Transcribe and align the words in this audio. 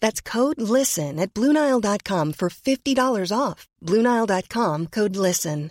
That's 0.00 0.20
code 0.20 0.60
LISTEN 0.60 1.18
at 1.18 1.32
Bluenile.com 1.32 2.32
for 2.34 2.48
$50 2.50 3.32
off. 3.38 3.66
Bluenile.com 3.82 4.86
code 4.88 5.16
LISTEN. 5.16 5.70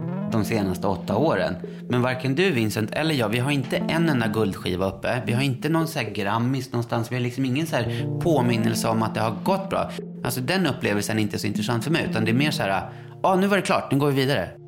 de 0.31 0.45
senaste 0.45 0.87
åtta 0.87 1.15
åren. 1.17 1.55
Men 1.89 2.01
varken 2.01 2.35
du 2.35 2.51
Vincent 2.51 2.91
eller 2.91 3.15
jag, 3.15 3.29
vi 3.29 3.39
har 3.39 3.51
inte 3.51 3.77
en 3.77 4.09
enda 4.09 4.27
guldskiva 4.27 4.85
uppe. 4.85 5.21
Vi 5.25 5.33
har 5.33 5.41
inte 5.41 5.69
någon 5.69 5.87
så 5.87 5.99
Grammis 6.13 6.71
någonstans. 6.71 7.11
Vi 7.11 7.15
har 7.15 7.21
liksom 7.21 7.45
ingen 7.45 7.67
så 7.67 7.75
här 7.75 8.19
påminnelse 8.21 8.87
om 8.87 9.03
att 9.03 9.15
det 9.15 9.21
har 9.21 9.35
gått 9.43 9.69
bra. 9.69 9.91
Alltså 10.23 10.41
den 10.41 10.67
upplevelsen 10.67 11.17
är 11.17 11.21
inte 11.21 11.39
så 11.39 11.47
intressant 11.47 11.83
för 11.83 11.91
mig. 11.91 12.07
Utan 12.09 12.25
det 12.25 12.31
är 12.31 12.35
mer 12.35 12.51
så 12.51 12.63
här, 12.63 12.69
ja 12.69 12.89
ah, 13.23 13.35
nu 13.35 13.47
var 13.47 13.57
det 13.57 13.63
klart, 13.63 13.91
nu 13.91 13.97
går 13.97 14.07
vi 14.07 14.15
vidare. 14.15 14.60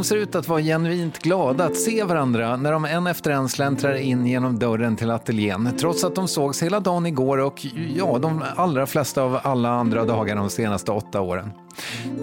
De 0.00 0.04
ser 0.04 0.16
ut 0.16 0.34
att 0.34 0.48
vara 0.48 0.60
genuint 0.60 1.18
glada 1.18 1.64
att 1.64 1.76
se 1.76 2.04
varandra 2.04 2.56
när 2.56 2.72
de 2.72 2.84
en 2.84 3.06
efter 3.06 3.30
en 3.30 3.48
släntrar 3.48 3.94
in 3.94 4.26
genom 4.26 4.58
dörren 4.58 4.96
till 4.96 5.10
ateljén. 5.10 5.68
Trots 5.80 6.04
att 6.04 6.14
de 6.14 6.28
sågs 6.28 6.62
hela 6.62 6.80
dagen 6.80 7.06
igår 7.06 7.38
och 7.38 7.66
ja, 7.96 8.18
de 8.18 8.44
allra 8.56 8.86
flesta 8.86 9.22
av 9.22 9.40
alla 9.42 9.68
andra 9.68 10.04
dagar 10.04 10.36
de 10.36 10.50
senaste 10.50 10.92
åtta 10.92 11.20
åren. 11.20 11.50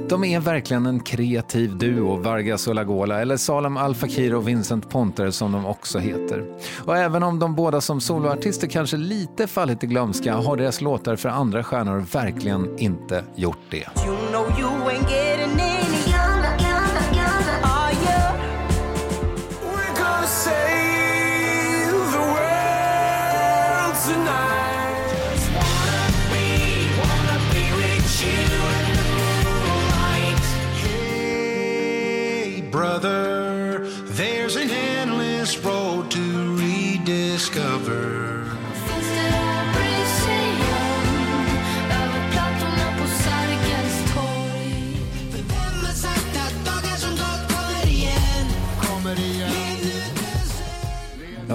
De 0.09 0.23
är 0.23 0.39
verkligen 0.39 0.85
en 0.85 0.99
kreativ 0.99 1.77
duo, 1.77 2.15
Vargas 2.15 2.67
och 2.67 2.75
Lagola, 2.75 3.21
eller 3.21 3.37
Salem 3.37 3.77
Al 3.77 3.95
Fakir 3.95 4.35
och 4.35 4.47
Vincent 4.47 4.89
Ponter 4.89 5.31
som 5.31 5.51
de 5.51 5.65
också 5.65 5.99
heter. 5.99 6.45
Och 6.85 6.97
även 6.97 7.23
om 7.23 7.39
de 7.39 7.55
båda 7.55 7.81
som 7.81 8.01
soloartister 8.01 8.67
kanske 8.67 8.97
lite 8.97 9.47
fallit 9.47 9.83
i 9.83 9.87
glömska 9.87 10.35
har 10.35 10.57
deras 10.57 10.81
låtar 10.81 11.15
för 11.15 11.29
andra 11.29 11.63
stjärnor 11.63 12.05
verkligen 12.13 12.79
inte 12.79 13.23
gjort 13.35 13.57
det. 13.69 13.77
You 14.05 14.15
know 14.31 14.59
you 14.59 15.26
another 32.97 33.36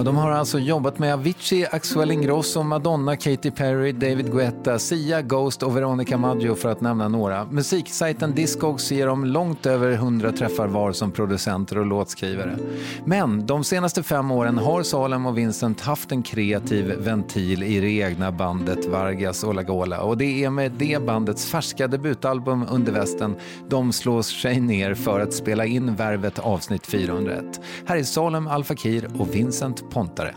Ja, 0.03 0.05
de 0.05 0.15
har 0.15 0.31
alltså 0.31 0.59
jobbat 0.59 0.99
med 0.99 1.13
Avicii, 1.13 1.65
Axel 1.71 2.11
Ingrosso, 2.11 2.63
Madonna, 2.63 3.15
Katy 3.15 3.51
Perry, 3.51 3.91
David 3.91 4.31
Guetta, 4.31 4.79
Sia, 4.79 5.21
Ghost 5.21 5.63
och 5.63 5.77
Veronica 5.77 6.17
Maggio 6.17 6.55
för 6.55 6.69
att 6.69 6.81
nämna 6.81 7.07
några. 7.07 7.45
Musiksajten 7.45 8.35
Discogs 8.35 8.91
ger 8.91 9.07
dem 9.07 9.25
långt 9.25 9.65
över 9.65 9.91
100 9.91 10.31
träffar 10.31 10.67
var 10.67 10.91
som 10.91 11.11
producenter 11.11 11.77
och 11.77 11.85
låtskrivare. 11.85 12.57
Men 13.05 13.45
de 13.45 13.63
senaste 13.63 14.03
fem 14.03 14.31
åren 14.31 14.57
har 14.57 14.83
Salem 14.83 15.25
och 15.25 15.37
Vincent 15.37 15.81
haft 15.81 16.11
en 16.11 16.23
kreativ 16.23 16.93
ventil 16.97 17.63
i 17.63 17.79
det 17.79 17.91
egna 17.91 18.31
bandet 18.31 18.85
Vargas 18.85 19.43
och 19.43 19.55
Lagola 19.55 20.01
och 20.01 20.17
det 20.17 20.43
är 20.43 20.49
med 20.49 20.71
det 20.71 21.05
bandets 21.05 21.45
färska 21.45 21.87
debutalbum 21.87 22.65
Under 22.69 22.91
västen 22.91 23.35
de 23.69 23.93
slår 23.93 24.21
sig 24.21 24.59
ner 24.59 24.93
för 24.93 25.19
att 25.19 25.33
spela 25.33 25.65
in 25.65 25.95
Värvet 25.95 26.39
avsnitt 26.39 26.85
401. 26.85 27.61
Här 27.85 27.97
är 27.97 28.03
Salem 28.03 28.47
Al 28.47 28.63
Fakir 28.63 29.09
och 29.19 29.35
Vincent 29.35 29.92
Pontare. 29.93 30.35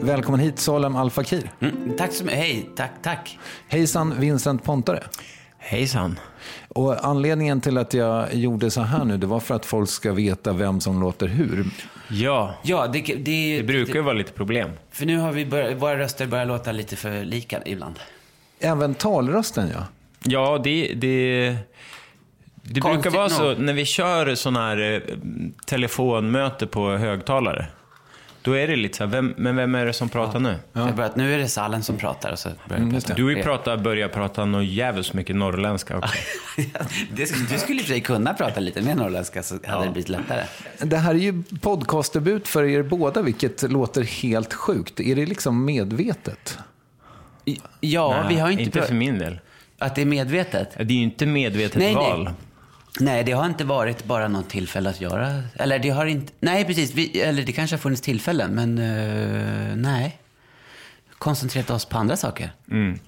Välkommen 0.00 0.40
hit 0.40 0.58
Salem 0.58 0.96
Al 0.96 1.10
Fakir. 1.10 1.50
Mm, 1.60 1.96
tack 1.98 2.12
så 2.12 2.24
mycket. 2.24 2.38
Hej, 2.38 2.70
tack, 2.76 2.90
tack. 3.02 3.38
Hejsan 3.68 4.14
Vincent 4.20 4.64
Pontare. 4.64 5.02
Hejsan. 5.58 6.18
Och 6.68 7.04
anledningen 7.04 7.60
till 7.60 7.78
att 7.78 7.94
jag 7.94 8.34
gjorde 8.34 8.70
så 8.70 8.80
här 8.80 9.04
nu, 9.04 9.16
det 9.16 9.26
var 9.26 9.40
för 9.40 9.54
att 9.54 9.66
folk 9.66 9.88
ska 9.88 10.12
veta 10.12 10.52
vem 10.52 10.80
som 10.80 11.00
låter 11.00 11.26
hur. 11.26 11.66
Ja, 12.10 12.54
Ja, 12.62 12.86
det, 12.86 13.00
det, 13.00 13.16
det 13.56 13.62
brukar 13.62 13.94
ju 13.94 14.00
vara 14.02 14.14
lite 14.14 14.32
problem. 14.32 14.70
För 14.90 15.06
nu 15.06 15.18
har 15.18 15.32
vi 15.32 15.46
börjat, 15.46 15.82
våra 15.82 15.98
röster 15.98 16.26
börjar 16.26 16.46
låta 16.46 16.72
lite 16.72 16.96
för 16.96 17.24
lika 17.24 17.62
ibland. 17.66 17.98
Även 18.60 18.94
talrösten 18.94 19.68
ja. 19.74 19.86
Ja, 20.24 20.60
det, 20.64 20.94
det, 20.94 21.56
det 22.68 22.80
Konstigt 22.80 23.02
brukar 23.02 23.18
vara 23.18 23.28
så 23.28 23.48
nog. 23.48 23.58
när 23.58 23.72
vi 23.72 23.84
kör 23.84 24.34
sådana 24.34 24.60
här 24.60 24.92
eh, 25.08 25.16
telefonmöte 25.66 26.66
på 26.66 26.90
högtalare. 26.90 27.66
Då 28.42 28.52
är 28.52 28.68
det 28.68 28.76
lite 28.76 28.96
så 28.96 29.04
här, 29.04 29.10
vem, 29.10 29.34
men 29.36 29.56
vem 29.56 29.74
är 29.74 29.86
det 29.86 29.92
som 29.92 30.08
pratar 30.08 30.40
nu? 30.40 30.54
Jag 30.72 30.80
har 30.80 30.92
börjat, 30.92 31.16
nu 31.16 31.34
är 31.34 31.38
det 31.38 31.48
Salen 31.48 31.82
som 31.82 31.96
pratar 31.96 32.32
och 32.32 32.38
så 32.38 32.48
börjar 32.68 32.82
Mm, 32.82 32.94
jag 32.94 33.02
prata. 33.02 33.14
Du 33.14 33.24
har 33.24 33.30
ju 33.30 33.42
pratat, 33.42 33.80
börjat 33.80 34.12
prata 34.12 34.44
något 34.44 34.64
jävligt 34.64 35.12
mycket 35.12 35.36
norrländska 35.36 35.98
också. 35.98 36.14
det, 37.12 37.50
du 37.50 37.58
skulle 37.58 37.78
i 37.78 37.82
och 37.82 37.86
för 37.86 37.92
sig 37.92 38.00
kunna 38.00 38.34
prata 38.34 38.60
lite 38.60 38.82
mer 38.82 38.94
norrländska 38.94 39.42
så 39.42 39.58
hade 39.66 39.84
det 39.84 39.90
blivit 39.90 40.08
lättare. 40.08 40.44
Det 40.78 40.96
här 40.96 41.14
är 41.14 41.18
ju 41.18 41.42
podcastdebut 41.60 42.48
för 42.48 42.64
er 42.64 42.82
båda, 42.82 43.22
vilket 43.22 43.62
låter 43.62 44.02
helt 44.02 44.54
sjukt. 44.54 45.00
Är 45.00 45.16
det 45.16 45.26
liksom 45.26 45.64
medvetet? 45.64 46.58
Ja, 47.80 48.20
Nej, 48.20 48.34
vi 48.34 48.40
har 48.40 48.50
inte... 48.50 48.62
inte 48.62 48.82
för 48.82 48.94
min 48.94 49.18
del. 49.18 49.38
Att 49.78 49.94
det 49.94 50.00
är 50.00 50.06
medvetet? 50.06 50.68
Det 50.76 50.82
är 50.82 50.96
ju 50.96 51.02
inte 51.02 51.26
medvetet 51.26 51.78
Nej, 51.78 51.94
nej. 51.94 52.28
Nej, 53.00 53.24
det 53.24 53.32
har 53.32 53.46
inte 53.46 53.64
varit 53.64 54.04
bara 54.04 54.28
något 54.28 54.48
tillfälle 54.48 54.90
att 54.90 55.00
göra. 55.00 55.42
Eller 55.54 55.78
det 55.78 55.90
har 55.90 56.06
inte... 56.06 56.32
Nej, 56.40 56.64
precis. 56.64 56.94
Vi, 56.94 57.20
eller 57.20 57.42
det 57.42 57.52
kanske 57.52 57.76
har 57.76 57.80
funnits 57.80 58.02
tillfällen, 58.02 58.54
men 58.54 58.78
uh, 58.78 59.76
nej. 59.76 60.18
Koncentrerat 61.18 61.70
oss 61.70 61.84
på 61.84 61.98
andra 61.98 62.16
saker. 62.16 62.52
Mm. 62.70 62.98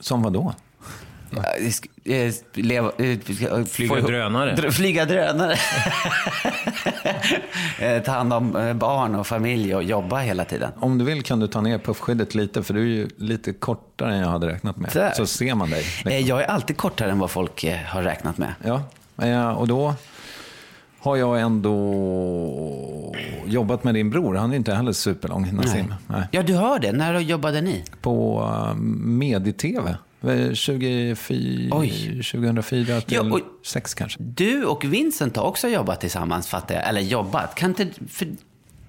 Som 0.00 0.22
vad 0.22 0.32
då? 0.32 0.54
Leva, 2.54 2.90
Flyga 3.70 3.94
få 3.94 4.00
drönare. 4.06 4.54
Dr- 4.54 4.70
flyga 4.70 5.04
drönare. 5.04 5.56
Eh, 7.80 8.02
Ta 8.02 8.12
hand 8.12 8.32
om 8.32 8.56
eh, 8.56 8.74
barn 8.74 9.14
och 9.14 9.26
familj 9.26 9.74
och 9.74 9.82
jobba 9.82 10.18
hela 10.18 10.44
tiden. 10.44 10.70
Om 10.80 10.98
du 10.98 11.04
vill 11.04 11.22
kan 11.22 11.40
du 11.40 11.46
ta 11.46 11.60
ner 11.60 11.78
puffskyddet 11.78 12.34
lite, 12.34 12.62
för 12.62 12.74
du 12.74 12.80
är 12.80 12.86
ju 12.86 13.08
lite 13.16 13.52
kortare 13.52 14.14
än 14.14 14.20
jag 14.20 14.28
hade 14.28 14.46
räknat 14.48 14.76
med. 14.76 14.90
Där. 14.92 15.10
Så 15.16 15.26
ser 15.26 15.54
man 15.54 15.70
dig. 15.70 15.84
Eh, 16.06 16.18
Jag 16.18 16.40
är 16.42 16.46
alltid 16.46 16.76
kortare 16.76 17.10
än 17.10 17.18
vad 17.18 17.30
folk 17.30 17.64
har 17.86 18.02
räknat 18.02 18.38
med. 18.38 18.54
Ja, 19.16 19.52
och 19.54 19.68
då 19.68 19.94
har 20.98 21.16
jag 21.16 21.40
ändå 21.40 23.14
jobbat 23.46 23.84
med 23.84 23.94
din 23.94 24.10
bror. 24.10 24.34
Han 24.34 24.52
är 24.52 24.56
inte 24.56 24.74
heller 24.74 24.92
superlång, 24.92 25.52
Nassim. 25.52 25.94
Nej. 26.06 26.22
Ja, 26.30 26.42
du 26.42 26.54
har 26.54 26.78
det. 26.78 26.92
När 26.92 27.18
jobbade 27.20 27.60
ni? 27.60 27.84
På 28.00 28.42
Medi-TV. 29.00 29.96
Eh, 30.28 30.52
24, 30.52 31.68
Oj. 31.76 31.90
2004 32.22 33.00
till 33.00 33.14
Ja, 33.14 33.22
och- 33.22 33.40
6 33.66 33.94
kanske. 33.94 34.18
Du 34.22 34.64
och 34.64 34.84
Vincent 34.84 35.36
har 35.36 35.44
också 35.44 35.68
jobbat 35.68 36.00
tillsammans, 36.00 36.48
fattar 36.48 36.74
jag. 36.74 36.88
Eller 36.88 37.00
jobbat. 37.00 37.54
Kan 37.54 37.70
inte... 37.70 37.86
För, 38.08 38.28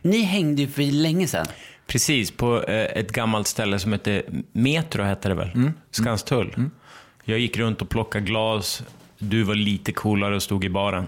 ni 0.01 0.21
hängde 0.21 0.61
ju 0.61 0.67
för 0.67 0.83
länge 0.83 1.27
sedan. 1.27 1.45
Precis, 1.87 2.31
på 2.31 2.63
eh, 2.63 2.97
ett 2.99 3.11
gammalt 3.11 3.47
ställe 3.47 3.79
som 3.79 3.91
hette 3.91 4.23
Metro, 4.51 5.03
hette 5.03 5.29
det 5.29 5.35
väl? 5.35 5.51
Mm. 5.55 5.73
Skanstull. 5.91 6.55
Jag 7.23 7.39
gick 7.39 7.57
runt 7.57 7.81
och 7.81 7.89
plockade 7.89 8.25
glas. 8.25 8.83
Du 9.19 9.43
var 9.43 9.55
lite 9.55 9.91
coolare 9.91 10.35
och 10.35 10.43
stod 10.43 10.65
i 10.65 10.69
baren. 10.69 11.07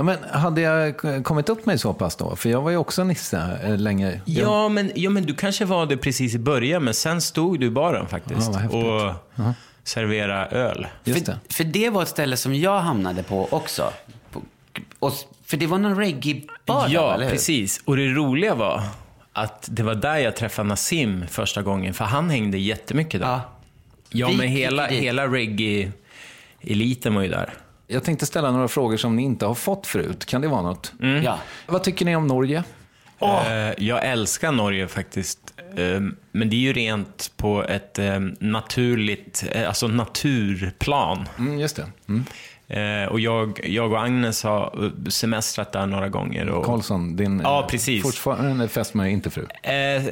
Ja, 0.00 0.04
men 0.04 0.18
hade 0.30 0.60
jag 0.60 0.96
kommit 1.24 1.48
upp 1.48 1.66
mig 1.66 1.78
så 1.78 1.92
pass 1.94 2.16
då? 2.16 2.36
För 2.36 2.48
jag 2.48 2.62
var 2.62 2.70
ju 2.70 2.76
också 2.76 3.04
Nisse 3.04 3.58
eh, 3.64 3.78
länge. 3.78 4.20
Jag, 4.24 4.48
Ja 4.48 4.68
men, 4.68 4.92
ja, 4.94 5.10
men 5.10 5.22
du 5.22 5.34
kanske 5.34 5.64
var 5.64 5.86
det 5.86 5.96
precis 5.96 6.34
i 6.34 6.38
början, 6.38 6.84
men 6.84 6.94
sen 6.94 7.20
stod 7.20 7.60
du 7.60 7.66
i 7.66 7.70
baren 7.70 8.06
faktiskt. 8.08 8.50
Ja, 8.72 8.78
och 8.78 9.44
serverade 9.84 10.46
öl. 10.46 10.86
just 11.04 11.26
för, 11.26 11.32
det. 11.32 11.54
för 11.54 11.64
det 11.64 11.90
var 11.90 12.02
ett 12.02 12.08
ställe 12.08 12.36
som 12.36 12.54
jag 12.54 12.80
hamnade 12.80 13.22
på 13.22 13.48
också. 13.50 13.92
Och, 14.98 15.12
för 15.44 15.56
det 15.56 15.66
var 15.66 15.78
någon 15.78 15.96
reggae-bar 15.96 16.88
där, 16.88 16.94
Ja, 16.94 17.14
eller 17.14 17.24
hur? 17.24 17.30
precis. 17.32 17.80
Och 17.84 17.96
det 17.96 18.08
roliga 18.08 18.54
var 18.54 18.82
att 19.32 19.68
det 19.70 19.82
var 19.82 19.94
där 19.94 20.16
jag 20.16 20.36
träffade 20.36 20.68
Nassim 20.68 21.24
första 21.28 21.62
gången, 21.62 21.94
för 21.94 22.04
han 22.04 22.30
hängde 22.30 22.58
jättemycket 22.58 23.20
där. 23.20 23.28
Ja. 23.28 23.40
Ja, 24.10 24.28
men 24.28 24.48
hela, 24.48 24.86
hela 24.86 25.26
reggae-eliten 25.26 27.14
var 27.14 27.22
ju 27.22 27.28
där. 27.28 27.54
Jag 27.90 28.04
tänkte 28.04 28.26
ställa 28.26 28.50
några 28.50 28.68
frågor 28.68 28.96
som 28.96 29.16
ni 29.16 29.22
inte 29.22 29.46
har 29.46 29.54
fått 29.54 29.86
förut. 29.86 30.26
Kan 30.26 30.40
det 30.40 30.48
vara 30.48 30.62
något? 30.62 30.92
Ja. 31.24 31.38
Vad 31.66 31.82
tycker 31.84 32.04
ni 32.04 32.16
om 32.16 32.26
Norge? 32.26 32.64
Eh, 33.20 33.84
Jag 33.84 34.04
älskar 34.06 34.52
Norge 34.52 34.88
faktiskt. 34.88 35.38
Eh, 35.76 36.00
Men 36.32 36.50
det 36.50 36.56
är 36.56 36.60
ju 36.60 36.72
rent 36.72 37.32
på 37.36 37.64
ett 37.64 37.98
eh, 37.98 38.20
naturligt, 38.38 39.44
eh, 39.52 39.68
alltså 39.68 39.88
naturplan. 39.88 41.28
Mm, 41.38 41.58
just 41.58 41.76
det. 41.76 41.86
Mm. 42.08 42.24
Eh, 43.02 43.08
Och 43.08 43.20
jag, 43.20 43.60
jag 43.64 43.92
och 43.92 44.02
Agnes 44.02 44.42
har 44.44 44.92
semestrat 45.10 45.72
där 45.72 45.86
några 45.86 46.08
gånger. 46.08 46.48
Och, 46.48 46.64
Karlsson, 46.64 47.16
din 47.16 47.40
Ja, 47.44 47.66
precis. 47.70 48.02
fortfarande 48.02 48.68
fästmö, 48.68 49.08
inte 49.08 49.30
fru. 49.30 49.46
Eh, 49.62 50.02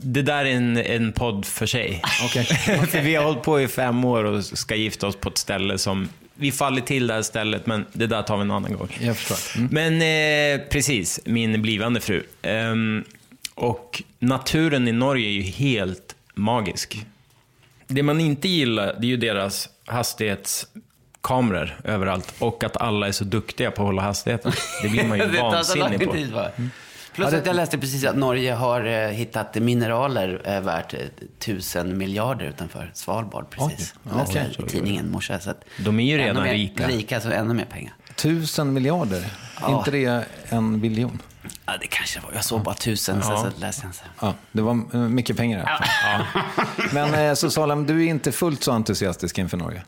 det 0.00 0.22
där 0.22 0.44
är 0.44 0.50
en, 0.54 0.76
en 0.76 1.12
podd 1.12 1.44
för 1.44 1.66
sig. 1.66 2.02
Okej. 2.24 2.44
för 2.90 3.00
vi 3.00 3.14
har 3.14 3.24
hållit 3.24 3.42
på 3.42 3.60
i 3.60 3.68
fem 3.68 4.04
år 4.04 4.24
och 4.24 4.44
ska 4.44 4.74
gifta 4.74 5.06
oss 5.06 5.16
på 5.16 5.28
ett 5.28 5.38
ställe 5.38 5.78
som... 5.78 6.08
Vi 6.40 6.52
faller 6.52 6.80
till 6.80 7.06
det 7.06 7.14
här 7.14 7.22
stället, 7.22 7.66
men 7.66 7.84
det 7.92 8.06
där 8.06 8.22
tar 8.22 8.36
vi 8.36 8.42
en 8.42 8.50
annan 8.50 8.72
gång. 8.72 8.88
Jag 9.00 9.16
förstår. 9.16 9.60
Mm. 9.60 9.68
Men 9.72 10.60
eh, 10.60 10.66
precis, 10.68 11.20
min 11.24 11.62
blivande 11.62 12.00
fru. 12.00 12.22
Ehm, 12.42 13.04
och 13.54 14.02
naturen 14.18 14.88
i 14.88 14.92
Norge 14.92 15.28
är 15.28 15.32
ju 15.32 15.42
helt 15.42 16.16
magisk. 16.34 17.06
Det 17.86 18.02
man 18.02 18.20
inte 18.20 18.48
gillar, 18.48 18.96
det 19.00 19.06
är 19.06 19.08
ju 19.08 19.16
deras 19.16 19.68
hastighetskameror 19.86 21.80
överallt. 21.84 22.34
Och 22.38 22.64
att 22.64 22.76
alla 22.76 23.08
är 23.08 23.12
så 23.12 23.24
duktiga 23.24 23.70
på 23.70 23.82
att 23.82 23.86
hålla 23.86 24.02
hastigheten. 24.02 24.52
Det 24.82 24.88
blir 24.88 25.04
man 25.04 25.18
ju 25.18 25.26
vansinnig 25.40 26.06
på. 26.06 26.12
tid 26.12 26.32
bara. 26.32 26.50
Plus 27.14 27.24
Ja, 27.26 27.30
det- 27.30 27.38
att 27.38 27.46
jag 27.46 27.56
läste 27.56 27.78
precis 27.78 28.04
att 28.04 28.16
Norge 28.16 28.52
har 28.52 28.84
eh, 28.84 29.08
hittat 29.08 29.54
mineraler 29.54 30.42
eh, 30.44 30.60
värt 30.60 30.94
eh, 30.94 31.00
tusen 31.38 31.98
miljarder 31.98 32.46
utanför 32.46 32.90
Svalbard 32.94 33.50
precis. 33.50 33.94
Oj, 34.04 34.10
Jag 34.10 34.18
läste 34.18 34.46
okej. 34.52 34.66
i 34.66 34.70
tidningen 34.70 35.06
i 35.06 35.08
morse. 35.10 35.40
Så 35.40 35.50
att 35.50 35.64
De 35.78 36.00
är 36.00 36.04
ju 36.04 36.18
redan 36.18 36.42
mer, 36.42 36.52
rika. 36.54 36.88
Rika, 36.88 37.20
så 37.20 37.30
ännu 37.30 37.54
mer 37.54 37.64
pengar. 37.64 37.92
Tusen 38.16 38.72
miljarder. 38.72 39.24
Ja. 39.60 39.78
inte 39.78 39.90
det 39.90 40.24
en 40.48 40.80
biljon? 40.80 41.22
Ja, 41.66 41.72
det 41.80 41.86
kanske 41.86 42.20
var. 42.20 42.30
Jag 42.34 42.44
såg 42.44 42.62
bara 42.62 42.74
tusen, 42.74 43.18
Ja. 43.22 43.50
så 43.54 43.60
läste 43.60 43.82
jag 43.86 43.88
inte. 43.90 44.00
Ja, 44.20 44.34
det 44.52 44.62
var 44.62 44.72
eh, 44.94 45.00
mycket 45.00 45.36
pengar 45.36 45.64
fall. 45.64 46.44
Men 46.92 47.14
eh, 47.28 47.34
så 47.34 47.50
Salem, 47.50 47.86
du 47.86 48.04
är 48.04 48.08
inte 48.10 48.32
fullt 48.32 48.62
så 48.62 48.72
entusiastisk 48.72 49.38
inför 49.38 49.56
Norge? 49.56 49.82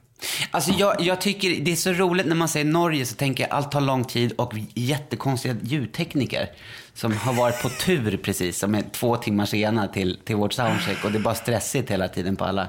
Alltså 0.50 0.70
jag, 0.72 1.00
jag 1.00 1.20
tycker 1.20 1.50
det 1.64 1.72
är 1.72 1.76
så 1.76 1.92
roligt 1.92 2.26
när 2.26 2.34
man 2.36 2.48
säger 2.48 2.66
Norge 2.66 3.06
så 3.06 3.14
tänker 3.14 3.44
jag 3.44 3.52
allt 3.52 3.72
tar 3.72 3.80
lång 3.80 4.04
tid 4.04 4.32
och 4.32 4.52
jättekonstiga 4.74 5.56
ljudtekniker 5.62 6.50
som 6.94 7.12
har 7.16 7.32
varit 7.32 7.62
på 7.62 7.68
tur 7.68 8.16
precis, 8.16 8.58
som 8.58 8.74
är 8.74 8.82
två 8.92 9.16
timmar 9.16 9.46
sena 9.46 9.88
till, 9.88 10.18
till 10.24 10.36
vårt 10.36 10.52
soundcheck 10.52 11.04
och 11.04 11.12
det 11.12 11.18
är 11.18 11.22
bara 11.22 11.34
stressigt 11.34 11.90
hela 11.90 12.08
tiden 12.08 12.36
på 12.36 12.44
alla 12.44 12.68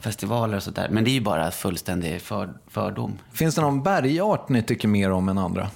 festivaler 0.00 0.56
och 0.56 0.62
sådär. 0.62 0.88
Men 0.90 1.04
det 1.04 1.10
är 1.10 1.12
ju 1.12 1.20
bara 1.20 1.50
fullständig 1.50 2.20
för, 2.22 2.54
fördom. 2.68 3.18
Finns 3.32 3.54
det 3.54 3.60
någon 3.60 3.82
bergart 3.82 4.48
ni 4.48 4.62
tycker 4.62 4.88
mer 4.88 5.10
om 5.10 5.28
än 5.28 5.38
andra? 5.38 5.70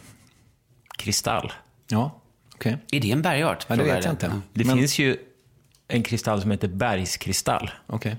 Kristall. 0.99 1.53
Ja, 1.89 2.21
okej. 2.55 2.79
Är 2.93 3.01
det 3.01 3.11
en 3.13 3.23
bergart? 3.23 3.67
Ja, 3.69 3.77
det 3.77 3.83
vet 3.83 4.05
jag 4.05 4.13
inte. 4.13 4.27
Ja. 4.27 4.41
Det 4.53 4.65
Men- 4.65 4.77
finns 4.77 4.99
ju 4.99 5.17
en 5.89 6.03
kristall 6.03 6.41
som 6.43 6.51
heter 6.51 6.69
bergskristall. 6.69 7.71
Okej. 7.87 8.17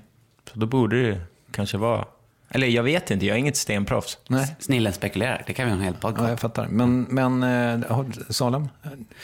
Så 0.52 0.58
då 0.58 0.66
borde 0.66 1.02
det 1.10 1.20
kanske 1.50 1.76
vara... 1.78 2.04
Eller 2.48 2.66
jag 2.66 2.82
vet 2.82 3.10
inte, 3.10 3.26
jag 3.26 3.34
är 3.34 3.38
inget 3.38 3.56
stenproffs. 3.56 4.18
Nej, 4.28 4.56
Snillen 4.58 4.92
spekulerar, 4.92 5.42
det 5.46 5.52
kan 5.52 5.64
vi 5.66 5.70
ha 5.72 5.78
en 5.78 5.84
hel 5.84 5.94
podcast. 5.94 6.22
ja, 6.24 6.28
jag 6.30 6.40
fattar. 6.40 6.66
Men, 6.66 7.02
men 7.02 7.42
eh, 7.82 7.86
Salem? 8.30 8.68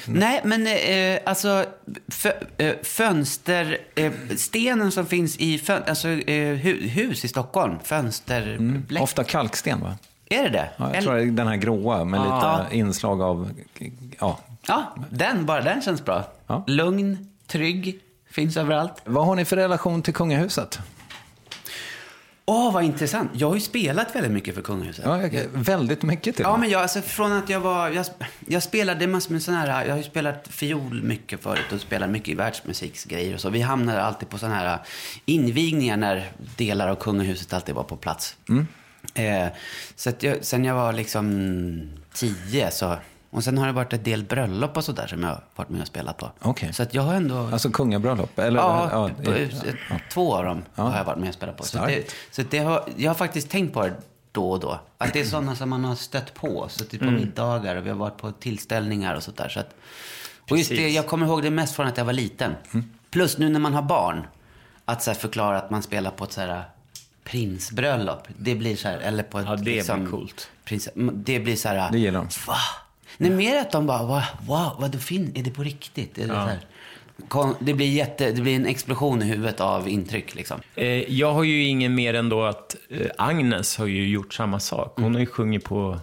Nej, 0.07 0.41
men 0.45 0.67
eh, 0.67 1.21
alltså 1.27 1.65
fö, 2.09 2.33
eh, 2.59 2.75
fönster, 2.83 3.79
eh, 3.95 4.13
stenen 4.37 4.93
som 4.93 5.07
finns 5.07 5.37
i 5.37 5.59
fön, 5.59 5.83
alltså, 5.89 6.09
eh, 6.09 6.57
hu, 6.57 6.89
hus 6.89 7.25
i 7.25 7.29
Stockholm, 7.29 7.79
fönsterbläck. 7.85 9.03
Ofta 9.03 9.25
kalksten, 9.25 9.81
va? 9.81 9.97
Är 10.29 10.43
det 10.43 10.49
det? 10.51 10.69
Ja, 10.77 10.85
jag 10.85 10.91
Eller- 10.91 11.03
tror 11.03 11.15
det 11.15 11.23
är 11.23 11.27
den 11.27 11.47
här 11.47 11.57
gråa 11.57 12.05
med 12.05 12.21
Ja. 12.21 12.61
lite 12.65 12.77
inslag 12.77 13.23
av... 13.23 13.51
Ja. 14.21 14.39
Ja, 14.67 14.95
den, 15.11 15.47
bara 15.47 15.61
den 15.61 15.83
känns 15.83 16.05
bra. 16.05 16.25
Ja. 16.47 16.65
Lugn, 16.67 17.27
trygg, 17.47 17.99
finns 18.31 18.57
överallt. 18.57 18.93
Vad 19.05 19.27
har 19.27 19.37
ni 19.37 19.45
för 19.45 19.57
relation 19.57 20.03
till 20.03 20.15
kungahuset? 20.15 20.79
Åh, 22.45 22.73
vad 22.73 22.85
intressant. 22.85 23.31
Jag 23.35 23.49
har 23.49 23.55
ju 23.55 23.61
spelat 23.61 24.17
väldigt 24.17 24.33
mycket 24.33 24.55
för 24.55 24.63
kungahuset. 24.63 25.05
Ja, 25.05 25.23
jag, 25.23 25.45
väldigt 25.53 26.03
mycket 26.03 26.37
till 26.37 26.43
Ja, 26.43 26.57
men 26.57 26.71
jag, 26.71 26.83
alltså 26.83 27.01
från 27.01 27.33
att 27.33 27.49
jag 27.49 27.61
var, 27.61 27.91
jag, 27.91 28.07
jag 28.47 28.63
spelade 28.63 29.07
massor 29.07 29.33
med 29.33 29.43
sådana 29.43 29.61
här, 29.61 29.85
jag 29.85 29.93
har 29.93 29.99
ju 29.99 30.05
spelat 30.05 30.49
fiol 30.49 31.03
mycket 31.03 31.43
förut 31.43 31.73
och 31.73 31.81
spelat 31.81 32.11
mycket 32.11 32.29
i 32.29 32.35
världsmusiksgrejer 32.35 33.35
och 33.35 33.41
så. 33.41 33.51
Vi 33.51 33.61
hamnade 33.61 34.03
alltid 34.03 34.29
på 34.29 34.39
sådana 34.39 34.55
här 34.55 34.79
invigningar 35.25 35.97
när 35.97 36.33
delar 36.57 36.89
av 36.89 36.95
kungahuset 36.97 37.53
alltid 37.53 37.75
var 37.75 37.85
på 37.85 37.97
plats. 37.97 38.37
Eh, 39.15 39.49
så 39.97 40.11
att 40.11 40.23
jag, 40.23 40.45
sen 40.45 40.65
jag 40.65 40.75
var 40.75 40.93
liksom 40.93 41.91
tio 42.13 42.71
så, 42.71 42.97
och 43.33 43.45
sen 43.45 43.59
har 43.59 43.67
det 43.67 43.73
varit 43.73 43.93
ett 43.93 44.05
del 44.05 44.25
bröllop 44.25 44.77
och 44.77 44.85
sådär 44.85 45.07
som 45.07 45.23
jag 45.23 45.29
har 45.29 45.45
varit 45.57 45.69
med 45.69 45.81
och 45.81 45.87
spelat 45.87 46.17
på. 46.17 46.31
Okej. 46.41 46.73
Så 46.73 46.83
att 46.83 46.95
jag 46.95 47.03
har 47.03 47.15
ändå... 47.15 47.49
Alltså 47.53 47.71
kungabröllop? 47.71 48.39
Eller, 48.39 48.61
Ja, 48.61 48.89
ja, 48.93 49.11
ja. 49.91 49.97
två 50.13 50.35
av 50.37 50.45
dem 50.45 50.63
Ja. 50.75 50.83
har 50.83 50.97
jag 50.99 51.05
varit 51.05 51.19
med 51.19 51.29
och 51.29 51.35
spelat 51.35 51.57
på. 51.57 51.63
Så, 51.63 51.69
Starkt. 51.69 51.87
det, 51.95 52.15
så 52.31 52.43
det 52.51 52.59
har, 52.59 52.85
jag 52.97 53.11
har 53.11 53.15
faktiskt 53.15 53.51
tänkt 53.51 53.75
på 53.75 53.83
det 53.83 53.95
då 54.33 54.51
och 54.51 54.61
då. 54.61 54.81
Att 54.99 55.13
det 55.13 55.21
är 55.21 55.25
sådana 55.25 55.57
som 55.57 55.71
man 55.71 55.85
har 55.85 55.95
stött 55.95 56.35
på. 56.35 56.67
Så 56.71 56.85
typ 56.85 57.01
på 57.01 57.11
middagar 57.11 57.77
och 57.77 57.87
vi 57.87 57.91
har 57.91 57.97
varit 57.97 58.17
på 58.17 58.33
tillställningar 58.33 59.15
och 59.15 59.23
sånt 59.23 59.37
där. 59.37 59.49
Så 59.49 59.61
att, 59.61 59.75
och 60.51 60.59
just 60.59 60.71
det, 60.71 60.89
jag 60.89 61.07
kommer 61.07 61.27
ihåg 61.27 61.43
det 61.43 61.51
mest 61.51 61.77
från 61.77 61.87
att 61.87 61.97
jag 61.97 62.05
var 62.05 62.13
liten. 62.13 62.55
Plus 63.11 63.39
nu 63.39 63.49
när 63.49 63.61
man 63.61 63.75
har 63.75 63.83
barn. 63.83 64.27
Att 64.85 65.03
så 65.03 65.15
förklara 65.15 65.59
att 65.59 65.71
man 65.71 65.83
spelar 65.83 66.11
på 66.11 66.25
ett 66.25 66.33
så 66.33 66.41
här 66.41 66.65
prinsbröllop. 67.25 68.29
Det 68.39 68.55
blir 68.55 68.77
så 68.77 68.89
här, 68.89 68.99
eller 68.99 69.23
på 69.23 69.39
ett 69.39 69.47
Ja, 69.49 69.57
det 69.57 69.63
blir 69.63 69.75
liksom, 69.75 70.11
coolt. 70.11 70.49
Prins, 70.65 70.89
det 71.15 71.41
blir 71.41 71.57
så 71.57 71.69
här. 71.69 71.93
Det 71.93 71.99
gillar 71.99 72.19
de. 72.21 72.29
Va? 72.47 72.57
Nej, 73.23 73.31
mer 73.31 73.61
att 73.61 73.71
de 73.71 73.87
bara, 73.87 74.03
wow, 74.03 74.23
wow 74.47 74.71
vad 74.79 74.91
du 74.91 74.99
fin, 74.99 75.33
är 75.35 75.43
det 75.43 75.51
på 75.51 75.63
riktigt? 75.63 76.19
Är 76.19 76.23
det, 76.23 76.29
så 76.29 76.35
här? 76.35 76.59
Kon- 77.29 77.55
det, 77.61 77.75
blir 77.75 77.87
jätte, 77.87 78.31
det 78.33 78.43
blir 78.43 78.57
en 78.57 78.67
explosion 78.67 79.23
i 79.23 79.25
huvudet 79.25 79.61
av 79.61 79.89
intryck 79.89 80.35
liksom. 80.35 80.61
Eh, 80.75 80.87
jag 81.13 81.33
har 81.33 81.43
ju 81.43 81.65
ingen 81.65 81.95
mer 81.95 82.15
än 82.15 82.29
då 82.29 82.43
att 82.45 82.77
eh, 82.91 83.07
Agnes 83.19 83.77
har 83.77 83.87
ju 83.87 84.09
gjort 84.09 84.35
samma 84.35 84.61
sak. 84.61 84.93
Hon 84.97 85.15
har 85.15 85.21
ju 85.21 85.27
sjungit 85.27 85.65
på 85.65 85.99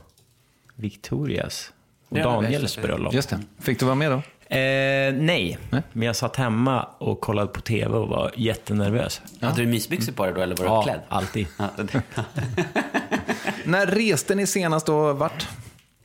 Victorias 0.76 1.72
och 2.10 2.18
Ja, 2.18 2.24
Daniels 2.24 2.78
bröllop. 2.78 3.14
Just 3.14 3.30
det. 3.30 3.40
Fick 3.60 3.80
du 3.80 3.86
vara 3.86 3.96
med 3.96 4.12
då? 4.12 4.18
Eh, 4.56 5.14
nej. 5.14 5.58
Nej. 5.70 5.82
men 5.94 6.06
jag 6.06 6.16
satt 6.16 6.36
hemma 6.36 6.84
och 6.98 7.22
kollade 7.22 7.48
på 7.48 7.62
TV 7.62 7.98
och 7.98 8.08
var 8.08 8.32
jättenervös. 8.36 9.22
Hade 9.42 9.62
du 9.62 9.68
mysbyxor 9.68 10.14
på 10.14 10.26
dig 10.26 10.34
då 10.34 10.42
eller 10.42 10.56
var 10.56 10.66
du 10.66 10.72
Ja, 10.72 10.80
uppklädd? 10.80 11.00
alltid. 11.10 11.48
Ja, 11.58 11.70
När 13.64 13.86
reste 13.86 14.36
ni 14.36 14.48
senast 14.48 14.90
och 14.90 15.18
vart? 15.20 15.48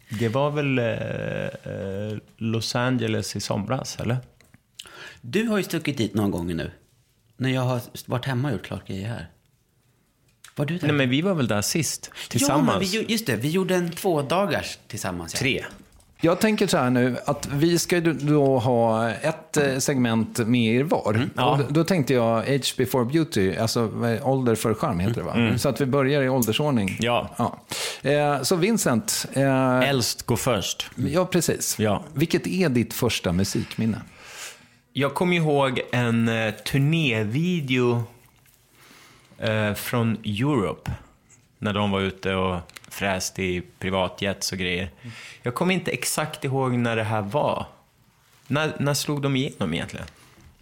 Det 0.08 0.28
var 0.28 0.50
väl 0.50 0.78
eh, 0.78 0.84
eh, 0.84 2.18
Los 2.36 2.74
Angeles 2.76 3.36
i 3.36 3.40
somras, 3.40 4.00
eller? 4.00 4.16
Du 5.20 5.48
har 5.48 5.58
ju 5.58 5.64
stuckit 5.64 5.98
dit 5.98 6.14
några 6.14 6.30
gånger 6.30 6.54
nu. 6.54 6.70
När 7.36 7.50
jag 7.50 7.62
har 7.62 7.80
varit 8.06 8.24
hemma 8.24 8.48
och 8.48 8.54
gjort 8.54 8.66
klart 8.66 8.88
grejer 8.88 9.08
här. 9.08 9.30
Var 10.56 10.66
du 10.66 10.78
där? 10.78 10.86
Nej, 10.86 10.96
men 10.96 11.10
vi 11.10 11.22
var 11.22 11.34
väl 11.34 11.48
där 11.48 11.62
sist, 11.62 12.10
tillsammans. 12.28 12.94
Ja, 12.94 12.98
men 12.98 13.06
vi, 13.06 13.12
just 13.12 13.26
det, 13.26 13.36
vi 13.36 13.50
gjorde 13.50 13.74
en 13.74 13.90
tvådagars 13.90 14.78
tillsammans. 14.88 15.34
ja. 15.34 15.38
Tre. 15.38 15.64
Jag 16.20 16.40
tänker 16.40 16.66
så 16.66 16.78
här 16.78 16.90
nu, 16.90 17.16
att 17.26 17.46
vi 17.52 17.78
ska 17.78 17.96
ju 17.96 18.12
då 18.12 18.58
ha 18.58 19.10
ett 19.10 19.56
eh, 19.56 19.78
segment 19.78 20.38
med 20.38 20.74
er 20.74 20.82
var. 20.82 21.28
ja. 21.36 21.60
Och 21.66 21.72
då 21.72 21.84
tänkte 21.84 22.14
jag 22.14 22.38
Age 22.38 22.74
before 22.78 23.04
beauty, 23.04 23.56
alltså 23.56 23.80
är- 24.04 24.26
ålder 24.28 24.54
för 24.54 24.74
charm 24.74 25.00
heter 25.00 25.14
det 25.14 25.22
va? 25.22 25.58
Så 25.58 25.68
att 25.68 25.80
vi 25.80 25.86
börjar 25.86 26.22
i 26.22 26.28
åldersordning. 26.28 26.96
Ja. 27.00 27.30
Eh, 28.02 28.42
så 28.42 28.56
Vincent, 28.56 29.26
eh, 29.32 29.80
Äldst 29.88 30.22
går 30.26 30.36
först. 30.36 30.90
ja 30.96 31.26
precis. 31.26 31.78
Ja. 31.78 32.02
Vilket 32.14 32.46
är 32.46 32.68
ditt 32.68 32.94
första 32.94 33.32
musikminne? 33.32 34.00
Jag 34.92 35.14
kommer 35.14 35.36
ihåg 35.36 35.80
en 35.92 36.28
eh, 36.28 36.50
turnévideo 36.54 38.02
eh, 39.38 39.74
från 39.74 40.16
Europe. 40.24 40.92
När 41.58 41.72
de 41.72 41.90
var 41.90 42.00
ute 42.00 42.34
och 42.34 42.60
fräst 42.94 43.38
i 43.38 43.62
privatjets 43.78 44.52
och 44.52 44.58
grejer. 44.58 44.90
Jag 45.42 45.54
kommer 45.54 45.74
inte 45.74 45.90
exakt 45.90 46.44
ihåg 46.44 46.72
när 46.72 46.96
det 46.96 47.04
här 47.04 47.22
var. 47.22 47.66
När, 48.46 48.76
när 48.80 48.94
slog 48.94 49.22
de 49.22 49.36
igenom 49.36 49.74
egentligen? 49.74 50.06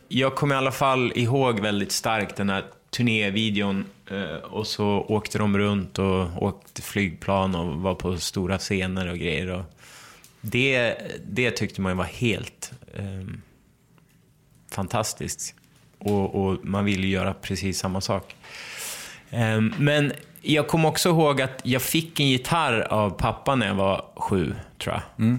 Jag 0.08 0.34
kommer 0.34 0.54
i 0.54 0.58
alla 0.58 0.72
fall 0.72 1.12
ihåg 1.14 1.60
väldigt 1.60 1.92
starkt 1.92 2.36
den 2.36 2.50
här 2.50 2.64
turnévideon. 2.90 3.84
Eh, 4.10 4.34
och 4.34 4.66
så 4.66 4.86
åkte 4.86 5.38
de 5.38 5.58
runt 5.58 5.98
och 5.98 6.42
åkte 6.42 6.82
flygplan 6.82 7.54
och 7.54 7.76
var 7.76 7.94
på 7.94 8.16
stora 8.16 8.58
scener 8.58 9.10
och 9.10 9.18
grejer. 9.18 9.50
Och 9.50 9.64
det, 10.40 10.96
det 11.26 11.50
tyckte 11.50 11.80
man 11.80 11.96
var 11.96 12.04
helt... 12.04 12.72
eh, 12.94 13.34
fantastiskt. 14.70 15.54
Och, 15.98 16.34
och 16.34 16.64
man 16.64 16.84
ville 16.84 17.06
göra 17.06 17.34
precis 17.34 17.78
samma 17.78 18.00
sak. 18.00 18.36
Ehm, 19.32 19.74
men 19.78 20.12
jag 20.42 20.68
kommer 20.68 20.88
också 20.88 21.08
ihåg 21.08 21.42
att 21.42 21.60
jag 21.62 21.82
fick 21.82 22.20
en 22.20 22.28
gitarr 22.28 22.80
av 22.80 23.10
pappa 23.10 23.54
när 23.54 23.66
jag 23.66 23.74
var 23.74 24.04
sju, 24.16 24.54
tror 24.78 24.94
jag. 25.16 25.38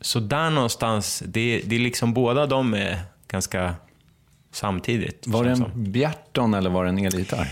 Så 0.00 0.20
där 0.20 0.50
någonstans, 0.50 1.22
det, 1.26 1.62
det 1.64 1.76
är 1.76 1.80
liksom 1.80 2.12
båda 2.14 2.46
de 2.46 2.74
är 2.74 2.98
ganska 3.28 3.74
samtidigt. 4.52 5.24
Var 5.26 5.44
det 5.44 5.50
en 5.50 5.56
som. 5.56 5.70
Bjarton 5.92 6.54
eller 6.54 6.70
var 6.70 6.84
det 6.84 6.88
en 6.90 6.98
elgitarr? 6.98 7.48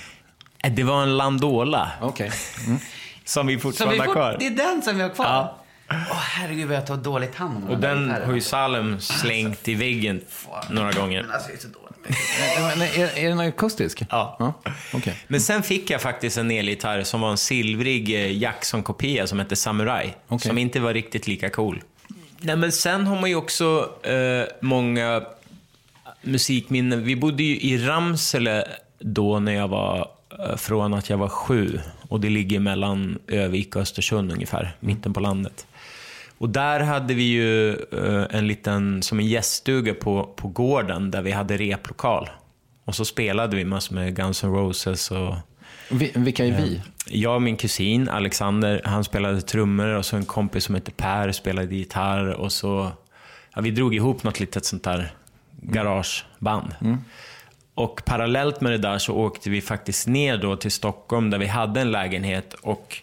Eh, 0.65 0.73
Det 0.73 0.83
var 0.83 1.03
en 1.03 1.17
Landola, 1.17 1.91
Okej. 2.03 2.31
som 2.65 2.67
vi 2.67 2.79
Så 3.25 3.43
vi 3.43 3.59
fortfarande 3.59 3.99
har 4.05 4.13
kvar. 4.13 4.37
det 4.41 4.47
är 4.47 4.51
den 4.51 4.83
som 4.83 4.97
vi 4.97 5.03
har 5.03 5.09
kvar? 5.11 5.25
Ja. 5.27 5.57
Åh 5.91 6.17
herregud 6.17 6.69
vad 6.69 6.77
jag 6.77 6.87
tar 6.87 6.97
dåligt 6.97 7.35
hand 7.35 7.65
om 7.65 7.71
Och 7.71 7.79
där 7.79 7.95
den 7.95 8.11
har 8.27 8.33
ju 8.35 8.41
Salem 8.41 9.01
slängt 9.01 9.69
i 9.69 9.75
väggen 9.75 10.21
några 10.71 10.93
gånger. 10.93 11.23
Men 11.23 11.31
alltså, 11.33 11.49
jag 11.49 11.57
är 11.57 11.61
så 11.63 11.69
dålig. 11.69 11.84
Men 12.59 12.83
är, 12.83 13.19
är 13.19 13.29
den 13.29 13.41
akustisk? 13.41 14.03
Ja. 14.11 14.37
ja. 14.39 14.73
Okej. 14.95 15.17
Men 15.27 15.41
sen 15.41 15.63
fick 15.63 15.91
jag 15.91 16.01
faktiskt 16.01 16.39
en 16.39 16.51
elgitarr 16.51 17.03
som 17.03 17.21
var 17.21 17.31
en 17.31 17.39
silvrig 17.39 18.15
eh, 18.15 18.37
Jackson-kopia 18.37 19.27
som 19.27 19.39
hette 19.39 19.57
Samurai. 19.57 20.15
Okej. 20.29 20.49
Som 20.49 20.59
inte 20.59 20.81
var 20.81 20.95
riktigt 20.95 21.27
lika 21.27 21.51
cool. 21.51 21.83
Nej, 22.41 22.57
men 22.57 22.73
sen 22.73 23.07
har 23.07 23.21
man 23.21 23.31
ju 23.31 23.37
också 23.37 23.91
eh, 24.03 24.45
många 24.61 25.23
musikminnen. 26.23 27.05
Vi 27.05 27.17
bodde 27.17 27.43
ju 27.43 27.57
i 27.57 27.79
Ramsele 27.79 28.65
då 28.99 29.39
när 29.39 29.53
jag 29.53 29.69
var, 29.69 30.09
eh, 30.39 30.57
från 30.57 30.95
att 30.95 31.11
jag 31.11 31.19
var 31.19 31.29
sju. 31.29 31.81
Och 32.09 32.21
det 32.21 32.31
ligger 32.31 32.61
mellan 32.61 33.19
Övik 33.27 33.77
och 33.77 33.83
Östersund 33.83 34.33
ungefär, 34.33 34.77
mitten 34.81 35.13
på 35.13 35.21
landet. 35.21 35.67
Och 36.39 36.49
där 36.49 36.81
hade 36.81 37.15
vi 37.15 37.23
ju 37.23 37.71
eh, 37.73 38.27
en 38.31 38.47
liten, 38.47 39.03
som 39.03 39.19
en 39.19 39.27
gäststuga 39.27 39.95
på, 39.95 40.33
på 40.37 40.49
gården 40.49 41.11
där 41.11 41.23
vi 41.23 41.31
hade 41.31 41.57
replokal. 41.57 42.29
Och 42.85 42.95
så 42.95 43.05
spelade 43.05 43.57
vi 43.57 43.65
massor 43.65 43.95
med 43.95 44.17
Guns 44.17 44.45
N' 44.45 44.53
Roses 44.53 45.11
och 45.11 45.35
Vi, 45.91 46.13
vilka 46.15 46.47
är 46.47 46.53
vi? 46.53 46.83
jag 47.07 47.35
och 47.35 47.43
min 47.43 47.57
kusin 47.57 48.09
Alexander, 48.09 48.83
han 48.85 49.05
spelade 49.05 49.41
trummor 49.41 49.89
och 49.89 50.05
så 50.05 50.17
en 50.17 50.25
kompis 50.25 50.65
som 50.65 50.75
heter 50.75 50.93
Per 50.93 51.33
spelade 51.33 51.75
gitarr 51.75 52.29
och 52.29 52.53
så 52.53 52.91
ja, 53.55 53.63
vi 53.63 53.71
drog 53.71 53.95
ihop 53.95 54.23
något 54.23 54.41
litet 54.41 54.65
sånt 54.65 54.85
där 54.85 55.13
garageband. 55.61 56.75
Och 57.75 58.03
parallellt 58.05 58.61
med 58.61 58.73
det 58.73 58.79
där 58.79 58.99
så 58.99 59.15
åkte 59.15 59.51
vi 59.51 59.61
faktiskt 59.61 60.07
ner 60.07 60.39
då 60.39 60.57
till 60.57 60.71
Stockholm 60.71 61.31
där 61.31 61.39
vi 61.39 61.47
hade 61.47 61.81
en 61.81 61.93
lägenhet 61.93 62.55
och 62.55 63.03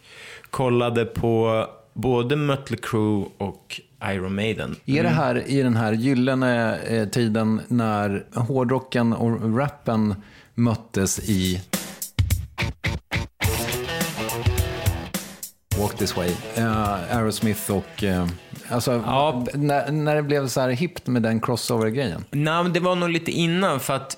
kollade 0.49 1.05
på 1.05 1.65
både 1.93 2.35
Mötley 2.35 2.79
Crüe 2.79 3.25
och 3.37 3.81
Iron 4.05 4.35
Maiden. 4.35 4.75
Är 4.85 5.03
det 5.03 5.09
här 5.09 5.47
i 5.47 5.61
den 5.63 5.75
här 5.75 5.93
gyllene 5.93 6.77
eh, 6.77 7.07
tiden 7.07 7.61
när 7.67 8.25
hårdrocken 8.33 9.13
och 9.13 9.57
rappen 9.57 10.15
möttes 10.55 11.19
i 11.29 11.61
Walk 15.77 15.97
This 15.97 16.15
Way, 16.17 16.31
eh, 16.55 16.93
Aerosmith 17.17 17.71
och... 17.71 18.03
eh, 18.03 18.27
alltså, 18.69 18.91
Ja. 19.05 19.45
när, 19.53 19.91
när 19.91 20.15
det 20.15 20.23
blev 20.23 20.47
så 20.47 20.61
här 20.61 20.69
hippt 20.69 21.07
med 21.07 21.21
den 21.21 21.39
crossover-grejen. 21.41 22.25
Nej, 22.31 22.63
men 22.63 22.73
det 22.73 22.79
var 22.79 22.95
nog 22.95 23.09
lite 23.09 23.31
innan 23.31 23.79
för 23.79 23.93
att 23.95 24.17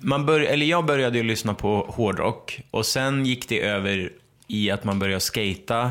man 0.00 0.26
bör, 0.26 0.40
eller 0.40 0.66
jag 0.66 0.86
började 0.86 1.18
ju 1.18 1.24
lyssna 1.24 1.54
på 1.54 1.86
hårdrock 1.88 2.60
och 2.70 2.86
sen 2.86 3.26
gick 3.26 3.48
det 3.48 3.60
över 3.60 4.12
i 4.46 4.70
att 4.70 4.84
man 4.84 4.98
började 4.98 5.20
skata. 5.20 5.90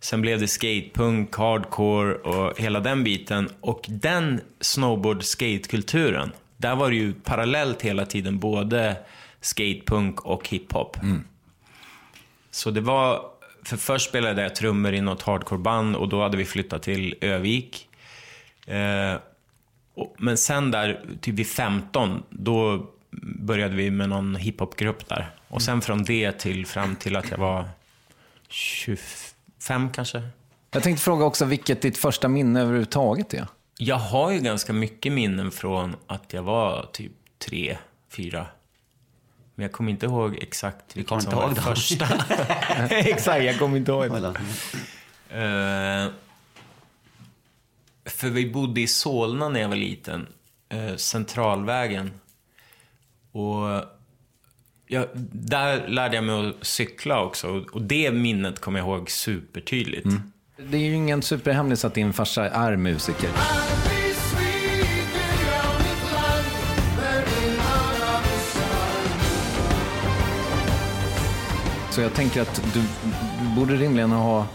Sen 0.00 0.20
blev 0.20 0.40
det 0.40 0.48
skatepunk, 0.48 1.36
hardcore 1.36 2.14
och 2.14 2.58
hela 2.60 2.80
den 2.80 3.04
biten. 3.04 3.48
Och 3.60 3.84
den 3.88 4.40
snowboard-skatekulturen, 4.60 6.32
där 6.56 6.76
var 6.76 6.90
det 6.90 6.96
ju 6.96 7.12
parallellt 7.12 7.82
hela 7.82 8.06
tiden 8.06 8.38
både 8.38 8.96
skatepunk 9.40 10.20
och 10.20 10.48
hiphop. 10.48 10.96
Så 12.50 12.70
det 12.70 12.80
var, 12.80 13.22
för 13.64 13.76
först 13.76 14.08
spelade 14.08 14.42
jag 14.42 14.54
trummor 14.56 14.92
i 14.94 15.00
något 15.00 15.22
hardcoreband 15.22 15.96
och 15.96 16.08
då 16.08 16.22
hade 16.22 16.36
vi 16.36 16.44
flyttat 16.44 16.82
till 16.82 17.14
Övik. 17.20 17.88
Eh, 18.66 19.14
och- 19.94 20.14
men 20.18 20.36
sen 20.36 20.70
där, 20.70 21.00
typ 21.20 21.34
vid 21.34 21.46
15, 21.46 22.22
då 22.30 22.86
började 23.40 23.74
vi 23.74 23.90
med 23.90 24.08
någon 24.08 24.36
hiphopgrupp 24.36 25.08
där. 25.08 25.30
Och 25.48 25.62
sen 25.62 25.80
från 25.80 26.04
det 26.04 26.32
till 26.32 26.66
fram 26.66 26.96
till 26.96 27.16
att 27.16 27.30
jag 27.30 27.38
var 27.38 27.68
25 28.48 29.27
kanske. 29.90 30.22
Jag 30.70 30.82
tänkte 30.82 31.04
fråga 31.04 31.24
också 31.24 31.44
vilket 31.44 31.82
ditt 31.82 31.98
första 31.98 32.28
minne 32.28 32.60
överhuvudtaget 32.60 33.34
är. 33.34 33.46
Jag 33.78 33.96
har 33.96 34.30
ju 34.30 34.40
ganska 34.40 34.72
mycket 34.72 35.12
minnen 35.12 35.50
från 35.50 35.96
att 36.06 36.32
jag 36.32 36.42
var 36.42 36.88
typ 36.92 37.12
tre, 37.38 37.78
fyra. 38.10 38.46
Men 39.54 39.62
jag 39.62 39.72
kommer 39.72 39.90
inte 39.90 40.06
ihåg 40.06 40.38
exakt 40.40 40.96
vilket 40.96 41.08
som 41.08 41.18
inte 41.18 41.36
var 41.36 41.44
ihåg 41.44 41.54
det 41.54 41.60
första. 41.60 42.04
exakt, 42.90 43.44
jag 43.44 43.58
kommer 43.58 43.76
inte 43.76 43.92
ihåg 43.92 44.10
det. 44.10 44.28
Eh, 45.30 46.10
för 48.04 48.28
vi 48.28 48.50
bodde 48.50 48.80
i 48.80 48.86
Solna 48.86 49.48
när 49.48 49.60
jag 49.60 49.68
var 49.68 49.76
liten. 49.76 50.26
eh, 50.68 50.96
Centralvägen. 50.96 52.20
Och 53.32 53.97
ja, 54.88 55.06
där 55.32 55.88
lärde 55.88 56.14
jag 56.14 56.24
mig 56.24 56.48
att 56.48 56.66
cykla 56.66 57.22
också. 57.22 57.64
Och 57.72 57.82
det 57.82 58.10
minnet 58.12 58.60
kommer 58.60 58.78
jag 58.78 58.88
ihåg 58.88 59.10
supertydligt. 59.10 60.06
Det 60.70 60.76
är 60.76 60.80
ju 60.80 60.94
ingen 60.94 61.22
superhemlis 61.22 61.84
att 61.84 61.94
din 61.94 62.12
farsa 62.12 62.48
är 62.48 62.76
musiker. 62.76 63.30
Så 71.90 72.00
jag 72.00 72.14
tänker 72.14 72.42
att 72.42 72.62
du 72.74 72.82
borde 73.56 73.76
rimligen 73.76 74.10
ha 74.10 74.46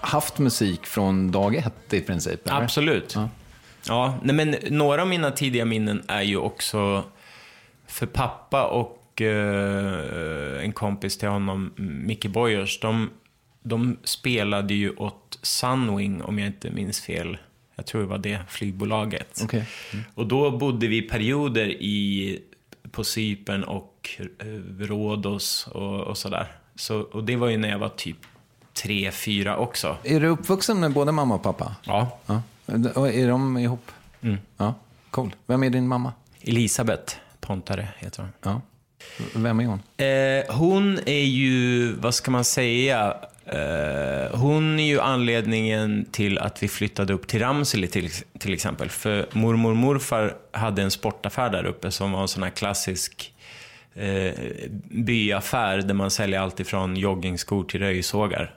haft 0.00 0.38
musik 0.38 0.86
från 0.86 1.30
dag 1.30 1.54
ett 1.54 1.94
i 1.94 2.00
princip. 2.00 2.46
eller? 2.46 2.62
Absolut. 2.62 3.12
Ja. 3.14 3.28
Ja. 3.88 4.18
nej 4.22 4.34
men 4.34 4.56
några 4.70 5.02
av 5.02 5.08
mina 5.08 5.30
tidiga 5.30 5.64
minnen 5.64 6.02
är 6.08 6.22
ju 6.22 6.36
också 6.36 7.04
för 7.86 8.06
pappa 8.06 8.64
och 8.64 9.01
eh, 9.20 10.64
en 10.64 10.72
kompis 10.72 11.18
till 11.18 11.28
honom, 11.28 11.72
Micke 11.76 12.26
Boyers, 12.26 12.80
de, 12.80 13.10
de 13.62 13.96
spelade 14.04 14.74
ju 14.74 14.96
åt 14.96 15.38
Sunwing, 15.42 16.22
om 16.22 16.38
jag 16.38 16.46
inte 16.48 16.70
minns 16.70 17.00
fel. 17.00 17.38
Jag 17.74 17.86
tror 17.86 18.00
det 18.00 18.06
var 18.08 18.18
det 18.18 18.40
flygbolaget. 18.48 19.40
Okej. 19.44 19.66
Och 20.14 20.26
då 20.26 20.50
bodde 20.50 20.86
vi 20.86 21.02
perioder 21.02 21.68
i, 21.68 22.38
på 22.90 23.04
Cypern 23.04 23.64
och 23.64 24.10
eh, 24.38 24.46
Rhodos 24.78 25.66
och, 25.66 26.00
och 26.00 26.18
sådär. 26.18 26.46
Så, 26.74 27.00
och 27.00 27.24
det 27.24 27.36
var 27.36 27.48
ju 27.48 27.56
när 27.56 27.70
jag 27.70 27.78
var 27.78 27.88
typ 27.88 28.16
tre, 28.72 29.10
fyra 29.10 29.56
också. 29.56 29.96
Är 30.04 30.20
du 30.20 30.26
uppvuxen 30.26 30.80
med 30.80 30.92
både 30.92 31.12
mamma 31.12 31.34
och 31.34 31.42
pappa? 31.42 31.76
Ja. 31.84 32.18
Ja. 32.26 32.42
Och 32.94 33.08
är 33.08 33.28
de 33.28 33.58
ihop? 33.58 33.92
Mm. 34.20 34.38
Ja, 34.56 34.74
cool. 35.10 35.34
Vem 35.46 35.62
är 35.62 35.70
din 35.70 35.88
mamma? 35.88 36.12
Elisabeth 36.40 37.14
Pontare 37.40 37.88
heter 37.98 38.22
hon. 38.22 38.32
Ja. 38.42 38.60
Vem 39.34 39.60
är 39.60 39.64
hon? 39.64 39.82
Eh, 39.96 40.56
hon 40.56 40.98
är 41.06 41.24
ju, 41.24 41.92
vad 41.92 42.14
ska 42.14 42.30
man 42.30 42.44
säga, 42.44 43.16
eh, 43.46 44.38
hon 44.38 44.78
är 44.80 44.84
ju 44.84 45.00
anledningen 45.00 46.06
till 46.10 46.38
att 46.38 46.62
vi 46.62 46.68
flyttade 46.68 47.12
upp 47.12 47.26
till 47.26 47.40
Ramsele 47.40 47.86
till, 47.86 48.10
till 48.38 48.54
exempel. 48.54 48.88
För 48.88 49.26
mormor 49.32 49.70
och 49.70 49.76
morfar 49.76 50.34
hade 50.52 50.82
en 50.82 50.90
sportaffär 50.90 51.50
där 51.50 51.64
uppe 51.64 51.90
som 51.90 52.12
var 52.12 52.22
en 52.22 52.28
sån 52.28 52.42
här 52.42 52.50
klassisk 52.50 53.34
eh, 53.94 54.32
byaffär 54.90 55.78
där 55.78 55.94
man 55.94 56.10
säljer 56.10 56.40
allt 56.40 56.60
ifrån 56.60 56.96
joggingskor 56.96 57.64
till 57.64 57.80
röjsågar. 57.80 58.54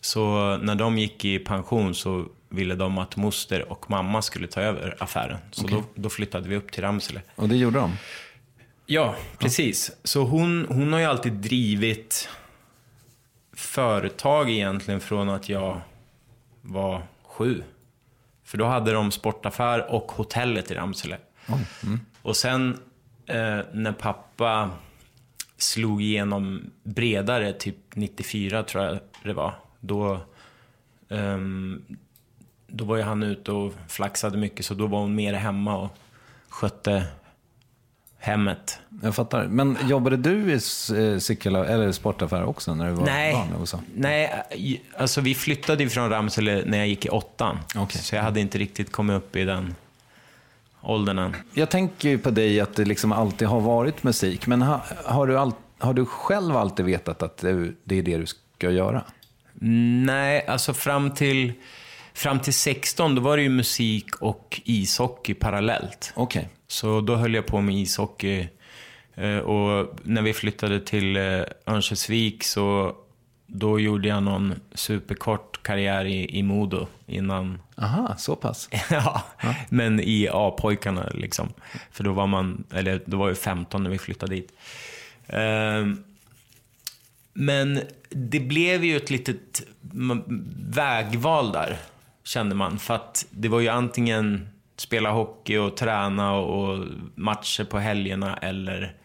Så 0.00 0.56
när 0.56 0.74
de 0.74 0.98
gick 0.98 1.24
i 1.24 1.38
pension 1.38 1.94
så 1.94 2.24
ville 2.48 2.74
de 2.74 2.98
att 2.98 3.16
moster 3.16 3.72
och 3.72 3.90
mamma 3.90 4.22
skulle 4.22 4.46
ta 4.46 4.60
över 4.60 4.96
affären. 4.98 5.38
Så 5.50 5.66
då, 5.66 5.82
då 5.94 6.10
flyttade 6.10 6.48
vi 6.48 6.56
upp 6.56 6.72
till 6.72 6.82
Ramsele. 6.82 7.20
Och 7.36 7.48
det 7.48 7.56
gjorde 7.56 7.78
de? 7.78 7.92
Ja, 8.86 9.14
precis. 9.38 9.92
Så 10.04 10.22
hon, 10.24 10.66
hon 10.68 10.92
har 10.92 11.00
ju 11.00 11.06
alltid 11.06 11.32
drivit 11.32 12.28
företag 13.52 14.50
egentligen 14.50 15.00
från 15.00 15.28
att 15.28 15.48
jag 15.48 15.80
var 16.62 17.02
sju. 17.22 17.62
För 18.44 18.58
då 18.58 18.64
hade 18.64 18.92
de 18.92 19.10
sportaffär 19.10 19.90
och 19.90 20.12
hotellet 20.12 20.70
i 20.70 20.74
Ramsele. 20.74 21.18
Och 22.22 22.36
sen 22.36 22.78
eh, 23.26 23.60
när 23.72 23.92
pappa 23.92 24.70
slog 25.56 26.02
igenom 26.02 26.70
bredare, 26.82 27.52
typ 27.52 27.76
94 27.94 28.62
tror 28.62 28.84
jag 28.84 28.98
det 29.22 29.32
var, 29.32 29.54
då, 29.80 30.20
ehm, 31.08 31.82
då 32.66 32.84
var 32.84 32.96
ju 32.96 33.02
han 33.02 33.22
ute 33.22 33.52
och 33.52 33.74
flaxade 33.88 34.38
mycket, 34.38 34.66
så 34.66 34.74
då 34.74 34.86
var 34.86 35.00
hon 35.00 35.14
mer 35.14 35.32
hemma 35.32 35.76
och 35.76 35.96
skötte 36.48 37.06
hemmet. 38.24 38.78
Jag 39.02 39.14
fattar. 39.14 39.44
Men 39.46 39.76
jobbade 39.88 40.16
du 40.16 40.52
i 40.52 40.52
eh, 40.54 41.18
cykel 41.18 41.54
eller 41.56 41.92
sportaffär 41.92 42.44
också 42.44 42.74
när 42.74 42.86
du 42.86 42.92
var 42.92 43.04
Nej, 43.06 43.32
barn? 43.32 43.52
Och 43.60 43.68
så? 43.68 43.80
nej, 43.94 44.42
i- 44.52 44.80
alltså 44.98 45.20
vi 45.20 45.34
flyttade 45.34 45.88
från 45.88 46.10
Ramsele 46.10 46.62
när 46.66 46.78
jag 46.78 46.86
gick 46.88 47.06
i 47.06 47.08
åttan. 47.08 47.58
Okej. 47.76 48.00
Så 48.02 48.16
jag 48.16 48.22
hade 48.22 48.40
inte 48.40 48.58
riktigt 48.58 48.92
kommit 48.92 49.16
upp 49.16 49.36
i 49.36 49.44
den 49.44 49.74
åldern 50.80 51.18
än. 51.18 51.36
Jag 51.54 51.70
tänker 51.70 52.08
ju 52.08 52.18
på 52.18 52.30
dig 52.30 52.60
att 52.60 52.76
det 52.76 52.84
liksom 52.84 53.12
alltid 53.12 53.48
har 53.48 53.60
varit 53.60 54.02
musik. 54.02 54.46
Men 54.46 54.62
ha, 54.62 54.80
har, 55.04 55.26
du 55.26 55.38
all, 55.38 55.52
har 55.78 55.94
du 55.94 56.06
själv 56.06 56.56
alltid 56.56 56.86
vetat 56.86 57.22
att 57.22 57.36
det 57.38 57.50
är 57.50 58.02
det 58.02 58.16
du 58.18 58.26
ska 58.26 58.70
göra? 58.70 59.02
Nej, 60.06 60.46
alltså 60.46 60.74
fram 60.74 61.10
till, 61.10 61.52
fram 62.14 62.40
till 62.40 62.54
16 62.54 63.14
då 63.14 63.22
var 63.22 63.36
det 63.36 63.42
ju 63.42 63.48
musik 63.48 64.16
och 64.16 64.60
ishockey 64.64 65.34
parallellt. 65.34 66.12
Okej. 66.16 66.48
Så 66.66 67.00
då 67.00 67.16
höll 67.16 67.34
jag 67.34 67.46
på 67.46 67.60
med 67.60 67.74
ishockey. 67.74 68.48
Eh, 69.14 69.38
Och 69.38 69.98
när 70.02 70.22
vi 70.22 70.32
flyttade 70.32 70.80
till 70.80 71.16
eh, 71.16 71.22
Örnsköldsvik 71.66 72.44
så 72.44 72.96
då 73.46 73.80
gjorde 73.80 74.08
jag 74.08 74.22
någon 74.22 74.54
superkort 74.74 75.62
karriär 75.62 76.04
i, 76.04 76.38
i 76.38 76.42
Modo 76.42 76.86
innan 77.06 77.60
Aha, 77.76 78.14
så 78.18 78.36
pass. 78.36 78.68
ja, 78.90 79.22
men 79.68 80.00
i 80.00 80.28
A-pojkarna 80.32 81.08
liksom. 81.14 81.52
För 81.90 82.04
då 82.04 82.12
var 82.12 82.26
man, 82.26 82.64
eller 82.72 83.02
då 83.06 83.16
var 83.16 83.28
jag 83.28 83.38
15 83.38 83.82
när 83.82 83.90
vi 83.90 83.98
flyttade 83.98 84.34
dit. 84.34 84.52
Ehm, 85.26 86.04
men 87.32 87.80
det 88.10 88.40
blev 88.40 88.84
ju 88.84 88.96
ett 88.96 89.10
litet 89.10 89.62
vägval 90.56 91.52
där, 91.52 91.76
kände 92.24 92.54
man. 92.54 92.78
För 92.78 92.94
att 92.94 93.26
det 93.30 93.48
var 93.48 93.60
ju 93.60 93.68
antingen 93.68 94.48
spela 94.76 95.10
hockey 95.10 95.56
och 95.56 95.76
träna 95.76 96.32
och, 96.34 96.86
matcher 97.14 97.64
på 97.64 97.78
helgerna 97.78 98.36
eller 98.36 98.96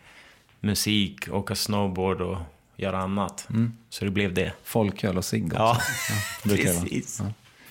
musik, 0.59 1.29
åka 1.29 1.55
snowboard 1.55 2.21
och 2.21 2.37
göra 2.75 2.99
annat. 2.99 3.47
Så 3.89 4.05
det 4.05 4.11
blev 4.11 4.33
det. 4.33 4.53
Folköl 4.63 5.17
och 5.17 5.25
cigg. 5.25 5.51
Ja, 5.55 5.77
vara. 6.45 6.57
precis. 6.57 7.21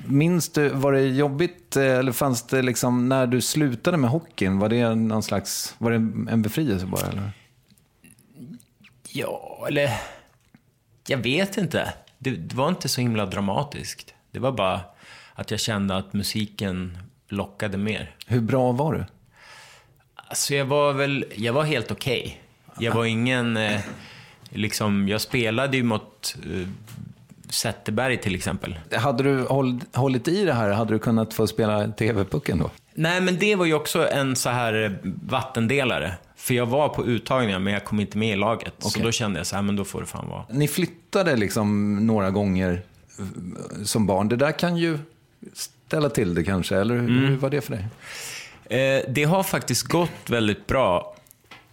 Minns 0.07 0.49
du, 0.49 0.69
var 0.69 0.93
det 0.93 1.03
jobbigt, 1.03 1.77
eh, 1.77 1.85
eller 1.85 2.13
fanns 2.13 2.43
det 2.43 2.63
liksom, 2.63 3.09
när 3.09 3.27
du 3.27 3.41
slutade 3.41 3.97
med 3.97 4.11
hockeyn, 4.11 4.59
var 4.59 4.69
det 4.69 4.95
någon 4.95 5.23
slags, 5.23 5.75
var 5.79 5.91
det 5.91 5.97
en 6.33 6.43
befrielse 6.43 6.87
bara? 6.87 7.07
Eller? 7.07 7.31
Ja, 9.09 9.65
eller... 9.69 9.91
Jag 11.07 11.19
vet 11.19 11.57
inte. 11.57 11.95
Det, 12.19 12.31
det 12.31 12.55
var 12.55 12.69
inte 12.69 12.89
så 12.89 13.01
himla 13.01 13.27
dramatiskt. 13.27 14.15
Det 14.31 14.39
var 14.39 14.53
bara 14.53 14.81
att 15.39 15.51
jag 15.51 15.61
kände 15.61 15.97
att 15.97 16.13
musiken 16.13 16.99
lockade 17.29 17.79
mer. 17.79 18.15
Hur 18.27 18.41
bra 18.41 18.73
var 18.73 18.93
du? 18.93 19.05
Alltså 20.15 20.55
jag 20.55 20.65
var 20.65 20.93
väl, 20.93 21.25
jag 21.35 21.53
var 21.53 21.63
helt 21.63 21.91
okej. 21.91 22.41
Jag 22.79 22.95
var 22.95 23.05
ingen, 23.05 23.57
eh, 23.57 23.81
liksom, 24.51 25.09
jag 25.09 25.21
spelade 25.21 25.77
ju 25.77 25.83
mot 25.83 26.37
eh, 26.45 26.69
Zetterberg 27.51 28.17
till 28.17 28.35
exempel. 28.35 28.79
Hade 28.93 29.23
du 29.23 29.43
håll, 29.43 29.81
hållit 29.95 30.29
i 30.29 30.45
det 30.45 30.53
här, 30.53 30.71
hade 30.71 30.95
du 30.95 30.99
kunnat 30.99 31.35
få 31.35 31.47
spela 31.47 31.89
TV-pucken 31.89 32.59
då? 32.59 32.71
Nej, 32.95 33.21
men 33.21 33.39
det 33.39 33.57
var 33.57 33.65
ju 33.65 33.75
också 33.75 34.09
en 34.09 34.37
så 34.37 34.51
här 34.51 34.85
eh, 34.85 35.11
vattendelare. 35.29 36.15
För 36.37 36.55
jag 36.55 36.67
var 36.67 36.89
på 36.89 37.07
uttagningar, 37.07 37.59
men 37.59 37.73
jag 37.73 37.85
kom 37.85 38.01
inte 38.01 38.19
med 38.19 38.33
i 38.33 38.37
laget. 38.37 38.75
Så 38.79 38.89
Okej. 38.89 39.03
då 39.03 39.13
kände 39.13 39.39
jag 39.39 39.47
så 39.47 39.57
här, 39.57 39.63
men 39.63 39.77
då 39.77 39.85
får 39.85 40.01
det 40.01 40.07
fan 40.07 40.29
vara. 40.29 40.45
Ni 40.51 40.69
flyttade 40.69 41.37
liksom 41.37 41.97
några 42.07 42.31
gånger 42.31 42.83
eh, 43.19 43.83
som 43.85 44.07
barn. 44.07 44.29
Det 44.29 44.37
där 44.37 44.53
kan 44.53 44.77
ju 44.77 44.99
ställa 45.53 46.11
till 46.11 46.35
det 46.35 46.45
kanske, 46.45 46.77
eller 46.77 46.95
hur, 46.95 47.09
hur 47.09 47.37
var 47.37 47.51
det 47.51 47.61
för 47.61 47.73
dig? 47.77 47.87
Eh, 48.81 49.05
det 49.09 49.25
har 49.25 49.43
faktiskt 49.43 49.83
gått 49.83 50.31
väldigt 50.31 50.67
bra. 50.67 51.17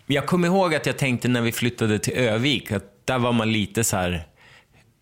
Jag 0.06 0.26
kommer 0.26 0.48
ihåg 0.48 0.76
att 0.76 0.86
jag 0.86 0.98
tänkte 0.98 1.28
när 1.28 1.42
vi 1.42 1.52
flyttade 1.52 2.00
till 2.00 2.14
Övik, 2.14 2.72
att 2.72 3.06
där 3.06 3.20
var 3.20 3.32
man 3.32 3.52
lite 3.52 3.84
så 3.84 3.98
här... 3.98 4.28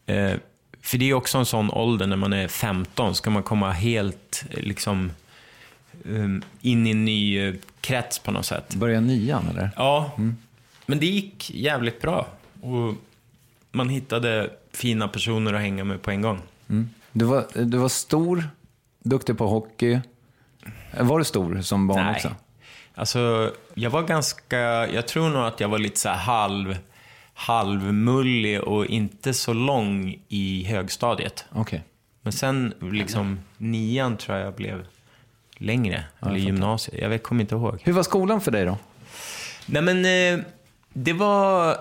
Eh, 0.05 0.33
för 0.81 0.97
det 0.97 1.09
är 1.09 1.13
också 1.13 1.37
en 1.37 1.45
sån 1.45 1.71
ålder 1.71 2.07
när 2.07 2.15
man 2.15 2.33
är 2.33 2.47
15, 2.47 3.15
ska 3.15 3.29
man 3.29 3.43
komma 3.43 3.71
helt 3.71 4.45
eh, 4.51 4.63
liksom 4.63 5.11
um, 6.03 6.43
in 6.61 6.87
i 6.87 6.91
en 6.91 7.05
ny 7.05 7.47
eh, 7.47 7.53
krets 7.81 8.19
på 8.19 8.31
något 8.31 8.45
sätt. 8.45 8.75
Börja 8.75 9.01
nian 9.01 9.47
eller? 9.49 9.69
Ja, 9.75 10.11
men 10.85 10.99
det 10.99 11.05
gick 11.05 11.51
jävligt 11.53 12.01
bra. 12.01 12.27
Och 12.61 12.95
man 13.71 13.89
hittade 13.89 14.49
fina 14.71 15.07
personer 15.07 15.53
att 15.53 15.61
hänga 15.61 15.83
med 15.83 16.01
på 16.01 16.11
en 16.11 16.21
gång. 16.21 16.41
Du 17.13 17.25
var, 17.25 17.45
du 17.53 17.77
var 17.77 17.89
stor, 17.89 18.49
duktig 18.99 19.37
på 19.37 19.47
hockey. 19.47 19.99
Var 20.99 21.19
du 21.19 21.25
stor 21.25 21.61
som 21.61 21.87
barn 21.87 22.05
Nej. 22.05 22.15
också? 22.15 22.35
Alltså, 22.95 23.51
jag 23.73 23.89
var 23.89 24.01
ganska... 24.01 24.57
Jag 24.87 25.07
tror 25.07 25.29
nog 25.29 25.43
att 25.45 25.59
jag 25.59 25.69
var 25.69 25.79
lite 25.79 25.99
så 25.99 26.09
halv, 26.09 26.77
halvmullig 27.33 28.61
och 28.61 28.85
inte 28.85 29.33
så 29.33 29.53
lång 29.53 30.19
i 30.27 30.63
högstadiet. 30.63 31.45
Okej. 31.51 31.83
Men 32.21 32.33
sen, 32.33 32.73
liksom, 32.79 33.39
nian 33.57 34.17
tror 34.17 34.37
jag 34.37 34.53
blev 34.53 34.85
längre. 35.57 36.03
eller 36.21 36.35
gymnasiet. 36.35 37.01
Jag 37.01 37.09
vet, 37.09 37.23
kommer 37.23 37.41
inte 37.41 37.55
ihåg. 37.55 37.81
Hur 37.83 37.93
var 37.93 38.03
skolan 38.03 38.41
för 38.41 38.51
dig 38.51 38.65
då? 38.65 38.77
Nej, 39.65 39.81
men 39.81 40.05
eh, 40.05 40.45
det 40.93 41.13
var 41.13 41.77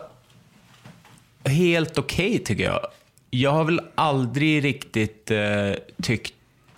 helt 1.45 1.99
okej 1.99 2.39
tycker 2.39 2.65
jag. 2.65 2.87
Jag 3.35 3.51
har 3.51 3.65
väl 3.65 3.81
aldrig 3.95 4.65
riktigt 4.65 5.31
eh, 5.31 5.73
tyckt 6.03 6.35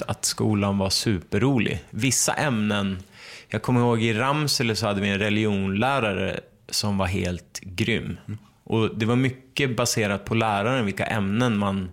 att 0.06 0.24
skolan 0.24 0.78
var 0.78 0.90
superrolig. 0.90 1.84
Vissa 1.90 2.32
ämnen, 2.32 2.98
jag 3.48 3.62
kommer 3.62 3.80
ihåg 3.80 4.02
i 4.02 4.12
Ramsele 4.12 4.76
så 4.76 4.86
hade 4.86 5.00
vi 5.00 5.08
en 5.08 5.18
religionlärare 5.18 6.40
som 6.68 6.98
var 6.98 7.06
helt 7.06 7.60
grym. 7.60 8.16
Och 8.64 8.98
det 8.98 9.06
var 9.06 9.16
mycket 9.16 9.76
baserat 9.76 10.24
på 10.24 10.34
läraren, 10.34 10.84
vilka 10.84 11.04
ämnen 11.04 11.58
man 11.58 11.90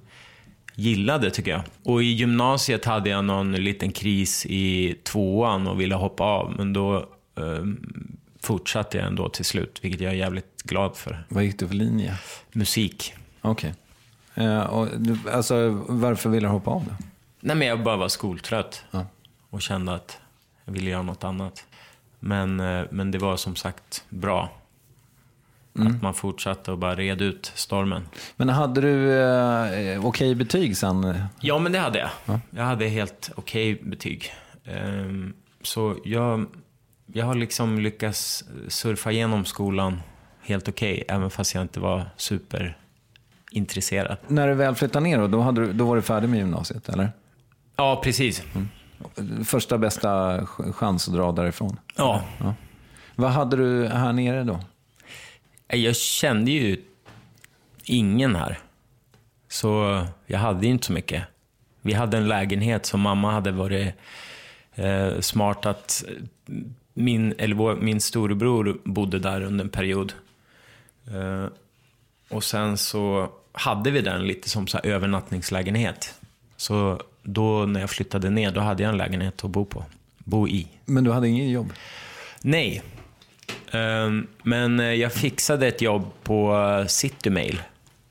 gillade 0.76 1.32
tycker 1.32 1.52
jag. 1.52 1.62
Och 1.84 2.04
i 2.04 2.06
gymnasiet 2.06 2.86
hade 2.86 3.10
jag 3.10 3.26
någon 3.26 3.52
liten 3.52 3.92
kris 3.92 4.46
i 4.46 4.96
tvåan 5.04 5.68
och 5.68 5.82
ville 5.82 5.96
hoppa 5.96 6.24
av, 6.24 6.54
men 6.58 6.74
då 6.74 6.98
eh, 7.38 7.66
fortsatte 8.42 8.98
jag 8.98 9.08
ändå 9.08 9.30
till 9.30 9.46
slut, 9.46 9.80
vilket 9.82 10.02
jag 10.02 10.12
är 10.12 10.18
jävligt 10.18 10.64
glad 10.64 10.96
för. 10.96 11.26
Vad 11.30 11.44
gick 11.44 11.60
du 11.60 11.68
för 11.68 11.76
linje? 11.76 12.18
Musik. 12.52 13.14
Okej. 13.42 13.74
Eh, 14.36 14.60
och 14.62 14.88
alltså, 15.34 15.70
varför 15.88 16.30
ville 16.30 16.48
du 16.48 16.52
hoppa 16.52 16.72
av 16.72 16.86
då? 16.86 16.92
Nej, 17.40 17.56
men 17.56 17.68
jag 17.68 17.84
bara 17.84 17.98
var 17.98 18.08
skoltrött 18.08 18.84
Ja. 18.92 19.06
och 19.50 19.62
kände 19.62 19.94
att 19.94 20.20
jag 20.66 20.74
ville 20.74 20.90
göra 20.90 21.02
något 21.02 21.24
annat. 21.24 21.66
Men, 22.20 22.60
eh, 22.60 22.84
men 22.92 23.12
det 23.12 23.18
var 23.18 23.38
som 23.38 23.56
sagt 23.56 24.04
bra. 24.10 24.50
Att 25.80 26.02
man 26.02 26.14
fortsatte 26.14 26.72
och 26.72 26.78
bara 26.78 26.96
red 26.96 27.22
ut 27.22 27.52
stormen. 27.56 28.08
Men 28.36 28.50
hade 28.50 28.82
du 28.82 29.20
eh, 29.22 30.06
okej 30.06 30.36
betyg 30.36 30.78
sen? 30.78 31.24
Ja, 31.40 31.60
men 31.60 31.72
det 31.72 31.80
hade 31.80 32.00
jag. 32.26 32.40
Jag 32.50 32.64
hade 32.64 32.88
helt 32.88 33.32
okej 33.36 33.76
betyg. 33.84 34.34
Ehm, 34.66 35.34
så 35.62 35.96
jag, 36.06 36.46
jag 37.06 37.26
har 37.26 37.36
liksom 37.36 37.80
lyckats 37.80 38.44
surfa 38.68 39.12
igenom 39.12 39.46
skolan 39.46 40.02
helt 40.42 40.68
okej, 40.68 41.04
även 41.08 41.30
fast 41.30 41.54
jag 41.56 41.62
inte 41.62 41.80
var 41.80 42.06
superintresserad. 43.52 44.18
När 44.28 44.48
du 44.48 44.54
väl 44.54 44.76
flyttade 44.76 45.04
ner 45.04 45.18
då, 45.18 45.28
då, 45.28 45.42
hade 45.42 45.62
du, 45.62 45.74
då 45.74 45.86
var 45.86 45.96
du 45.96 46.02
färdig 46.02 46.30
med 46.30 46.40
gymnasiet, 46.40 46.90
eller? 46.90 47.12
Ja, 47.76 48.02
precis. 48.04 48.44
Första 49.46 49.78
bästa 49.78 50.42
ch- 50.42 50.74
chans 50.74 51.08
att 51.08 51.14
dra 51.14 51.32
därifrån. 51.32 51.78
Ja. 51.96 52.24
Vad 53.16 53.32
hade 53.32 53.58
du 53.58 53.88
här 53.88 54.14
nere 54.14 54.44
då? 54.44 54.60
Jag 55.68 55.96
kände 55.96 56.52
ju 56.52 56.82
ingen 57.84 58.36
här. 58.36 58.60
Så 59.50 60.02
jag 60.28 60.40
hade 60.40 60.66
ju 60.66 60.72
inte 60.72 60.86
så 60.86 60.94
mycket. 60.94 61.24
Vi 61.82 61.94
hade 61.94 62.18
en 62.18 62.28
lägenhet 62.28 62.86
som 62.86 63.00
mamma 63.02 63.32
hade 63.32 63.52
varit 63.52 63.94
eh, 64.76 65.20
smart 65.20 65.66
att 65.66 66.04
min, 66.94 67.34
eller 67.38 67.56
vår, 67.56 67.76
min 67.76 68.02
storebror 68.02 68.82
bodde 68.84 69.20
där 69.20 69.42
under 69.42 69.64
en 69.66 69.70
period. 69.70 70.14
Eh, 71.08 71.46
och 72.30 72.44
sen 72.44 72.78
så 72.78 73.30
hade 73.54 73.92
vi 73.92 74.02
den 74.02 74.28
lite 74.28 74.50
som 74.50 74.68
så 74.68 74.78
övernattningslägenhet. 74.78 76.14
Så 76.58 77.02
då 77.24 77.66
när 77.66 77.80
jag 77.80 77.90
flyttade 77.90 78.30
ner, 78.30 78.52
då 78.52 78.62
hade 78.62 78.84
jag 78.84 78.90
en 78.90 78.98
lägenhet 78.98 79.44
att 79.44 79.52
bo 79.52 79.66
på. 79.66 79.86
Bo 80.18 80.48
i. 80.48 80.68
Men 80.86 81.04
du 81.04 81.12
hade 81.12 81.28
ingen 81.28 81.50
jobb? 81.50 81.74
Nej. 82.42 82.82
Ehm, 83.72 84.28
men 84.44 84.80
eh, 84.80 84.86
jag 84.86 85.14
fixade 85.14 85.68
ett 85.68 85.82
jobb 85.82 86.06
på 86.24 86.68
eh, 86.80 86.88
Citymail. 86.88 87.62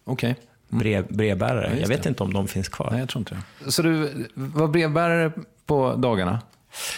Okej. 0.05 0.37
Brev, 0.69 1.07
brevbärare. 1.09 1.69
just 1.71 1.81
jag 1.81 1.89
vet 1.89 2.03
det. 2.03 2.09
inte 2.09 2.23
om 2.23 2.33
de 2.33 2.49
finns 2.49 2.69
kvar. 2.69 2.89
Nej, 2.91 3.01
jag 3.01 3.09
tror 3.09 3.21
inte 3.21 3.43
det. 3.65 3.71
Så 3.71 3.83
du 3.83 4.27
var 4.35 4.69
brevbärare 4.69 5.33
på 5.67 5.95
dagarna? 5.95 6.41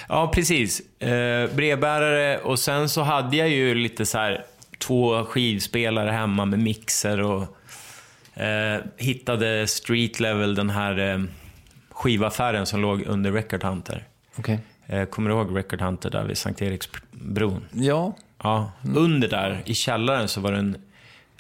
Ja, 0.09 0.31
precis. 0.35 1.01
Eh, 1.01 1.51
brevbärare 1.55 2.39
och 2.39 2.59
sen 2.59 2.89
så 2.89 3.03
hade 3.03 3.37
jag 3.37 3.49
ju 3.49 3.75
lite 3.75 4.07
så 4.07 4.19
här 4.19 4.45
två 4.79 5.25
skivspelare 5.25 6.11
hemma 6.11 6.45
med 6.45 6.59
mixer 6.59 7.21
och 7.21 7.57
eh, 8.35 8.81
hittade 8.97 9.67
Street 9.67 10.21
Level, 10.21 10.55
den 10.55 10.71
här 10.71 10.99
eh, 10.99 11.21
skivaffären 11.91 12.67
som 12.67 12.81
låg 12.81 13.03
under 13.07 13.33
Record 13.33 13.63
Hunter. 13.65 14.05
Okej. 14.39 14.59
Eh, 14.87 15.05
kommer 15.05 15.31
du 15.31 15.37
ihåg 15.37 15.57
Record 15.59 15.81
Hunter 15.81 16.11
där 16.11 16.25
vid 16.25 16.39
Sankt 16.39 16.63
Eriksbron? 16.63 17.65
Ja. 17.73 18.17
Ja, 18.43 18.73
under 18.97 19.29
där 19.29 19.63
i 19.65 19.75
källaren 19.75 20.29
så 20.29 20.41
var 20.41 20.53
det 20.53 20.59
en 20.59 20.77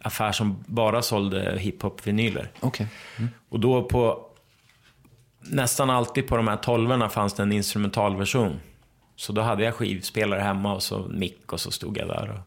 affär 0.02 0.32
som 0.32 0.64
bara 0.66 1.02
sålde 1.02 1.58
hiphop-vinyler. 1.58 2.48
Okej. 2.60 2.86
Och 3.48 3.60
då 3.60 3.82
på 3.84 4.26
nästan 5.40 5.90
alltid 5.90 6.26
på 6.26 6.36
de 6.36 6.48
här 6.48 6.56
tolvorna 6.56 7.08
fanns 7.08 7.34
det 7.34 7.42
en 7.42 7.52
instrumentalversion. 7.52 8.60
Så 9.16 9.32
då 9.32 9.42
hade 9.42 9.64
jag 9.64 9.74
skivspelare 9.74 10.40
hemma 10.40 10.74
och 10.74 10.82
så 10.82 10.98
mick 10.98 11.52
och 11.52 11.60
så 11.60 11.70
stod 11.70 11.96
jag 11.98 12.08
där 12.08 12.30
och 12.30 12.40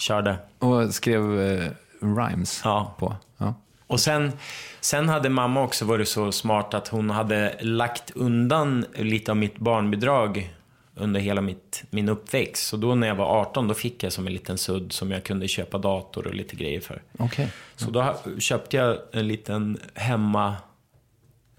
körde. 0.00 0.36
Och 0.58 0.94
skrev 0.94 1.40
eh, 1.40 1.70
rhymes 2.00 2.60
Ja. 2.64 2.94
på? 2.98 3.16
Ja. 3.38 3.54
Och 3.88 4.00
sen, 4.00 4.32
sen 4.80 5.08
hade 5.08 5.28
mamma 5.28 5.62
också 5.62 5.84
varit 5.84 6.08
så 6.08 6.32
smart 6.32 6.74
att 6.74 6.88
hon 6.88 7.10
hade 7.10 7.56
lagt 7.60 8.10
undan 8.10 8.84
lite 8.94 9.30
av 9.30 9.36
mitt 9.36 9.58
barnbidrag 9.58 10.54
under 10.94 11.20
hela 11.20 11.40
mitt, 11.40 11.84
min 11.90 12.08
uppväxt. 12.08 12.66
Så 12.66 12.76
då 12.76 12.94
när 12.94 13.08
jag 13.08 13.14
var 13.14 13.40
18 13.40 13.68
då 13.68 13.74
fick 13.74 14.02
jag 14.02 14.12
som 14.12 14.26
en 14.26 14.32
liten 14.32 14.58
sudd 14.58 14.92
som 14.92 15.10
jag 15.10 15.24
kunde 15.24 15.48
köpa 15.48 15.78
dator 15.78 16.26
och 16.26 16.34
lite 16.34 16.56
grejer 16.56 16.80
för. 16.80 17.02
Okej. 17.18 17.48
Så 17.76 17.90
då 17.90 18.14
köpte 18.38 18.76
jag 18.76 18.98
en 19.12 19.28
liten 19.28 19.78
hemma, 19.94 20.56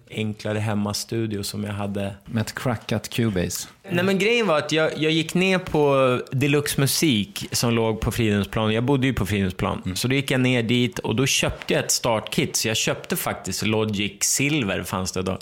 enklare 0.09 0.59
hemmastudio 0.59 1.43
som 1.43 1.63
jag 1.63 1.73
hade. 1.73 2.15
Med 2.25 2.41
ett 2.41 2.55
crackat 2.55 3.09
Cubase? 3.09 3.67
Nej 3.89 4.03
men 4.03 4.19
grejen 4.19 4.47
var 4.47 4.57
att 4.57 4.71
jag, 4.71 4.97
jag 4.97 5.11
gick 5.11 5.33
ner 5.33 5.59
på 5.59 6.21
Deluxe 6.31 6.81
Musik 6.81 7.47
som 7.51 7.73
låg 7.73 8.01
på 8.01 8.11
Fridhemsplan. 8.11 8.73
Jag 8.73 8.83
bodde 8.83 9.07
ju 9.07 9.13
på 9.13 9.25
Fridhemsplan. 9.25 9.95
Så 9.95 10.07
då 10.07 10.15
gick 10.15 10.31
jag 10.31 10.41
ner 10.41 10.63
dit 10.63 10.99
och 10.99 11.15
då 11.15 11.25
köpte 11.25 11.73
jag 11.73 11.83
ett 11.83 11.91
startkit. 11.91 12.55
Så 12.55 12.67
jag 12.67 12.77
köpte 12.77 13.15
faktiskt 13.15 13.65
Logic 13.65 14.13
Silver 14.21 14.83
fanns 14.83 15.11
det 15.11 15.21
då. 15.21 15.39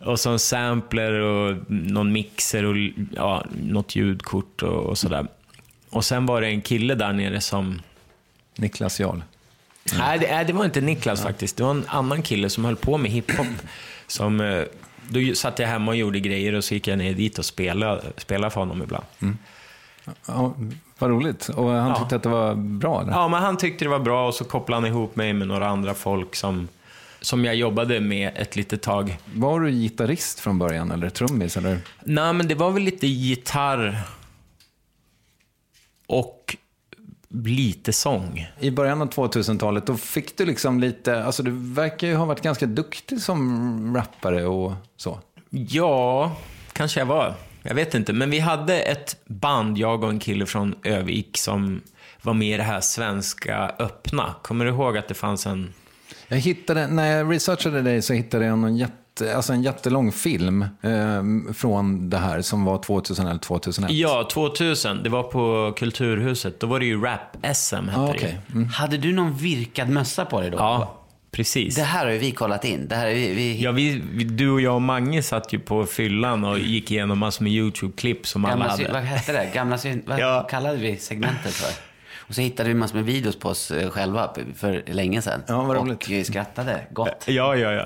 Och 0.00 0.20
så 0.20 0.30
en 0.30 0.38
sampler 0.38 1.12
och 1.12 1.56
någon 1.68 2.12
mixer 2.12 2.64
och 2.64 2.76
ja, 3.14 3.44
något 3.62 3.96
ljudkort 3.96 4.62
och, 4.62 4.82
och 4.82 4.98
sådär. 4.98 5.26
Och 5.90 6.04
sen 6.04 6.26
var 6.26 6.40
det 6.40 6.46
en 6.46 6.60
kille 6.60 6.94
där 6.94 7.12
nere 7.12 7.40
som 7.40 7.82
Niklas 8.56 9.00
Jarl? 9.00 9.20
Nej, 9.98 10.18
det, 10.18 10.44
det 10.46 10.52
var 10.52 10.64
inte 10.64 10.80
Niklas 10.80 11.22
faktiskt. 11.22 11.56
Det 11.56 11.62
var 11.62 11.70
en 11.70 11.84
annan 11.88 12.22
kille 12.22 12.50
som 12.50 12.64
höll 12.64 12.76
på 12.76 12.98
med 12.98 13.10
hiphop. 13.10 13.46
Som, 14.06 14.40
eh, 14.40 14.62
då 15.08 15.34
satt 15.34 15.58
jag 15.58 15.68
hemma 15.68 15.90
och 15.90 15.96
gjorde 15.96 16.20
grejer 16.20 16.52
och 16.52 16.64
så 16.64 16.74
gick 16.74 16.88
jag 16.88 16.98
ner 16.98 17.14
dit 17.14 17.38
och 17.38 17.44
spelade, 17.44 18.02
spelade 18.16 18.50
för 18.50 18.60
honom 18.60 18.82
ibland. 18.82 19.04
Ja, 20.26 20.54
vad 20.98 21.10
roligt. 21.10 21.48
Och 21.48 21.70
han 21.70 21.98
tyckte 21.98 22.16
att 22.16 22.22
det 22.22 22.28
var 22.28 22.54
bra? 22.54 23.02
Eller? 23.02 23.12
Ja, 23.12 23.28
men 23.28 23.42
han 23.42 23.56
tyckte 23.56 23.84
det 23.84 23.88
var 23.88 23.98
bra 23.98 24.28
och 24.28 24.34
så 24.34 24.44
kopplade 24.44 24.82
han 24.82 24.90
ihop 24.90 25.16
mig 25.16 25.32
med 25.32 25.48
några 25.48 25.68
andra 25.68 25.94
folk 25.94 26.36
som, 26.36 26.68
som 27.20 27.44
jag 27.44 27.54
jobbade 27.54 28.00
med 28.00 28.32
ett 28.36 28.56
litet 28.56 28.82
tag. 28.82 29.18
Var 29.34 29.60
du 29.60 29.70
gitarrist 29.70 30.40
från 30.40 30.58
början 30.58 30.90
eller 30.90 31.10
trummis? 31.10 31.56
Eller? 31.56 31.78
Nej, 32.04 32.32
men 32.32 32.48
det 32.48 32.54
var 32.54 32.70
väl 32.70 32.82
lite 32.82 33.06
gitarr 33.06 34.02
och 36.06 36.56
lite 37.28 37.92
sång. 37.92 38.48
I 38.60 38.70
början 38.70 39.02
av 39.02 39.10
2000-talet, 39.10 39.86
då 39.86 39.96
fick 39.96 40.38
du 40.38 40.46
liksom 40.46 40.80
lite, 40.80 41.24
alltså 41.24 41.42
du 41.42 41.50
verkar 41.50 42.06
ju 42.06 42.14
ha 42.14 42.24
varit 42.24 42.42
ganska 42.42 42.66
duktig 42.66 43.20
som 43.20 43.96
rappare 43.96 44.46
och 44.46 44.72
så. 44.96 45.20
Ja, 45.50 46.36
kanske 46.72 47.00
jag 47.00 47.06
var. 47.06 47.34
Jag 47.62 47.74
vet 47.74 47.94
inte. 47.94 48.12
Men 48.12 48.30
vi 48.30 48.38
hade 48.38 48.80
ett 48.80 49.16
band, 49.26 49.78
jag 49.78 50.04
och 50.04 50.10
en 50.10 50.18
kille 50.18 50.46
från 50.46 50.74
Övik, 50.82 51.38
som 51.38 51.80
var 52.22 52.34
med 52.34 52.54
i 52.54 52.56
det 52.56 52.62
här 52.62 52.80
svenska 52.80 53.74
öppna. 53.78 54.34
Kommer 54.42 54.64
du 54.64 54.70
ihåg 54.70 54.98
att 54.98 55.08
det 55.08 55.14
fanns 55.14 55.46
en... 55.46 55.72
Jag 56.28 56.36
hittade, 56.36 56.86
när 56.86 57.16
jag 57.16 57.32
researchade 57.32 57.82
dig 57.82 58.02
så 58.02 58.12
hittade 58.12 58.44
jag 58.44 58.52
en, 58.52 58.76
jätte, 58.76 58.94
alltså 59.36 59.52
en 59.52 59.62
jättelång 59.62 60.12
film 60.12 60.62
eh, 60.62 61.52
från 61.54 62.10
det 62.10 62.18
här 62.18 62.42
som 62.42 62.64
var 62.64 62.78
2000 62.82 63.26
eller 63.26 63.38
2001. 63.38 63.90
Ja, 63.92 64.28
2000. 64.32 65.02
Det 65.02 65.08
var 65.10 65.22
på 65.22 65.72
Kulturhuset. 65.76 66.60
Då 66.60 66.66
var 66.66 66.80
det 66.80 66.86
ju 66.86 67.00
rap-SM, 67.02 67.88
hette 67.88 68.00
Ah, 68.00 68.06
det 68.06 68.10
okej. 68.10 68.38
ju. 68.54 68.64
Hade 68.64 68.96
du 68.96 69.12
någon 69.12 69.36
virkad 69.36 69.88
mössa 69.88 70.24
på 70.24 70.40
dig 70.40 70.50
då? 70.50 70.56
Ja, 70.58 71.00
precis. 71.30 71.74
Det 71.76 71.82
här 71.82 72.04
har 72.04 72.12
ju 72.12 72.18
vi 72.18 72.30
kollat 72.30 72.64
in. 72.64 72.88
Det 72.88 72.94
här 72.96 73.06
är 73.06 73.14
vi, 73.14 73.34
vi 73.34 73.62
Ja, 73.62 73.72
vi, 73.72 74.02
vi, 74.12 74.24
du 74.24 74.50
och 74.50 74.60
jag 74.60 74.74
och 74.74 74.82
Mange 74.82 75.22
satt 75.22 75.52
ju 75.52 75.58
på 75.58 75.86
fyllan 75.86 76.44
och 76.44 76.58
gick 76.58 76.90
igenom 76.90 77.18
massor 77.18 77.44
med 77.44 77.52
YouTube-klipp 77.52 78.26
som 78.26 78.44
alla 78.44 78.54
gamla, 78.54 78.76
sy- 78.76 78.82
hade. 78.82 78.94
vad 78.94 79.02
hette 79.02 79.32
det? 79.32 79.50
Gamla 79.54 79.78
syn, 79.78 80.02
vad 80.06 80.18
Ja. 80.20 80.46
kallade 80.50 80.76
vi 80.76 80.96
segmentet 80.96 81.52
för? 81.52 81.95
Och 82.28 82.34
så 82.34 82.40
hittade 82.40 82.68
vi 82.68 82.74
massor 82.74 82.94
med 82.94 83.04
videos 83.04 83.36
på 83.36 83.48
oss 83.48 83.70
eh, 83.70 83.90
själva 83.90 84.34
för 84.54 84.84
länge 84.86 85.22
sedan. 85.22 85.42
Ja, 85.46 85.62
vad 85.62 85.76
och 85.76 85.86
roligt. 85.86 86.10
eh, 86.10 86.22
skrattade 86.22 86.86
gott. 86.90 87.24
Ja, 87.26 87.56
ja, 87.56 87.72
ja. 87.72 87.84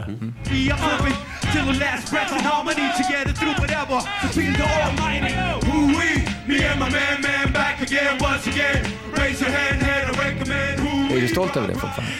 Recommend. 10.24 10.80
Who 10.80 11.16
Är 11.16 11.20
du 11.20 11.28
stolt 11.28 11.56
över 11.56 11.68
det 11.68 11.74
fortfarande? 11.74 12.12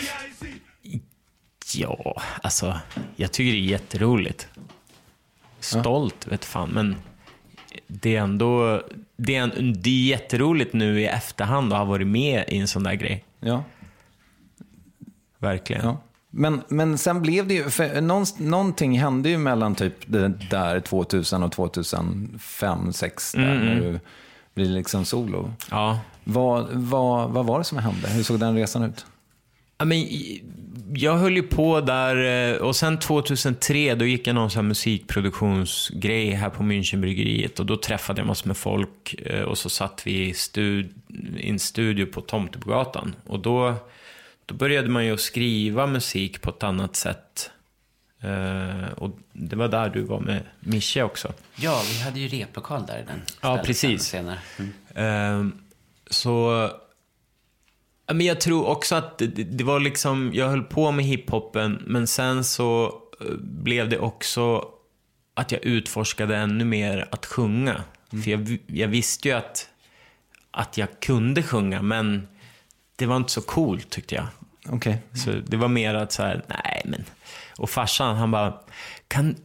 Ja, 1.74 2.22
alltså, 2.42 2.80
jag 3.16 3.32
tycker 3.32 3.52
det 3.52 3.58
är 3.58 3.70
jätteroligt. 3.70 4.48
Stolt, 5.60 6.26
vet 6.26 6.44
fan, 6.44 6.68
men 6.68 6.96
det 7.86 8.16
är 8.16 8.20
ändå... 8.20 8.82
Det 9.22 9.36
är, 9.36 9.42
en, 9.42 9.74
det 9.82 9.90
är 9.90 10.04
jätteroligt 10.04 10.72
nu 10.72 11.00
i 11.00 11.06
efterhand 11.06 11.72
att 11.72 11.78
ha 11.78 11.84
varit 11.84 12.06
med 12.06 12.44
i 12.48 12.58
en 12.58 12.68
sån 12.68 12.82
där 12.82 12.94
grej. 12.94 13.24
Ja. 13.40 13.64
Verkligen. 15.38 15.84
ja. 15.84 16.00
Men, 16.30 16.62
men 16.68 16.98
sen 16.98 17.22
blev 17.22 17.46
det 17.46 17.54
ju, 17.54 17.70
för 17.70 18.00
någonst- 18.00 18.38
någonting 18.38 18.98
hände 18.98 19.28
ju 19.28 19.38
mellan 19.38 19.74
typ 19.74 19.94
det 20.06 20.28
där 20.50 20.80
2000 20.80 21.42
och 21.42 21.52
2005, 21.52 22.78
2006 22.78 23.32
där, 23.32 23.40
när 23.40 23.80
du 23.80 24.00
blir 24.54 24.66
liksom 24.68 25.04
solo. 25.04 25.52
Ja. 25.70 25.98
Vad, 26.24 26.68
vad, 26.72 27.30
vad 27.30 27.46
var 27.46 27.58
det 27.58 27.64
som 27.64 27.78
hände? 27.78 28.08
Hur 28.08 28.22
såg 28.22 28.40
den 28.40 28.54
resan 28.56 28.82
ut? 28.82 29.06
Ja, 29.80 29.84
men, 29.84 30.06
jag 30.94 31.16
höll 31.16 31.36
ju 31.36 31.42
på 31.42 31.80
där 31.80 32.52
eh, 32.52 32.56
och 32.56 32.76
sen 32.76 32.98
2003 32.98 33.94
då 33.94 34.04
gick 34.04 34.26
jag 34.26 34.34
någon 34.34 34.50
sån 34.50 34.64
här 34.64 34.68
musikproduktionsgrej 34.68 36.30
här 36.30 36.50
på 36.50 36.62
Münchenbryggeriet 36.62 37.60
och 37.60 37.66
då 37.66 37.76
träffade 37.76 38.20
jag 38.20 38.26
massor 38.26 38.46
med 38.46 38.56
folk 38.56 39.14
eh, 39.14 39.42
och 39.42 39.58
så 39.58 39.68
satt 39.68 40.06
vi 40.06 40.28
i, 40.28 40.34
stud, 40.34 40.94
i 41.36 41.50
en 41.50 41.58
studio 41.58 42.06
på 42.06 42.20
Tomtebogatan 42.20 43.14
och 43.26 43.40
då, 43.40 43.74
då 44.46 44.54
började 44.54 44.88
man 44.88 45.06
ju 45.06 45.16
skriva 45.16 45.86
musik 45.86 46.40
på 46.40 46.50
ett 46.50 46.62
annat 46.62 46.96
sätt. 46.96 47.50
Eh, 48.20 48.92
och 48.92 49.18
det 49.32 49.56
var 49.56 49.68
där 49.68 49.88
du 49.88 50.02
var 50.02 50.20
med 50.20 50.42
Mische 50.60 51.02
också. 51.02 51.32
Ja, 51.56 51.82
vi 51.92 52.00
hade 52.00 52.20
ju 52.20 52.28
replokal 52.28 52.86
där 52.86 52.98
i 52.98 53.02
den. 53.06 53.22
Ja, 53.40 53.62
precis. 53.64 54.02
sen 54.02 54.20
Senare. 54.20 54.38
Mm. 54.94 55.52
Så... 56.10 56.70
Men 58.14 58.26
jag 58.26 58.40
tror 58.40 58.66
också 58.66 58.94
att 58.94 59.18
det, 59.18 59.26
det 59.26 59.64
var 59.64 59.80
liksom, 59.80 60.30
jag 60.34 60.48
höll 60.48 60.62
på 60.62 60.92
med 60.92 61.04
hiphopen, 61.04 61.82
men 61.86 62.06
sen 62.06 62.44
så 62.44 62.84
eh, 63.20 63.34
blev 63.38 63.88
det 63.88 63.98
också 63.98 64.64
att 65.34 65.52
jag 65.52 65.64
utforskade 65.64 66.36
ännu 66.36 66.64
mer 66.64 67.08
att 67.10 67.26
sjunga. 67.26 67.84
För 68.10 68.30
jag, 68.30 68.58
jag 68.66 68.88
visste 68.88 69.28
ju 69.28 69.34
att, 69.34 69.68
att 70.50 70.78
jag 70.78 70.88
kunde 71.00 71.42
sjunga, 71.42 71.82
men 71.82 72.28
det 72.96 73.06
var 73.06 73.16
inte 73.16 73.32
så 73.32 73.40
coolt 73.40 73.90
tyckte 73.90 74.14
jag. 74.14 74.26
Okej. 74.68 74.98
Så 75.14 75.30
det 75.46 75.56
var 75.56 75.68
mer 75.68 75.94
att 75.94 76.12
så 76.12 76.22
här, 76.22 76.42
nej 76.46 76.82
men. 76.84 77.04
Och 77.58 77.70
farsan 77.70 78.16
han 78.16 78.30
bara, 78.30 78.54
kan, 79.08 79.36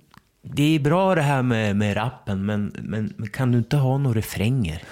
det 0.53 0.75
är 0.75 0.79
bra 0.79 1.15
det 1.15 1.21
här 1.21 1.41
med, 1.41 1.75
med 1.75 1.97
rappen, 1.97 2.45
men, 2.45 2.75
men, 2.79 3.13
men 3.17 3.29
kan 3.29 3.51
du 3.51 3.57
inte 3.57 3.77
ha 3.77 3.97
några 3.97 4.17
refränger? 4.17 4.83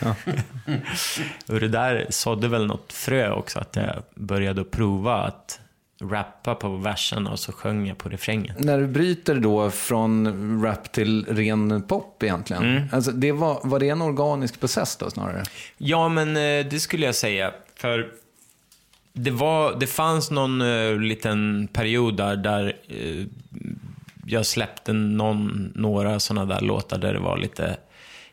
och 1.46 1.60
det 1.60 1.68
där 1.68 2.06
sådde 2.10 2.48
väl 2.48 2.66
något 2.66 2.92
frö 2.92 3.30
också, 3.30 3.58
att 3.58 3.76
jag 3.76 4.02
började 4.14 4.64
prova 4.64 5.14
att 5.14 5.60
rappa 6.00 6.54
på 6.54 6.76
verserna 6.76 7.30
och 7.30 7.38
så 7.38 7.52
sjöng 7.52 7.86
jag 7.86 7.98
på 7.98 8.08
refrängen. 8.08 8.56
När 8.58 8.78
du 8.78 8.86
bryter 8.86 9.34
då 9.34 9.70
från 9.70 10.62
rap 10.64 10.92
till 10.92 11.26
ren 11.26 11.82
pop 11.82 12.22
egentligen. 12.22 12.62
Mm. 12.62 12.88
Alltså 12.92 13.12
det 13.12 13.32
var, 13.32 13.60
var 13.62 13.80
det 13.80 13.88
en 13.88 14.02
organisk 14.02 14.60
process 14.60 14.96
då 14.96 15.10
snarare? 15.10 15.42
Ja, 15.78 16.08
men 16.08 16.36
eh, 16.36 16.66
det 16.70 16.80
skulle 16.80 17.06
jag 17.06 17.14
säga. 17.14 17.52
För 17.74 18.12
det, 19.12 19.30
var, 19.30 19.76
det 19.80 19.86
fanns 19.86 20.30
någon 20.30 20.60
eh, 20.60 20.96
liten 20.96 21.68
period 21.72 22.16
där, 22.16 22.36
där 22.36 22.76
eh, 22.88 23.26
jag 24.28 24.46
släppte 24.46 24.92
någon, 24.92 25.72
några 25.74 26.20
sådana 26.20 26.54
där 26.54 26.60
låtar 26.60 26.98
där 26.98 27.12
det 27.12 27.20
var 27.20 27.36
lite 27.38 27.76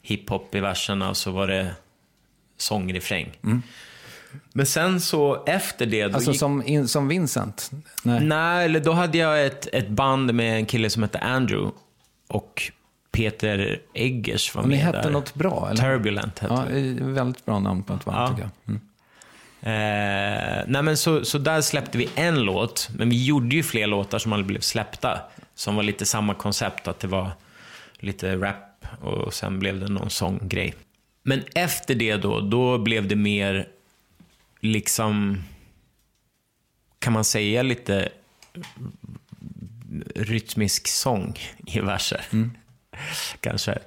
hiphop 0.01 0.55
i 0.55 0.59
verserna 0.59 1.09
och 1.09 1.17
så 1.17 1.31
var 1.31 1.47
det 1.47 1.75
sångrefräng. 2.57 3.31
Men 4.53 4.65
sen 4.65 5.01
så 5.01 5.43
efter 5.45 5.85
det... 5.85 6.01
Mm. 6.01 6.15
Alltså 6.15 6.31
gick, 6.31 6.39
som, 6.39 6.63
in, 6.67 6.87
som 6.87 7.07
Vincent? 7.07 7.71
Nej. 8.03 8.19
Nej, 8.23 8.65
eller 8.65 8.79
då 8.79 8.91
hade 8.91 9.17
jag 9.17 9.45
ett, 9.45 9.67
ett 9.73 9.89
band 9.89 10.33
med 10.33 10.55
en 10.57 10.65
kille 10.65 10.89
som 10.89 11.03
hette 11.03 11.19
Andrew 11.19 11.71
och 12.27 12.71
Peter 13.11 13.79
Eggers 13.93 14.55
var 14.55 14.61
Och 14.63 14.69
ni 14.69 14.75
med 14.75 14.85
hette 14.85 15.01
där. 15.01 15.09
något 15.09 15.33
bra 15.33 15.67
eller? 15.71 15.81
Turbulent 15.83 16.39
hette 16.39 16.53
Ja, 16.53 16.63
vi. 16.71 16.93
väldigt 17.01 17.45
bra 17.45 17.59
namn 17.59 17.83
på 17.83 17.93
ett 17.93 18.05
band 18.05 18.17
Ja. 18.17 18.27
tycker 18.29 18.41
jag. 18.65 18.75
Mm. 18.75 18.81
Eh, 19.61 20.63
nej 20.67 20.81
men 20.83 20.97
så, 20.97 21.25
så 21.25 21.37
där 21.37 21.61
släppte 21.61 21.97
vi 21.97 22.09
en 22.15 22.39
låt, 22.41 22.89
men 22.97 23.09
vi 23.09 23.25
gjorde 23.25 23.55
ju 23.55 23.63
fler 23.63 23.87
låtar 23.87 24.19
som 24.19 24.33
aldrig 24.33 24.47
blev 24.47 24.59
släppta. 24.59 25.19
Som 25.55 25.75
var 25.75 25.83
lite 25.83 26.05
samma 26.05 26.33
koncept, 26.33 26.87
att 26.87 26.99
det 26.99 27.07
var 27.07 27.31
lite 27.99 28.35
rap 28.35 28.85
och 29.01 29.33
sen 29.33 29.59
blev 29.59 29.79
det 29.79 29.87
någon 29.87 30.09
sånggrej. 30.09 30.73
Men 31.23 31.43
efter 31.55 31.95
det 31.95 32.15
då, 32.15 32.39
då 32.39 32.77
blev 32.77 33.07
det 33.07 33.15
mer 33.15 33.67
liksom, 34.59 35.43
kan 36.99 37.13
man 37.13 37.23
säga 37.23 37.63
lite 37.63 38.09
rytmisk 40.15 40.87
sång 40.87 41.39
i 41.65 41.79
verser. 41.79 42.25
Kanske. 43.39 43.79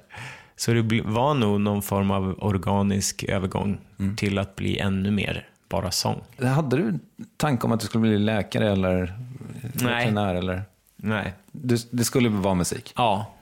Så 0.55 0.73
det 0.73 1.01
var 1.01 1.33
nog 1.33 1.61
någon 1.61 1.81
form 1.81 2.11
av 2.11 2.43
organisk 2.43 3.23
övergång 3.23 3.77
till 4.17 4.37
att 4.37 4.55
bli 4.55 4.79
ännu 4.79 5.11
mer 5.11 5.47
bara 5.69 5.91
sång. 5.91 6.21
Hade 6.41 6.77
du 6.77 6.99
tanke 7.37 7.65
om 7.65 7.71
att 7.71 7.79
du 7.79 7.85
skulle 7.85 8.01
bli 8.01 8.17
läkare 8.17 8.71
eller 8.71 9.19
veterinär? 9.61 10.35
Eller? 10.35 10.63
Nej. 11.01 11.33
Du, 11.51 11.77
det 11.91 12.03
skulle 12.03 12.29
vara 12.29 12.55
musik? 12.55 12.93
Ja. 12.95 13.33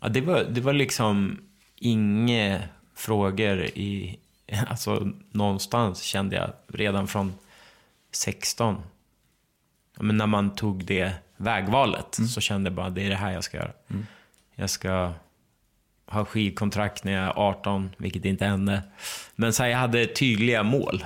ja 0.00 0.08
det, 0.08 0.20
var, 0.20 0.44
det 0.44 0.60
var 0.60 0.72
liksom 0.72 1.38
inga 1.76 2.62
frågor 2.94 3.62
i... 3.64 4.18
Alltså 4.68 5.08
någonstans 5.30 6.02
kände 6.02 6.36
jag 6.36 6.50
redan 6.66 7.08
från 7.08 7.34
16. 8.12 8.76
Ja, 9.96 10.02
Men 10.02 10.16
när 10.16 10.26
man 10.26 10.54
tog 10.54 10.84
det 10.84 11.12
vägvalet 11.36 12.18
så 12.34 12.40
kände 12.40 12.70
jag 12.70 12.74
bara 12.74 12.90
det 12.90 13.02
är 13.02 13.10
det 13.10 13.16
här 13.16 13.32
jag 13.32 13.44
ska 13.44 13.56
göra. 13.56 13.72
Jag 14.54 14.70
ska 14.70 15.12
ha 16.06 16.24
skivkontrakt 16.24 17.04
när 17.04 17.12
jag 17.12 17.24
är 17.24 17.38
18, 17.38 17.90
vilket 17.96 18.24
inte 18.24 18.44
hände. 18.44 18.82
Men 19.36 19.52
så 19.52 19.62
här, 19.62 19.70
jag 19.70 19.78
hade 19.78 20.06
tydliga 20.06 20.62
mål. 20.62 21.04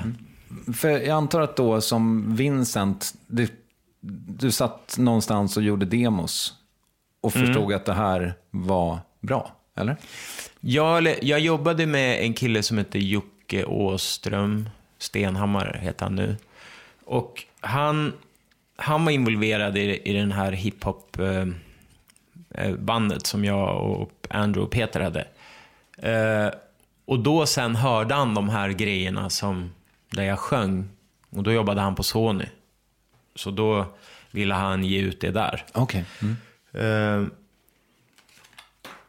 För 0.74 0.88
jag 0.88 1.08
antar 1.08 1.40
att 1.40 1.56
då 1.56 1.80
som 1.80 2.36
Vincent, 2.36 3.14
du, 3.26 3.48
du 4.00 4.50
satt 4.50 4.94
någonstans 4.98 5.56
och 5.56 5.62
gjorde 5.62 5.86
demos 5.86 6.54
och 7.20 7.36
Mm. 7.36 7.46
förstod 7.46 7.72
att 7.72 7.84
det 7.84 7.94
här 7.94 8.34
var 8.50 8.98
bra, 9.20 9.52
eller? 9.76 9.96
Jag, 10.60 11.24
jag 11.24 11.40
jobbade 11.40 11.86
med 11.86 12.24
en 12.24 12.34
kille 12.34 12.62
som 12.62 12.78
heter 12.78 12.98
Jocke 12.98 13.64
Åström. 13.64 14.68
Stenhammar 14.98 15.78
heter 15.82 16.04
han 16.06 16.14
nu. 16.14 16.36
Och 17.04 17.44
han, 17.60 18.12
han 18.76 19.04
var 19.04 19.12
involverad 19.12 19.78
i, 19.78 20.00
i 20.04 20.12
den 20.12 20.32
här 20.32 20.52
hiphop 20.52 21.18
eh, 21.18 21.46
eh, 22.50 23.18
som 23.22 23.44
jag 23.44 23.90
och 23.90 24.26
Andrew 24.30 24.60
och 24.62 24.70
Peter 24.70 25.00
hade. 25.00 25.26
Eh, 25.98 26.52
och 27.04 27.18
då 27.18 27.46
sen 27.46 27.76
hörde 27.76 28.14
han 28.14 28.34
de 28.34 28.48
här 28.48 28.68
grejerna 28.68 29.30
som, 29.30 29.70
där 30.10 30.22
jag 30.22 30.38
sjöng. 30.38 30.88
Och 31.30 31.42
då 31.42 31.52
jobbade 31.52 31.80
han 31.80 31.94
på 31.94 32.02
Sony. 32.02 32.44
Så 33.34 33.50
då 33.50 33.86
ville 34.30 34.54
han 34.54 34.84
ge 34.84 34.98
ut 34.98 35.20
det 35.20 35.30
där. 35.30 35.64
Okej. 35.72 36.04
Mm. 36.22 36.36
Eh, 36.72 37.28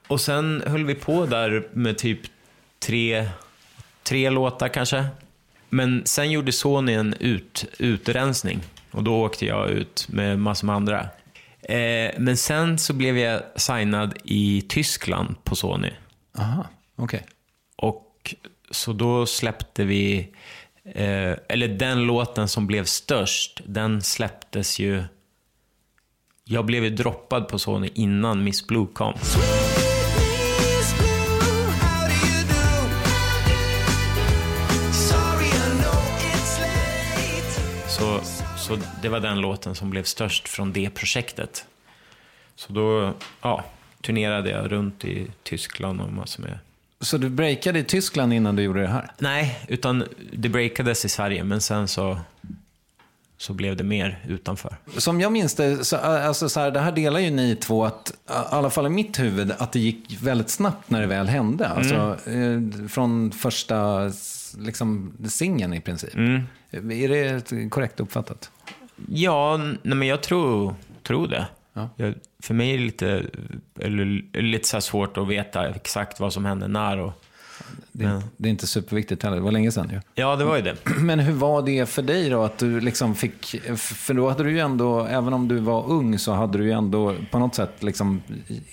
och 0.07 0.21
sen 0.21 0.63
höll 0.67 0.86
vi 0.86 0.95
på 0.95 1.25
där 1.25 1.67
med 1.73 1.97
typ 1.97 2.19
tre, 2.79 3.29
tre 4.03 4.29
låtar 4.29 4.67
kanske. 4.67 5.05
Men 5.69 6.01
sen 6.05 6.31
gjorde 6.31 6.51
Sony 6.51 6.93
en 6.93 7.13
ut, 7.19 7.65
utrensning 7.79 8.60
och 8.91 9.03
då 9.03 9.21
åkte 9.21 9.45
jag 9.45 9.69
ut 9.69 10.07
med 10.10 10.39
massor 10.39 10.67
med 10.67 10.75
andra. 10.75 10.99
Eh, 11.62 12.12
men 12.17 12.38
sen 12.38 12.77
så 12.77 12.93
blev 12.93 13.17
jag 13.17 13.41
signad 13.55 14.13
i 14.23 14.62
Tyskland 14.69 15.43
på 15.43 15.55
Sony. 15.55 15.91
Aha, 16.38 16.65
okej. 16.95 17.25
Och 17.75 18.36
så 18.71 18.93
då 18.93 19.25
släppte 19.25 19.84
vi, 19.84 20.27
eh, 20.86 21.38
eller 21.50 21.67
den 21.67 22.04
låten 22.04 22.48
som 22.48 22.67
blev 22.67 22.86
störst, 22.86 23.62
den 23.65 24.02
släpptes 24.02 24.80
ju... 24.80 25.04
Jag 26.44 26.65
blev 26.65 26.84
ju 26.84 26.89
droppad 26.89 27.48
på 27.48 27.60
Sony 27.60 27.89
innan 27.94 28.44
Miss 28.44 28.67
Blue 28.67 28.88
kom. 28.94 29.13
Så, 37.88 38.20
så 38.58 38.78
det 39.02 39.10
var 39.10 39.20
den 39.20 39.41
låten 39.41 39.76
som 39.76 39.89
blev 39.89 40.04
störst 40.04 40.48
från 40.48 40.74
det 40.74 40.89
projektet. 40.89 41.65
Så 42.56 42.74
då 42.74 43.13
ja, 43.41 43.63
turnerade 44.02 44.50
jag 44.50 44.72
runt 44.72 45.06
i 45.06 45.28
Tyskland 45.44 46.02
och 46.02 46.13
massor 46.13 46.44
med... 46.44 46.60
Så 47.02 47.18
du 47.18 47.30
breakade 47.30 47.80
i 47.80 47.84
Tyskland 47.84 48.34
innan 48.34 48.56
du 48.56 48.64
gjorde 48.64 48.82
det 48.82 48.88
här? 48.88 49.12
Nej, 49.18 49.60
utan 49.68 50.04
det 50.34 50.50
breakades 50.50 51.06
i 51.06 51.10
Sverige, 51.10 51.44
men 51.44 51.62
sen 51.62 51.88
så, 51.88 52.20
så 53.38 53.54
blev 53.54 53.76
det 53.76 53.84
mer 53.84 54.20
utanför. 54.28 54.76
Som 54.98 55.22
jag 55.22 55.32
minns 55.32 55.56
det, 55.56 55.86
så, 55.86 55.98
alltså, 55.98 56.50
så 56.50 56.60
här, 56.60 56.72
det 56.72 56.80
här 56.80 56.92
delar 56.92 57.20
ju 57.20 57.30
ni 57.30 57.56
två, 57.56 57.86
att, 57.86 58.14
i 58.30 58.32
alla 58.50 58.70
fall 58.70 58.86
i 58.86 58.90
mitt 58.90 59.20
huvud, 59.20 59.52
att 59.58 59.72
det 59.72 59.80
gick 59.80 60.18
väldigt 60.22 60.50
snabbt 60.50 60.90
när 60.90 61.02
det 61.02 61.08
väl 61.08 61.28
hände. 61.28 61.68
Alltså, 61.68 62.18
eh, 62.30 62.88
från 62.88 63.32
första 63.32 64.12
liksom, 64.58 65.14
singeln 65.30 65.74
i 65.74 65.82
princip. 65.82 66.16
Är 66.72 67.08
det 67.08 67.70
korrekt 67.70 68.00
uppfattat? 68.00 68.52
Ja, 69.08 69.58
nej, 69.58 69.98
men 69.98 70.08
jag 70.08 70.24
tror, 70.24 70.76
tror 71.04 71.28
det. 71.28 71.48
Ja. 71.96 72.06
Jag, 72.06 72.13
för 72.39 72.54
mig 72.54 72.74
är 72.74 72.78
det 72.78 72.84
lite, 72.84 73.26
eller, 73.80 74.41
lite 74.41 74.67
så 74.67 74.82
svårt 74.82 75.17
att 75.17 75.28
veta 75.28 75.70
exakt 75.70 76.20
vad 76.20 76.34
som 76.34 76.46
hände 76.46 76.67
när. 76.67 76.98
Och, 76.98 77.13
Det, 77.91 78.06
är- 78.06 78.22
det 78.38 78.50
är 78.50 78.52
inte 78.52 78.67
superviktigt 78.67 79.24
heller, 79.24 79.36
det 79.38 79.41
var 79.44 79.52
länge 79.52 79.72
sedan 79.72 79.89
ju. 79.89 80.00
ja, 80.15 80.36
det 80.36 80.46
var 80.46 80.56
ju 80.56 80.62
det. 80.62 80.76
Men 81.00 81.20
hur 81.20 81.34
var 81.34 81.62
det 81.62 81.86
för 81.89 82.02
dig 82.02 82.30
då? 82.30 82.44
Att 82.44 82.58
du 82.58 82.80
liksom 82.80 83.15
fick, 83.15 83.46
för 83.78 84.13
då 84.13 84.30
hade 84.30 84.44
du 84.44 84.52
ju 84.52 84.60
ändå, 84.60 85.00
även 85.06 85.34
om 85.34 85.48
du 85.48 85.60
var 85.60 85.86
ung, 85.89 86.20
så 86.20 86.32
hade 86.34 86.58
du 86.58 86.63
ju 86.65 86.72
ändå 86.72 87.15
på 87.32 87.39
något 87.39 87.56
sätt, 87.56 87.84
liksom, 87.84 88.22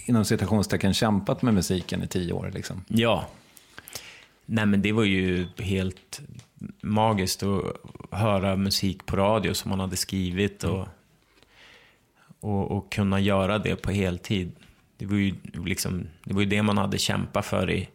inom 0.07 0.25
citationstecken, 0.25 0.95
kämpat 0.95 1.43
med 1.43 1.55
musiken 1.55 2.03
i 2.03 2.07
tio 2.07 2.33
år. 2.33 2.51
Liksom. 2.55 2.85
Ja. 2.89 3.27
Nej, 4.47 4.67
men 4.67 4.83
det 4.83 4.93
var 4.93 5.05
ju 5.05 5.47
helt 5.59 6.21
magiskt 6.83 7.43
att 7.43 7.63
höra 8.19 8.57
musik 8.57 9.07
på 9.07 9.17
radio 9.17 9.55
som 9.55 9.69
man 9.71 9.81
hade 9.81 9.97
skrivit 9.97 10.65
och, 10.65 10.87
och, 12.41 12.71
och 12.71 12.93
kunna 12.93 13.21
göra 13.21 13.59
det 13.59 13.77
på 13.77 13.91
heltid. 13.91 14.53
Det 14.97 15.07
var, 15.07 15.17
ju 15.17 15.35
liksom, 15.65 16.07
det 16.25 16.35
var 16.35 16.41
ju 16.41 16.47
det 16.47 16.63
man 16.63 16.79
hade 16.79 16.99
kämpat 16.99 17.47
för 17.47 17.71
i 17.71 17.89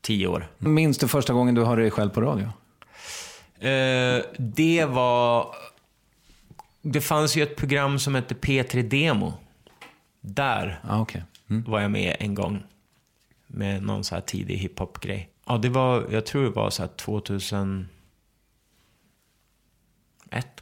tio 0.00 0.26
år. 0.26 0.46
Minns 0.58 0.98
du 0.98 1.08
första 1.08 1.32
gången 1.32 1.54
du 1.54 1.64
hörde 1.64 1.82
dig 1.82 1.90
själv 1.90 2.10
på 2.10 2.20
radio? 2.20 2.48
Eh, 3.68 4.22
det 4.38 4.84
var... 4.84 5.54
Det 6.82 7.00
fanns 7.00 7.36
ju 7.36 7.42
ett 7.42 7.56
program 7.56 7.98
som 7.98 8.14
hette 8.14 8.34
P3 8.34 8.82
Demo. 8.82 9.32
Där 10.20 10.80
Ja, 10.88 11.00
okej. 11.00 11.22
Mm. 11.50 11.62
var 11.62 11.80
jag 11.80 11.90
med 11.90 12.16
en 12.20 12.34
gång. 12.34 12.62
Med 13.46 13.82
någon 13.82 14.04
så 14.04 14.14
här 14.14 14.22
tidig 14.22 14.56
hiphop-grej. 14.56 15.28
Ja, 15.46 15.58
det 15.58 15.68
var, 15.68 16.06
jag 16.10 16.26
tror 16.26 16.44
det 16.44 16.50
var 16.50 16.70
så 16.70 16.82
här 16.82 16.88
2001 16.88 17.88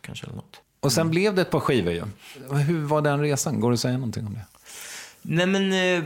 kanske 0.00 0.26
eller 0.26 0.36
något. 0.36 0.61
Och 0.82 0.92
sen 0.92 1.10
blev 1.10 1.34
det 1.34 1.42
ett 1.42 1.50
par 1.50 1.60
skivor 1.60 1.92
ju. 1.92 2.04
Hur 2.66 2.80
var 2.80 3.02
den 3.02 3.20
resan? 3.20 3.60
Går 3.60 3.70
det 3.70 3.74
att 3.74 3.80
säga 3.80 3.94
någonting 3.94 4.26
om 4.26 4.34
det? 4.34 4.46
Nej 5.22 5.46
men, 5.46 5.72
eh, 5.72 6.04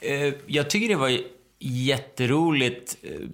eh, 0.00 0.34
jag 0.46 0.70
tycker 0.70 0.88
det 0.88 0.96
var 0.96 1.20
jätteroligt. 1.58 2.96
Eh, 3.02 3.28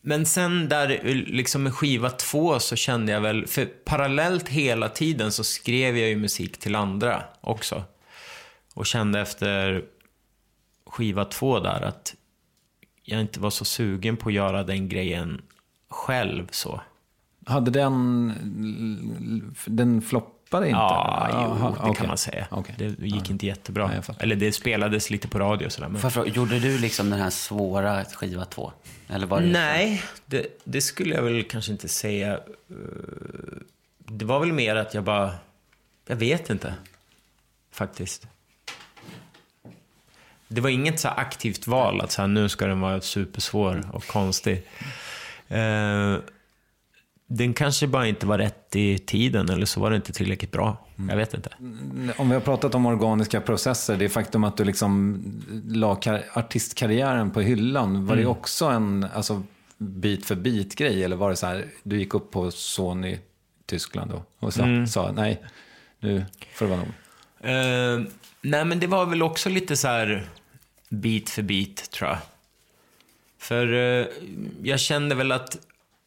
men 0.00 0.26
sen 0.26 0.68
där, 0.68 1.00
liksom 1.26 1.62
med 1.62 1.74
skiva 1.74 2.10
två 2.10 2.58
så 2.58 2.76
kände 2.76 3.12
jag 3.12 3.20
väl, 3.20 3.46
för 3.46 3.64
parallellt 3.64 4.48
hela 4.48 4.88
tiden 4.88 5.32
så 5.32 5.44
skrev 5.44 5.98
jag 5.98 6.08
ju 6.08 6.16
musik 6.16 6.58
till 6.58 6.74
andra 6.74 7.24
också. 7.40 7.84
Och 8.74 8.86
kände 8.86 9.20
efter 9.20 9.84
skiva 10.86 11.24
två 11.24 11.60
där 11.60 11.82
att 11.82 12.14
jag 13.02 13.20
inte 13.20 13.40
var 13.40 13.50
så 13.50 13.64
sugen 13.64 14.16
på 14.16 14.28
att 14.28 14.34
göra 14.34 14.64
den 14.64 14.88
grejen 14.88 15.42
själv 15.88 16.48
så. 16.50 16.80
Hade 17.48 17.70
den, 17.70 19.52
den 19.66 20.02
floppade 20.02 20.66
inte? 20.66 20.78
Ja, 20.78 21.28
jo, 21.32 21.38
Aha, 21.38 21.70
det 21.70 21.76
okej. 21.82 21.94
kan 21.94 22.06
man 22.08 22.18
säga. 22.18 22.46
Okej. 22.50 22.74
Det 22.78 23.06
gick 23.06 23.30
inte 23.30 23.46
jättebra. 23.46 23.86
Nej. 23.86 24.00
Eller 24.18 24.36
det 24.36 24.52
spelades 24.52 25.10
lite 25.10 25.28
på 25.28 25.38
radio 25.38 25.66
och 25.66 25.72
sådär. 25.72 25.88
Men... 25.88 26.10
Fråga, 26.10 26.30
gjorde 26.30 26.58
du 26.58 26.78
liksom 26.78 27.10
den 27.10 27.20
här 27.20 27.30
svåra 27.30 28.04
skiva 28.04 28.44
två? 28.44 28.72
Eller 29.08 29.26
var 29.26 29.40
det 29.40 29.46
Nej, 29.46 30.02
det, 30.26 30.46
det 30.64 30.80
skulle 30.80 31.14
jag 31.14 31.22
väl 31.22 31.44
kanske 31.44 31.72
inte 31.72 31.88
säga. 31.88 32.32
Eh, 32.34 32.40
Det 33.98 34.24
var 34.24 34.40
väl 34.40 34.52
mer 34.52 34.76
att 34.76 34.94
jag 34.94 35.04
bara... 35.04 35.32
Jag 36.06 36.16
vet 36.16 36.50
inte, 36.50 36.74
faktiskt. 37.72 38.26
Det 40.48 40.60
var 40.60 40.70
inget 40.70 41.00
så 41.00 41.08
aktivt 41.08 41.66
val 41.66 42.00
att 42.00 42.10
så 42.12 42.20
här, 42.22 42.28
nu 42.28 42.48
ska 42.48 42.66
den 42.66 42.80
vara 42.80 43.00
supersvår 43.00 43.82
och 43.92 44.06
konstig. 44.06 44.62
Eh, 45.48 46.16
den 47.30 47.54
kanske 47.54 47.86
bara 47.86 48.06
inte 48.08 48.26
var 48.26 48.38
rätt 48.38 48.76
i 48.76 48.98
tiden 48.98 49.48
eller 49.48 49.66
så 49.66 49.80
var 49.80 49.90
det 49.90 49.96
inte 49.96 50.12
tillräckligt 50.12 50.52
bra. 50.52 50.86
Jag 51.08 51.16
vet 51.16 51.34
inte. 51.34 51.50
Om 52.16 52.28
vi 52.28 52.34
har 52.34 52.40
pratat 52.40 52.74
om 52.74 52.86
organiska 52.86 53.40
processer, 53.40 53.96
det 53.96 54.08
faktum 54.08 54.44
att 54.44 54.56
du 54.56 54.64
liksom 54.64 55.22
la 55.68 55.94
kar- 55.94 56.24
artistkarriären 56.32 57.30
på 57.30 57.40
hyllan, 57.40 58.06
var 58.06 58.16
det 58.16 58.22
Mm. 58.22 58.30
också 58.32 58.64
en 58.66 59.06
alltså, 59.14 59.42
bit 59.78 60.26
för 60.26 60.34
bit-grej? 60.34 61.04
Eller 61.04 61.16
var 61.16 61.30
det 61.30 61.36
så 61.36 61.46
här, 61.46 61.66
du 61.82 61.98
gick 61.98 62.14
upp 62.14 62.30
på 62.30 62.50
Sony 62.50 63.18
Tyskland 63.66 64.10
då 64.10 64.22
och 64.38 64.54
sa, 64.54 64.62
Mm. 64.62 64.86
sa 64.86 65.12
nej, 65.12 65.42
nu 66.00 66.24
får 66.54 66.66
det 66.66 66.70
vara 66.70 66.80
nog. 66.80 66.88
Eh, 67.40 68.12
nej, 68.42 68.64
men 68.64 68.80
det 68.80 68.86
var 68.86 69.06
väl 69.06 69.22
också 69.22 69.48
lite 69.48 69.76
så 69.76 69.88
här 69.88 70.28
bit 70.88 71.30
för 71.30 71.42
bit, 71.42 71.90
tror 71.90 72.10
jag. 72.10 72.18
För 73.38 73.72
eh, 73.72 74.06
jag 74.62 74.80
kände 74.80 75.14
väl 75.14 75.32
att 75.32 75.56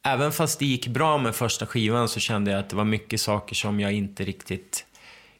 även 0.03 0.31
fast 0.31 0.59
det 0.59 0.65
gick 0.65 0.87
bra 0.87 1.17
med 1.17 1.35
första 1.35 1.65
skivan 1.65 2.09
så 2.09 2.19
kände 2.19 2.51
jag 2.51 2.59
att 2.59 2.69
det 2.69 2.75
var 2.75 2.83
mycket 2.83 3.21
saker 3.21 3.55
som 3.55 3.79
jag 3.79 3.93
inte 3.93 4.23
riktigt 4.23 4.85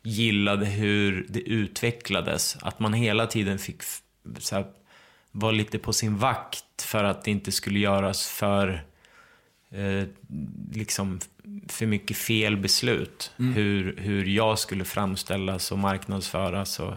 gillade 0.04 0.66
hur 0.66 1.26
det 1.30 1.40
utvecklades. 1.40 2.58
Att 2.62 2.80
man 2.80 2.94
hela 2.94 3.28
tiden 3.28 3.60
fick 3.60 3.82
så 4.40 4.56
här, 4.56 4.66
vara 5.32 5.52
lite 5.52 5.80
på 5.80 5.94
sin 5.94 6.18
vakt 6.18 6.82
för 6.82 7.04
att 7.04 7.24
det 7.24 7.32
inte 7.32 7.52
skulle 7.52 7.80
göras 7.80 8.28
för 8.28 8.86
eh, 9.72 10.04
liksom 10.74 11.20
för 11.68 11.86
mycket 11.86 12.18
fel 12.18 12.58
beslut. 12.58 13.32
Hur, 13.38 13.96
hur 13.98 14.26
jag 14.26 14.60
skulle 14.60 14.86
framställas 14.86 15.72
och 15.72 15.80
marknadsföras. 15.80 16.80
Och, 16.80 16.94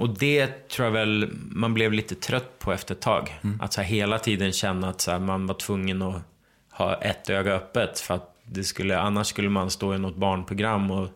och 0.00 0.08
det 0.08 0.68
tror 0.68 0.86
jag 0.86 0.92
väl 0.92 1.30
man 1.50 1.74
blev 1.74 1.92
lite 1.92 2.14
trött 2.14 2.58
på 2.58 2.72
efter 2.72 2.94
ett 2.94 3.00
tag. 3.00 3.40
Att 3.60 3.72
så 3.72 3.80
hela 3.80 4.18
tiden 4.18 4.52
känna 4.52 4.88
att 4.88 5.00
så 5.00 5.18
man 5.18 5.46
var 5.46 5.54
tvungen 5.54 6.02
att 6.02 6.22
ha 6.70 6.94
ett 6.94 7.30
öga 7.30 7.52
öppet. 7.54 8.00
För 8.00 8.14
att 8.14 8.36
det 8.44 8.64
skulle, 8.64 8.98
annars 8.98 9.26
skulle 9.26 9.48
man 9.48 9.70
stå 9.70 9.94
i 9.94 9.98
något 9.98 10.16
barnprogram 10.16 10.90
och 10.90 11.08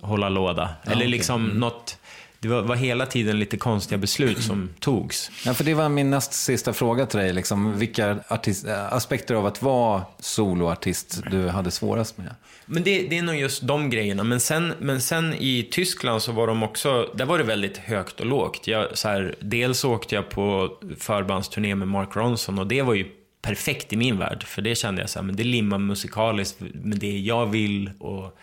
hålla 0.00 0.28
låda. 0.28 0.70
Eller 0.84 0.96
okej. 0.96 1.08
liksom 1.08 1.44
något... 1.46 1.98
Det 2.38 2.48
var, 2.48 2.62
var 2.62 2.76
hela 2.76 3.06
tiden 3.06 3.38
lite 3.38 3.56
konstiga 3.56 3.98
beslut 3.98 4.42
som 4.42 4.70
togs. 4.80 5.30
Ja, 5.44 5.54
för 5.54 5.64
det 5.64 5.74
var 5.74 5.88
min 5.88 6.10
näst 6.10 6.32
sista 6.32 6.72
fråga 6.72 7.06
till 7.06 7.18
dig. 7.18 7.32
Liksom, 7.32 7.78
vilka 7.78 8.18
artist, 8.28 8.66
aspekter 8.90 9.34
av 9.34 9.46
att 9.46 9.62
vara 9.62 10.02
soloartist 10.18 11.22
du 11.30 11.48
hade 11.48 11.70
svårast 11.70 12.18
med? 12.18 12.34
Men 12.66 12.82
det, 12.82 13.02
det 13.02 13.18
är 13.18 13.22
nog 13.22 13.36
just 13.36 13.62
de 13.62 13.90
grejerna. 13.90 14.24
Men 14.24 14.40
sen, 14.40 14.72
men 14.78 15.00
sen 15.00 15.34
i 15.34 15.68
Tyskland 15.70 16.22
så 16.22 16.32
var 16.32 16.46
de 16.46 16.62
också, 16.62 17.10
där 17.14 17.24
var 17.24 17.38
det 17.38 17.44
väldigt 17.44 17.76
högt 17.76 18.20
och 18.20 18.26
lågt. 18.26 18.66
Jag, 18.66 18.98
så 18.98 19.08
här, 19.08 19.34
dels 19.40 19.84
åkte 19.84 20.14
jag 20.14 20.28
på 20.28 20.76
förbandsturné 20.98 21.74
med 21.74 21.88
Mark 21.88 22.16
Ronson 22.16 22.58
och 22.58 22.66
det 22.66 22.82
var 22.82 22.94
ju 22.94 23.06
perfekt 23.42 23.92
i 23.92 23.96
min 23.96 24.18
värld. 24.18 24.44
För 24.44 24.62
det 24.62 24.74
kände 24.74 25.00
jag 25.00 25.10
så 25.10 25.18
här, 25.18 25.26
men 25.26 25.36
det 25.36 25.44
limmar 25.44 25.78
musikaliskt 25.78 26.60
med 26.60 26.98
det 26.98 27.18
jag 27.18 27.46
vill 27.46 27.90
och, 27.98 28.38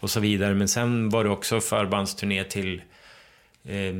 och 0.00 0.10
så 0.10 0.20
vidare. 0.20 0.54
Men 0.54 0.68
sen 0.68 1.10
var 1.10 1.24
det 1.24 1.30
också 1.30 1.60
förbandsturné 1.60 2.44
till 2.44 2.82
eh, 3.64 3.94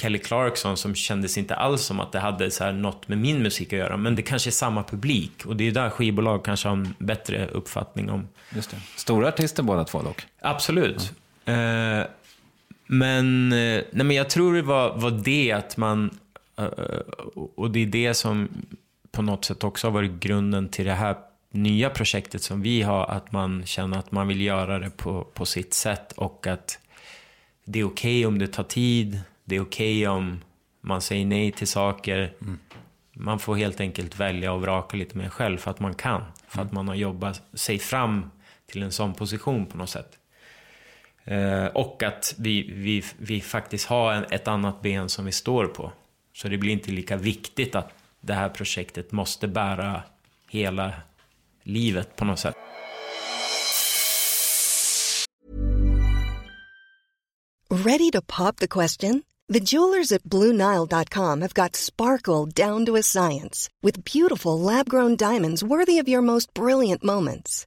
Kelly 0.00 0.18
Clarkson 0.18 0.76
som 0.76 0.94
kändes 0.94 1.38
inte 1.38 1.54
alls 1.54 1.82
som 1.82 2.00
att 2.00 2.12
det 2.12 2.18
hade 2.18 2.50
så 2.50 2.64
här 2.64 2.72
något 2.72 3.08
med 3.08 3.18
min 3.18 3.42
musik 3.42 3.72
att 3.72 3.78
göra. 3.78 3.96
Men 3.96 4.16
det 4.16 4.22
kanske 4.22 4.50
är 4.50 4.52
samma 4.52 4.84
publik 4.84 5.46
och 5.46 5.56
det 5.56 5.66
är 5.68 5.72
där 5.72 5.90
skivbolag 5.90 6.44
kanske 6.44 6.68
har 6.68 6.76
en 6.76 6.94
bättre 6.98 7.46
uppfattning 7.46 8.10
om. 8.10 8.28
Just 8.50 8.70
det. 8.70 8.76
Stora 8.96 9.28
artister 9.28 9.62
båda 9.62 9.84
två 9.84 10.02
dock. 10.02 10.26
Absolut. 10.40 11.12
Eh, 11.44 12.02
men, 12.86 13.52
eh, 13.52 13.82
nej, 13.90 14.04
men 14.04 14.10
jag 14.10 14.30
tror 14.30 14.54
det 14.54 14.62
var, 14.62 14.96
var 14.96 15.10
det 15.10 15.52
att 15.52 15.76
man, 15.76 16.18
eh, 16.56 16.66
och 17.54 17.70
det 17.70 17.82
är 17.82 17.86
det 17.86 18.14
som 18.14 18.48
på 19.10 19.22
något 19.22 19.44
sätt 19.44 19.64
också 19.64 19.86
har 19.86 19.92
varit 19.92 20.12
grunden 20.12 20.68
till 20.68 20.84
det 20.84 20.92
här 20.92 21.16
nya 21.50 21.90
projektet 21.90 22.42
som 22.42 22.62
vi 22.62 22.82
har, 22.82 23.06
att 23.06 23.32
man 23.32 23.66
känner 23.66 23.98
att 23.98 24.12
man 24.12 24.28
vill 24.28 24.40
göra 24.40 24.78
det 24.78 24.90
på, 24.90 25.24
på 25.24 25.46
sitt 25.46 25.74
sätt 25.74 26.12
och 26.12 26.46
att 26.46 26.78
det 27.64 27.80
är 27.80 27.84
okej 27.84 28.20
okay 28.20 28.26
om 28.26 28.38
det 28.38 28.46
tar 28.46 28.62
tid, 28.62 29.20
det 29.44 29.56
är 29.56 29.60
okej 29.60 30.02
okay 30.02 30.06
om 30.06 30.40
man 30.80 31.00
säger 31.00 31.26
nej 31.26 31.52
till 31.52 31.68
saker. 31.68 32.32
Mm. 32.40 32.58
Man 33.12 33.38
får 33.38 33.56
helt 33.56 33.80
enkelt 33.80 34.20
välja 34.20 34.52
och 34.52 34.60
vraka 34.60 34.96
lite 34.96 35.18
mer 35.18 35.28
själv 35.28 35.58
för 35.58 35.70
att 35.70 35.80
man 35.80 35.94
kan. 35.94 36.22
För 36.48 36.62
att 36.62 36.72
man 36.72 36.88
har 36.88 36.94
jobbat 36.94 37.42
sig 37.54 37.78
fram 37.78 38.30
till 38.66 38.82
en 38.82 38.92
sån 38.92 39.14
position 39.14 39.66
på 39.66 39.78
något 39.78 39.90
sätt. 39.90 40.18
Eh, 41.24 41.66
och 41.66 42.02
att 42.02 42.34
vi, 42.38 42.62
vi, 42.72 43.04
vi 43.18 43.40
faktiskt 43.40 43.86
har 43.86 44.12
en, 44.12 44.24
ett 44.30 44.48
annat 44.48 44.82
ben 44.82 45.08
som 45.08 45.24
vi 45.24 45.32
står 45.32 45.66
på. 45.66 45.92
Så 46.32 46.48
det 46.48 46.58
blir 46.58 46.72
inte 46.72 46.90
lika 46.90 47.16
viktigt 47.16 47.74
att 47.74 47.92
det 48.20 48.34
här 48.34 48.48
projektet 48.48 49.12
måste 49.12 49.48
bära 49.48 50.02
hela 50.50 50.92
livet 51.62 52.16
på 52.16 52.24
något 52.24 52.38
sätt. 52.38 52.56
Ready 57.70 58.10
to 58.10 58.22
pop 58.22 58.56
the 58.56 58.68
question? 58.68 59.22
The 59.48 59.60
jewelers 59.60 60.12
at 60.12 60.24
BlueNile.com 60.24 61.40
have 61.40 61.54
got 61.54 61.76
sparkle 61.76 62.46
down 62.46 62.86
to 62.86 62.96
a 62.96 63.02
science 63.02 63.68
with 63.82 64.04
beautiful 64.04 64.58
lab 64.60 64.88
grown 64.88 65.16
diamonds 65.16 65.62
worthy 65.62 65.98
of 65.98 66.08
your 66.08 66.22
most 66.22 66.52
brilliant 66.54 67.04
moments. 67.04 67.66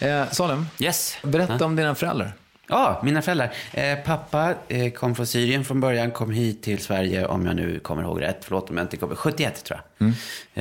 Eh, 0.00 0.30
Salem, 0.30 0.66
Yes. 0.78 1.16
berätta 1.22 1.56
Ja. 1.60 1.64
om 1.64 1.76
dina 1.76 1.94
föräldrar. 1.94 2.32
Ja, 2.68 3.00
mina 3.04 3.22
föräldrar. 3.22 3.52
Eh, 3.72 3.98
pappa 3.98 4.54
eh, 4.68 4.92
kom 4.92 5.14
från 5.14 5.26
Syrien 5.26 5.64
från 5.64 5.80
början, 5.80 6.10
kom 6.10 6.30
hit 6.30 6.62
till 6.62 6.78
Sverige, 6.82 7.26
om 7.26 7.46
jag 7.46 7.56
nu 7.56 7.78
kommer 7.78 8.02
ihåg 8.02 8.20
rätt. 8.22 8.38
Förlåt 8.40 8.70
om 8.70 8.76
jag 8.76 8.84
inte 8.84 8.96
kommer 8.96 9.14
71 9.14 9.64
tror 9.64 9.80
jag. 9.98 10.08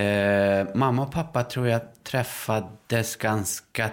Eh, 0.03 0.67
mamma 0.75 1.01
och 1.01 1.11
pappa 1.11 1.43
tror 1.43 1.67
jag 1.67 1.81
träffades 2.03 3.15
ganska 3.15 3.89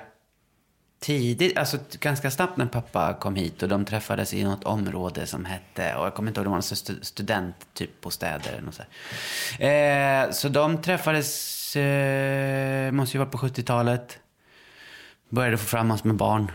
tidigt, 1.01 1.59
alltså 1.59 1.79
ganska 2.01 2.31
snabbt 2.31 2.57
när 2.57 2.67
pappa 2.67 3.15
kom 3.15 3.37
hit. 3.37 3.63
Och 3.63 3.69
de 3.69 3.85
träffades 3.85 4.35
i 4.35 4.45
något 4.45 4.65
område 4.65 5.27
som 5.27 5.45
hette, 5.45 5.95
och 5.95 6.07
jag 6.07 6.15
kommer 6.15 6.31
inte 6.31 6.39
ihåg, 6.41 6.45
det 6.47 6.51
var 6.51 6.57
någon 6.57 6.63
stu- 6.63 7.03
student, 7.03 7.55
typ 7.75 8.01
bostäder 8.01 8.51
eller 8.53 8.63
något 8.63 8.75
så. 8.75 9.63
Eh, 9.65 10.31
så 10.31 10.49
de 10.49 10.83
träffades, 10.83 11.54
eh, 11.77 12.93
måste 12.93 13.17
ju 13.17 13.19
vara 13.19 13.31
på 13.31 13.39
70-talet. 13.39 14.19
Började 15.29 15.57
få 15.59 15.65
fram 15.65 15.89
massor 15.89 16.07
med 16.07 16.17
barn. 16.17 16.51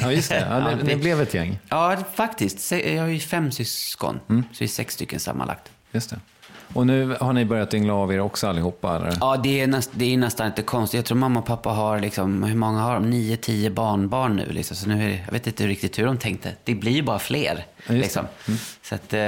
Ja, 0.00 0.12
just 0.12 0.28
det. 0.28 0.40
Ja, 0.50 0.60
det, 0.60 0.82
det- 0.84 0.96
blev 0.96 1.20
ett 1.20 1.34
gäng. 1.34 1.58
Ja, 1.68 1.96
faktiskt. 2.14 2.72
Jag 2.72 3.00
har 3.02 3.08
ju 3.08 3.20
fem 3.20 3.50
syskon, 3.52 4.20
Mm. 4.28 4.42
så 4.52 4.56
vi 4.58 4.64
är 4.64 4.68
sex 4.68 4.94
stycken 4.94 5.20
sammanlagt. 5.20 5.72
Just 5.92 6.10
det. 6.10 6.20
Och 6.72 6.86
nu 6.86 7.16
har 7.20 7.32
ni 7.32 7.44
börjat 7.44 7.74
yngla 7.74 7.94
av 7.94 8.12
er 8.12 8.20
också 8.20 8.46
allihopa? 8.48 8.96
Eller? 8.96 9.12
Ja, 9.20 9.36
det 9.36 9.60
är, 9.60 9.66
näst, 9.66 9.90
det 9.94 10.14
är 10.14 10.18
nästan 10.18 10.46
inte 10.46 10.62
konstigt. 10.62 10.98
Jag 10.98 11.04
tror 11.04 11.18
mamma 11.18 11.40
och 11.40 11.46
pappa 11.46 11.70
har, 11.70 12.00
liksom, 12.00 12.42
hur 12.42 12.56
många 12.56 12.80
har 12.80 12.94
de? 12.94 13.10
Nio, 13.10 13.36
tio 13.36 13.70
barnbarn 13.70 14.36
nu. 14.36 14.46
Liksom. 14.50 14.76
Så 14.76 14.88
nu 14.88 15.04
är, 15.04 15.08
det- 15.08 15.20
jag 15.26 15.32
vet 15.32 15.46
inte 15.46 15.66
riktigt 15.66 15.98
hur 15.98 16.06
de 16.06 16.16
tänkte. 16.18 16.52
Det 16.64 16.74
blir 16.74 16.92
ju 16.92 17.02
bara 17.02 17.18
fler. 17.18 17.64
Ja, 17.86 17.92
Liksom. 17.94 18.24
Så 18.82 18.94
att, 18.94 19.12
eh, 19.12 19.20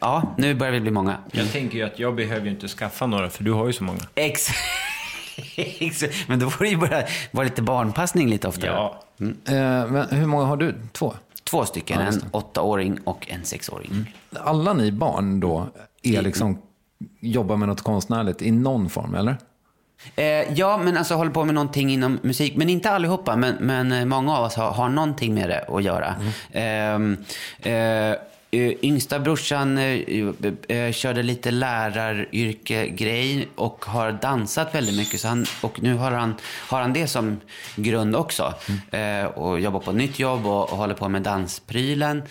ja, 0.00 0.34
nu 0.38 0.54
börjar 0.54 0.72
vi 0.72 0.80
bli 0.80 0.90
många. 0.90 1.16
Jag 1.32 1.52
tänker 1.52 1.78
ju 1.78 1.84
att 1.84 1.98
jag 1.98 2.14
behöver 2.14 2.44
ju 2.46 2.50
inte 2.50 2.68
skaffa 2.68 3.06
några, 3.06 3.30
för 3.30 3.44
du 3.44 3.52
har 3.52 3.66
ju 3.66 3.72
så 3.72 3.84
många. 3.84 4.00
Ex 4.14 4.46
Ex- 5.56 6.04
Men 6.26 6.38
då 6.38 6.50
får 6.50 6.64
det 6.64 6.70
ju 6.70 6.76
börja 6.76 7.02
vara 7.30 7.44
lite 7.44 7.62
barnpassning 7.62 8.28
lite 8.30 8.48
oftare. 8.48 8.70
Ja. 8.70 9.02
Eh, 9.48 9.86
men 9.90 10.06
hur 10.10 10.26
många 10.26 10.44
har 10.44 10.56
du? 10.56 10.74
Två? 10.92 11.14
Två 11.50 11.64
stycken, 11.64 12.00
Ja, 12.00 12.06
en 12.06 12.22
åttaåring 12.30 12.98
och 13.04 13.26
en 13.30 13.44
sexåring. 13.44 14.14
Alla 14.32 14.72
ni 14.72 14.92
barn 14.92 15.40
då 15.40 15.66
är 16.02 16.22
liksom, 16.22 16.58
jobbar 17.20 17.56
med 17.56 17.68
något 17.68 17.82
konstnärligt 17.82 18.42
i 18.42 18.50
någon 18.50 18.90
form, 18.90 19.14
eller? 19.14 19.36
Eh, 20.16 20.52
ja, 20.52 20.78
men 20.78 20.96
alltså 20.96 21.14
håller 21.14 21.30
på 21.30 21.44
med 21.44 21.54
någonting 21.54 21.92
inom 21.92 22.18
musik. 22.22 22.56
Men 22.56 22.68
inte 22.68 22.90
allihopa, 22.90 23.36
men, 23.36 23.54
men 23.60 23.92
eh, 23.92 24.04
många 24.04 24.36
av 24.36 24.44
oss 24.44 24.54
har, 24.54 24.70
har 24.70 24.88
någonting 24.88 25.34
med 25.34 25.48
det 25.48 25.64
att 25.68 25.82
göra. 25.82 26.14
Ehm, 26.52 27.16
eh, 27.62 27.72
eh, 27.72 28.16
yngsta 28.56 29.18
brorsan 29.18 29.78
eh, 29.78 30.00
eh, 30.68 30.92
körde 30.92 31.22
lite 31.22 31.50
läraryrke-grej 31.50 33.48
och 33.54 33.84
har 33.84 34.12
dansat 34.12 34.74
väldigt 34.74 34.96
mycket. 34.96 35.20
Så 35.20 35.28
han, 35.28 35.46
och 35.60 35.82
nu 35.82 35.94
har 35.94 36.10
han, 36.10 36.34
har 36.68 36.80
han 36.80 36.92
det 36.92 37.06
som 37.06 37.40
grund 37.76 38.16
också. 38.16 38.54
Eh, 38.90 39.24
och 39.24 39.60
jobbar 39.60 39.80
på 39.80 39.92
nytt 39.92 40.18
jobb 40.18 40.46
och, 40.46 40.70
och 40.72 40.76
håller 40.76 40.94
på 40.94 41.08
med 41.08 41.22
dansprylen. 41.22 42.22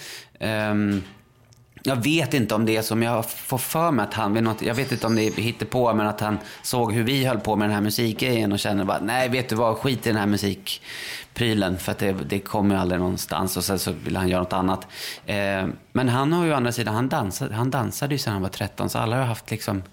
Jag 1.86 1.96
vet 1.96 2.34
inte 2.34 2.56
om 2.56 2.66
det 2.66 2.78
är 2.78 2.82
som 2.82 3.04
jag 3.04 3.30
får 3.30 3.58
för 3.58 3.92
mig 3.92 4.04
att 4.04 4.14
han 4.14 4.34
vid 4.34 4.44
något, 4.44 4.62
jag 4.62 4.76
vet 4.76 4.92
inte 4.92 5.08
om 5.08 5.16
det 5.16 5.22
hittar 5.22 5.66
på 5.66 5.94
men 5.94 6.08
att 6.08 6.20
han 6.20 6.38
såg 6.62 6.94
hur 6.94 7.04
vi 7.04 7.26
höll 7.26 7.40
på 7.40 7.56
med 7.56 7.68
den 7.70 7.74
här 7.76 7.82
musikgrejen 7.82 8.52
och 8.52 8.60
kände 8.60 8.86
bara, 8.86 9.00
nej 9.00 9.30
vet 9.30 9.50
du 9.50 9.56
vad, 9.56 9.78
skit 9.78 10.08
i 10.08 10.10
den 10.10 10.20
här 10.20 10.26
musikprylen 10.26 11.78
för 11.78 11.92
att 11.92 11.98
det, 11.98 12.12
det 12.12 12.40
kommer 12.40 12.76
ju 12.76 12.82
aldrig 12.82 13.00
någonstans 13.02 13.58
och 13.58 13.64
sen 13.64 13.80
så 13.80 13.92
vill 13.92 14.16
han 14.18 14.28
göra 14.30 14.42
något 14.42 14.54
annat. 14.54 14.88
Eh, 15.26 15.66
men 15.92 16.10
han 16.10 16.34
har 16.34 16.46
ju 16.46 16.52
å 16.52 16.56
andra 16.56 16.72
sidan, 16.72 16.96
han 16.96 17.10
dansade, 17.10 17.56
han 17.56 17.70
dansade 17.72 18.14
ju 18.14 18.18
sedan 18.18 18.34
han 18.34 18.42
var 18.42 18.50
13 18.50 18.90
så 18.90 18.98
alla 19.00 19.18
har 19.18 19.24
haft 19.26 19.52
liksom 19.52 19.84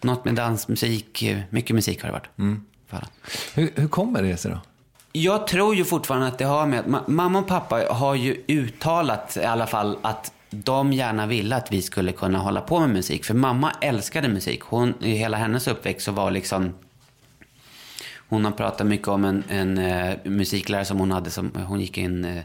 något 0.00 0.24
med 0.24 0.34
dans, 0.34 0.68
musik, 0.68 1.22
eh, 1.22 1.38
mycket 1.50 1.74
musik 1.76 2.02
har 2.02 2.08
det 2.08 2.12
varit. 2.12 2.58
Alla. 2.90 3.06
Hur, 3.54 3.72
hur 3.74 3.88
kommer 3.88 4.22
det 4.22 4.36
sig 4.36 4.50
då? 4.50 4.58
Jag 5.12 5.46
tror 5.46 5.74
ju 5.74 5.84
fortfarande 5.84 6.26
att 6.26 6.38
det 6.38 6.44
har 6.44 6.66
med 6.66 6.80
att 6.80 6.86
ma- 6.86 7.08
mamma 7.10 7.38
och 7.38 7.46
pappa 7.46 7.82
har 7.90 8.14
ju 8.14 8.44
uttalat 8.48 9.36
i 9.36 9.44
alla 9.44 9.66
fall 9.66 9.98
att 10.02 10.32
de 10.54 10.92
gärna 10.92 11.26
ville 11.26 11.56
att 11.56 11.72
vi 11.72 11.82
skulle 11.82 12.12
kunna 12.12 12.38
hålla 12.38 12.60
på 12.60 12.80
med 12.80 12.90
musik. 12.90 13.24
För 13.24 13.34
mamma 13.34 13.72
älskade 13.80 14.28
musik. 14.28 14.60
Hon, 14.62 14.94
I 15.00 15.10
hela 15.16 15.36
hennes 15.36 15.68
uppväxt 15.68 16.04
så 16.04 16.12
var 16.12 16.30
liksom... 16.30 16.74
Hon 18.28 18.44
har 18.44 18.52
pratat 18.52 18.86
mycket 18.86 19.08
om 19.08 19.24
en, 19.24 19.44
en 19.48 19.78
eh, 19.78 20.16
musiklärare 20.24 20.84
som 20.84 20.98
hon 20.98 21.10
hade. 21.10 21.30
Som, 21.30 21.52
hon 21.66 21.80
gick 21.80 21.98
i 21.98 22.02
en 22.02 22.24
uh, 22.24 22.42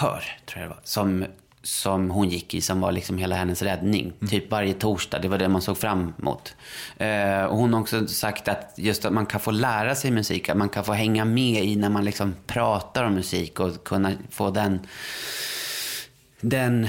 kör, 0.00 0.24
tror 0.46 0.62
jag 0.62 0.64
det 0.64 0.68
var. 0.68 0.80
Som, 0.84 1.24
som 1.62 2.10
hon 2.10 2.28
gick 2.28 2.54
i, 2.54 2.60
som 2.60 2.80
var 2.80 2.92
liksom 2.92 3.18
hela 3.18 3.36
hennes 3.36 3.62
räddning. 3.62 4.12
Typ 4.30 4.50
varje 4.50 4.74
torsdag, 4.74 5.18
det 5.18 5.28
var 5.28 5.38
det 5.38 5.48
man 5.48 5.62
såg 5.62 5.78
fram 5.78 6.12
emot. 6.18 6.54
Eh, 6.96 7.44
och 7.44 7.56
hon 7.56 7.72
har 7.72 7.80
också 7.80 8.06
sagt 8.06 8.48
att 8.48 8.74
just 8.76 9.04
att 9.04 9.12
man 9.12 9.26
kan 9.26 9.40
få 9.40 9.50
lära 9.50 9.94
sig 9.94 10.10
musik, 10.10 10.48
att 10.48 10.56
man 10.56 10.68
kan 10.68 10.84
få 10.84 10.92
hänga 10.92 11.24
med 11.24 11.64
i 11.64 11.76
när 11.76 11.88
man 11.88 12.04
liksom 12.04 12.34
pratar 12.46 13.04
om 13.04 13.14
musik 13.14 13.60
och 13.60 13.84
kunna 13.84 14.12
få 14.30 14.50
den, 14.50 14.80
den 16.40 16.88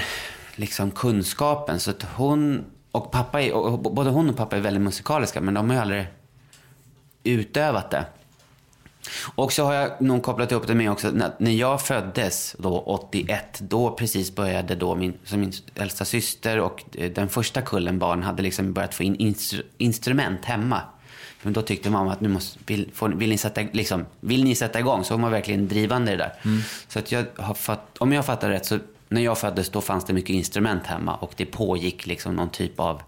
liksom 0.56 0.90
kunskapen. 0.90 1.80
Så 1.80 1.90
att 1.90 2.02
hon 2.16 2.64
och 2.90 3.10
pappa, 3.10 3.42
är, 3.42 3.52
och 3.52 3.78
både 3.78 4.10
hon 4.10 4.30
och 4.30 4.36
pappa 4.36 4.56
är 4.56 4.60
väldigt 4.60 4.82
musikaliska, 4.82 5.40
men 5.40 5.54
de 5.54 5.70
har 5.70 5.76
ju 5.76 5.82
aldrig 5.82 6.06
utövat 7.24 7.90
det. 7.90 8.04
Och 9.34 9.52
så 9.52 9.64
har 9.64 9.74
jag 9.74 10.00
nog 10.00 10.22
kopplat 10.22 10.52
ihop 10.52 10.66
det 10.66 10.74
med 10.74 10.90
också, 10.90 11.10
när, 11.38 11.50
jag 11.50 11.82
föddes 11.82 12.56
då 12.58 12.78
81, 12.78 13.58
då 13.60 13.90
precis 13.90 14.34
började 14.34 14.74
då 14.74 14.94
min, 14.94 15.14
som 15.24 15.40
min 15.40 15.52
äldsta 15.74 16.04
syster 16.04 16.60
och 16.60 16.84
eh, 16.92 17.10
den 17.10 17.28
första 17.28 17.62
kullen 17.62 17.98
barn 17.98 18.22
hade 18.22 18.42
liksom 18.42 18.72
börjat 18.72 18.94
få 18.94 19.02
in 19.02 19.16
instru, 19.16 19.62
instrument 19.78 20.44
hemma. 20.44 20.80
Men 21.42 21.52
då 21.52 21.62
tyckte 21.62 21.90
mamma 21.90 22.12
att 22.12 22.20
nu 22.20 22.28
måste, 22.28 22.58
vill, 22.66 22.90
får, 22.94 23.08
vill, 23.08 23.30
ni 23.30 23.38
sätta, 23.38 23.60
liksom, 23.72 24.06
vill 24.20 24.44
ni 24.44 24.54
sätta 24.54 24.78
igång 24.78 25.04
så 25.04 25.14
var 25.14 25.20
man 25.20 25.30
verkligen 25.30 25.68
drivande 25.68 26.12
i 26.12 26.16
det 26.16 26.22
där. 26.22 26.32
Mm. 26.44 26.60
Så 26.88 26.98
att 26.98 27.12
jag 27.12 27.24
har 27.36 27.54
fatt, 27.54 27.98
om 27.98 28.12
jag 28.12 28.26
fattar 28.26 28.50
rätt 28.50 28.66
så 28.66 28.78
när 29.08 29.20
jag 29.20 29.38
föddes 29.38 29.68
då 29.70 29.80
fanns 29.80 30.04
det 30.04 30.12
mycket 30.12 30.30
instrument 30.30 30.86
hemma 30.86 31.14
och 31.14 31.32
det 31.36 31.46
pågick 31.46 32.06
liksom 32.06 32.36
någon 32.36 32.50
typ 32.50 32.80
av 32.80 33.02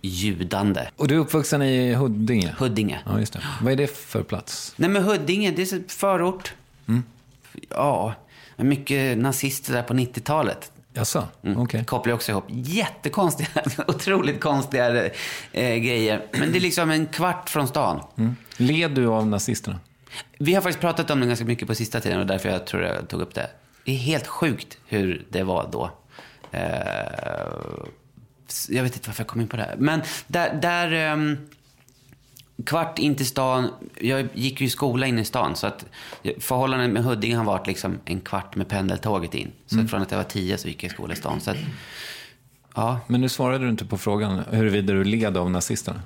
ljudande. 0.00 0.88
Och 0.96 1.08
du 1.08 1.14
är 1.14 1.18
uppvuxen 1.18 1.62
i 1.62 1.94
Huddinge? 1.94 2.54
Huddinge. 2.58 3.00
Ja, 3.06 3.20
just 3.20 3.32
det. 3.32 3.42
Vad 3.62 3.72
är 3.72 3.76
det 3.76 3.96
för 3.96 4.22
plats? 4.22 4.74
Nej 4.76 4.90
men 4.90 5.02
Huddinge, 5.02 5.50
det 5.50 5.62
är 5.62 5.88
förort. 5.88 6.54
Mm. 6.88 7.02
Ja, 7.68 8.14
mycket 8.56 9.18
nazister 9.18 9.72
där 9.72 9.82
på 9.82 9.94
90-talet. 9.94 10.72
Jaså? 10.92 11.24
Mm. 11.42 11.58
Okej. 11.58 11.84
Kopplar 11.84 12.10
jag 12.10 12.16
också 12.16 12.32
ihop 12.32 12.44
jättekonstiga, 12.48 13.48
otroligt 13.88 14.40
konstiga 14.40 15.04
eh, 15.52 15.76
grejer. 15.76 16.26
Men 16.32 16.52
det 16.52 16.58
är 16.58 16.60
liksom 16.60 16.90
en 16.90 17.06
kvart 17.06 17.50
från 17.50 17.68
stan. 17.68 18.00
Mm. 18.18 18.36
Led 18.56 18.90
du 18.90 19.06
av 19.06 19.26
nazisterna? 19.26 19.80
Vi 20.38 20.54
har 20.54 20.62
faktiskt 20.62 20.80
pratat 20.80 21.10
om 21.10 21.20
det 21.20 21.26
ganska 21.26 21.44
mycket 21.44 21.68
på 21.68 21.74
sista 21.74 22.00
tiden 22.00 22.20
och 22.20 22.26
därför 22.26 22.48
jag 22.48 22.66
tror 22.66 22.82
jag 22.82 23.08
tog 23.08 23.20
upp 23.20 23.34
det. 23.34 23.50
Det 23.86 23.92
är 23.92 23.96
helt 23.96 24.26
sjukt 24.26 24.78
hur 24.86 25.26
det 25.30 25.42
var 25.42 25.68
då. 25.72 25.90
Eh, 26.50 26.60
jag 28.68 28.82
vet 28.82 28.96
inte 28.96 29.08
varför 29.08 29.22
jag 29.22 29.28
kom 29.28 29.40
in 29.40 29.48
på 29.48 29.56
det 29.56 29.62
här. 29.62 29.74
Men 29.78 30.02
där, 30.26 30.54
där 30.54 30.92
ehm, 30.92 31.36
kvart 32.64 32.98
in 32.98 33.14
till 33.14 33.26
stan. 33.26 33.70
Jag 34.00 34.28
gick 34.34 34.60
ju 34.60 34.66
i 34.66 34.70
skola 34.70 35.06
inne 35.06 35.20
i 35.20 35.24
stan. 35.24 35.56
Så 35.56 35.66
att 35.66 35.84
förhållandet 36.38 36.90
med 36.90 37.04
Huddinge 37.04 37.36
har 37.36 37.44
varit 37.44 37.66
liksom 37.66 37.98
en 38.04 38.20
kvart 38.20 38.56
med 38.56 38.68
pendeltåget 38.68 39.34
in. 39.34 39.52
Så 39.66 39.74
Mm. 39.74 39.88
från 39.88 40.02
att 40.02 40.10
jag 40.10 40.18
var 40.18 40.24
tio 40.24 40.58
så 40.58 40.68
gick 40.68 40.84
jag 40.84 40.90
i 40.90 40.94
skola 40.94 41.12
i 41.12 41.16
stan. 41.16 41.40
Så 41.40 41.50
att, 41.50 41.56
ja. 42.74 43.00
Men 43.06 43.20
nu 43.20 43.28
svarade 43.28 43.64
du 43.64 43.70
inte 43.70 43.84
på 43.84 43.98
frågan 43.98 44.42
huruvida 44.50 44.92
du 44.92 45.04
led 45.04 45.36
av 45.36 45.50
nazisterna. 45.50 46.00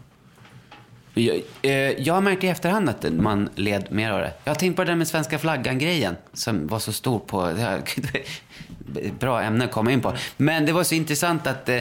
Jag, 1.15 1.43
eh, 1.63 1.73
jag 1.73 2.15
har 2.15 2.21
märkt 2.21 2.45
i 2.45 2.49
efterhand 2.49 2.89
att 2.89 3.13
man 3.13 3.49
led 3.55 3.93
mer 3.93 4.11
av 4.11 4.21
det. 4.21 4.33
Jag 4.45 4.51
har 4.51 4.59
tänkt 4.59 4.77
på 4.77 4.85
det 4.85 4.91
där 4.91 4.97
med 4.97 5.09
svenska 5.09 5.39
flaggan-grejen 5.39 6.17
som 6.33 6.67
var 6.67 6.79
så 6.79 6.93
stor 6.93 7.19
på... 7.19 7.53
Bra 9.19 9.43
ämne 9.43 9.65
att 9.65 9.71
komma 9.71 9.93
in 9.93 10.01
på. 10.01 10.15
Men 10.37 10.67
det 10.67 10.73
var 10.73 10.85
så 10.85 10.95
intressant 10.95 11.47
att 11.47 11.69
eh, 11.69 11.77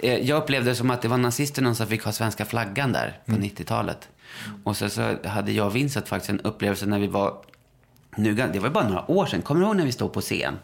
eh, 0.00 0.18
jag 0.18 0.42
upplevde 0.42 0.70
det 0.70 0.74
som 0.74 0.90
att 0.90 1.02
det 1.02 1.08
var 1.08 1.18
nazisterna 1.18 1.74
som 1.74 1.86
fick 1.86 2.04
ha 2.04 2.12
svenska 2.12 2.44
flaggan 2.44 2.92
där 2.92 3.18
på 3.26 3.32
90-talet. 3.32 4.08
Och 4.64 4.76
så, 4.76 4.88
så 4.88 5.16
hade 5.24 5.52
jag 5.52 5.66
och 5.66 5.76
Vincent 5.76 6.08
faktiskt 6.08 6.30
en 6.30 6.40
upplevelse 6.40 6.86
när 6.86 6.98
vi 6.98 7.06
var... 7.06 7.36
Nu, 8.16 8.34
det 8.34 8.58
var 8.58 8.70
bara 8.70 8.88
några 8.88 9.10
år 9.10 9.26
sedan. 9.26 9.42
Kommer 9.42 9.60
du 9.60 9.66
ihåg 9.66 9.76
när 9.76 9.84
vi 9.84 9.92
stod 9.92 10.12
på 10.12 10.20
scen? 10.20 10.58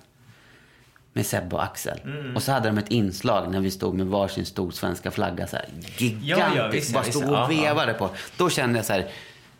Med 1.12 1.26
Sebbe 1.26 1.56
och 1.56 1.62
Axel. 1.64 2.00
Mm. 2.04 2.36
Och 2.36 2.42
så 2.42 2.52
hade 2.52 2.68
de 2.68 2.78
ett 2.78 2.88
inslag 2.90 3.50
när 3.52 3.60
vi 3.60 3.70
stod 3.70 3.94
med 3.94 4.06
varsin 4.06 4.46
stor 4.46 4.70
svenska 4.70 5.10
flagga 5.10 5.46
så 5.46 5.56
här. 5.56 5.66
Gigantiskt. 5.96 6.26
Ja, 6.28 6.48
ja, 6.56 6.68
visst, 6.68 6.92
bara 6.94 7.04
stod 7.04 7.28
och 7.28 7.50
vevade 7.50 7.92
på. 7.94 8.10
Då 8.36 8.50
kände 8.50 8.78
jag 8.78 8.86
så 8.86 8.92
här. 8.92 9.06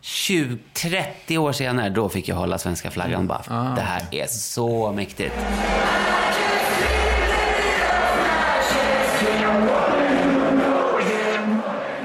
20, 0.03 0.59
30 0.73 1.39
år 1.39 1.53
senare, 1.53 1.89
då 1.91 2.09
fick 2.09 2.29
jag 2.29 2.37
hålla 2.37 2.59
svenska 2.59 2.91
flaggan. 2.91 3.27
Bara, 3.27 3.43
Ah. 3.49 3.75
Det 3.75 3.81
här 3.81 4.03
är 4.11 4.27
så 4.27 4.93
mäktigt. 4.93 5.35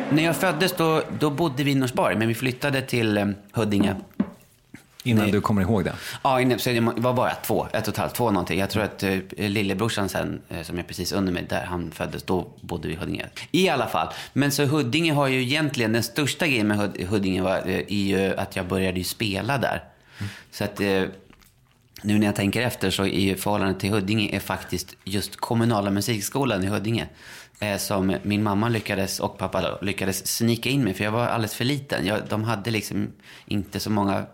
När 0.10 0.24
jag 0.24 0.36
föddes 0.36 0.74
då, 0.74 1.02
då 1.20 1.30
bodde 1.30 1.64
vi 1.64 1.72
i 1.72 1.76
Norsborg, 1.76 2.16
men 2.16 2.28
vi 2.28 2.34
flyttade 2.36 2.82
till 2.82 3.18
eh, 3.18 3.26
Huddinge. 3.54 3.96
Innan 5.06 5.24
Nej. 5.24 5.32
du 5.32 5.42
kommer 5.42 5.62
ihåg 5.62 5.84
det? 5.84 5.94
Ja, 6.24 6.58
så 6.58 6.70
det 6.70 6.80
var 6.80 7.14
bara 7.14 7.36
två, 7.36 7.68
ett 7.74 7.88
och 7.88 7.94
ett 7.94 7.98
halvt, 7.98 8.16
två 8.16 8.32
någonting. 8.32 8.60
Jag 8.60 8.70
tror 8.70 8.84
att 8.84 9.04
eh, 9.04 9.18
lillebrorsan 9.38 10.10
sen, 10.10 10.42
eh, 10.50 10.62
som 10.64 10.80
är 10.80 10.84
precis 10.84 11.12
under 11.12 11.34
mig, 11.34 11.46
där 11.50 11.66
han 11.66 11.92
föddes, 11.92 12.24
då 12.24 12.48
bodde 12.62 12.88
vi 12.88 12.94
i 12.94 12.98
Huddinge. 12.98 13.26
I 13.52 13.70
alla 13.70 13.88
fall. 13.88 14.08
Men 14.34 14.52
så 14.52 14.66
Huddinge 14.66 15.14
har 15.14 15.28
ju 15.28 15.42
egentligen, 15.42 15.94
den 15.94 16.04
största 16.04 16.48
grejen 16.48 16.68
med 16.68 16.78
Hud- 16.78 17.08
Huddinge 17.08 17.42
var 17.42 17.58
eh, 17.58 17.76
är 17.76 17.90
ju 17.92 18.36
att 18.38 18.56
jag 18.56 18.68
började 18.68 18.98
ju 18.98 19.04
spela 19.04 19.58
där. 19.58 19.84
Så 20.52 20.64
att 20.64 20.80
eh, 20.82 21.04
nu 22.02 22.18
när 22.20 22.26
jag 22.26 22.36
tänker 22.36 22.62
efter 22.62 22.90
så 22.90 23.04
är 23.04 23.20
ju 23.20 23.36
förhållandet 23.36 23.80
till 23.80 23.90
Huddinge 23.92 24.36
är 24.36 24.40
faktiskt 24.40 24.96
just 25.04 25.36
kommunala 25.36 25.92
musikskolan 25.92 26.64
i 26.64 26.68
Huddinge. 26.68 27.08
Eh, 27.60 27.78
som 27.78 28.16
min 28.24 28.44
mamma 28.44 28.70
lyckades, 28.70 29.20
och 29.20 29.38
pappa 29.38 29.62
då, 29.62 29.80
lyckades 29.86 30.28
snika 30.28 30.70
in 30.70 30.84
mig 30.84 30.94
för 30.94 31.04
jag 31.04 31.12
var 31.12 31.28
alldeles 31.28 31.56
för 31.56 31.66
liten. 31.66 32.06
Jag, 32.06 32.20
de 32.30 32.44
hade 32.44 32.72
liksom 32.72 33.08
inte 33.46 33.80
så 33.80 33.90
många 33.90 34.26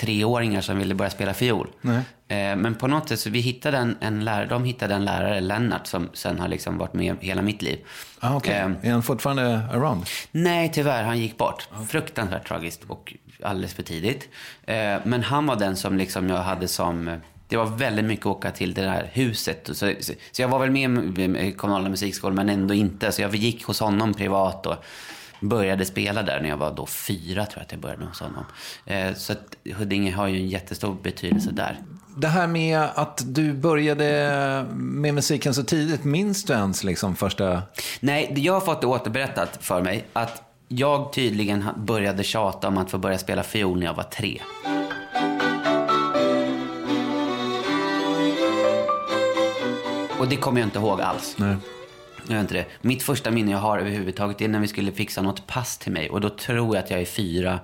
treåringar 0.00 0.60
som 0.60 0.78
ville 0.78 0.94
börja 0.94 1.10
spela 1.10 1.34
fiol. 1.34 1.68
Nej. 1.80 1.96
Eh, 2.28 2.56
Men 2.56 2.74
på 2.74 2.86
något 2.86 3.08
sätt 3.08 3.20
så 3.20 3.30
vi 3.30 3.40
hittade 3.40 3.78
en, 3.78 3.96
en 4.00 4.24
lärare, 4.24 4.46
de 4.46 4.64
hittade 4.64 4.94
en 4.94 5.04
lärare, 5.04 5.40
Lennart, 5.40 5.86
som 5.86 6.08
sen 6.12 6.38
har 6.38 6.48
liksom 6.48 6.78
varit 6.78 6.94
med 6.94 7.16
hela 7.20 7.42
mitt 7.42 7.62
liv. 7.62 7.78
Ah, 8.20 8.36
okay. 8.36 8.54
Eh, 8.54 8.70
Är 8.82 8.92
han 8.92 9.02
fortfarande 9.02 9.60
around? 9.72 10.04
Nej, 10.32 10.70
tyvärr. 10.74 11.02
Han 11.04 11.18
gick 11.18 11.36
bort. 11.38 11.68
Fruktansvärt 11.88 12.48
tragiskt 12.48 12.80
och 12.88 13.14
alldeles 13.42 13.74
för 13.74 13.82
tidigt. 13.82 14.28
Eh, 14.66 14.96
Men 15.04 15.22
han 15.22 15.46
var 15.46 15.56
den 15.56 15.76
som 15.76 15.98
liksom 15.98 16.28
jag 16.28 16.36
hade 16.42 16.68
som... 16.68 17.20
Det 17.48 17.56
var 17.56 17.66
väldigt 17.66 18.04
mycket 18.04 18.26
att 18.26 18.32
åka 18.36 18.50
till 18.50 18.74
det 18.74 18.82
där 18.82 19.10
huset. 19.12 19.60
Så, 19.72 19.74
så, 20.00 20.12
så 20.32 20.42
jag 20.42 20.48
var 20.48 20.58
väl 20.58 20.70
med 20.70 21.18
i 21.38 21.52
kommunala 21.52 21.88
musikskolan, 21.88 22.34
men 22.36 22.48
ändå 22.48 22.74
inte. 22.74 23.12
Så 23.12 23.22
jag 23.22 23.34
gick 23.34 23.64
hos 23.64 23.80
honom 23.80 24.14
privat 24.14 24.66
och 24.66 24.84
började 25.40 25.84
spela 25.84 26.22
där 26.22 26.40
när 26.40 26.48
jag 26.48 26.56
var 26.56 26.72
då 26.72 26.86
fyra, 26.86 27.46
tror 27.46 27.58
jag 27.58 27.62
att 27.64 27.72
jag 27.72 27.80
började 27.80 28.04
hos 28.04 28.20
honom. 28.20 28.44
Eh, 28.86 29.14
Så 29.14 29.32
att 29.32 29.56
Huddinge 29.76 30.12
har 30.12 30.26
ju 30.28 30.36
en 30.40 30.48
jättestor 30.48 30.96
betydelse 31.02 31.50
där. 31.52 31.78
Det 32.16 32.28
här 32.28 32.46
med 32.46 32.80
att 32.94 33.22
du 33.26 33.52
började 33.52 34.66
med 34.72 35.14
musiken 35.14 35.54
så 35.54 35.62
tidigt, 35.62 36.04
minns 36.04 36.44
du 36.44 36.52
ens 36.52 36.84
liksom 36.84 37.16
första... 37.16 37.62
Nej, 38.00 38.32
jag 38.36 38.52
har 38.52 38.60
fått 38.60 38.80
det 38.80 38.86
återberättat 38.86 39.58
för 39.60 39.82
mig 39.82 40.04
att 40.12 40.42
jag 40.68 41.12
tydligen 41.12 41.64
började 41.76 42.22
tjata 42.24 42.68
om 42.68 42.78
att 42.78 42.90
få 42.90 42.98
börja 42.98 43.18
spela 43.18 43.42
fiol 43.42 43.78
när 43.78 43.86
jag 43.86 43.94
var 43.94 44.02
tre. 44.02 44.40
Och 50.18 50.28
det 50.28 50.36
kommer 50.36 50.60
jag 50.60 50.66
inte 50.66 50.78
ihåg 50.78 51.00
alls. 51.00 51.34
Nej. 51.38 51.56
Jag 52.30 52.36
gör 52.36 52.40
inte 52.42 52.54
det. 52.54 52.66
Mitt 52.82 53.02
första 53.02 53.30
minne 53.30 53.50
jag 53.50 53.58
har 53.58 53.78
överhuvudtaget 53.78 54.40
är 54.40 54.48
när 54.48 54.60
vi 54.60 54.68
skulle 54.68 54.92
fixa 54.92 55.22
något 55.22 55.46
pass 55.46 55.78
till 55.78 55.92
mig. 55.92 56.10
Och 56.10 56.20
då 56.20 56.30
tror 56.30 56.76
jag 56.76 56.84
att 56.84 56.90
jag 56.90 57.00
är 57.00 57.04
fyra. 57.04 57.60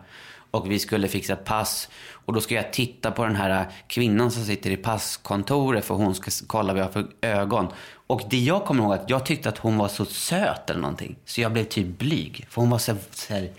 Och 0.51 0.71
vi 0.71 0.79
skulle 0.79 1.09
fixa 1.09 1.33
ett 1.33 1.45
pass. 1.45 1.89
Och 2.11 2.33
då 2.33 2.41
ska 2.41 2.55
jag 2.55 2.73
titta 2.73 3.11
på 3.11 3.25
den 3.25 3.37
här 3.37 3.67
kvinnan 3.87 4.31
som 4.31 4.45
sitter 4.45 4.71
i 4.71 4.77
passkontoret. 4.77 5.85
För 5.85 5.95
hon 5.95 6.15
ska 6.15 6.31
kolla 6.47 6.73
vad 6.73 6.83
jag 6.83 6.87
har 6.87 6.93
för 6.93 7.07
ögon. 7.21 7.69
Och 8.07 8.23
det 8.31 8.39
jag 8.39 8.65
kommer 8.65 8.83
ihåg 8.83 8.93
att 8.93 9.11
jag 9.11 9.27
tyckte 9.27 9.49
att 9.49 9.59
hon 9.59 9.79
var 9.79 9.89
så 9.89 10.05
söt 10.05 10.71
eller 10.71 10.81
någonting. 10.81 11.17
Så 11.25 11.41
jag 11.41 11.53
blev 11.53 11.65
typ 11.65 11.99
blyg. 11.99 12.47
För 12.51 12.61
hon 12.61 12.71
var 12.71 12.79
så, 12.79 12.97
så 13.11 13.35
här, 13.35 13.51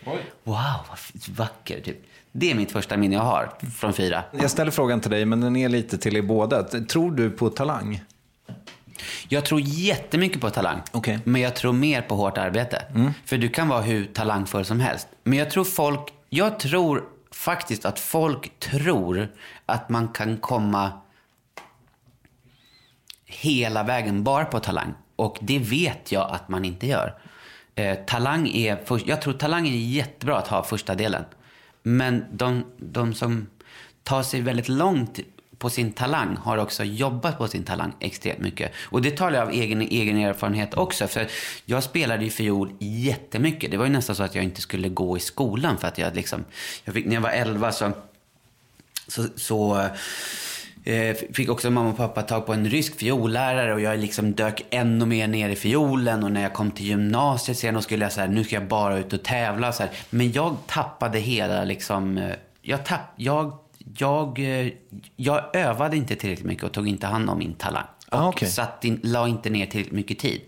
wow 0.44 0.58
vad 0.90 0.98
vacker 1.38 1.82
typ. 1.82 1.98
Det 2.32 2.52
är 2.52 2.56
mitt 2.56 2.72
första 2.72 2.98
minne 2.98 3.16
jag 3.16 3.24
har 3.24 3.54
från 3.76 3.94
fyra. 3.94 4.24
Jag 4.32 4.52
ställer 4.52 4.72
frågan 4.72 5.02
till 5.02 5.12
dig, 5.12 5.26
men 5.26 5.42
den 5.42 5.56
är 5.56 5.70
lite 5.70 5.98
till 5.98 6.18
er 6.18 6.22
båda. 6.22 6.64
Tror 6.64 7.12
du 7.12 7.30
på 7.30 7.50
talang? 7.50 8.02
Jag 9.30 9.46
tror 9.46 9.62
jättemycket 9.62 10.42
på 10.42 10.50
talang. 10.50 10.82
Okej. 10.92 11.20
Men 11.24 11.42
jag 11.42 11.56
tror 11.56 11.74
mer 11.74 12.02
på 12.02 12.16
hårt 12.16 12.38
arbete. 12.38 12.86
För 13.26 13.38
du 13.38 13.50
kan 13.50 13.68
vara 13.68 13.82
hur 13.82 14.06
talangfull 14.06 14.66
som 14.66 14.80
helst. 14.80 15.08
Men 15.24 15.40
jag 15.40 15.50
tror 15.52 15.64
folk, 15.64 16.14
jag 16.30 16.60
tror 16.60 17.04
faktiskt 17.32 17.86
att 17.86 18.00
folk 18.00 18.60
tror 18.60 19.28
att 19.66 19.90
man 19.90 20.08
kan 20.08 20.38
komma 20.38 20.92
hela 23.26 23.84
vägen 23.84 24.24
bara 24.24 24.46
på 24.46 24.60
talang. 24.60 24.94
Och 25.16 25.38
det 25.42 25.60
vet 25.60 26.12
jag 26.12 26.32
att 26.32 26.50
man 26.50 26.66
inte 26.66 26.88
gör. 26.88 27.14
Eh, 27.76 27.96
talang 27.96 28.48
är, 28.48 28.80
jag 29.06 29.22
tror 29.22 29.34
talang 29.34 29.68
är 29.68 29.72
jättebra 29.72 30.38
att 30.38 30.48
ha 30.48 30.64
första 30.64 30.96
delen. 30.96 31.24
Men 31.84 32.26
de, 32.32 32.66
de 32.78 33.14
som 33.14 33.48
tar 34.04 34.24
sig 34.24 34.42
väldigt 34.42 34.70
långt 34.70 35.20
på 35.60 35.70
sin 35.70 35.92
talang 35.92 36.36
har 36.36 36.58
också 36.58 36.84
jobbat 36.84 37.38
på 37.38 37.48
sin 37.48 37.64
talang 37.64 37.94
extremt 38.00 38.40
mycket. 38.40 38.72
Och 38.90 39.02
det 39.02 39.18
talar 39.18 39.40
jag 39.40 39.48
av 39.48 39.54
egen, 39.54 39.82
egen 39.82 40.18
erfarenhet 40.18 40.74
också. 40.74 41.08
För 41.08 41.28
jag 41.66 41.84
spelade 41.84 42.24
ju 42.24 42.30
fiol 42.30 42.72
jättemycket. 42.80 43.72
Det 43.72 43.78
var 43.78 43.86
ju 43.86 43.92
nästan 43.92 44.16
så 44.16 44.24
att 44.24 44.36
jag 44.36 44.44
inte 44.44 44.62
skulle 44.62 44.90
gå 44.90 45.18
i 45.18 45.20
skolan 45.20 45.78
för 45.78 45.88
att 45.88 45.98
jag 45.98 46.16
liksom, 46.16 46.46
jag 46.84 46.94
fick, 46.94 47.06
när 47.06 47.14
jag 47.14 47.22
var 47.22 47.30
11 47.30 47.72
så 47.72 47.92
så, 49.08 49.26
så 49.36 49.90
eh, 50.84 51.16
fick 51.34 51.50
också 51.50 51.70
mamma 51.70 51.90
och 51.90 51.98
pappa 51.98 52.22
tag 52.22 52.46
på 52.46 52.54
en 52.54 52.70
rysk 52.70 52.96
fiollärare 52.96 53.74
och 53.74 53.82
jag 53.82 54.00
liksom 54.00 54.34
dök 54.34 54.66
ännu 54.70 55.06
mer 55.06 55.28
ner 55.28 55.50
i 55.50 55.56
fiolen 55.56 56.24
och 56.24 56.32
när 56.32 56.42
jag 56.42 56.54
kom 56.54 56.72
till 56.72 56.86
gymnasiet 56.86 57.58
sen 57.58 57.76
och 57.76 57.84
skulle 57.84 58.06
jag 58.06 58.12
säga 58.12 58.28
nu 58.28 58.44
ska 58.44 58.56
jag 58.56 58.68
bara 58.68 58.98
ut 58.98 59.14
och 59.14 59.24
tävla 59.24 59.72
så 59.72 59.84
här. 59.84 59.92
Men 60.10 60.32
jag 60.32 60.58
tappade 60.68 61.20
hela 61.20 61.64
liksom, 61.64 62.18
eh, 62.18 62.36
jag 62.62 62.86
tapp, 62.86 63.14
jag, 63.16 63.58
jag, 63.98 64.40
eh, 64.40 64.72
jag 65.16 65.56
övade 65.56 65.98
inte 65.98 66.16
tillräckligt 66.16 66.46
mycket 66.48 66.64
och 66.64 66.72
tog 66.72 66.88
inte 66.88 67.08
hand 67.08 67.30
om 67.30 67.38
min 67.38 67.54
talang. 67.54 67.86
Och 68.12 68.18
Ah, 68.20 68.28
okej. 68.28 68.50
satt 68.50 68.86
in, 68.86 69.00
la 69.04 69.28
inte 69.28 69.50
ner 69.50 69.66
tillräckligt 69.66 69.94
mycket 69.96 70.20
tid. 70.20 70.42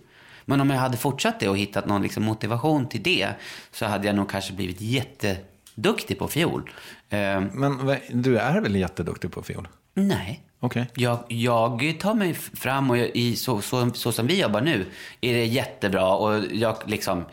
Men 0.46 0.62
om 0.62 0.70
jag 0.70 0.78
hade 0.78 0.98
fortsatt 0.98 1.40
det 1.40 1.50
och 1.50 1.58
hittat 1.58 1.86
någon 1.88 2.02
liksom 2.02 2.24
motivation 2.24 2.90
till 2.90 3.04
det 3.04 3.30
så 3.72 3.86
hade 3.86 4.08
jag 4.08 4.16
nog 4.16 4.30
kanske 4.30 4.54
blivit 4.54 4.82
jätteduktig 4.82 6.20
på 6.20 6.28
fiol. 6.28 6.70
Eh, 7.10 7.42
Men 7.42 7.98
du 8.12 8.38
är 8.38 8.62
väl 8.62 8.76
jätteduktig 8.76 9.32
på 9.32 9.44
fiol? 9.44 9.68
Nej. 9.94 10.44
Okej. 10.62 10.86
Jag, 10.96 11.20
jag 11.28 11.96
tar 12.00 12.14
mig 12.14 12.34
fram 12.34 12.90
och 12.90 12.98
jag, 12.98 13.08
i, 13.16 13.36
så, 13.36 13.62
så, 13.62 13.90
så 13.94 14.12
som 14.12 14.28
vi 14.28 14.42
jobbar 14.42 14.62
nu 14.62 14.86
är 15.22 15.34
det 15.34 15.46
jättebra 15.46 16.14
och 16.16 16.44
jag 16.52 16.76
liksom 16.86 17.26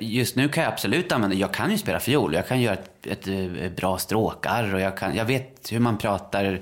Just 0.00 0.36
nu 0.36 0.48
kan 0.48 0.64
jag 0.64 0.72
absolut 0.72 1.12
använda, 1.12 1.36
jag 1.36 1.54
kan 1.54 1.70
ju 1.70 1.78
spela 1.78 2.00
fiol, 2.00 2.34
jag 2.34 2.48
kan 2.48 2.60
göra 2.60 2.74
ett, 2.74 3.06
ett, 3.06 3.28
eh, 3.28 3.72
bra 3.76 3.98
stråkar 3.98 4.74
och 4.74 4.80
jag, 4.80 4.96
kan, 4.96 5.16
jag 5.16 5.24
vet 5.24 5.72
hur 5.72 5.80
man 5.80 5.98
pratar 5.98 6.60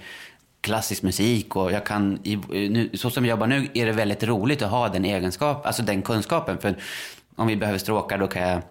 klassisk 0.60 1.02
musik 1.02 1.56
och 1.56 1.72
jag 1.72 1.86
kan, 1.86 2.18
i, 2.22 2.36
nu, 2.52 2.90
så 2.94 3.10
som 3.10 3.24
jag 3.24 3.30
jobbar 3.30 3.46
nu 3.46 3.68
är 3.74 3.86
det 3.86 3.92
väldigt 3.92 4.22
roligt 4.22 4.62
att 4.62 4.70
ha 4.70 4.88
den 4.88 5.04
egenskap, 5.04 5.66
alltså 5.66 5.82
den 5.82 6.02
kunskapen. 6.02 6.58
För 6.58 6.76
om 7.36 7.46
vi 7.46 7.56
behöver 7.56 7.78
stråkar 7.78 8.18
då 8.18 8.26
kan 8.26 8.42
jag 8.42 8.62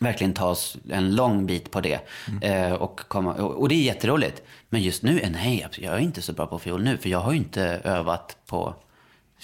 verkligen 0.00 0.34
ta 0.34 0.46
oss 0.46 0.76
en 0.90 1.14
lång 1.14 1.46
bit 1.46 1.70
på 1.70 1.80
det. 1.80 2.00
Eh, 2.42 2.72
och, 2.72 3.00
komma, 3.08 3.34
och, 3.34 3.50
och 3.50 3.68
det 3.68 3.74
är 3.74 3.82
jätteroligt. 3.82 4.42
Men 4.68 4.82
just 4.82 5.02
nu, 5.02 5.20
eh, 5.20 5.30
nej, 5.30 5.66
jag 5.78 5.94
är 5.94 5.98
inte 5.98 6.22
så 6.22 6.32
bra 6.32 6.46
på 6.46 6.58
fiol 6.58 6.82
nu, 6.82 6.98
för 6.98 7.08
jag 7.08 7.18
har 7.18 7.32
ju 7.32 7.38
inte 7.38 7.80
övat 7.84 8.36
på 8.46 8.74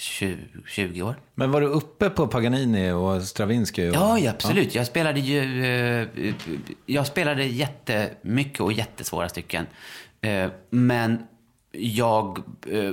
20, 0.01 0.37
20 0.67 1.01
år. 1.01 1.15
Men 1.35 1.51
var 1.51 1.61
du 1.61 1.67
uppe 1.67 2.09
på 2.09 2.27
Paganini 2.27 2.91
och 2.91 3.21
Stravinsky? 3.23 3.89
Och... 3.89 3.95
Ja, 3.95 4.19
ja, 4.19 4.31
absolut. 4.31 4.75
Jag 4.75 4.87
spelade 4.87 5.19
ju... 5.19 5.65
eh, 5.65 6.07
Jag 6.85 7.07
spelade 7.07 7.45
jättemycket 7.45 8.59
och 8.61 8.73
jättesvåra 8.73 9.29
stycken. 9.29 9.65
Eh, 10.21 10.49
Men 10.69 11.23
jag, 11.71 12.39
eh, 12.71 12.91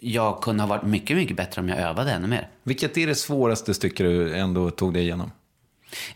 jag 0.00 0.42
kunde 0.42 0.62
ha 0.62 0.68
varit 0.68 0.82
mycket, 0.86 1.16
mycket 1.16 1.36
bättre 1.36 1.60
om 1.60 1.68
jag 1.68 1.78
övade 1.78 2.12
ännu 2.12 2.26
mer. 2.28 2.48
Vilket 2.62 2.96
är 2.98 3.06
det 3.06 3.14
svåraste 3.14 3.74
stycket 3.74 3.98
du 4.06 4.36
ändå 4.36 4.70
tog 4.70 4.94
dig 4.94 5.02
igenom? 5.02 5.32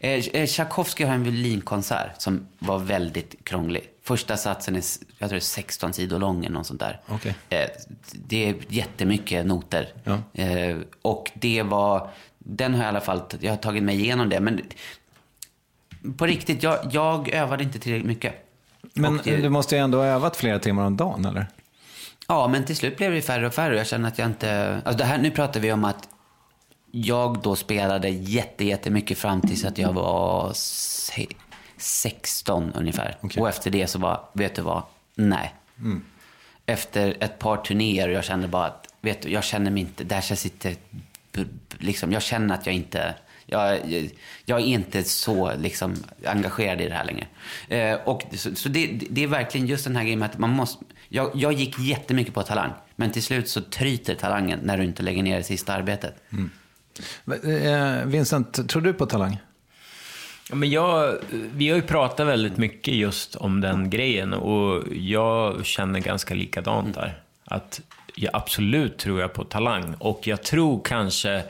Eh, 0.01 0.11
eh, 0.11 0.47
Tchaikovsky 0.47 1.05
har 1.05 1.15
en 1.15 1.23
violinkonsert 1.25 2.23
som 2.23 2.47
var 2.59 2.79
väldigt 2.79 3.45
krånglig. 3.45 3.83
Första 4.05 4.37
satsen 4.37 4.77
är, 4.77 4.83
jag 5.19 5.19
tror 5.19 5.29
det 5.29 5.37
är 5.37 5.41
16 5.41 5.93
sidor 5.93 6.19
lång 6.19 6.45
eller 6.45 6.55
något 6.55 6.67
sånt 6.67 6.81
där. 6.81 7.01
Okej. 7.09 7.35
Eh, 7.49 7.69
Det 8.13 8.49
är 8.49 8.55
jättemycket 8.69 9.47
noter. 9.47 9.89
Ja. 10.05 10.19
Eh, 10.43 10.77
Och 11.03 11.31
det 11.35 11.63
var, 11.63 12.11
den 12.39 12.75
har 12.75 12.81
jag 12.81 12.87
i 12.87 12.89
alla 12.89 13.01
fall, 13.01 13.23
jag 13.41 13.53
har 13.53 13.57
tagit 13.57 13.83
mig 13.83 14.01
igenom 14.01 14.29
det. 14.29 14.41
Men 14.41 14.61
på 16.17 16.27
riktigt, 16.27 16.63
jag, 16.63 16.79
jag 16.93 17.29
övade 17.29 17.63
inte 17.65 17.79
tillräckligt 17.79 18.07
mycket. 18.09 18.35
Men 18.95 19.21
det- 19.25 19.37
du 19.37 19.49
måste 19.49 19.77
ju 19.77 19.81
ändå 19.83 19.99
ha 19.99 20.05
övat 20.07 20.37
flera 20.37 20.59
timmar 20.59 20.85
om 20.85 20.97
dagen, 20.97 21.25
eller? 21.25 21.47
Ja, 22.29 22.49
men 22.49 22.65
till 22.65 22.77
slut 22.77 22.97
blev 22.97 23.13
det 23.13 23.23
färre 23.23 23.47
och 23.47 23.55
färre. 23.55 23.77
Jag 23.77 23.87
känner 23.87 24.09
att 24.09 24.19
jag 24.19 24.29
inte... 24.29 24.81
Alltså 24.85 24.99
det 24.99 25.05
här, 25.05 25.19
nu 25.19 25.31
pratar 25.31 25.61
vi 25.61 25.73
om 25.73 25.85
att 25.85 26.09
jag 26.91 27.39
då 27.43 27.57
spelade 27.57 28.09
jätte, 28.09 28.65
jättemycket 28.65 29.19
fram 29.19 29.41
tills 29.41 29.65
att 29.65 29.79
jag 29.79 29.93
var 29.93 30.53
16 31.85 32.73
ungefär. 32.75 33.17
Och 33.43 33.49
efter 33.49 33.71
det 33.71 33.87
så 33.87 33.99
var, 33.99 34.29
vet 34.33 34.55
du 34.55 34.63
vad? 34.63 34.83
Nej. 35.15 35.55
Efter 36.67 37.17
ett 37.21 37.39
par 37.39 37.57
turnéer 37.57 38.09
och 38.09 38.15
jag 38.15 38.25
kände 38.25 38.49
bara 38.49 38.67
att, 38.67 38.87
vet 39.01 39.23
du, 39.23 39.29
jag 39.31 39.45
känner 39.45 39.71
mig 39.71 39.81
inte, 39.81 40.05
där 40.05 40.25
jag 40.29 40.39
sitter, 40.39 40.71
b- 41.33 41.45
b- 41.45 41.77
liksom, 41.79 42.13
jag 42.13 42.23
känner 42.23 42.55
att 42.55 42.67
jag 42.67 42.75
inte, 42.75 43.15
jag, 43.47 43.91
jag, 43.91 44.11
jag 44.45 44.61
är 44.61 44.65
inte 44.65 45.05
så 45.05 45.53
liksom, 45.57 45.95
engagerad 46.27 46.81
i 46.81 46.89
det 46.89 46.95
här 46.95 47.05
längre. 47.05 47.27
Eh, 47.69 47.95
och, 48.09 48.23
så 48.37 48.55
så 48.55 48.69
det, 48.69 48.87
det 49.11 49.23
är 49.23 49.27
verkligen 49.27 49.67
just 49.67 49.85
den 49.85 49.97
här 49.97 50.03
grejen 50.03 50.19
med 50.19 50.31
att 50.31 50.39
man 50.39 50.51
måste, 50.51 50.85
jag, 51.09 51.31
jag 51.35 51.53
gick 51.53 51.79
jättemycket 51.79 52.35
på 52.35 52.43
talang, 52.43 52.71
men 52.97 53.11
till 53.11 53.23
slut 53.23 53.49
så 53.49 53.61
tryter 53.61 54.15
talangen 54.15 54.61
när 54.63 54.79
du 54.79 54.85
inte 54.85 55.03
lägger 55.03 55.23
ner 55.23 55.37
det 55.37 55.45
sista 55.45 55.75
arbetet. 55.75 56.15
Eh, 57.45 58.05
Vincent, 58.07 58.69
tror 58.69 58.83
du 58.83 58.93
på 58.93 59.07
talang? 59.07 59.39
Ja, 60.51 60.55
men 60.55 60.71
jag, 60.71 61.19
vi 61.31 61.69
har 61.69 61.77
ju 61.77 61.83
pratat 61.83 62.27
väldigt 62.27 62.57
mycket 62.57 62.95
just 62.95 63.37
om 63.37 63.61
den 63.61 63.91
grejen 63.91 64.35
och 64.35 64.83
jag 64.93 65.67
känner 65.67 66.01
ganska 66.01 66.35
likadant 66.35 66.95
där. 66.95 67.23
Att 67.45 67.81
jag 68.15 68.31
absolut 68.37 68.99
tror 68.99 69.21
jag 69.21 69.33
på 69.33 69.45
talang 69.45 69.95
och 69.99 70.27
jag 70.27 70.43
tror 70.43 70.81
kanske 70.85 71.43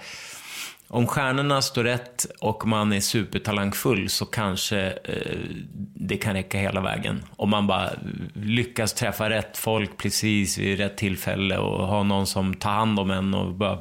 om 0.89 1.07
stjärnorna 1.07 1.63
står 1.63 1.85
rätt 1.85 2.27
och 2.41 2.67
man 2.67 2.93
är 2.93 3.01
supertalangfull 3.01 4.09
så 4.09 4.27
kanske 4.27 4.79
eh, 5.05 5.39
det 5.95 6.17
kan 6.17 6.35
räcka 6.35 6.59
hela 6.59 6.81
vägen. 6.81 7.23
Om 7.37 7.51
man 7.51 7.67
bara 7.67 7.91
lyckas 8.35 8.93
träffa 8.93 9.31
rätt 9.31 9.57
folk 9.57 9.97
precis 9.97 10.59
vid 10.59 10.79
rätt 10.79 10.97
tillfälle 10.97 11.59
och 11.59 11.87
ha 11.87 12.03
någon 12.03 12.27
som 12.27 12.55
tar 12.55 12.71
hand 12.71 13.01
om 13.01 13.11
en 13.11 13.35
och 13.35 13.53
bara 13.53 13.79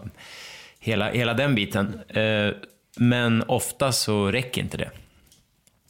hela, 0.80 1.11
hela 1.11 1.34
den 1.34 1.55
biten. 1.55 1.99
Eh, 2.07 2.49
men 2.97 3.43
ofta 3.47 3.91
så 3.91 4.32
räcker 4.32 4.61
inte 4.61 4.78
det. 4.78 4.89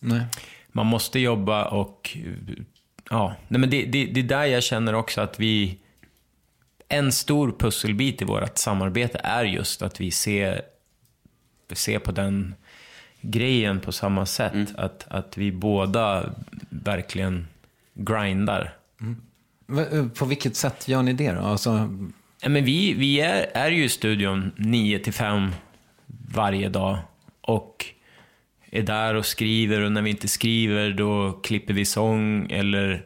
Nej. 0.04 0.22
Man 0.72 0.86
måste 0.86 1.20
jobba 1.20 1.66
och... 1.66 2.18
Ja, 3.10 3.36
nej 3.47 3.60
men 3.60 3.70
det, 3.70 3.86
det, 3.86 4.06
det 4.06 4.20
är 4.20 4.24
där 4.24 4.45
jag 4.45 4.64
känner 4.64 4.95
också 4.95 5.22
att 5.22 5.39
vi... 5.39 5.78
En 6.88 7.12
stor 7.12 7.56
pusselbit 7.60 8.22
i 8.22 8.26
vårt 8.26 8.58
samarbete 8.58 9.22
är 9.24 9.43
just 9.43 9.82
att 9.82 10.01
vi 10.01 10.12
ser, 10.12 10.62
ser 11.74 11.99
på 11.99 12.12
den 12.12 12.56
grejen 13.22 13.80
på 13.80 13.91
samma 13.91 14.26
sätt. 14.26 14.76
Att, 14.76 15.06
att 15.08 15.38
vi 15.38 15.51
båda 15.51 16.34
verkligen 16.70 17.47
grindar. 17.93 18.74
V- 19.68 19.86
eh, 19.91 20.08
På 20.08 20.26
vilket 20.26 20.56
sätt 20.56 20.88
gör 20.88 21.04
ni 21.04 21.14
det 21.14 21.32
då? 21.32 21.41
Alltså, 21.41 21.89
Ja, 22.41 22.49
men 22.49 22.66
vi 22.66 22.93
vi 22.93 23.20
är, 23.22 23.45
är 23.54 23.70
ju 23.72 23.84
i 23.84 23.89
studion 23.89 24.51
9 24.56 24.99
till 24.99 25.14
5 25.14 25.51
varje 26.34 26.70
dag 26.70 26.97
och 27.41 27.86
är 28.74 28.82
där 28.82 29.13
och 29.13 29.26
skriver 29.26 29.82
och 29.82 29.91
när 29.91 30.01
vi 30.01 30.09
inte 30.09 30.28
skriver 30.28 30.91
då 30.91 31.39
klipper 31.43 31.74
vi 31.74 31.86
sång 31.86 32.51
eller 32.51 33.05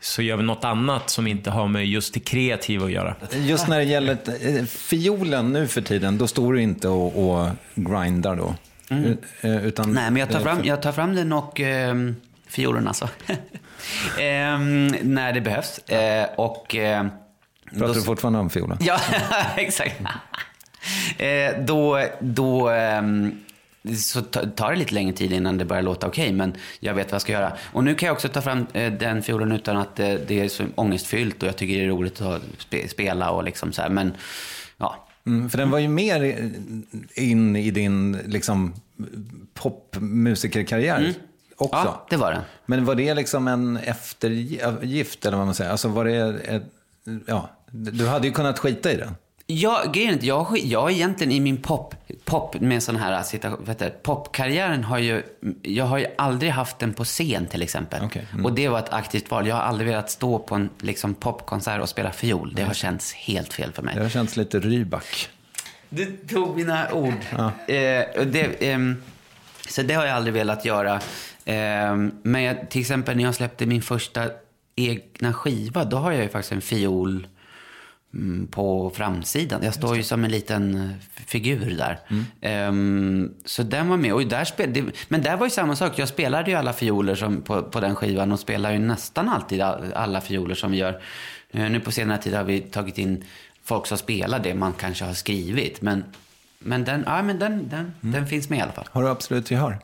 så 0.00 0.22
gör 0.22 0.36
vi 0.36 0.42
något 0.42 0.64
annat 0.64 1.10
som 1.10 1.26
inte 1.26 1.50
har 1.50 1.68
med 1.68 1.86
just 1.86 2.14
det 2.14 2.20
kreativa 2.20 2.84
att 2.84 2.92
göra. 2.92 3.16
just 3.32 3.68
när 3.68 3.78
det 3.78 3.84
gäller 3.84 4.18
eh, 4.40 4.64
fiolen 4.64 5.52
nu 5.52 5.68
för 5.68 5.80
tiden, 5.82 6.18
då 6.18 6.26
står 6.26 6.52
du 6.52 6.62
inte 6.62 6.88
och, 6.88 7.30
och 7.30 7.48
grindar 7.74 8.36
då? 8.36 8.54
Mm. 8.90 9.16
Eh, 9.40 9.66
Utan, 9.66 9.92
Nej, 9.92 10.10
men 10.10 10.16
jag 10.16 10.30
tar 10.30 10.38
eh, 10.38 10.42
fram, 10.44 10.64
jag 10.64 10.82
tar 10.82 10.92
fram 10.92 11.14
den 11.14 11.32
och 11.32 11.60
eh, 11.60 11.94
fiolen 12.48 12.88
alltså. 12.88 13.08
Ehm, 14.20 14.86
när 15.02 15.32
det 15.32 15.40
behövs. 15.40 15.78
Eh, 15.78 16.26
och... 16.36 16.76
Eh, 16.76 17.06
Pratar 17.70 17.86
då- 17.86 17.92
du 17.92 18.02
fortfarande 18.02 18.38
om 18.38 18.50
fiolen? 18.50 18.78
Ja, 18.80 19.00
exakt. 19.56 20.00
eh, 21.18 21.64
då 21.64 22.04
då 22.20 22.68
ehm, 22.68 23.40
så 23.98 24.22
ta- 24.22 24.46
tar 24.46 24.70
det 24.72 24.76
lite 24.78 24.94
längre 24.94 25.12
tid 25.16 25.32
innan 25.32 25.58
det 25.58 25.64
börjar 25.64 25.82
låta 25.82 26.06
okej, 26.06 26.32
men 26.32 26.52
jag 26.80 26.94
vet 26.94 27.06
vad 27.06 27.14
jag 27.14 27.22
ska 27.22 27.32
göra. 27.32 27.52
Och 27.72 27.84
nu 27.84 27.94
kan 27.94 28.06
jag 28.06 28.14
också 28.14 28.28
ta 28.28 28.42
fram 28.42 28.66
eh, 28.72 28.92
den 28.92 29.22
fiolen 29.22 29.52
utan 29.52 29.76
att 29.76 30.00
eh, 30.00 30.14
det 30.26 30.40
är 30.40 30.48
så 30.48 30.64
ångestfyllt 30.74 31.42
och 31.42 31.48
jag 31.48 31.56
tycker 31.56 31.74
det 31.78 31.84
är 31.84 31.88
roligt 31.88 32.20
att 32.20 32.42
spe, 32.58 32.88
spela 32.88 33.30
och 33.30 33.44
liksom 33.44 33.72
så 33.72 33.82
här. 33.82 33.88
Men 33.88 34.12
ja, 34.76 35.06
Mm, 35.26 35.50
för 35.50 35.58
den 35.58 35.70
var 35.70 35.78
ju 35.78 35.88
mer 35.88 36.22
eh, 36.24 37.24
in 37.28 37.56
i 37.56 37.70
din 37.70 38.12
liksom, 38.26 38.74
popmusikerkarriär 39.54 41.14
också. 41.56 41.76
Mm. 41.76 41.86
ja 41.86 42.06
det 42.10 42.16
var 42.16 42.32
den. 42.32 42.42
Men 42.66 42.84
var 42.84 42.94
det 42.94 43.14
liksom 43.14 43.48
en 43.48 43.76
eftergift, 43.76 45.26
eller 45.26 45.36
vad 45.36 45.46
man 45.46 45.54
säger? 45.54 45.70
Alltså 45.70 45.88
var 45.88 46.04
det 46.04 46.40
ett, 46.44 46.62
ja, 47.26 47.50
du 47.70 48.06
hade 48.06 48.26
ju 48.26 48.32
kunnat 48.32 48.58
skita 48.58 48.92
i 48.92 48.96
den. 48.96 49.14
Ja, 49.46 49.84
grejen 49.92 50.18
är 50.18 50.24
jag, 50.24 50.58
jag 50.58 50.90
egentligen 50.92 51.32
i 51.32 51.40
min 51.40 51.56
pop, 51.56 51.94
pop 52.24 52.60
med 52.60 52.82
sån 52.82 52.96
här 52.96 53.22
situation, 53.22 53.66
heter 53.66 53.84
det, 53.84 54.02
popkarriären 54.02 54.84
har 54.84 54.98
ju, 54.98 55.22
jag 55.62 55.84
har 55.84 55.98
ju 55.98 56.06
aldrig 56.18 56.52
haft 56.52 56.78
den 56.78 56.92
på 56.92 57.04
scen 57.04 57.46
till 57.46 57.62
exempel. 57.62 58.04
Okej, 58.04 58.26
mm. 58.32 58.44
Och 58.44 58.52
det 58.52 58.68
var 58.68 58.78
ett 58.78 58.92
aktivt 58.92 59.30
val. 59.30 59.46
Jag 59.46 59.54
har 59.54 59.62
aldrig 59.62 59.88
velat 59.88 60.10
stå 60.10 60.38
på 60.38 60.54
en 60.54 60.70
liksom, 60.80 61.14
popkonsert 61.14 61.80
och 61.80 61.88
spela 61.88 62.12
fiol. 62.12 62.52
Det 62.54 62.62
har 62.62 62.74
känts 62.74 63.12
helt 63.12 63.52
fel 63.52 63.72
för 63.72 63.82
mig. 63.82 63.94
Det 63.94 64.02
har 64.02 64.08
känts 64.08 64.36
lite 64.36 64.58
Rybak. 64.58 65.28
Du 65.88 66.16
tog 66.16 66.56
mina 66.56 66.92
ord. 66.92 67.14
Eh, 67.66 68.20
och 68.20 68.26
det, 68.26 68.70
ehm, 68.70 69.02
så 69.68 69.82
det 69.82 69.94
har 69.94 70.06
jag 70.06 70.16
aldrig 70.16 70.34
velat 70.34 70.64
göra. 70.64 71.00
Ehm, 71.44 72.12
men 72.22 72.42
jag, 72.42 72.70
till 72.70 72.80
exempel 72.80 73.16
när 73.16 73.24
jag 73.24 73.34
släppte 73.34 73.66
min 73.66 73.82
första 73.82 74.30
egna 74.76 75.32
skiva, 75.32 75.84
då 75.84 75.96
har 75.96 76.12
jag 76.12 76.22
ju 76.22 76.28
faktiskt 76.28 76.52
en 76.52 76.60
fiol 76.60 77.26
på 78.50 78.90
framsidan. 78.94 79.60
Jag 79.62 79.74
står 79.74 79.96
ju 79.96 80.02
som 80.02 80.24
en 80.24 80.30
liten 80.30 80.74
eh, 80.74 80.90
figur 81.26 81.76
där. 81.78 81.98
Ehm, 82.40 83.34
så 83.44 83.62
den 83.62 83.88
var 83.88 83.96
med. 83.96 84.12
Och 84.12 84.26
där 84.26 84.44
spel, 84.44 84.72
det, 84.72 84.84
men 85.08 85.22
där 85.22 85.36
var 85.36 85.46
ju 85.46 85.50
samma 85.50 85.76
sak. 85.76 85.98
Jag 85.98 86.08
spelade 86.08 86.50
ju 86.50 86.56
alla 86.56 86.72
fioler 86.72 87.14
som, 87.14 87.42
på, 87.42 87.62
på 87.62 87.80
den 87.80 87.94
skivan 87.96 88.32
och 88.32 88.40
spelar 88.40 88.72
ju 88.72 88.78
nästan 88.78 89.28
alltid 89.28 89.60
all- 89.60 89.92
alla 89.92 90.20
fioler 90.20 90.54
som 90.54 90.70
vi 90.70 90.78
gör. 90.78 91.00
Eh, 91.50 91.70
nu 91.70 91.80
på 91.80 91.92
senare 91.92 92.18
tid 92.18 92.34
har 92.34 92.44
vi 92.44 92.60
tagit 92.60 92.98
in 92.98 93.24
folk 93.64 93.86
som 93.86 93.98
spelar 93.98 94.38
det 94.38 94.54
man 94.54 94.72
kanske 94.72 95.04
har 95.04 95.14
skrivit. 95.14 95.82
Men, 95.82 96.04
men, 96.58 96.84
den, 96.84 97.02
ja, 97.06 97.22
men 97.22 97.38
den, 97.38 97.68
den, 97.68 97.92
den 98.00 98.26
finns 98.26 98.48
med 98.48 98.58
i 98.58 98.62
alla 98.62 98.72
fall. 98.72 98.88
Har 98.90 99.02
du 99.02 99.08
absolut 99.08 99.50
gehör? 99.50 99.78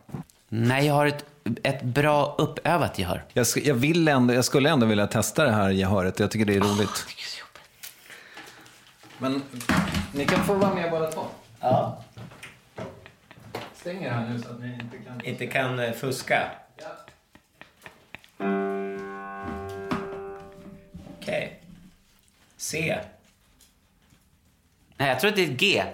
Nej, 0.48 0.86
jag 0.86 0.94
har 0.94 1.06
ett, 1.06 1.24
ett 1.62 1.82
bra 1.82 2.34
uppövat 2.38 2.98
gehör. 2.98 3.24
Jag, 3.32 3.46
jag, 3.64 3.74
vill 3.74 4.08
ändå, 4.08 4.34
jag 4.34 4.44
skulle 4.44 4.70
ändå 4.70 4.86
vilja 4.86 5.06
testa 5.06 5.44
det 5.44 5.52
här 5.52 5.70
gehöret. 5.70 6.20
Jag 6.20 6.30
tycker 6.30 6.44
det 6.46 6.54
är 6.56 6.60
roligt. 6.60 7.06
Men 9.18 9.42
ni 10.14 10.26
kan 10.26 10.44
få 10.44 10.54
vara 10.54 10.74
med 10.74 10.90
båda 10.90 11.10
två. 11.10 11.26
Ja. 11.60 12.04
Stänger 13.74 14.10
här 14.10 14.28
nu 14.28 14.42
så 14.42 14.50
att 14.50 14.60
ni 14.60 14.74
inte 14.74 14.98
kan... 14.98 15.24
Inte 15.24 15.46
kan 15.46 15.78
eh, 15.78 15.92
fuska. 15.92 16.50
Okej. 21.18 21.62
C. 22.56 22.98
Nej, 24.96 25.08
jag 25.08 25.20
tror 25.20 25.30
att 25.30 25.36
det 25.36 25.44
är 25.44 25.50
ett 25.50 25.60
G. 25.60 25.84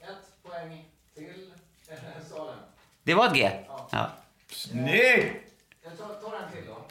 Ett 0.00 0.42
poäng 0.42 0.84
till 1.14 1.52
Det 3.02 3.14
var 3.14 3.26
ett 3.26 3.34
G? 3.34 3.50
Ja. 3.90 4.10
Snyggt! 4.50 5.52
Jag 5.82 5.98
tar, 5.98 6.14
tar 6.14 6.36
en 6.36 6.52
till 6.52 6.64
då. 6.66 6.84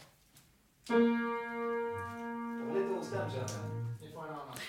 Lite 2.73 2.99
ostämd 2.99 3.31
känner 3.31 3.69
jag. 3.69 3.74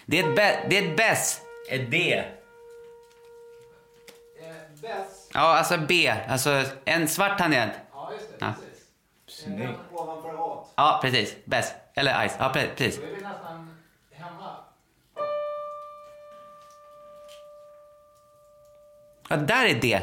Det 0.07 0.19
är 0.19 0.29
ett, 0.31 0.37
be- 0.37 0.67
det 0.71 0.79
är 0.79 0.91
ett 0.91 0.97
bäss. 0.97 1.41
Ett 1.71 1.91
D. 1.91 2.25
Bäst. 4.83 5.31
Ja, 5.35 5.41
alltså 5.59 5.79
B. 5.79 6.15
Alltså 6.29 6.65
en 6.85 7.09
svart 7.09 7.39
tangent. 7.39 7.73
Ja, 7.93 8.13
just 8.13 8.29
det. 8.31 8.37
Ja. 8.41 8.55
Precis. 9.27 9.45
Snyggt. 9.45 9.79
Ovanför 9.93 10.35
A. 10.39 10.67
Ja, 10.77 10.99
precis. 11.03 11.37
Bäst. 11.45 11.75
Eller 11.95 12.29
ice. 12.29 12.37
Ja, 12.39 12.53
pre- 12.55 12.75
precis. 12.77 13.01
Då 13.01 13.07
är 13.07 13.11
vi 13.17 13.23
nästan 13.23 13.77
hemma. 14.13 14.57
Ja, 19.29 19.37
där 19.37 19.67
är 19.67 19.75
D. 19.81 20.01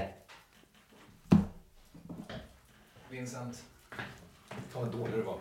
Vincent. 3.10 3.64
Fan 4.74 4.82
vad 4.84 4.92
dålig 4.92 5.14
du 5.16 5.22
var. 5.22 5.36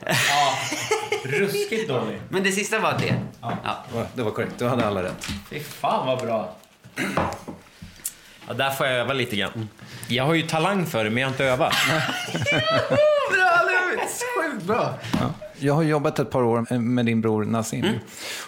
Ruskigt 1.41 1.89
dålig. 1.89 2.21
Men 2.29 2.43
det 2.43 2.53
sista 2.53 2.79
var 2.79 2.99
D. 2.99 3.15
Ja. 3.41 3.53
Det 3.91 3.97
var- 3.97 4.07
Det 4.15 4.23
var 4.23 4.31
korrekt, 4.31 4.53
du 4.59 4.69
hade 4.69 4.87
alla 4.87 5.03
rätt. 5.03 5.27
Fy 5.51 5.61
fan 5.61 6.07
vad 6.07 6.19
bra. 6.19 6.55
Ja, 8.49 8.55
där 8.55 8.71
får 8.71 8.87
jag 8.87 8.97
öva 8.97 9.13
lite 9.13 9.37
grann. 9.37 9.69
Jag 10.09 10.25
har 10.25 10.35
ju 10.35 10.43
talang 10.43 10.87
för 10.87 11.05
det, 11.05 11.11
men 11.11 11.21
jag 11.21 11.29
har 11.29 11.33
inte 11.33 11.45
övat. 11.45 11.73
Sjukt 14.37 14.65
bra. 14.65 14.95
Jag 15.59 15.75
har 15.75 15.83
jobbat 15.83 16.19
ett 16.19 16.31
par 16.31 16.43
år 16.43 16.79
med 16.79 17.07
din 17.07 17.21
bror 17.21 17.45
Nassim. 17.45 17.85
Mm. 17.85 17.99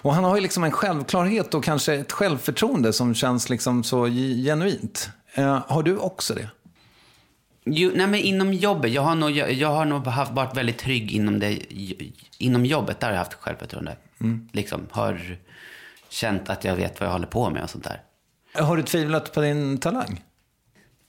Och 0.02 0.14
han 0.14 0.24
har 0.24 0.34
ju 0.36 0.40
liksom 0.42 0.64
en 0.64 0.72
självklarhet 0.72 1.54
och 1.54 1.64
kanske 1.64 1.94
ett 1.94 2.12
självförtroende 2.12 2.92
som 2.92 3.14
känns 3.14 3.48
liksom 3.48 3.84
så 3.84 4.08
ge- 4.08 4.42
genuint. 4.50 5.10
Eh, 5.34 5.62
har 5.68 5.82
du 5.82 5.96
också 5.96 6.34
det? 6.34 6.48
Jo, 7.64 7.90
nej, 7.94 8.06
men 8.06 8.20
inom 8.20 8.52
jobbet. 8.52 8.92
Jag 8.92 9.02
har 9.02 9.14
nog, 9.14 9.30
jag, 9.30 9.52
jag 9.52 9.68
har 9.68 9.84
nog 9.84 10.06
haft, 10.06 10.32
varit 10.32 10.56
väldigt 10.56 10.78
trygg 10.78 11.12
inom, 11.12 11.38
det, 11.38 11.58
inom 12.38 12.66
jobbet. 12.66 13.00
Där 13.00 13.06
har 13.06 13.14
jag 13.14 13.18
haft 13.18 13.34
självförtroende. 13.34 13.96
Liksom, 14.52 14.86
har 14.90 15.38
känt 16.08 16.50
att 16.50 16.64
jag 16.64 16.76
vet 16.76 17.00
vad 17.00 17.06
jag 17.06 17.12
håller 17.12 17.26
på 17.26 17.50
med 17.50 17.62
och 17.62 17.70
sånt 17.70 17.84
där. 17.84 18.02
Har 18.62 18.76
du 18.76 18.82
tvivlat 18.82 19.32
på 19.32 19.40
din 19.40 19.78
talang? 19.78 20.22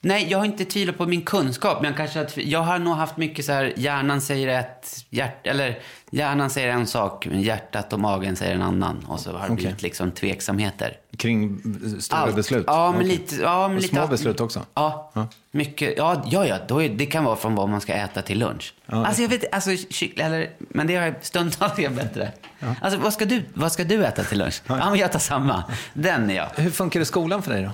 Nej, 0.00 0.26
jag 0.30 0.38
har 0.38 0.44
inte 0.44 0.64
tvivlat 0.64 0.98
på 0.98 1.06
min 1.06 1.22
kunskap, 1.22 1.82
men 1.82 1.90
jag, 1.90 1.96
kanske 1.96 2.18
har, 2.18 2.28
jag 2.36 2.60
har 2.60 2.78
nog 2.78 2.94
haft 2.94 3.16
mycket 3.16 3.44
så 3.44 3.52
här, 3.52 3.72
hjärnan 3.76 4.20
säger 4.20 4.60
ett, 4.60 5.06
hjärt, 5.10 5.46
eller 5.46 5.78
hjärnan 6.10 6.50
säger 6.50 6.68
en 6.68 6.86
sak, 6.86 7.26
men 7.26 7.42
hjärtat 7.42 7.92
och 7.92 8.00
magen 8.00 8.36
säger 8.36 8.54
en 8.54 8.62
annan. 8.62 9.04
Och 9.08 9.20
så 9.20 9.32
har 9.32 9.38
det 9.38 9.44
Okej. 9.44 9.56
blivit 9.56 9.82
liksom 9.82 10.10
tveksamheter. 10.10 10.96
Kring 11.18 11.60
stora 12.00 12.20
Allt. 12.20 12.36
beslut? 12.36 12.64
Ja, 12.66 12.92
men 12.92 13.08
lite, 13.08 13.36
ja, 13.36 13.68
men 13.68 13.76
Och 13.76 13.82
lite 13.82 13.94
små 13.94 14.06
beslut 14.06 14.40
också? 14.40 14.66
Ja, 14.74 15.10
Ja. 15.14 15.28
mycket. 15.50 15.94
Ja, 15.96 16.22
ja, 16.26 16.46
ja 16.46 16.58
då 16.68 16.82
är, 16.82 16.88
det 16.88 17.06
kan 17.06 17.24
vara 17.24 17.36
från 17.36 17.54
vad 17.54 17.68
man 17.68 17.80
ska 17.80 17.92
äta 17.94 18.22
till 18.22 18.38
lunch. 18.38 18.74
Ja, 18.86 19.06
alltså 19.06 19.22
jag 19.22 19.28
vet 19.28 19.54
alltså, 19.54 19.70
kyck- 19.70 20.20
eller, 20.22 20.50
men 20.58 20.86
det 20.86 20.96
har 20.96 21.02
jag 21.06 21.14
stundtals 21.22 21.78
är 21.78 21.88
bättre. 21.90 22.32
Alltså 22.80 23.00
vad 23.00 23.12
ska, 23.12 23.24
du, 23.24 23.42
vad 23.54 23.72
ska 23.72 23.84
du 23.84 24.04
äta 24.04 24.24
till 24.24 24.38
lunch? 24.38 24.62
Ja, 24.66 24.90
men 24.90 24.98
jag 24.98 25.12
tar 25.12 25.18
samma. 25.18 25.64
Den 25.94 26.30
är 26.30 26.34
jag. 26.34 26.48
Hur 26.56 26.70
funkar 26.70 27.00
det 27.00 27.06
skolan 27.06 27.42
för 27.42 27.52
dig 27.52 27.62
då? 27.62 27.70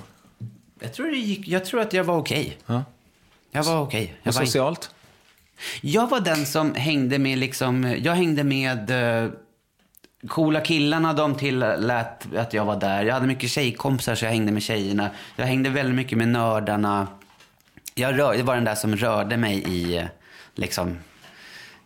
Jag 0.79 0.93
tror, 0.93 1.05
det 1.07 1.17
gick, 1.17 1.47
jag 1.47 1.65
tror 1.65 1.81
att 1.81 1.93
jag 1.93 2.03
var 2.03 2.17
okej. 2.17 2.57
Ja. 2.65 2.83
Jag 3.51 3.63
var 3.63 3.79
okej. 3.81 4.15
Jag 4.23 4.31
Och 4.31 4.35
var- 4.39 4.45
socialt? 4.45 4.89
Jag 5.81 6.09
var 6.09 6.19
den 6.19 6.45
som 6.45 6.75
hängde 6.75 7.19
med 7.19 7.37
liksom, 7.37 7.95
jag 8.03 8.13
hängde 8.13 8.43
med 8.43 8.91
eh, 9.23 9.29
coola 10.27 10.61
killarna, 10.61 11.13
de 11.13 11.35
tillät 11.35 12.35
att 12.37 12.53
jag 12.53 12.65
var 12.65 12.75
där. 12.75 13.03
Jag 13.03 13.13
hade 13.13 13.27
mycket 13.27 13.49
tjejkompisar 13.49 14.15
så 14.15 14.25
jag 14.25 14.31
hängde 14.31 14.51
med 14.51 14.63
tjejerna. 14.63 15.09
Jag 15.35 15.45
hängde 15.45 15.69
väldigt 15.69 15.95
mycket 15.95 16.17
med 16.17 16.27
nördarna. 16.27 17.07
Jag, 17.95 18.19
rör, 18.19 18.33
jag 18.33 18.43
var 18.43 18.55
den 18.55 18.63
där 18.63 18.75
som 18.75 18.95
rörde 18.95 19.37
mig 19.37 19.63
i, 19.67 20.07
liksom, 20.55 20.97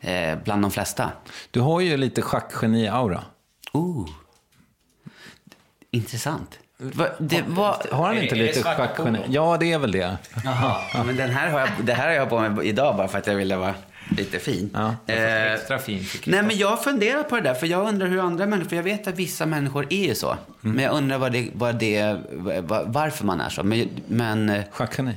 eh, 0.01 0.37
bland 0.43 0.61
de 0.61 0.71
flesta. 0.71 1.11
Du 1.51 1.59
har 1.59 1.81
ju 1.81 1.97
lite 1.97 2.21
schackgeni-aura. 2.21 3.21
Oh. 3.73 4.09
Intressant. 5.91 6.59
Va, 6.77 7.07
det 7.19 7.43
var... 7.47 7.81
Har 7.91 8.05
han 8.07 8.17
inte 8.17 8.35
det- 8.35 8.41
är 8.41 8.43
det 8.47 8.55
lite 8.55 8.63
schackgeni? 8.63 9.19
Ja, 9.27 9.57
det 9.59 9.71
är 9.73 9.79
väl 9.79 9.91
det. 9.91 10.17
Jaha. 10.45 10.81
Ja, 10.93 11.03
men 11.03 11.15
den 11.15 11.29
här 11.29 11.49
har 11.49 11.59
jag, 11.59 11.69
det 11.83 11.93
här 11.93 12.07
har 12.07 12.13
jag 12.13 12.29
på 12.29 12.39
mig 12.39 12.67
idag 12.67 12.95
bara 12.97 13.07
för 13.07 13.17
att 13.17 13.27
jag 13.27 13.35
ville 13.35 13.55
vara 13.55 13.75
lite 14.17 14.39
fin. 14.39 14.69
Ja, 14.73 14.95
Eh, 15.07 15.53
Extra 15.53 15.79
fin. 15.79 16.03
Nej, 16.25 16.43
men 16.43 16.57
jag 16.57 16.83
funderar 16.83 17.23
på 17.23 17.35
det 17.35 17.41
där, 17.41 17.53
för 17.53 17.67
jag 17.67 17.87
undrar 17.87 18.07
hur 18.07 18.19
andra 18.19 18.45
människor, 18.45 18.69
för 18.69 18.75
jag 18.75 18.83
vet 18.83 19.07
att 19.07 19.15
vissa 19.15 19.45
människor 19.45 19.87
är 19.89 20.07
ju 20.07 20.15
så. 20.15 20.29
Mm. 20.63 20.75
Men 20.75 20.83
jag 20.83 20.93
undrar 20.93 21.17
vad 21.17 21.31
det, 21.31 21.49
vad 21.53 21.75
det, 21.79 22.19
varför 22.85 23.25
man 23.25 23.41
är 23.41 23.49
så. 23.49 23.63
Men, 23.63 23.89
men 24.07 24.49
eh, 24.49 24.63
Schackgeni? 24.71 25.13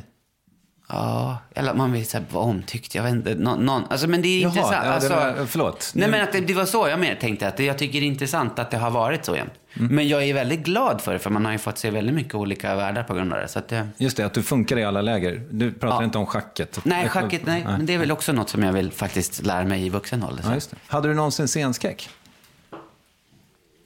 Ja, 0.92 1.38
eller 1.54 1.70
att 1.70 1.76
man 1.76 1.92
vill 1.92 2.06
här, 2.12 2.24
vara 2.30 2.44
omtyckt, 2.44 2.94
jag 2.94 3.02
vet 3.02 3.12
inte. 3.12 3.34
Någon, 3.34 3.66
någon, 3.66 3.82
alltså, 3.90 4.06
men 4.08 4.22
det 4.22 4.28
är 4.28 4.40
Jaha, 4.42 4.50
intressant. 4.50 4.86
ja, 4.86 4.92
alltså, 4.92 5.08
var- 5.14 5.46
förlåt. 5.46 5.92
Nej, 5.94 6.10
men 6.10 6.20
att 6.22 6.32
det, 6.32 6.40
det 6.40 6.54
var 6.54 6.64
så 6.64 6.88
jag 6.88 7.00
mer 7.00 7.14
tänkte, 7.14 7.48
att 7.48 7.58
jag 7.58 7.78
tycker 7.78 8.00
det 8.00 8.06
är 8.06 8.08
intressant 8.08 8.58
att 8.58 8.70
det 8.70 8.76
har 8.76 8.90
varit 8.90 9.24
så 9.24 9.36
jämt. 9.36 9.52
Mm. 9.78 9.94
Men 9.94 10.08
jag 10.08 10.24
är 10.24 10.34
väldigt 10.34 10.60
glad 10.60 11.00
för 11.00 11.12
det, 11.12 11.18
för 11.18 11.30
man 11.30 11.44
har 11.44 11.52
ju 11.52 11.58
fått 11.58 11.78
se 11.78 11.90
väldigt 11.90 12.14
mycket 12.14 12.34
olika 12.34 12.74
världar 12.74 13.02
på 13.02 13.14
grund 13.14 13.32
av 13.32 13.38
det. 13.38 13.48
Så 13.48 13.58
att 13.58 13.68
det 13.68 13.88
Just 13.98 14.16
det, 14.16 14.26
att 14.26 14.34
du 14.34 14.42
funkar 14.42 14.78
i 14.78 14.84
alla 14.84 15.00
läger. 15.00 15.42
Du 15.50 15.72
pratar 15.72 15.96
Ja. 15.96 16.04
inte 16.04 16.18
om 16.18 16.26
schacket. 16.26 16.78
nej, 16.84 17.08
schacket, 17.08 17.46
nej. 17.46 17.64
Men 17.64 17.86
det 17.86 17.94
är 17.94 17.98
väl 17.98 18.12
också 18.12 18.32
något 18.32 18.48
som 18.48 18.62
jag 18.62 18.72
vill 18.72 18.92
faktiskt 18.92 19.44
lära 19.46 19.64
mig 19.64 19.86
i 19.86 19.88
vuxen 19.88 20.24
ålder. 20.24 20.44
Ja, 20.46 20.54
just 20.54 20.70
det. 20.70 20.76
Hade 20.86 21.08
du 21.08 21.14
någonsin 21.14 21.48
scenskräck? 21.48 22.08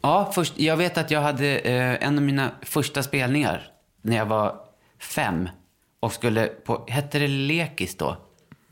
Ja, 0.02 0.32
först, 0.34 0.58
jag 0.58 0.76
vet 0.76 0.98
att 0.98 1.10
jag 1.10 1.20
hade 1.20 1.58
eh, 1.58 2.06
en 2.08 2.16
av 2.18 2.22
mina 2.24 2.50
första 2.62 3.02
spelningar 3.02 3.62
när 4.02 4.16
jag 4.16 4.26
var 4.26 4.54
fem 5.00 5.48
och 6.04 6.12
skulle 6.12 6.46
på, 6.46 6.84
hette 6.88 7.18
det 7.18 7.28
lekis 7.28 7.96
då? 7.96 8.16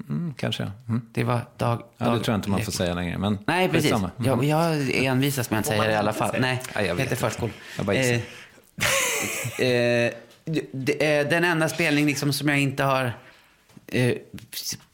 Mm, 0.09 0.35
kanske. 0.35 0.71
Mm. 0.89 1.09
Det 1.13 1.25
var 1.25 1.41
dag... 1.57 1.83
Ja, 1.99 2.05
det 2.05 2.11
dag 2.11 2.25
tror 2.25 2.33
jag 2.33 2.39
inte 2.39 2.51
man 2.51 2.61
får 2.61 2.73
säga 2.73 2.95
längre. 2.95 3.19
Men 3.19 3.39
Nej, 3.47 3.69
precis. 3.69 3.93
Mm. 3.93 4.11
Jag, 4.25 4.45
jag 4.45 4.91
envisas 5.05 5.51
med 5.51 5.61
att 5.61 5.67
säga 5.67 5.83
det 5.83 5.93
i 5.93 5.95
alla 5.97 6.13
fall. 6.13 6.37
Nej, 6.41 6.41
Nej, 6.41 6.61
jag 6.75 6.85
det 6.85 6.89
vet 6.89 7.01
heter 7.01 7.03
inte. 7.03 7.31
förskol. 7.31 7.51
Jag 7.77 7.87
bara 7.87 7.97
gissar. 7.97 8.15
Eh, 9.59 9.67
eh, 9.67 10.13
eh, 11.09 11.29
den 11.29 11.45
enda 11.45 11.69
spelning 11.69 12.07
liksom 12.07 12.33
som 12.33 12.49
jag 12.49 12.59
inte 12.59 12.85
har... 12.85 13.13
Eh, 13.87 14.15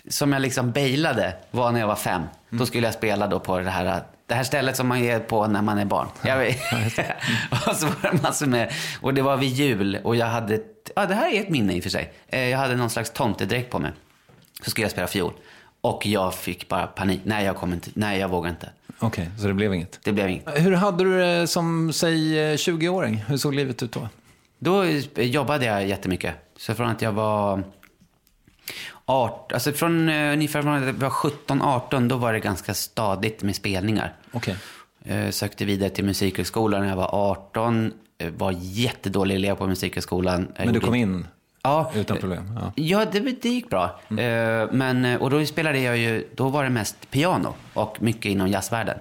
som 0.09 0.33
jag 0.33 0.43
liksom 0.43 0.73
bailade 0.73 1.35
var 1.51 1.73
när 1.73 1.81
jag 1.81 1.87
var 1.87 1.97
fem. 1.97 2.23
Då 2.51 2.67
skulle 2.67 2.87
jag 2.87 2.95
spela 2.95 3.27
då 3.27 3.41
på 3.41 3.59
det 3.59 3.71
här, 3.71 4.03
det 4.29 4.35
här 4.35 4.45
stället 4.45 4.77
som 4.77 4.89
man 4.89 4.99
är 4.99 5.21
på 5.21 5.47
när 5.47 5.63
man 5.63 5.79
är 5.79 5.85
barn. 5.85 6.09
Jag 6.23 6.49
och 7.69 7.77
så 7.77 7.87
var 7.87 8.11
det 8.13 8.23
massor 8.23 8.47
med... 8.47 8.73
Och 9.01 9.15
det 9.15 9.23
var 9.23 9.37
vid 9.37 9.49
jul 9.49 9.99
och 10.05 10.17
jag 10.17 10.27
hade... 10.27 10.55
ett- 10.55 10.75
Ja, 10.97 11.07
det 11.07 11.15
här 11.15 11.35
är 11.35 11.41
ett 11.41 11.49
minne 11.49 11.73
i 11.73 11.79
och 11.79 11.83
för 11.83 11.91
sig. 11.91 12.13
Eh, 12.29 12.49
jag 12.49 12.59
hade 12.59 12.77
någon 12.77 12.91
slags 12.91 13.11
tomtedräkt 13.11 13.71
på 13.71 13.79
mig. 13.79 13.93
Så 14.63 14.71
skulle 14.71 14.85
jag 14.85 14.91
spela 14.93 15.07
fiol. 15.07 15.33
Och 15.81 16.07
jag 16.07 16.35
fick 16.35 16.69
bara 16.69 16.87
panik. 16.87 17.21
Nej, 17.25 17.45
jag 17.45 17.57
kommer 17.57 17.75
inte. 17.75 17.91
Nej, 17.95 18.19
jag 18.19 18.29
vågar 18.29 18.51
inte. 18.51 18.71
Okej, 18.99 19.31
så 19.39 19.47
det 19.47 19.55
blev 19.55 19.75
inget. 19.75 19.99
Det 20.05 20.13
blev 20.13 20.29
inget. 20.29 20.45
Hur 20.61 20.73
hade 20.73 21.05
du 21.05 21.19
det 21.21 21.47
som, 21.47 21.93
säg, 21.93 22.39
eh, 22.51 22.55
20-åring? 22.57 23.17
Hur 23.29 23.37
såg 23.37 23.55
livet 23.55 23.83
ut 23.83 23.93
då? 23.93 24.09
Då 24.59 24.83
eh, 24.83 25.03
jobbade 25.17 25.65
jag 25.65 25.87
jättemycket. 25.87 26.35
Så 26.59 26.75
från 26.75 26.89
att 26.89 27.03
jag 27.03 27.13
var 27.13 27.63
18, 29.05 29.55
alltså 29.55 29.73
från 29.73 30.09
eh, 30.09 30.33
ungefär 30.33 30.63
från 30.63 30.83
jag 30.83 30.93
var 30.93 31.11
17-18, 31.11 32.09
då 32.09 32.17
var 32.17 32.33
det 32.33 32.41
ganska 32.41 32.75
stadigt 32.75 33.43
med 33.43 33.57
spelningar. 33.57 34.13
Okej. 34.33 34.57
Eh, 35.05 35.31
sökte 35.31 35.65
vidare 35.65 35.91
till 35.91 36.05
musikhögskolan 36.05 36.81
när 36.81 36.89
jag 36.89 36.97
var 36.97 37.31
18. 37.31 37.93
eh, 38.19 38.31
Var 38.31 38.55
jättedålig 38.61 39.35
elev 39.35 39.55
på 39.55 39.67
musikhögskolan. 39.67 40.49
Men 40.57 40.73
du 40.73 40.81
kom 40.81 40.95
in 40.95 41.27
Ja, 41.63 41.93
utan 41.95 42.17
problem? 42.17 42.59
Ja. 42.61 42.73
Ja, 42.77 43.05
det, 43.13 43.21
det 43.21 43.49
gick 43.49 43.71
bra. 43.71 44.01
Eh, 44.11 44.73
men, 44.73 45.05
eh, 45.05 45.23
och 45.23 45.31
då 45.31 45.47
spelade 45.47 45.79
jag 45.79 45.97
ju, 45.99 46.29
då 46.35 46.49
var 46.49 46.65
det 46.65 46.71
mest 46.71 47.11
piano 47.11 47.55
och 47.75 48.03
mycket 48.03 48.25
inom 48.25 48.49
jazzvärlden. 48.49 48.99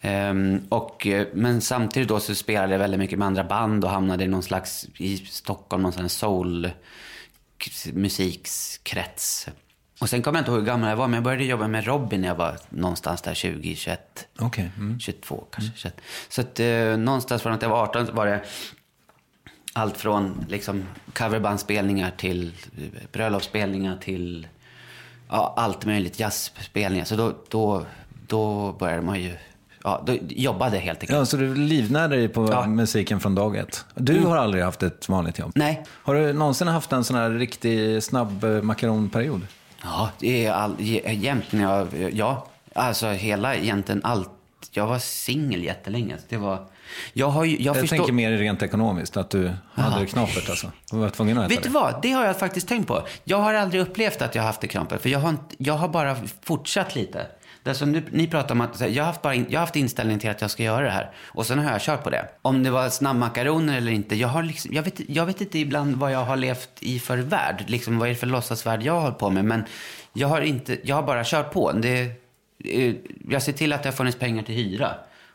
Ehm, 0.00 0.60
och, 0.68 1.06
eh, 1.06 1.26
men 1.34 1.60
samtidigt 1.60 2.08
då 2.08 2.20
så 2.20 2.34
spelade 2.34 2.72
jag 2.72 2.78
väldigt 2.78 3.00
mycket 3.00 3.18
med 3.18 3.26
andra 3.26 3.44
band 3.44 3.84
och 3.84 3.90
hamnade 3.90 4.24
i 4.24 4.28
någon 4.28 4.42
slags, 4.42 4.86
i 4.96 5.16
Stockholm, 5.16 5.82
någon 5.82 5.92
sån 5.92 6.08
soul 6.08 6.70
musikskrets. 7.92 9.48
Och 10.00 10.08
sen 10.08 10.22
kommer 10.22 10.38
jag 10.38 10.42
inte 10.42 10.50
ihåg 10.50 10.60
hur 10.60 10.66
gammal 10.66 10.90
jag 10.90 10.96
var, 10.96 11.06
men 11.06 11.14
jag 11.14 11.24
började 11.24 11.44
jobba 11.44 11.68
med 11.68 11.86
Robin 11.86 12.20
när 12.20 12.28
jag 12.28 12.34
var 12.34 12.56
någonstans 12.68 13.22
där 13.22 13.34
20, 13.34 13.76
21. 13.76 14.28
Okej. 14.38 14.70
Mm. 14.76 15.00
22 15.00 15.44
kanske. 15.50 15.72
21. 15.76 16.00
Så 16.28 16.40
att 16.40 16.60
eh, 16.60 16.96
någonstans 16.96 17.42
från 17.42 17.52
att 17.52 17.62
jag 17.62 17.68
var 17.68 17.82
18 17.82 18.06
så 18.06 18.12
var 18.12 18.26
det 18.26 18.44
allt 19.72 19.96
från 19.96 20.46
liksom, 20.48 20.84
coverbandspelningar 21.12 22.10
till 22.16 22.52
eh, 22.78 22.84
bröllopsspelningar 23.12 23.96
till 23.96 24.48
ja, 25.28 25.54
allt 25.56 25.84
möjligt, 25.84 26.20
jazzspelningar. 26.20 27.04
Så 27.04 27.16
då, 27.16 27.34
då, 27.48 27.86
då 28.26 28.72
började 28.72 29.02
man 29.02 29.20
ju, 29.20 29.36
ja, 29.84 30.02
då 30.06 30.16
jobbade 30.28 30.78
helt 30.78 31.00
enkelt. 31.02 31.18
Ja, 31.18 31.24
så 31.26 31.36
du 31.36 31.54
livnärde 31.54 32.16
dig 32.16 32.28
på 32.28 32.48
Ja. 32.52 32.58
Mm. 32.64 32.76
musiken 32.76 33.20
från 33.20 33.34
dag 33.34 33.56
ett? 33.56 33.84
Du 33.94 34.20
har 34.20 34.36
aldrig 34.36 34.64
haft 34.64 34.82
ett 34.82 35.08
vanligt 35.08 35.38
jobb? 35.38 35.52
Nej. 35.54 35.84
Har 35.90 36.14
du 36.14 36.32
någonsin 36.32 36.68
haft 36.68 36.92
en 36.92 37.04
sån 37.04 37.16
här 37.16 37.30
riktig 37.30 38.02
snabb 38.02 38.44
eh, 38.44 38.50
makaronperiod? 38.62 39.46
Ja, 39.82 40.10
det 40.18 40.46
är 40.46 40.52
all, 40.52 40.76
jä- 40.78 41.12
jämt 41.12 41.52
när 41.52 41.62
jag, 41.62 42.10
ja, 42.12 42.46
alltså 42.74 43.06
hela 43.06 43.54
egentligen 43.54 44.00
allt 44.04 44.30
jag 44.70 44.86
var 44.86 44.98
singel 44.98 45.64
jättelänge. 45.64 46.16
Så 46.18 46.24
det 46.28 46.36
var, 46.36 46.66
jag 47.12 47.28
har 47.28 47.44
ju, 47.44 47.52
jag, 47.56 47.60
Jag, 47.76 47.80
förstår, 47.80 47.96
tänker 47.96 48.12
mer 48.12 48.32
rent 48.32 48.62
ekonomiskt, 48.62 49.16
att 49.16 49.30
du 49.30 49.50
hade 49.74 50.00
det 50.00 50.06
knapert 50.06 50.48
alltså. 50.50 50.70
Du 50.90 50.96
var 50.96 51.08
tvungen 51.10 51.38
att 51.38 51.44
äta 51.44 51.54
Vet 51.54 51.62
du 51.62 51.68
det. 51.68 51.74
vad? 51.74 52.02
Det 52.02 52.10
har 52.12 52.24
jag 52.24 52.38
faktiskt 52.38 52.68
tänkt 52.68 52.86
på. 52.88 53.06
Jag 53.24 53.36
har 53.38 53.54
aldrig 53.54 53.80
upplevt 53.82 54.22
att 54.22 54.34
jag 54.34 54.42
har 54.42 54.46
haft 54.46 54.60
det 54.60 54.66
knapert. 54.68 55.02
För 55.02 55.08
jag 55.08 55.18
har, 55.18 55.36
jag 55.58 55.74
har 55.74 55.88
bara 55.88 56.16
fortsatt 56.42 56.94
lite. 56.94 57.26
Det 57.64 57.74
som 57.74 57.92
nu, 57.92 58.02
ni 58.10 58.26
pratar 58.26 58.54
om 58.54 58.60
att 58.60 58.76
så 58.76 58.84
här, 58.84 58.90
jag 58.90 59.04
har, 59.04 59.06
haft 59.06 59.22
bara 59.22 59.34
in, 59.34 59.46
jag 59.48 59.60
haft 59.60 59.76
inställningen 59.76 60.20
till 60.20 60.30
att 60.30 60.40
jag 60.40 60.50
ska 60.50 60.62
göra 60.62 60.84
det 60.84 60.90
här. 60.90 61.10
Och 61.24 61.46
sen 61.46 61.58
har 61.58 61.72
jag 61.72 61.80
kört 61.80 62.04
på 62.04 62.10
det. 62.10 62.28
Om 62.42 62.62
det 62.62 62.70
var 62.70 62.88
snabbmakaroner 62.88 63.76
eller 63.76 63.92
inte. 63.92 64.16
Jag, 64.16 64.28
har 64.28 64.42
liksom, 64.42 64.74
jag, 64.74 64.82
vet, 64.82 65.08
jag 65.08 65.26
vet 65.26 65.40
inte 65.40 65.58
ibland 65.58 65.96
vad 65.96 66.12
jag 66.12 66.24
har 66.24 66.36
levt 66.36 66.70
i 66.80 66.98
för 66.98 67.18
värld. 67.18 67.64
Liksom, 67.66 67.98
vad 67.98 68.08
är 68.08 68.12
det 68.12 68.18
för 68.18 68.26
låtsasvärld 68.26 68.82
jag 68.82 68.92
har 68.92 69.00
hållit 69.00 69.18
på 69.18 69.30
med. 69.30 69.44
Men 69.44 69.64
jag 70.12 70.28
har, 70.28 70.40
inte, 70.40 70.78
jag 70.82 70.96
har 70.96 71.02
bara 71.02 71.24
kört 71.24 71.52
på. 71.52 71.72
Det, 71.72 72.00
eh, 72.64 72.94
jag 73.28 73.42
ser 73.42 73.52
till 73.52 73.72
att 73.72 73.82
det 73.82 73.88
har 73.88 73.96
funnits 73.96 74.18
pengar 74.18 74.42
till 74.42 74.54
hyra. 74.54 74.94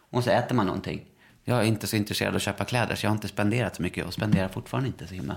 Och 0.10 0.24
så 0.24 0.30
äter 0.30 0.56
man 0.56 0.66
någonting. 0.66 1.02
Jag 1.44 1.60
är 1.60 1.64
inte 1.64 1.88
så 1.88 1.96
intresserad 1.96 2.30
av 2.30 2.36
att 2.36 2.42
köpa 2.42 2.66
kläder 2.66 2.96
så 2.96 3.06
jag 3.06 3.12
har 3.12 3.16
inte 3.16 3.28
spenderat 3.28 3.76
så 3.76 3.82
mycket 3.82 4.06
och 4.06 4.14
spenderar 4.14 4.48
fortfarande 4.48 4.88
inte 4.88 5.08
så 5.08 5.14
himla 5.14 5.36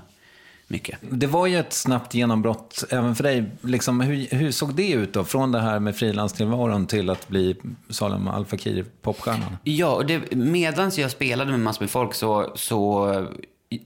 mycket. 0.72 0.98
Det 1.00 1.26
var 1.26 1.46
ju 1.46 1.58
ett 1.58 1.72
snabbt 1.72 2.14
genombrott 2.14 2.84
även 2.90 3.14
för 3.14 3.22
dig. 3.22 3.44
Liksom, 3.60 4.00
hur, 4.00 4.36
hur 4.36 4.50
såg 4.50 4.74
det 4.74 4.92
ut 4.92 5.12
då? 5.12 5.24
Från 5.24 5.52
det 5.52 5.60
här 5.60 5.80
med 5.80 5.96
frilanstillvaron 5.96 6.86
till 6.86 7.10
att 7.10 7.28
bli 7.28 7.56
Salem 7.90 8.28
Al 8.28 8.44
Fakir 8.44 8.84
popstjärnan? 9.02 9.56
Ja, 9.64 10.02
medans 10.30 10.98
jag 10.98 11.10
spelade 11.10 11.50
med 11.50 11.60
massor 11.60 11.82
med 11.82 11.90
folk 11.90 12.14
så, 12.14 12.52
så 12.54 13.08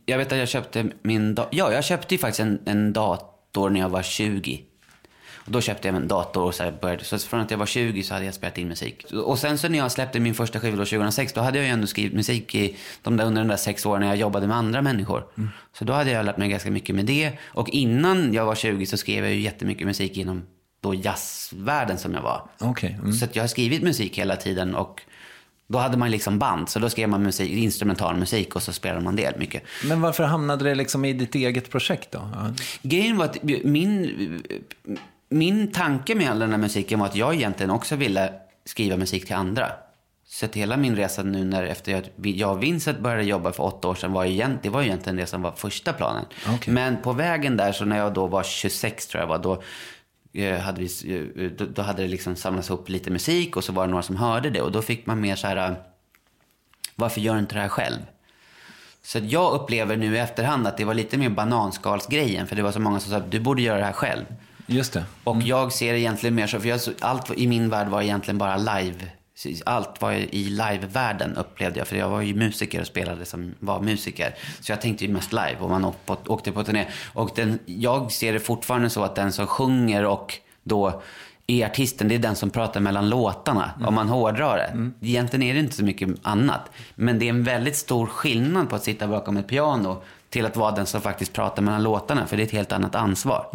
jag 0.06 0.18
vet 0.18 0.32
att 0.32 0.38
jag 0.38 0.48
köpte 0.48 0.86
min 1.02 1.36
Ja, 1.50 1.72
jag 1.72 1.84
köpte 1.84 2.14
ju 2.14 2.18
faktiskt 2.18 2.40
en, 2.40 2.58
en 2.64 2.92
dator 2.92 3.70
när 3.70 3.80
jag 3.80 3.88
var 3.88 4.02
20. 4.02 4.62
Och 5.46 5.52
då 5.52 5.60
köpte 5.60 5.88
jag 5.88 5.96
en 5.96 6.08
dator 6.08 6.42
och 6.42 6.54
så 6.54 6.72
började, 6.80 7.04
så 7.04 7.18
från 7.18 7.40
att 7.40 7.50
jag 7.50 7.58
var 7.58 7.66
20 7.66 8.02
så 8.02 8.14
hade 8.14 8.26
jag 8.26 8.34
spelat 8.34 8.58
in 8.58 8.68
musik. 8.68 9.04
Och 9.24 9.38
sen 9.38 9.58
så 9.58 9.68
när 9.68 9.78
jag 9.78 9.92
släppte 9.92 10.20
min 10.20 10.34
första 10.34 10.60
skiva 10.60 10.76
då 10.76 10.84
2006, 10.84 11.32
då 11.32 11.40
hade 11.40 11.58
jag 11.58 11.66
ju 11.66 11.72
ändå 11.72 11.86
skrivit 11.86 12.12
musik 12.12 12.54
i 12.54 12.76
de 13.02 13.16
där, 13.16 13.24
under 13.24 13.42
de 13.42 13.48
där 13.48 13.56
sex 13.56 13.86
åren 13.86 14.00
när 14.00 14.08
jag 14.08 14.16
jobbade 14.16 14.46
med 14.46 14.56
andra 14.56 14.82
människor. 14.82 15.26
Så 15.78 15.84
då 15.84 15.92
hade 15.92 16.10
jag 16.10 16.24
lärt 16.26 16.36
mig 16.36 16.48
ganska 16.48 16.70
mycket 16.70 16.94
med 16.94 17.04
det. 17.04 17.32
Och 17.44 17.70
innan 17.70 18.32
jag 18.32 18.44
var 18.44 18.54
20 18.54 18.86
så 18.86 18.96
skrev 18.96 19.24
jag 19.24 19.34
ju 19.34 19.40
jättemycket 19.40 19.86
musik 19.86 20.16
inom 20.16 20.42
då 20.80 20.94
jazzvärlden 20.94 21.98
som 21.98 22.14
jag 22.14 22.22
var. 22.22 22.48
Okej. 22.60 22.98
Mm. 23.02 23.12
Så 23.12 23.26
jag 23.32 23.42
har 23.42 23.48
skrivit 23.48 23.82
musik 23.82 24.18
hela 24.18 24.36
tiden 24.36 24.74
och 24.74 25.02
då 25.68 25.78
hade 25.78 25.96
man 25.96 26.10
liksom 26.10 26.38
band. 26.38 26.68
Så 26.68 26.78
då 26.78 26.90
skrev 26.90 27.08
man 27.08 27.22
musik, 27.22 27.50
instrumental 27.52 28.16
musik 28.16 28.56
och 28.56 28.62
så 28.62 28.72
spelade 28.72 29.04
man 29.04 29.16
det 29.16 29.38
mycket. 29.38 29.62
Men 29.84 30.00
varför 30.00 30.24
hamnade 30.24 30.64
det 30.64 30.74
liksom 30.74 31.04
i 31.04 31.12
ditt 31.12 31.34
eget 31.34 31.70
projekt 31.70 32.12
då? 32.12 32.28
Grejen 32.82 33.16
var 33.16 33.24
att 33.24 33.42
min, 33.42 34.42
min 35.28 35.72
tanke 35.72 36.14
med 36.14 36.30
all 36.30 36.38
den 36.38 36.50
här 36.50 36.58
musiken 36.58 36.98
var 36.98 37.06
att 37.06 37.16
jag 37.16 37.34
egentligen 37.34 37.70
också 37.70 37.96
ville 37.96 38.32
skriva 38.64 38.96
musik 38.96 39.26
till 39.26 39.34
andra. 39.34 39.72
Så 40.28 40.46
att 40.46 40.54
hela 40.54 40.76
min 40.76 40.96
resa 40.96 41.22
nu 41.22 41.44
när 41.44 41.62
efter 41.62 41.92
jag, 41.92 42.04
jag 42.26 42.52
och 42.52 42.62
Vincent 42.62 42.98
började 42.98 43.22
jobba 43.22 43.52
för 43.52 43.62
åtta 43.62 43.88
år 43.88 43.94
sedan 43.94 44.12
var 44.12 44.24
egent, 44.24 44.62
det 44.62 44.68
var 44.68 44.82
egentligen 44.82 45.16
det 45.16 45.26
som 45.26 45.42
var 45.42 45.52
första 45.52 45.92
planen. 45.92 46.24
Okej. 46.48 46.74
Men 46.74 47.02
på 47.02 47.12
vägen 47.12 47.56
där, 47.56 47.72
så 47.72 47.84
när 47.84 47.98
jag 47.98 48.14
då 48.14 48.26
var 48.26 48.42
26 48.42 49.06
tror 49.06 49.20
jag 49.20 49.28
var, 49.28 49.38
då 49.38 49.62
eh, 50.32 50.58
hade, 50.58 50.80
vi, 50.80 51.16
eh, 51.36 51.66
då, 51.66 51.82
hade 51.82 52.02
det 52.02 52.08
liksom 52.08 52.36
samlats 52.36 52.68
ihop 52.68 52.88
lite 52.88 53.10
musik 53.10 53.56
och 53.56 53.64
så 53.64 53.72
var 53.72 53.86
det 53.86 53.90
några 53.90 54.02
som 54.02 54.16
hörde 54.16 54.50
det 54.50 54.60
och 54.60 54.72
då 54.72 54.82
fick 54.82 55.06
man 55.06 55.20
mer 55.20 55.36
så 55.36 55.46
här, 55.46 55.70
eh, 55.70 55.76
varför 56.94 57.20
gör 57.20 57.34
du 57.34 57.40
inte 57.40 57.54
det 57.54 57.60
här 57.60 57.68
själv? 57.68 57.98
Så 59.02 59.18
jag 59.22 59.52
upplever 59.52 59.96
nu 59.96 60.14
i 60.14 60.18
efterhand 60.18 60.66
att 60.66 60.76
det 60.76 60.84
var 60.84 60.94
lite 60.94 61.16
mer 61.16 61.28
bananskalsgrejen 61.28 62.46
för 62.46 62.56
det 62.56 62.62
var 62.62 62.72
så 62.72 62.80
många 62.80 63.00
som 63.00 63.10
sa 63.12 63.20
du 63.20 63.40
borde 63.40 63.62
göra 63.62 63.78
det 63.78 63.84
här 63.84 63.92
själv. 63.92 64.24
Just 64.66 64.92
det. 64.92 65.04
Och 65.24 65.42
jag 65.42 65.72
ser 65.72 65.92
det 65.92 66.00
egentligen 66.00 66.34
mer 66.34 66.46
så, 66.46 66.60
för 66.60 66.68
jag, 66.68 66.80
allt 67.00 67.30
i 67.30 67.46
min 67.46 67.70
värld 67.70 67.88
var 67.88 68.02
egentligen 68.02 68.38
bara 68.38 68.56
live. 68.56 69.10
Allt 69.64 70.02
var 70.02 70.12
i 70.12 70.44
live-världen 70.44 71.36
upplevde 71.36 71.78
jag, 71.78 71.88
för 71.88 71.96
jag 71.96 72.08
var 72.08 72.20
ju 72.20 72.34
musiker 72.34 72.80
och 72.80 72.86
spelade 72.86 73.24
som 73.24 73.54
var 73.58 73.80
musiker. 73.80 74.34
Så 74.60 74.72
jag 74.72 74.80
tänkte 74.80 75.04
ju 75.04 75.12
mest 75.12 75.32
live 75.32 75.56
och 75.60 75.70
man 75.70 75.84
åkte 76.26 76.52
på, 76.52 76.64
turné. 76.64 76.86
Och 77.12 77.30
den, 77.34 77.58
jag 77.66 78.12
ser 78.12 78.32
det 78.32 78.40
fortfarande 78.40 78.90
så 78.90 79.02
att 79.02 79.14
den 79.14 79.32
som 79.32 79.46
sjunger 79.46 80.04
och 80.04 80.34
då 80.62 81.02
är 81.46 81.66
artisten, 81.66 82.08
det 82.08 82.14
är 82.14 82.18
den 82.18 82.36
som 82.36 82.50
pratar 82.50 82.80
mellan 82.80 83.08
låtarna. 83.08 83.70
Om 83.86 83.94
man 83.94 84.08
hårdrar 84.08 84.56
det. 84.56 84.90
Egentligen 85.06 85.42
är 85.42 85.54
det 85.54 85.60
inte 85.60 85.76
så 85.76 85.84
mycket 85.84 86.08
annat. 86.22 86.70
Men 86.94 87.18
det 87.18 87.24
är 87.24 87.30
en 87.30 87.44
väldigt 87.44 87.76
stor 87.76 88.06
skillnad 88.06 88.70
på 88.70 88.76
att 88.76 88.84
sitta 88.84 89.06
bakom 89.08 89.36
ett 89.36 89.48
piano 89.48 90.02
till 90.30 90.46
att 90.46 90.56
vara 90.56 90.70
den 90.72 90.86
som 90.86 91.00
faktiskt 91.00 91.32
pratar 91.32 91.62
mellan 91.62 91.82
låtarna. 91.82 92.26
För 92.26 92.36
det 92.36 92.42
är 92.42 92.46
ett 92.46 92.52
helt 92.52 92.72
annat 92.72 92.94
ansvar. 92.94 93.46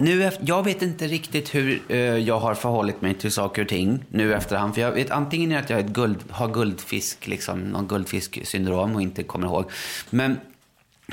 Nu, 0.00 0.30
jag 0.40 0.64
vet 0.64 0.82
inte 0.82 1.06
riktigt 1.06 1.54
hur 1.54 1.82
eh, 1.88 1.98
jag 1.98 2.38
har 2.38 2.54
förhållit 2.54 3.00
mig 3.00 3.14
till 3.14 3.32
saker 3.32 3.62
och 3.62 3.68
ting 3.68 4.04
nu 4.08 4.34
efterhand. 4.34 4.74
För 4.74 4.80
jag 4.80 4.92
vet 4.92 5.10
antingen 5.10 5.58
att 5.58 5.70
jag 5.70 5.88
guld, 5.88 6.18
har 6.30 6.48
guldfisk, 6.48 7.26
liksom, 7.26 7.60
någon 7.60 7.88
guldfisksyndrom 7.88 8.94
och 8.94 9.02
inte 9.02 9.22
kommer 9.22 9.46
ihåg. 9.46 9.70
Men 10.10 10.40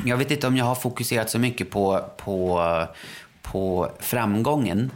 jag 0.06 0.18
vet 0.18 0.32
inte 0.32 0.48
om 0.48 0.58
jag 0.58 0.66
har 0.66 0.76
fokuserat 0.76 1.30
så 1.30 1.40
mycket 1.40 1.70
på, 1.70 2.06
på, 2.18 2.62
på 3.42 3.90
framgången. 4.00 4.92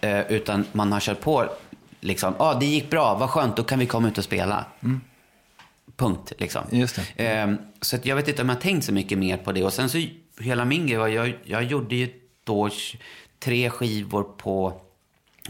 Eh, 0.00 0.20
utan 0.20 0.64
man 0.72 0.92
har 0.92 1.00
kört 1.00 1.20
på 1.20 1.48
liksom, 2.00 2.34
ja 2.38 2.44
ah, 2.44 2.54
det 2.54 2.66
gick 2.66 2.90
bra, 2.90 3.14
vad 3.14 3.30
skönt, 3.30 3.56
då 3.56 3.62
kan 3.62 3.78
vi 3.78 3.86
komma 3.86 4.08
ut 4.08 4.18
och 4.18 4.24
spela. 4.24 4.64
Punkt, 5.96 6.32
liksom. 6.38 6.62
Just 6.70 6.96
det. 6.96 7.24
Ehm, 7.24 7.58
så 7.80 7.96
jag 8.02 8.16
vet 8.16 8.28
inte 8.28 8.42
om 8.42 8.48
jag 8.48 8.56
har 8.56 8.60
tänkt 8.60 8.84
så 8.84 8.92
mycket 8.92 9.18
mer 9.18 9.36
på 9.36 9.52
det. 9.52 9.64
Och 9.64 9.72
sen 9.72 9.88
så, 9.88 9.98
hela 10.40 10.64
min 10.64 10.86
grej 10.86 10.98
var, 10.98 11.08
jag, 11.08 11.34
jag 11.44 11.64
gjorde 11.64 11.96
ju 11.96 12.08
då 12.46 12.70
tre 13.38 13.70
skivor 13.70 14.22
på 14.22 14.80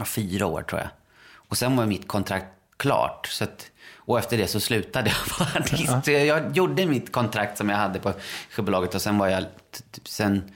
fyra 0.05 0.45
år 0.45 0.61
tror 0.61 0.81
jag. 0.81 0.89
Och 1.35 1.57
sen 1.57 1.75
var 1.75 1.85
mitt 1.85 2.07
kontrakt 2.07 2.45
klart. 2.77 3.27
Så 3.27 3.43
att, 3.43 3.71
och 3.95 4.19
efter 4.19 4.37
det 4.37 4.47
så 4.47 4.59
slutade 4.59 5.09
jag 5.39 5.39
vara 5.45 5.59
artist. 5.63 6.07
Jag, 6.07 6.25
jag 6.25 6.57
gjorde 6.57 6.85
mitt 6.85 7.11
kontrakt 7.11 7.57
som 7.57 7.69
jag 7.69 7.77
hade 7.77 7.99
på 7.99 8.13
skivbolaget 8.49 8.95
och 8.95 9.01
sen 9.01 9.17
var 9.17 9.27
jag, 9.27 9.43
sen 10.05 10.51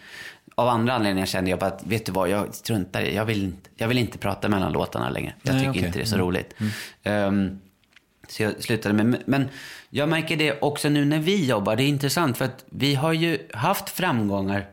av 0.55 0.67
andra 0.67 0.93
anledningar 0.93 1.25
kände 1.25 1.49
jag 1.49 1.59
bara 1.59 1.65
att, 1.69 1.83
vet 1.83 2.05
du 2.05 2.11
vad, 2.11 2.29
jag 2.29 2.55
struntar 2.55 3.01
i. 3.01 3.15
Jag 3.15 3.25
vill, 3.25 3.43
inte- 3.43 3.69
jag 3.75 3.87
vill 3.87 3.97
inte 3.97 4.17
prata 4.17 4.49
mellan 4.49 4.71
låtarna 4.73 5.09
längre. 5.09 5.33
Jag 5.41 5.53
Nej, 5.53 5.61
tycker 5.61 5.71
okej. 5.71 5.85
inte 5.85 5.99
det 5.99 6.03
är 6.03 6.05
så 6.07 6.15
Mm. 6.15 6.27
roligt. 6.27 6.53
Ehm, 7.03 7.59
så 8.27 8.43
jag 8.43 8.63
slutade 8.63 9.03
med, 9.03 9.21
men 9.25 9.49
jag 9.89 10.09
märker 10.09 10.37
det 10.37 10.59
också 10.61 10.89
nu 10.89 11.05
när 11.05 11.19
vi 11.19 11.45
jobbar. 11.45 11.75
Det 11.75 11.83
är 11.83 11.87
intressant 11.87 12.37
för 12.37 12.45
att 12.45 12.65
vi 12.69 12.95
har 12.95 13.13
ju 13.13 13.47
haft 13.53 13.89
framgångar 13.89 14.65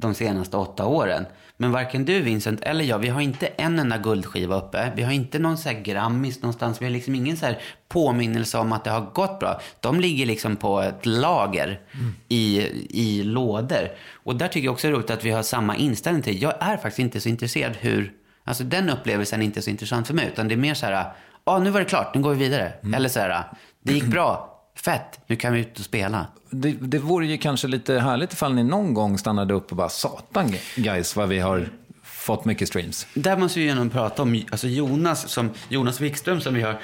de 0.00 0.14
senaste 0.14 0.56
åtta 0.56 0.86
åren. 0.86 1.26
Men 1.56 1.72
varken 1.72 2.04
du 2.04 2.20
Vincent 2.20 2.60
eller 2.60 2.84
jag, 2.84 2.98
vi 2.98 3.08
har 3.08 3.20
inte 3.20 3.46
en 3.46 3.78
enda 3.78 3.98
guldskiva 3.98 4.56
uppe. 4.56 4.92
Vi 4.96 5.02
har 5.02 5.12
inte 5.12 5.38
någon 5.38 5.58
så 5.58 5.68
här 5.68 5.80
Grammis 5.80 6.42
någonstans. 6.42 6.80
Vi 6.80 6.84
har 6.84 6.92
liksom 6.92 7.14
ingen 7.14 7.36
så 7.36 7.46
här 7.46 7.58
påminnelse 7.88 8.58
om 8.58 8.72
att 8.72 8.84
det 8.84 8.90
har 8.90 9.00
gått 9.00 9.40
bra. 9.40 9.60
De 9.80 10.00
ligger 10.00 10.26
liksom 10.26 10.56
på 10.56 10.80
ett 10.80 11.06
lager 11.06 11.80
i, 12.28 12.66
i 12.90 13.22
lådor. 13.22 13.88
Och 14.12 14.36
där 14.36 14.48
tycker 14.48 14.64
jag 14.64 14.72
också 14.72 14.86
det 14.86 14.92
är 14.92 14.96
roligt 14.96 15.10
att 15.10 15.24
vi 15.24 15.30
har 15.30 15.42
samma 15.42 15.76
inställning 15.76 16.22
till. 16.22 16.42
Jag 16.42 16.54
är 16.60 16.76
faktiskt 16.76 16.98
inte 16.98 17.20
så 17.20 17.28
intresserad 17.28 17.76
hur, 17.76 18.12
alltså 18.44 18.64
den 18.64 18.90
upplevelsen 18.90 19.40
är 19.40 19.44
inte 19.44 19.62
så 19.62 19.70
intressant 19.70 20.06
för 20.06 20.14
mig. 20.14 20.28
Utan 20.32 20.48
det 20.48 20.54
är 20.54 20.56
mer 20.56 20.74
så 20.74 20.86
här, 20.86 20.92
ja 20.92 21.14
ah, 21.44 21.58
nu 21.58 21.70
var 21.70 21.80
det 21.80 21.86
klart, 21.86 22.14
nu 22.14 22.20
går 22.20 22.30
vi 22.30 22.38
vidare. 22.38 22.72
Eller 22.94 23.08
så 23.08 23.20
här, 23.20 23.44
det 23.82 23.92
gick 23.92 24.04
bra, 24.04 24.59
fett, 24.84 25.20
nu 25.26 25.36
kan 25.36 25.52
vi 25.52 25.60
ut 25.60 25.78
och 25.78 25.84
spela. 25.84 26.26
Det, 26.50 26.72
det 26.80 26.98
vore 26.98 27.26
ju 27.26 27.38
kanske 27.38 27.68
lite 27.68 27.98
härligt 27.98 28.32
ifall 28.32 28.54
ni 28.54 28.62
någon 28.64 28.94
gång 28.94 29.18
stannade 29.18 29.54
upp 29.54 29.70
och 29.70 29.76
bara 29.76 29.88
satan 29.88 30.54
guys 30.76 31.16
vad 31.16 31.28
vi 31.28 31.38
har 31.38 31.68
fått 32.02 32.44
mycket 32.44 32.68
streams. 32.68 33.06
Där 33.14 33.36
måste 33.36 33.60
vi 33.60 33.70
ju 33.70 33.90
prata 33.90 34.22
om 34.22 34.42
alltså 34.50 34.68
Jonas, 34.68 35.28
som, 35.28 35.50
Jonas 35.68 36.00
Wikström 36.00 36.40
som 36.40 36.54
vi 36.54 36.62
har 36.62 36.78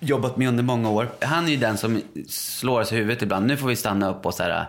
jobbat 0.00 0.36
med 0.36 0.48
under 0.48 0.62
många 0.62 0.90
år. 0.90 1.10
Han 1.20 1.46
är 1.46 1.50
ju 1.50 1.56
den 1.56 1.76
som 1.76 2.02
slår 2.28 2.80
oss 2.80 2.92
i 2.92 2.96
huvudet 2.96 3.22
ibland. 3.22 3.46
Nu 3.46 3.56
får 3.56 3.68
vi 3.68 3.76
stanna 3.76 4.10
upp 4.10 4.26
och 4.26 4.34
så 4.34 4.42
här, 4.42 4.66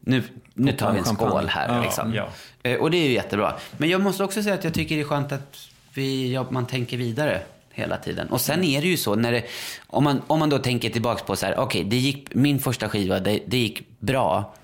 nu, 0.00 0.22
nu 0.54 0.72
tar 0.72 0.92
vi 0.92 0.98
en 0.98 1.04
skål 1.04 1.48
här. 1.48 1.76
Ja, 1.76 1.82
liksom. 1.82 2.14
ja. 2.14 2.28
Eh, 2.62 2.78
Och 2.80 2.90
det 2.90 2.96
är 2.96 3.06
ju 3.06 3.12
jättebra. 3.12 3.54
Men 3.76 3.88
jag 3.88 4.00
måste 4.00 4.24
också 4.24 4.42
säga 4.42 4.54
att 4.54 4.64
jag 4.64 4.74
tycker 4.74 4.94
det 4.94 5.00
är 5.00 5.04
skönt 5.06 5.32
att 5.32 5.56
vi, 5.94 6.32
ja, 6.32 6.46
man 6.50 6.66
tänker 6.66 6.96
vidare 6.96 7.42
hela 7.74 7.96
tiden. 7.96 8.28
Och 8.28 8.40
sen 8.40 8.64
är 8.64 8.80
det 8.80 8.88
ju 8.88 8.96
så, 8.96 9.14
när 9.14 9.32
det, 9.32 9.42
om, 9.86 10.04
man, 10.04 10.22
om 10.26 10.38
man 10.38 10.50
då 10.50 10.58
tänker 10.58 10.90
tillbaks 10.90 11.22
på 11.22 11.36
så 11.36 11.46
här, 11.46 11.58
okej, 11.58 11.84
det 11.84 11.96
gick, 11.96 12.34
min 12.34 12.58
första 12.58 12.88
skiva, 12.88 13.20
det, 13.20 13.40
det 13.46 13.58
gick 13.58 13.82
bra. 14.00 14.54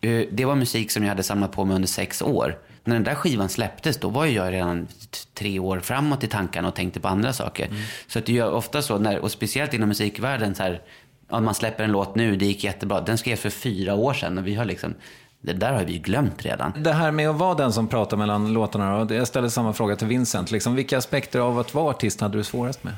Eh, 0.00 0.22
Det 0.32 0.44
var 0.44 0.54
musik 0.54 0.90
som 0.90 1.02
jag 1.02 1.08
hade 1.08 1.22
samlat 1.22 1.52
på 1.52 1.64
mig 1.64 1.74
under 1.74 1.88
sex 1.88 2.22
år. 2.22 2.58
När 2.84 2.94
den 2.94 3.04
där 3.04 3.14
skivan 3.14 3.48
släpptes, 3.48 3.96
då 3.96 4.08
var 4.08 4.26
jag 4.26 4.52
redan 4.52 4.88
tre 5.34 5.58
år 5.58 5.80
framåt 5.80 6.24
i 6.24 6.26
tankarna 6.26 6.68
och 6.68 6.74
tänkte 6.74 7.00
på 7.00 7.08
andra 7.08 7.32
saker. 7.32 7.68
Så 8.06 8.18
att 8.18 8.26
det 8.26 8.32
gör 8.32 8.52
ofta 8.52 8.82
så, 8.82 8.98
när, 8.98 9.18
och 9.18 9.30
speciellt 9.30 9.74
inom 9.74 9.88
musikvärlden, 9.88 10.54
så 10.54 10.62
här, 10.62 10.82
om 11.30 11.44
man 11.44 11.54
släpper 11.54 11.84
en 11.84 11.92
låt 11.92 12.14
nu, 12.14 12.36
det 12.36 12.46
gick 12.46 12.64
jättebra. 12.64 13.00
Den 13.00 13.18
skrevs 13.18 13.40
för 13.40 13.50
fyra 13.50 13.94
år 13.94 14.12
sedan 14.14 14.38
och 14.38 14.46
vi 14.46 14.54
har 14.54 14.64
liksom, 14.64 14.94
det 15.40 15.52
där 15.52 15.72
har 15.72 15.84
vi 15.84 15.92
ju 15.92 15.98
glömt 15.98 16.44
redan. 16.44 16.72
Det 16.76 16.92
här 16.92 17.10
med 17.10 17.30
att 17.30 17.36
vara 17.36 17.54
den 17.54 17.72
som 17.72 17.88
pratar 17.88 18.16
mellan 18.16 18.52
låtarna, 18.52 19.04
då, 19.04 19.14
jag 19.14 19.28
ställer 19.28 19.48
samma 19.48 19.72
fråga 19.72 19.96
till 19.96 20.06
Vincent. 20.06 20.50
Liksom, 20.50 20.74
vilka 20.74 20.98
aspekter 20.98 21.40
av 21.40 21.58
att 21.58 21.74
vara 21.74 21.90
artist 21.90 22.20
hade 22.20 22.38
du 22.38 22.44
svårast 22.44 22.84
med? 22.84 22.94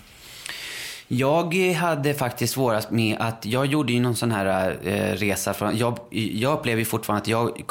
Jag 1.13 1.55
hade 1.55 2.15
faktiskt 2.15 2.55
svårast 2.55 2.91
med 2.91 3.17
att 3.21 3.47
jag 3.47 3.67
gjorde 3.67 3.93
ju 3.93 4.01
någon 4.01 4.17
sån 4.17 4.31
här 4.31 4.79
eh, 4.85 5.17
resa 5.17 5.55
från, 5.55 5.77
jag, 5.77 5.99
jag 6.11 6.59
upplever 6.59 6.79
ju 6.79 6.85
fortfarande 6.85 7.23
att 7.23 7.29
jag, 7.29 7.65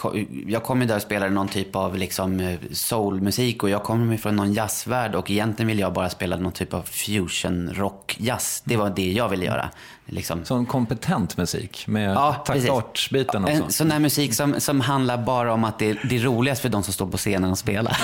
jag 0.47 0.63
kommer 0.63 0.85
där 0.85 0.95
och 0.95 1.01
spelade 1.01 1.31
någon 1.31 1.47
typ 1.47 1.75
av 1.75 1.97
liksom 1.97 2.39
eh, 2.39 2.59
soulmusik 2.71 3.63
och 3.63 3.69
jag 3.69 3.83
kommer 3.83 4.17
från 4.17 4.35
någon 4.35 4.53
jazzvärld 4.53 5.15
och 5.15 5.31
egentligen 5.31 5.67
vill 5.67 5.79
jag 5.79 5.93
bara 5.93 6.09
spela 6.09 6.35
någon 6.35 6.51
typ 6.51 6.73
av 6.73 6.81
fusion 6.81 7.69
rock 7.73 8.15
jazz. 8.19 8.61
Det 8.65 8.77
var 8.77 8.89
det 8.89 9.11
jag 9.11 9.29
ville 9.29 9.45
göra. 9.45 9.69
Liksom. 10.11 10.45
Sån 10.45 10.65
kompetent 10.65 11.37
musik 11.37 11.87
med 11.87 12.13
Ja, 12.13 12.33
taktartsbiten 12.45 13.43
också. 13.43 13.55
En 13.63 13.71
sån 13.71 13.89
där 13.89 13.99
musik 13.99 14.33
som, 14.33 14.59
som 14.59 14.81
handlar 14.81 15.17
bara 15.17 15.53
om 15.53 15.63
att 15.63 15.79
det, 15.79 15.97
det 16.09 16.15
är 16.15 16.19
roligast 16.19 16.61
för 16.61 16.69
de 16.69 16.83
som 16.83 16.93
står 16.93 17.07
på 17.07 17.17
scenen 17.17 17.51
och 17.51 17.57
spelar. 17.57 17.97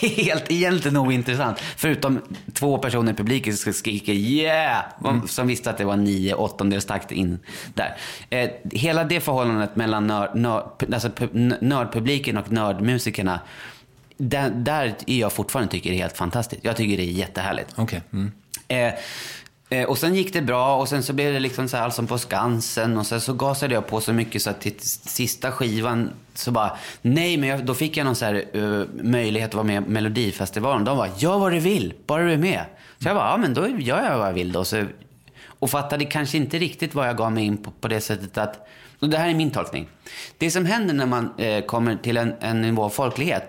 Helt 0.16 0.50
egentligen 0.50 0.96
ointressant. 0.96 1.58
Förutom 1.76 2.20
två 2.52 2.78
personer 2.78 3.12
i 3.12 3.14
publiken 3.14 3.56
som 3.56 3.72
skriker 3.72 4.12
yeah! 4.12 4.84
Som 5.26 5.46
visste 5.46 5.70
att 5.70 5.78
det 5.78 5.84
var 5.84 5.96
nio 5.96 6.34
åttondels 6.34 6.84
takt 6.84 7.12
in 7.12 7.38
där. 7.74 7.96
Eh, 8.30 8.50
hela 8.72 9.04
det 9.04 9.20
förhållandet 9.20 9.76
mellan 9.76 10.06
nörd, 10.06 10.30
nörd, 10.34 10.94
alltså 10.94 11.08
pu- 11.08 11.56
nördpubliken 11.60 12.36
och 12.36 12.52
nördmusikerna. 12.52 13.40
Där, 14.18 14.50
där 14.50 14.94
är 15.06 15.18
jag 15.20 15.32
fortfarande 15.32 15.72
tycker 15.72 15.90
det 15.90 15.96
är 15.96 16.00
helt 16.00 16.16
fantastiskt. 16.16 16.64
Jag 16.64 16.76
tycker 16.76 16.96
det 16.96 17.02
är 17.02 17.12
jättehärligt. 17.12 17.72
Okej. 17.76 18.02
Mm. 18.12 18.32
Eh, 18.68 18.94
Eh, 19.68 19.84
och 19.84 19.98
sen 19.98 20.14
gick 20.14 20.32
det 20.32 20.42
bra 20.42 20.76
och 20.76 20.88
sen 20.88 21.02
så 21.02 21.12
blev 21.12 21.32
det 21.32 21.40
liksom 21.40 21.68
så 21.68 21.76
här 21.76 21.90
som 21.90 22.06
på 22.06 22.18
Skansen 22.18 22.98
och 22.98 23.06
sen 23.06 23.20
så 23.20 23.32
gasade 23.32 23.74
jag 23.74 23.86
på 23.86 24.00
så 24.00 24.12
mycket 24.12 24.42
så 24.42 24.50
att 24.50 24.60
till 24.60 24.80
sista 24.80 25.52
skivan 25.52 26.10
så 26.34 26.50
bara, 26.50 26.76
nej 27.02 27.36
men 27.36 27.48
jag, 27.48 27.64
då 27.64 27.74
fick 27.74 27.96
jag 27.96 28.04
någon 28.04 28.16
så 28.16 28.24
här 28.24 28.56
uh, 28.56 28.86
möjlighet 29.02 29.48
att 29.48 29.54
vara 29.54 29.64
med 29.64 29.82
i 29.82 29.88
Melodifestivalen. 29.88 30.84
De 30.84 30.96
bara, 30.96 31.08
gör 31.16 31.38
vad 31.38 31.52
du 31.52 31.58
vill, 31.58 31.94
bara 32.06 32.22
du 32.22 32.32
är 32.32 32.36
med. 32.36 32.64
Så 32.98 33.08
jag 33.08 33.16
bara, 33.16 33.30
ja 33.30 33.36
men 33.36 33.54
då 33.54 33.68
gör 33.68 34.04
jag 34.04 34.18
vad 34.18 34.28
jag 34.28 34.32
vill 34.32 34.52
då. 34.52 34.64
Så, 34.64 34.84
och 35.58 35.70
fattade 35.70 36.04
kanske 36.04 36.36
inte 36.36 36.58
riktigt 36.58 36.94
vad 36.94 37.08
jag 37.08 37.16
gav 37.16 37.32
mig 37.32 37.44
in 37.44 37.56
på, 37.56 37.70
på 37.70 37.88
det 37.88 38.00
sättet 38.00 38.38
att, 38.38 38.68
och 39.00 39.08
det 39.08 39.18
här 39.18 39.28
är 39.28 39.34
min 39.34 39.50
tolkning. 39.50 39.88
Det 40.38 40.50
som 40.50 40.66
händer 40.66 40.94
när 40.94 41.06
man 41.06 41.30
eh, 41.38 41.64
kommer 41.64 41.96
till 41.96 42.16
en, 42.16 42.34
en 42.40 42.60
nivå 42.60 42.82
av 42.82 42.90
folklighet 42.90 43.44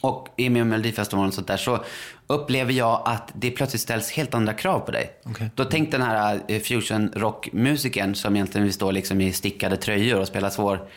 och 0.00 0.28
är 0.36 0.50
med 0.50 0.60
i 0.60 0.64
Melodifestivalen 0.64 1.28
och 1.28 1.34
sånt 1.34 1.46
där 1.46 1.56
så 1.56 1.84
upplever 2.30 2.72
jag 2.72 3.02
att 3.04 3.32
det 3.34 3.50
plötsligt 3.50 3.82
ställs 3.82 4.10
helt 4.10 4.34
andra 4.34 4.52
krav 4.54 4.80
på 4.80 4.90
dig. 4.90 5.10
Okej. 5.24 5.50
Då 5.54 5.64
tänk 5.64 5.90
den 5.92 6.02
här 6.02 6.40
eh, 6.48 6.60
fusion 6.60 7.12
rockmusikern 7.16 8.14
som 8.14 8.36
egentligen 8.36 8.64
vill 8.64 8.72
stå 8.74 8.90
liksom 8.90 9.20
i 9.20 9.32
stickade 9.32 9.76
tröjor 9.76 10.20
och 10.20 10.28
spela 10.28 10.50
svår, 10.50 10.88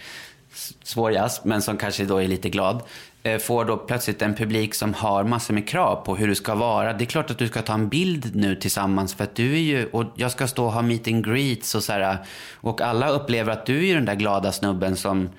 svår 0.84 1.12
jazz, 1.12 1.42
men 1.44 1.62
som 1.62 1.78
kanske 1.78 2.06
då 2.06 2.18
är 2.18 2.28
lite 2.28 2.50
glad. 2.50 2.82
eh, 3.24 3.38
Får 3.38 3.66
då 3.66 3.78
plötsligt 3.78 4.22
en 4.22 4.36
publik 4.36 4.76
som 4.76 4.94
har 4.94 5.24
massor 5.24 5.54
med 5.54 5.68
krav 5.68 5.96
på 6.06 6.16
hur 6.16 6.28
du 6.28 6.36
ska 6.36 6.56
vara. 6.56 6.94
Det 6.94 7.04
är 7.04 7.06
klart 7.06 7.32
att 7.32 7.38
du 7.38 7.48
ska 7.48 7.62
ta 7.62 7.74
en 7.74 7.90
bild 7.90 8.36
nu 8.36 8.56
tillsammans 8.56 9.14
för 9.14 9.24
att 9.24 9.36
du 9.36 9.54
är 9.54 9.60
ju, 9.60 9.86
och 9.86 10.06
jag 10.16 10.32
ska 10.32 10.48
stå 10.48 10.66
och 10.66 10.72
ha 10.72 10.82
meet 10.82 11.08
and 11.08 11.26
greets 11.26 11.76
och 11.76 11.84
så 11.84 11.94
här. 11.94 12.18
Och 12.54 12.82
alla 12.82 13.10
upplever 13.10 13.54
att 13.54 13.66
du 13.66 13.88
är 13.88 13.96
den 13.96 14.06
där 14.06 14.16
glada 14.16 14.52
snubben 14.52 14.96
som 14.96 15.30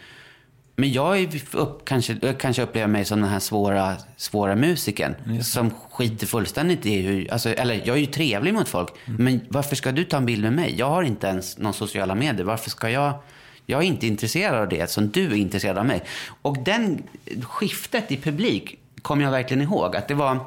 men 0.77 0.93
jag 0.93 1.19
är 1.19 1.43
upp, 1.53 1.85
kanske, 1.85 2.17
jag 2.23 2.41
kanske 2.41 2.63
upplever 2.63 2.87
mig 2.87 3.05
som 3.05 3.21
den 3.21 3.31
här 3.31 3.39
svåra, 3.39 3.97
svåra 4.17 4.57
musikern. 4.57 5.43
Som 5.43 5.71
skiter 5.91 6.27
fullständigt 6.27 6.87
i 6.87 7.01
hur... 7.01 7.33
Alltså, 7.33 7.49
eller 7.49 7.75
jag 7.85 7.97
är 7.97 8.01
ju 8.01 8.07
trevlig 8.07 8.55
mot 8.55 8.69
folk. 8.69 8.89
Men 9.05 9.41
varför 9.49 9.77
ska 9.77 9.93
du 9.93 10.05
ta 10.05 10.17
en 10.17 10.27
bild 10.27 10.43
med 10.43 10.53
mig? 10.53 10.75
Jag 10.79 10.91
har 10.91 11.03
inte 11.03 11.27
ens 11.27 11.59
någon 11.59 11.75
sociala 11.75 12.15
medier. 12.15 12.45
Varför 12.45 12.71
ska 12.71 12.91
jag... 12.91 13.15
Jag 13.67 13.83
är 13.83 13.87
inte 13.87 14.07
intresserad 14.07 14.55
av 14.55 14.69
det 14.69 14.91
som 14.91 15.09
du 15.09 15.27
är 15.27 15.37
intresserad 15.37 15.79
av 15.79 15.87
mig. 15.87 16.05
Och 16.43 16.59
den 16.65 17.03
skiftet 17.43 18.13
i 18.13 18.17
publik 18.17 18.79
kommer 19.03 19.25
jag 19.25 19.31
verkligen 19.31 19.63
ihåg. 19.63 19.97
Att 19.97 20.09
det 20.09 20.15
var... 20.15 20.39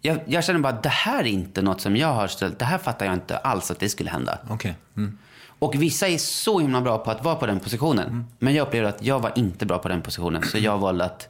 Jag, 0.00 0.18
jag 0.26 0.44
känner 0.44 0.60
bara 0.60 0.72
att 0.72 0.82
det 0.82 0.88
här 0.88 1.20
är 1.20 1.28
inte 1.28 1.62
något 1.62 1.80
som 1.80 1.96
jag 1.96 2.12
har 2.12 2.28
ställt. 2.28 2.58
Det 2.58 2.64
här 2.64 2.78
fattar 2.78 3.06
jag 3.06 3.14
inte 3.14 3.36
alls 3.36 3.70
att 3.70 3.80
det 3.80 3.88
skulle 3.88 4.10
hända. 4.10 4.38
Okej. 4.48 4.74
Mm. 4.96 5.18
Och 5.58 5.74
vissa 5.82 6.08
är 6.08 6.18
så 6.18 6.60
himla 6.60 6.80
bra 6.80 6.98
på 6.98 7.10
att 7.10 7.24
vara 7.24 7.34
på 7.34 7.46
den 7.46 7.60
positionen. 7.60 8.24
Men 8.38 8.54
jag 8.54 8.66
upplevde 8.66 8.88
att 8.88 9.02
jag 9.02 9.20
var 9.20 9.32
inte 9.36 9.66
bra 9.66 9.78
på 9.78 9.88
den 9.88 10.02
positionen. 10.02 10.42
Så 10.42 10.58
jag 10.58 10.78
valde 10.78 11.04
att 11.04 11.28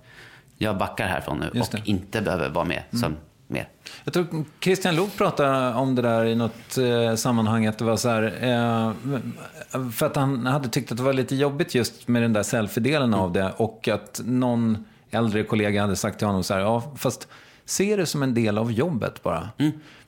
jag 0.59 0.79
backar 0.79 1.07
härifrån 1.07 1.39
nu 1.39 1.61
och 1.61 1.69
inte 1.85 2.23
behöver 2.23 2.49
vara 2.49 2.65
med 2.65 2.83
som 2.93 3.17
mer. 3.47 3.69
Jag 4.05 4.15
tror 4.15 4.45
Christian 4.61 4.97
Luuk 4.97 5.17
pratade 5.17 5.75
om 5.75 5.95
det 5.95 6.03
där 6.03 6.25
i 6.25 6.35
något 6.35 6.79
eh, 6.79 7.15
sammanhang. 7.15 7.67
Att 7.67 7.79
det 7.79 7.85
var 7.85 7.97
så 7.97 8.09
här, 8.09 8.23
eh, 8.23 8.93
för 9.91 10.07
att 10.07 10.17
han 10.17 10.47
hade 10.47 10.69
tyckt 10.69 10.93
att 10.93 10.99
det 10.99 11.05
var 11.05 11.13
lite 11.13 11.37
jobbigt 11.37 11.75
just 11.75 12.09
med 12.09 12.23
den 12.23 12.33
där 12.33 12.43
selfie-delen 12.43 13.15
av 13.15 13.33
det. 13.33 13.53
Och 13.57 13.89
att 13.89 14.21
någon 14.25 14.85
äldre 15.11 15.43
kollega 15.43 15.81
hade 15.81 15.97
sagt 15.97 16.19
till 16.19 16.27
honom 16.27 16.45
så 16.45 16.55
här, 16.55 16.61
ja 16.61 16.93
fast 16.97 17.29
se 17.69 17.97
det 17.97 18.07
som 18.07 18.23
en 18.23 18.35
del 18.35 18.59
av 18.59 18.73
jobbet 18.73 19.23
bara. 19.23 19.49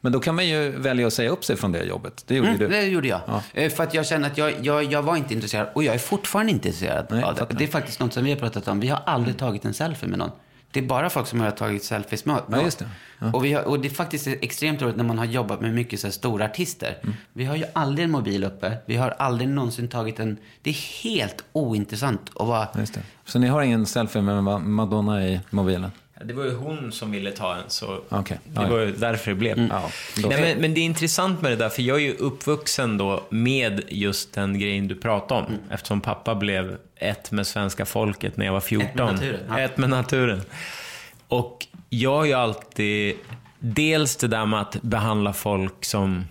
Men 0.00 0.12
då 0.12 0.20
kan 0.20 0.34
man 0.34 0.46
ju 0.48 0.70
välja 0.70 1.06
att 1.06 1.12
säga 1.12 1.30
upp 1.30 1.44
sig 1.44 1.56
från 1.56 1.72
det 1.72 1.84
jobbet. 1.84 2.24
Det 2.26 2.34
gjorde 2.34 2.48
Mm, 2.48 2.60
du. 2.60 2.68
det 2.68 2.82
gjorde 2.82 3.08
jag. 3.08 3.20
Ja. 3.26 3.42
Eh, 3.54 3.70
För 3.72 3.82
att 3.84 3.94
jag 3.94 4.06
kände 4.06 4.26
att 4.26 4.38
jag, 4.38 4.52
jag, 4.66 4.84
jag 4.92 5.02
var 5.02 5.16
inte 5.16 5.34
intresserad 5.34 5.68
och 5.74 5.84
jag 5.84 5.94
är 5.94 5.98
fortfarande 5.98 6.52
inte 6.52 6.68
intresserad 6.68 7.06
Nej, 7.10 7.22
av 7.22 7.34
det. 7.34 7.46
Det 7.58 7.64
är 7.64 7.68
faktiskt 7.68 8.00
något 8.00 8.12
som 8.12 8.24
vi 8.24 8.30
har 8.30 8.38
pratat 8.38 8.68
om. 8.68 8.80
Vi 8.80 8.88
har 8.88 9.02
aldrig 9.06 9.38
tagit 9.38 9.64
en 9.64 9.74
selfie 9.74 10.08
med 10.08 10.18
någon. 10.18 10.30
Det 10.72 10.80
är 10.80 10.84
bara 10.84 11.10
folk 11.10 11.26
som 11.26 11.40
har 11.40 11.50
tagit 11.50 11.84
selfies 11.84 12.24
med 12.24 12.40
Ja, 12.50 12.62
just 12.62 12.78
det. 12.78 12.88
Ja. 13.18 13.32
Och, 13.32 13.44
vi 13.44 13.52
har, 13.52 13.62
och 13.62 13.80
det 13.80 13.88
är 13.88 13.94
faktiskt 13.94 14.26
extremt 14.26 14.82
roligt 14.82 14.96
när 14.96 15.04
man 15.04 15.18
har 15.18 15.24
jobbat 15.24 15.60
med 15.60 15.74
mycket 15.74 16.00
så 16.00 16.06
här 16.06 16.12
stora 16.12 16.44
artister. 16.44 16.96
Mm. 17.02 17.14
Vi 17.32 17.44
har 17.44 17.56
ju 17.56 17.64
aldrig 17.72 18.04
en 18.04 18.10
mobil 18.10 18.44
uppe. 18.44 18.76
Vi 18.86 18.96
har 18.96 19.10
aldrig 19.10 19.48
någonsin 19.48 19.88
tagit 19.88 20.20
en... 20.20 20.36
Det 20.62 20.70
är 20.70 21.02
helt 21.04 21.44
ointressant 21.52 22.20
att 22.34 22.46
vara... 22.46 22.68
Just 22.78 22.94
det. 22.94 23.00
Så 23.24 23.38
ni 23.38 23.46
har 23.48 23.62
ingen 23.62 23.86
selfie 23.86 24.22
med 24.22 24.34
Ma- 24.34 24.58
Madonna 24.64 25.26
i 25.26 25.40
mobilen? 25.50 25.90
Det 26.24 26.32
var 26.34 26.44
ju 26.44 26.54
hon 26.54 26.92
som 26.92 27.10
ville 27.10 27.30
ta 27.30 27.54
en, 27.56 27.62
så 27.68 28.00
Okej. 28.08 28.38
det 28.44 28.60
Ja, 28.62 28.68
var 28.68 28.78
ja. 28.78 28.84
ju 28.84 28.92
därför 28.96 29.30
det 29.30 29.34
blev. 29.34 29.58
Ja, 29.70 29.90
då- 30.22 30.28
Nej, 30.28 30.40
men, 30.40 30.60
men 30.60 30.74
det 30.74 30.80
är 30.80 30.84
intressant 30.84 31.42
med 31.42 31.52
det 31.52 31.56
där, 31.56 31.68
för 31.68 31.82
jag 31.82 31.96
är 31.96 32.00
ju 32.00 32.14
uppvuxen 32.14 32.98
då 32.98 33.22
med 33.30 33.82
just 33.88 34.32
den 34.32 34.58
grejen 34.58 34.88
du 34.88 34.94
pratade 34.94 35.40
om. 35.40 35.46
Eftersom 35.70 36.00
pappa 36.00 36.34
blev 36.34 36.76
ett 36.96 37.30
med 37.30 37.46
svenska 37.46 37.86
folket 37.86 38.36
när 38.36 38.46
jag 38.46 38.52
var 38.52 38.60
14. 38.60 38.86
Ett 38.90 38.96
med 38.96 39.12
naturen, 39.14 39.40
ja. 39.48 39.60
Ett 39.60 39.76
med 39.78 39.90
naturen. 39.90 40.40
Och 41.28 41.66
jag 41.88 42.16
har 42.16 42.24
ju 42.24 42.32
alltid, 42.32 43.14
dels 43.58 44.16
det 44.16 44.28
där 44.28 44.46
med 44.46 44.60
att 44.60 44.82
behandla 44.82 45.32
folk 45.32 45.84
som 45.84 46.24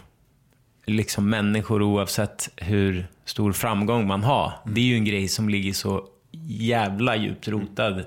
liksom 0.86 1.30
människor 1.30 1.82
oavsett 1.82 2.50
hur 2.56 3.08
stor 3.26 3.54
framgång 3.54 4.08
man 4.08 4.24
har. 4.24 4.54
Det 4.66 4.82
är 4.82 4.86
ju 4.86 4.96
en 4.96 5.06
grej 5.06 5.28
som 5.28 5.50
ligger 5.50 5.74
så 5.74 6.04
jävla 6.48 7.16
djupt 7.16 7.48
rotad 7.48 8.04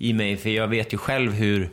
i 0.00 0.12
mig. 0.12 0.36
För 0.36 0.50
jag 0.50 0.68
vet 0.68 0.92
ju 0.92 0.98
själv 0.98 1.32
hur 1.32 1.70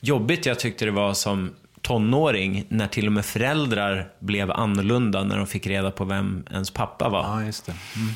jobbigt 0.00 0.46
jag 0.46 0.58
tyckte 0.58 0.84
det 0.84 0.90
var 0.90 1.14
som 1.14 1.54
tonåring 1.80 2.64
när 2.68 2.86
till 2.86 3.06
och 3.06 3.12
med 3.12 3.24
föräldrar 3.24 4.08
blev 4.18 4.50
annorlunda 4.50 5.24
när 5.24 5.36
de 5.36 5.46
fick 5.46 5.66
reda 5.66 5.90
på 5.90 6.04
vem 6.04 6.44
ens 6.50 6.70
pappa 6.70 7.08
var. 7.08 7.22
Ja, 7.22 7.44
just 7.44 7.66
det. 7.66 7.72
Mm. 7.96 8.14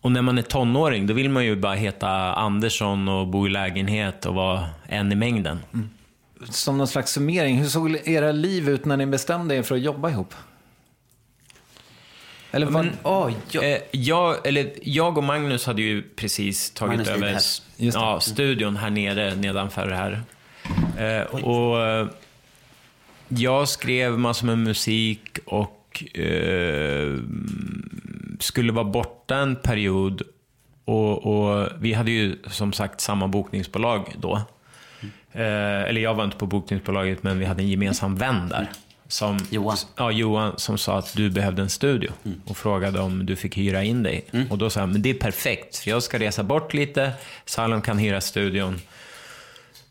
Och 0.00 0.12
när 0.12 0.22
man 0.22 0.38
är 0.38 0.42
tonåring, 0.42 1.06
då 1.06 1.14
vill 1.14 1.30
man 1.30 1.44
ju 1.44 1.56
bara 1.56 1.74
heta 1.74 2.08
Andersson 2.32 3.08
och 3.08 3.26
bo 3.28 3.46
i 3.46 3.50
lägenhet 3.50 4.26
och 4.26 4.34
vara 4.34 4.66
en 4.86 5.12
i 5.12 5.14
mängden. 5.14 5.58
Som 6.50 6.78
någon 6.78 6.88
slags 6.88 7.12
summering, 7.12 7.58
hur 7.58 7.66
såg 7.66 7.96
era 8.04 8.32
liv 8.32 8.68
ut 8.68 8.84
när 8.84 8.96
ni 8.96 9.06
bestämde 9.06 9.54
er 9.54 9.62
för 9.62 9.74
att 9.74 9.80
jobba 9.80 10.10
ihop? 10.10 10.34
Eller 12.52 12.66
vad... 12.66 12.84
Men, 12.84 12.96
Oj, 13.02 13.34
Eh, 13.62 13.78
jag, 13.90 14.46
eller, 14.46 14.70
jag 14.82 15.18
och 15.18 15.24
Magnus 15.24 15.66
hade 15.66 15.82
ju 15.82 16.02
precis 16.02 16.70
tagit 16.70 16.90
Magnus 16.90 17.08
över 17.08 17.32
det. 17.32 17.40
ja, 17.94 18.20
studion 18.20 18.76
här 18.76 18.90
nere 18.90 19.34
nedanför 19.34 19.88
det 19.88 19.94
här. 19.96 20.22
Eh, 20.98 21.22
och 21.22 21.86
eh, 21.86 22.06
jag 23.28 23.68
skrev 23.68 24.18
massor 24.18 24.46
med 24.46 24.58
musik 24.58 25.38
och 25.46 26.04
eh, 26.14 27.18
skulle 28.40 28.72
vara 28.72 28.84
borta 28.84 29.36
en 29.36 29.56
period. 29.56 30.22
Och, 30.84 31.26
och 31.26 31.68
vi 31.78 31.92
hade 31.92 32.10
ju 32.10 32.38
som 32.46 32.72
sagt 32.72 33.00
samma 33.00 33.28
bokningsbolag 33.28 34.14
då. 34.18 34.42
Eh, 35.32 35.82
eller 35.82 36.00
jag 36.00 36.14
var 36.14 36.24
inte 36.24 36.36
på 36.36 36.46
bokningsbolaget, 36.46 37.22
men 37.22 37.38
vi 37.38 37.44
hade 37.44 37.62
en 37.62 37.68
gemensam 37.68 38.16
vän 38.16 38.48
där. 38.48 38.70
Som, 39.10 39.38
Johan. 39.50 39.76
Ja, 39.96 40.10
Johan 40.10 40.52
som 40.56 40.78
sa 40.78 40.98
att 40.98 41.16
du 41.16 41.30
behövde 41.30 41.62
en 41.62 41.70
studio 41.70 42.12
och 42.44 42.56
frågade 42.56 43.00
om 43.00 43.26
du 43.26 43.36
fick 43.36 43.58
hyra 43.58 43.84
in 43.84 44.02
dig. 44.02 44.24
Och 44.50 44.58
då 44.58 44.70
sa 44.70 44.80
jag, 44.80 44.88
men 44.88 45.02
det 45.02 45.10
är 45.10 45.14
perfekt, 45.14 45.76
för 45.76 45.90
jag 45.90 46.02
ska 46.02 46.18
resa 46.18 46.42
bort 46.42 46.74
lite, 46.74 47.12
Salom 47.44 47.82
kan 47.82 47.98
hyra 47.98 48.20
studion. 48.20 48.80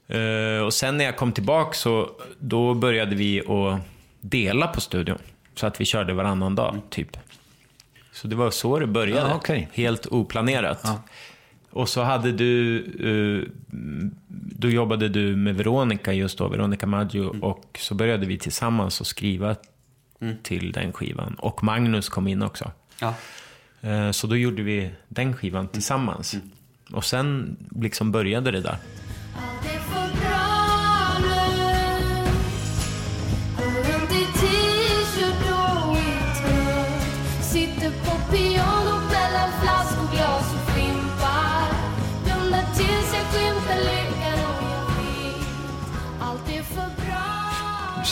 Eh, 0.07 0.63
och 0.65 0.73
sen 0.73 0.97
när 0.97 1.05
jag 1.05 1.17
kom 1.17 1.31
tillbaka 1.31 1.73
så 1.73 2.09
då 2.39 2.73
började 2.73 3.15
vi 3.15 3.39
att 3.41 3.81
dela 4.21 4.67
på 4.67 4.81
studion. 4.81 5.17
Så 5.55 5.67
att 5.67 5.81
vi 5.81 5.85
körde 5.85 6.13
varannan 6.13 6.55
dag, 6.55 6.81
typ. 6.89 7.17
Så 8.11 8.27
det 8.27 8.35
var 8.35 8.51
så 8.51 8.79
det 8.79 8.87
började. 8.87 9.29
Ja, 9.29 9.35
okej. 9.35 9.67
Helt 9.73 10.05
oplanerat. 10.05 10.85
Och 11.69 11.89
så 11.89 12.01
hade 12.03 12.31
du, 12.31 12.77
eh, 13.47 13.51
då 14.59 14.69
jobbade 14.69 15.09
du 15.09 15.35
med 15.35 15.55
Veronica 15.55 16.13
just 16.13 16.37
då, 16.37 16.47
Veronica 16.47 16.87
Maggio, 16.87 17.21
och 17.41 17.77
så 17.79 17.95
började 17.95 18.25
vi 18.25 18.37
tillsammans 18.37 19.01
att 19.01 19.07
skriva 19.07 19.55
till 20.43 20.71
den 20.71 20.93
skivan. 20.93 21.33
Och 21.39 21.63
Magnus 21.63 22.09
kom 22.09 22.27
in 22.27 22.41
också. 22.43 22.71
Ja. 23.01 23.13
Eh, 23.81 24.11
Så 24.11 24.27
då 24.27 24.35
gjorde 24.37 24.63
vi 24.63 24.89
den 25.07 25.33
skivan 25.35 25.67
tillsammans. 25.67 26.35
Och 26.91 27.05
sen 27.05 27.57
liksom 27.75 28.11
började 28.11 28.51
det 28.51 28.61
där. 28.61 28.77
Det 29.63 29.79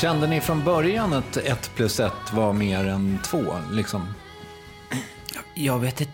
Kände 0.01 0.27
ni 0.27 0.41
från 0.41 0.63
början 0.63 1.13
att 1.13 1.37
ett 1.37 1.71
plus 1.75 1.99
ett 1.99 2.33
var 2.33 2.53
mer 2.53 2.87
än 2.87 3.19
två? 3.23 3.43
Liksom? 3.71 4.13
Jag 5.55 5.79
vet 5.79 6.01
inte. 6.01 6.13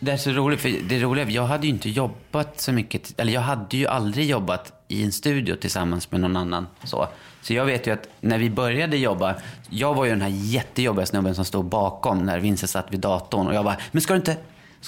Det 0.00 0.12
är 0.12 0.16
så 0.16 0.30
roligt, 0.30 0.60
för 0.60 0.88
det 0.88 1.00
roliga, 1.00 1.30
jag 1.30 1.42
hade 1.42 1.66
ju 1.66 1.72
inte 1.72 1.88
jobbat 1.90 2.60
så 2.60 2.72
mycket, 2.72 3.20
eller 3.20 3.32
jag 3.32 3.40
hade 3.40 3.76
ju 3.76 3.86
aldrig 3.86 4.30
jobbat 4.30 4.72
i 4.88 5.04
en 5.04 5.12
studio 5.12 5.56
tillsammans 5.56 6.10
med 6.10 6.20
någon 6.20 6.36
annan. 6.36 6.66
Så, 6.84 7.08
så 7.42 7.54
jag 7.54 7.64
vet 7.64 7.86
ju 7.86 7.92
att 7.92 8.08
när 8.20 8.38
vi 8.38 8.50
började 8.50 8.96
jobba, 8.96 9.34
jag 9.70 9.94
var 9.94 10.04
ju 10.04 10.10
den 10.10 10.22
här 10.22 10.32
jättejobbiga 10.32 11.06
snubben 11.06 11.34
som 11.34 11.44
stod 11.44 11.64
bakom 11.64 12.18
när 12.18 12.38
Vincent 12.38 12.70
satt 12.70 12.92
vid 12.92 13.00
datorn 13.00 13.46
och 13.46 13.54
jag 13.54 13.64
bara, 13.64 13.76
men 13.92 14.02
ska 14.02 14.12
du 14.12 14.18
inte, 14.18 14.36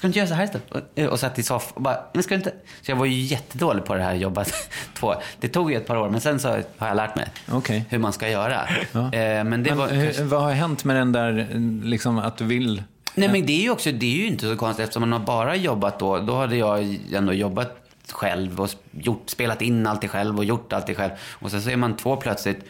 ska 0.01 0.07
du 0.07 0.09
inte 0.09 0.19
göra 0.19 0.29
så 0.29 0.35
här 0.35 0.45
istället? 0.45 0.73
Och, 0.73 1.13
och 1.13 1.21
satt 1.21 1.39
i 1.39 1.43
soffan 1.43 1.73
och 1.75 1.83
bara, 1.83 2.01
men 2.13 2.23
ska 2.23 2.35
du 2.35 2.39
inte? 2.39 2.53
Så 2.83 2.91
jag 2.91 2.97
var 2.97 3.07
ju 3.07 3.21
jättedålig 3.21 3.85
på 3.85 3.95
det 3.95 4.03
här 4.03 4.15
jobbet. 4.15 4.55
Två. 4.95 5.15
Det 5.41 5.49
tog 5.49 5.71
ju 5.71 5.77
ett 5.77 5.87
par 5.87 5.97
år, 5.97 6.11
men 6.11 6.21
sen 6.21 6.41
så 6.41 6.49
har 6.49 6.89
jag 6.89 6.97
lärt 6.97 7.17
mig 7.17 7.29
Okej. 7.53 7.85
hur 7.89 7.99
man 7.99 8.13
ska 8.13 8.29
göra. 8.29 8.69
Ja. 8.93 9.01
Eh, 9.01 9.45
men 9.45 9.63
det 9.63 9.71
Men 9.71 9.79
var... 9.79 9.89
hur, 9.89 10.25
vad 10.25 10.43
har 10.43 10.53
hänt 10.53 10.85
med 10.85 10.97
den 10.97 11.13
där, 11.13 11.49
liksom 11.85 12.19
att 12.19 12.37
du 12.37 12.45
vill... 12.45 12.83
Nej, 13.15 13.29
men 13.29 13.47
det 13.47 13.53
är 13.53 13.63
ju 13.63 13.71
också, 13.71 13.93
det 13.93 14.07
är 14.07 14.17
ju 14.17 14.27
inte 14.27 14.49
så 14.49 14.57
konstigt 14.57 14.83
eftersom 14.83 15.01
man 15.01 15.13
har 15.13 15.27
bara 15.27 15.57
jobbat 15.57 15.99
då. 15.99 16.19
Då 16.19 16.37
hade 16.37 16.57
jag 16.57 16.99
ändå 17.13 17.33
jobbat 17.33 17.77
själv 18.13 18.61
och 18.61 18.71
gjort, 18.91 19.31
spelat 19.31 19.63
in 19.63 19.87
allt 19.87 20.11
själv 20.11 20.39
och 20.39 20.45
gjort 20.45 20.73
allt 20.73 20.97
själv. 20.97 21.13
Och 21.21 21.51
sen 21.51 21.63
så 21.63 21.71
är 21.71 21.77
man 21.77 21.97
två 21.97 22.17
plötsligt. 22.17 22.65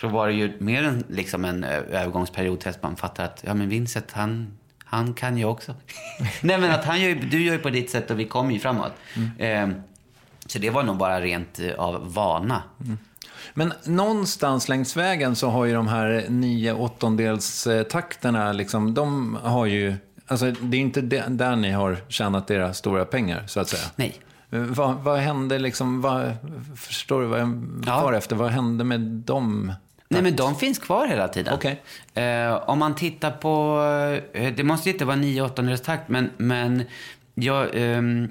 Så 0.00 0.08
var 0.08 0.28
det 0.28 0.34
ju 0.34 0.52
mer 0.58 0.82
en, 0.82 1.04
liksom 1.08 1.44
en 1.44 1.64
övergångsperiod 1.64 2.60
tills 2.60 2.82
man 2.82 2.96
fattar 2.96 3.24
att 3.24 3.44
ja 3.46 3.54
men 3.54 3.68
Vincent 3.68 4.12
han, 4.12 4.58
han 4.92 5.14
kan 5.14 5.36
ju 5.36 5.44
också. 5.44 5.74
Nej 6.40 6.58
men 6.58 6.70
att 6.70 6.84
han 6.84 7.00
gör, 7.00 7.14
du 7.14 7.42
gör 7.44 7.52
ju 7.52 7.58
på 7.58 7.70
ditt 7.70 7.90
sätt 7.90 8.10
och 8.10 8.20
vi 8.20 8.24
kommer 8.24 8.52
ju 8.52 8.58
framåt. 8.58 8.92
Eh, 9.38 9.68
så 10.46 10.58
det 10.58 10.70
var 10.70 10.82
nog 10.82 10.96
bara 10.96 11.20
rent 11.20 11.58
eh, 11.60 11.72
av 11.78 12.14
vana. 12.14 12.62
Men 13.54 13.72
någonstans 13.84 14.68
längs 14.68 14.96
vägen 14.96 15.36
så 15.36 15.50
har 15.50 15.64
ju 15.64 15.74
de 15.74 15.88
här 15.88 16.26
nio 16.28 16.72
åttondels 16.72 17.66
eh, 17.66 17.82
takterna, 17.82 18.52
liksom, 18.52 18.94
de 18.94 19.38
har 19.42 19.66
ju... 19.66 19.94
Alltså, 20.26 20.50
det 20.50 20.76
är 20.76 20.80
inte 20.80 21.00
där 21.28 21.56
ni 21.56 21.70
har 21.70 21.96
tjänat 22.08 22.50
era 22.50 22.74
stora 22.74 23.04
pengar, 23.04 23.44
så 23.46 23.60
att 23.60 23.68
säga. 23.68 23.82
Nej. 23.96 24.20
Eh, 24.50 24.58
Vad, 24.60 24.96
vad 24.96 25.18
hände 25.18 25.58
liksom, 25.58 26.00
vad, 26.00 26.32
förstår 26.76 27.20
du 27.20 27.26
vad 27.26 27.40
jag 27.40 27.62
far 27.86 28.12
efter? 28.12 28.36
Vad 28.36 28.50
hände 28.50 28.84
med 28.84 29.00
dem? 29.00 29.72
Nej, 30.12 30.22
men 30.22 30.36
de 30.36 30.56
finns 30.56 30.78
kvar 30.78 31.06
hela 31.06 31.28
tiden. 31.28 31.54
Okej. 31.54 31.82
Eh, 32.14 32.52
om 32.70 32.78
man 32.78 32.94
tittar 32.94 33.30
på, 33.30 33.80
eh, 34.32 34.52
det 34.54 34.64
måste 34.64 34.88
ju 34.88 34.92
inte 34.92 35.04
vara 35.04 35.16
9 35.16 35.42
8 35.42 35.76
takt, 35.76 36.08
men, 36.08 36.30
men 36.36 36.82
jag, 37.34 37.68
ehm, 37.74 38.28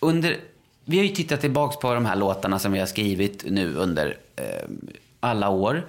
under, 0.00 0.36
vi 0.84 0.96
har 0.96 1.04
ju 1.04 1.10
tittat 1.14 1.40
tillbaks 1.40 1.76
på 1.76 1.94
de 1.94 2.06
här 2.06 2.16
låtarna 2.16 2.58
som 2.58 2.72
vi 2.72 2.78
har 2.78 2.86
skrivit 2.86 3.44
nu 3.46 3.74
under 3.74 4.16
ehm, 4.36 4.88
alla 5.20 5.48
år. 5.48 5.86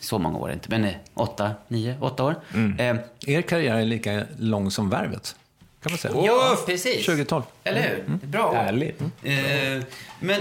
Så 0.00 0.18
många 0.18 0.38
år 0.38 0.52
inte, 0.52 0.70
men 0.70 0.84
eh, 0.84 0.94
åtta, 1.14 1.50
nio, 1.68 1.96
åtta 2.00 2.24
år. 2.24 2.34
Eh, 2.78 2.96
Er 3.26 3.42
karriär 3.42 3.74
är 3.76 3.84
lika 3.84 4.22
lång 4.38 4.70
som 4.70 4.90
Värvet, 4.90 5.36
kan 5.82 5.92
man 5.92 5.98
säga. 5.98 6.14
Ja, 6.26 6.58
precis. 6.66 7.06
2012. 7.06 7.42
Eller 7.64 7.80
hur? 7.82 8.00
Mm. 8.06 8.20
Bra. 8.24 8.54
Härligt. 8.54 9.00
Eh, 9.00 9.84
men 10.20 10.40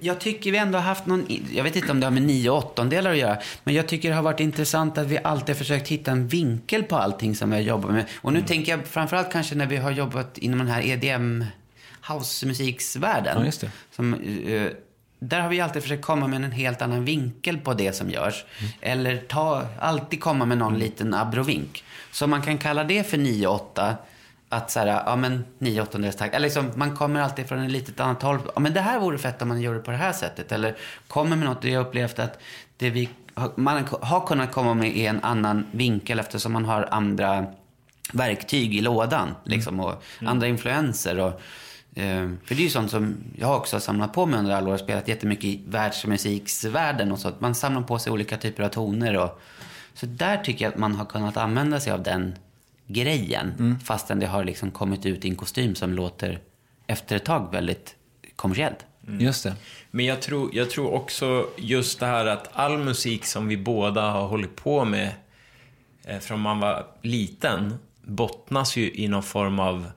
jag- 0.00 0.20
tycker 0.20 0.52
vi 0.52 0.58
ändå 0.58 0.78
har 0.78 0.82
haft 0.84 1.06
någon, 1.06 1.26
jag 1.52 1.64
vet 1.64 1.76
inte 1.76 1.90
om 1.92 2.00
det 2.00 2.06
har 2.06 2.10
med 2.10 2.22
nio 2.22 2.50
åttondelar 2.50 3.10
att 3.10 3.16
göra, 3.18 3.38
men 3.64 3.74
jag 3.74 3.88
tycker 3.88 4.08
det 4.08 4.14
har 4.14 4.22
varit 4.22 4.40
intressant 4.40 4.98
att 4.98 5.06
vi 5.06 5.18
alltid 5.24 5.48
har 5.48 5.54
försökt 5.58 5.88
hitta 5.88 6.10
en 6.10 6.28
vinkel 6.28 6.82
på 6.82 6.96
allting 6.96 7.34
som 7.36 7.50
vi 7.50 7.56
har 7.56 7.62
jobbat 7.62 7.90
med. 7.92 8.04
Och 8.20 8.32
nu 8.32 8.42
tänker 8.42 8.72
jag 8.76 8.86
framförallt 8.86 9.32
kanske 9.32 9.54
när 9.54 9.66
vi 9.66 9.76
har 9.76 9.90
jobbat 9.90 10.38
inom 10.38 10.58
den 10.58 10.68
här 10.68 10.82
EDM 10.86 11.44
housemusiksvärlden. 12.08 13.52
Ja. 13.62 13.68
Som, 13.96 14.14
eh, 14.14 14.66
där 15.18 15.40
har 15.40 15.48
vi 15.48 15.60
alltid 15.60 15.82
försökt 15.82 16.02
komma 16.04 16.26
med 16.26 16.44
en 16.44 16.52
helt 16.52 16.82
annan 16.82 17.04
vinkel 17.04 17.58
på 17.58 17.74
det 17.74 17.92
som 17.92 18.10
görs. 18.10 18.44
Eller 18.80 19.16
ta, 19.16 19.66
alltid 19.80 20.20
komma 20.20 20.44
med 20.44 20.58
någon 20.58 20.78
liten 20.78 21.14
abrovink. 21.14 21.84
Så 22.12 22.26
man 22.26 22.42
kan 22.42 22.58
kalla 22.58 22.84
det 22.84 23.10
för 23.10 23.16
9-8. 23.18 23.96
Att 24.54 24.70
så 24.70 24.80
här, 24.80 24.86
ja 24.86 25.16
men 25.16 25.44
9 25.58 25.82
åttondels 25.82 26.16
takt. 26.16 26.34
Eller 26.34 26.46
liksom, 26.46 26.70
man 26.74 26.96
kommer 26.96 27.20
alltid 27.20 27.48
från 27.48 27.58
ett 27.58 27.70
litet 27.70 28.00
annat 28.00 28.22
håll. 28.22 28.38
Ja 28.54 28.60
men 28.60 28.74
det 28.74 28.80
här 28.80 28.98
vore 28.98 29.18
fett 29.18 29.42
om 29.42 29.48
man 29.48 29.60
gjorde 29.60 29.78
det 29.78 29.82
på 29.84 29.90
det 29.90 29.96
här 29.96 30.12
sättet. 30.12 30.52
Eller 30.52 30.76
kommer 31.08 31.36
med 31.36 31.48
något. 31.48 31.64
Jag 31.64 31.86
upplevt 31.86 32.18
att 32.18 32.38
det 32.76 32.90
vi 32.90 33.08
har- 33.34 33.52
man 33.56 33.84
har 34.00 34.26
kunnat 34.26 34.52
komma 34.52 34.74
med 34.74 34.96
är 34.96 35.10
en 35.10 35.20
annan 35.24 35.66
vinkel 35.72 36.18
eftersom 36.18 36.52
man 36.52 36.64
har 36.64 36.88
andra 36.90 37.46
verktyg 38.12 38.74
i 38.74 38.80
lådan. 38.80 39.28
Liksom, 39.44 39.80
och 39.80 40.02
andra 40.26 40.46
influenser. 40.46 41.18
Och, 41.20 41.40
eh, 42.02 42.28
för 42.44 42.54
det 42.54 42.60
är 42.60 42.64
ju 42.64 42.70
sånt 42.70 42.90
som 42.90 43.16
jag 43.38 43.56
också 43.56 43.76
har 43.76 43.80
samlat 43.80 44.12
på 44.12 44.26
mig 44.26 44.38
under 44.38 44.54
alla 44.54 44.70
år. 44.70 44.76
Spelat 44.76 45.08
jättemycket 45.08 45.44
i 45.44 45.64
världsmusiksvärlden 45.68 47.12
och 47.12 47.18
så. 47.18 47.28
Att 47.28 47.40
man 47.40 47.54
samlar 47.54 47.82
på 47.82 47.98
sig 47.98 48.12
olika 48.12 48.36
typer 48.36 48.62
av 48.62 48.68
toner. 48.68 49.16
Och, 49.16 49.40
så 49.94 50.06
där 50.06 50.36
tycker 50.36 50.64
jag 50.64 50.72
att 50.72 50.78
man 50.78 50.94
har 50.94 51.04
kunnat 51.04 51.36
använda 51.36 51.80
sig 51.80 51.92
av 51.92 52.02
den 52.02 52.34
grejen. 52.86 53.78
Fastän 53.84 54.20
det 54.20 54.26
har 54.26 54.44
liksom 54.44 54.70
kommit 54.70 55.06
ut 55.06 55.24
i 55.24 55.28
en 55.28 55.36
kostym 55.36 55.74
som 55.74 55.92
låter 55.92 56.40
efter 56.86 57.16
ett 57.16 57.24
tag 57.24 57.52
väldigt 57.52 57.96
kommersiellt. 58.36 58.86
Just 59.06 59.44
det. 59.44 59.54
Men 59.90 60.04
jag 60.04 60.22
tror, 60.22 60.50
jag 60.54 60.70
tror 60.70 60.92
också 60.92 61.48
just 61.56 62.00
det 62.00 62.06
här 62.06 62.26
att 62.26 62.48
all 62.52 62.78
musik 62.78 63.24
som 63.24 63.48
vi 63.48 63.56
båda 63.56 64.10
har 64.10 64.26
hållit 64.26 64.56
på 64.56 64.84
med 64.84 65.12
eh, 66.04 66.18
från 66.18 66.40
man 66.40 66.60
var 66.60 66.86
liten 67.02 67.74
bottnas 68.02 68.76
ju 68.76 68.92
i 68.94 69.08
någon 69.08 69.22
form 69.22 69.58
av 69.58 69.90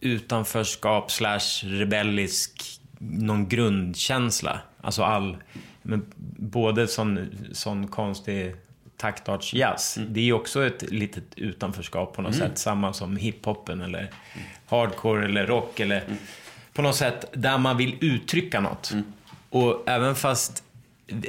utanförskap 0.00 1.10
slash 1.10 1.62
rebellisk 1.62 2.80
någon 2.98 3.48
grundkänsla. 3.48 4.60
Alltså 4.80 5.02
all, 5.02 5.36
men 5.82 6.12
både 6.36 6.88
sån, 6.88 7.28
sån 7.52 7.86
konstig 7.86 8.54
taktartsjazz. 8.98 9.98
Det 10.08 10.20
är 10.20 10.24
ju 10.24 10.32
också 10.32 10.66
ett 10.66 10.82
litet 10.90 11.24
utanförskap 11.36 12.12
på 12.16 12.22
något 12.22 12.34
Mm. 12.34 12.48
sätt. 12.48 12.58
Samma 12.58 12.92
som 12.92 13.16
hiphopen 13.16 13.80
eller 13.80 14.10
hardcore 14.68 15.24
eller 15.24 15.46
rock 15.46 15.80
eller 15.80 16.02
på 16.72 16.82
något 16.82 16.96
sätt 16.96 17.24
där 17.32 17.58
man 17.58 17.76
vill 17.76 17.96
uttrycka 18.00 18.60
något. 18.60 18.92
Och 19.50 19.82
även 19.86 20.14
fast, 20.14 20.62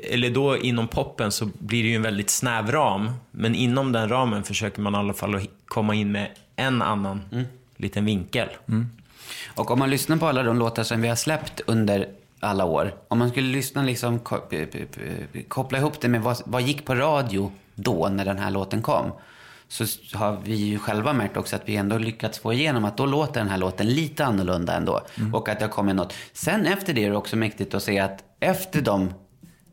eller 0.04 0.30
då 0.30 0.58
inom 0.58 0.88
poppen 0.88 1.32
så 1.32 1.50
blir 1.60 1.84
det 1.84 1.90
ju 1.90 1.96
en 1.96 2.02
väldigt 2.02 2.30
snäv 2.30 2.72
ram. 2.72 3.12
Men 3.32 3.56
inom 3.56 3.92
den 3.92 4.10
ramen 4.10 4.44
försöker 4.44 4.82
man 4.82 4.94
i 4.96 4.98
alla 4.98 5.14
fall 5.14 5.36
att 5.36 5.44
komma 5.66 5.96
in 5.96 6.12
med 6.12 6.28
en 6.56 6.82
annan 6.82 7.22
liten 7.78 8.06
vinkel. 8.06 8.48
Och 9.48 9.72
om 9.72 9.80
man 9.80 9.90
lyssnar 9.90 10.18
på 10.18 10.28
alla 10.28 10.44
de 10.44 10.58
låtar 10.60 10.84
som 10.84 11.02
vi 11.02 11.08
har 11.08 11.16
släppt 11.16 11.62
under 11.68 12.08
alla 12.40 12.66
år. 12.66 12.96
Om 13.08 13.20
man 13.20 13.30
skulle 13.30 13.48
lyssna 13.48 13.84
liksom, 13.84 14.20
koppla 15.48 15.78
ihop 15.78 16.02
det 16.02 16.08
med 16.08 16.22
vad, 16.22 16.42
vad 16.46 16.62
gick 16.62 16.86
på 16.86 16.96
radio 16.96 17.52
då 17.76 18.10
när 18.10 18.26
den 18.26 18.38
här 18.38 18.52
låten 18.52 18.82
kom. 18.82 19.12
Så 19.68 19.86
har 20.18 20.38
vi 20.44 20.56
ju 20.56 20.80
själva 20.80 21.14
märkt 21.14 21.38
också 21.38 21.56
att 21.56 21.62
vi 21.66 21.76
ändå 21.76 21.98
lyckats 21.98 22.40
få 22.40 22.54
igenom 22.54 22.86
att 22.86 22.98
då 22.98 23.06
låter 23.06 23.40
den 23.40 23.50
här 23.50 23.58
låten 23.58 23.88
lite 23.88 24.26
annorlunda 24.26 24.74
ändå. 24.74 25.02
Och 25.34 25.50
att 25.50 25.60
det 25.60 25.66
har 25.66 25.72
kommit 25.72 25.96
något. 25.96 26.14
Sen 26.34 26.66
efter 26.66 26.94
det 26.94 27.06
är 27.06 27.10
det 27.10 27.18
också 27.18 27.36
mäktigt 27.36 27.74
att 27.74 27.84
se 27.84 28.00
att 28.00 28.24
efter 28.40 28.82
de 28.82 29.14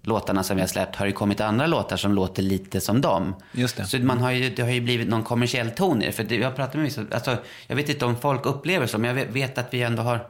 låtarna 0.03 0.43
som 0.43 0.57
vi 0.57 0.63
har 0.63 0.69
släppt 0.69 0.97
har 0.97 1.07
det 1.07 1.13
kommit 1.13 1.41
andra 1.41 1.67
låtar 1.67 1.97
som 1.97 2.13
låter 2.13 2.43
lite 2.43 2.81
som 2.81 3.01
dem. 3.01 3.35
Just 3.53 3.77
det. 3.77 3.85
Så 3.85 3.99
man 3.99 4.19
har 4.19 4.31
ju, 4.31 4.51
det 4.51 4.63
har 4.63 4.71
ju 4.71 4.81
blivit 4.81 5.09
någon 5.09 5.23
kommersiell 5.23 5.71
ton 5.71 6.03
i 6.03 6.07
det. 6.07 6.13
För 6.13 6.25
det, 6.25 6.37
jag 6.37 6.57
pratar 6.57 6.79
med 6.79 6.85
vissa, 6.85 7.05
alltså, 7.11 7.37
jag 7.67 7.77
vet 7.77 7.89
inte 7.89 8.05
om 8.05 8.17
folk 8.17 8.47
upplever 8.47 8.87
så, 8.87 8.99
men 8.99 9.09
jag 9.09 9.15
vet, 9.15 9.31
vet 9.31 9.59
att 9.59 9.75
vi 9.75 9.83
ändå 9.83 10.03
har 10.03 10.27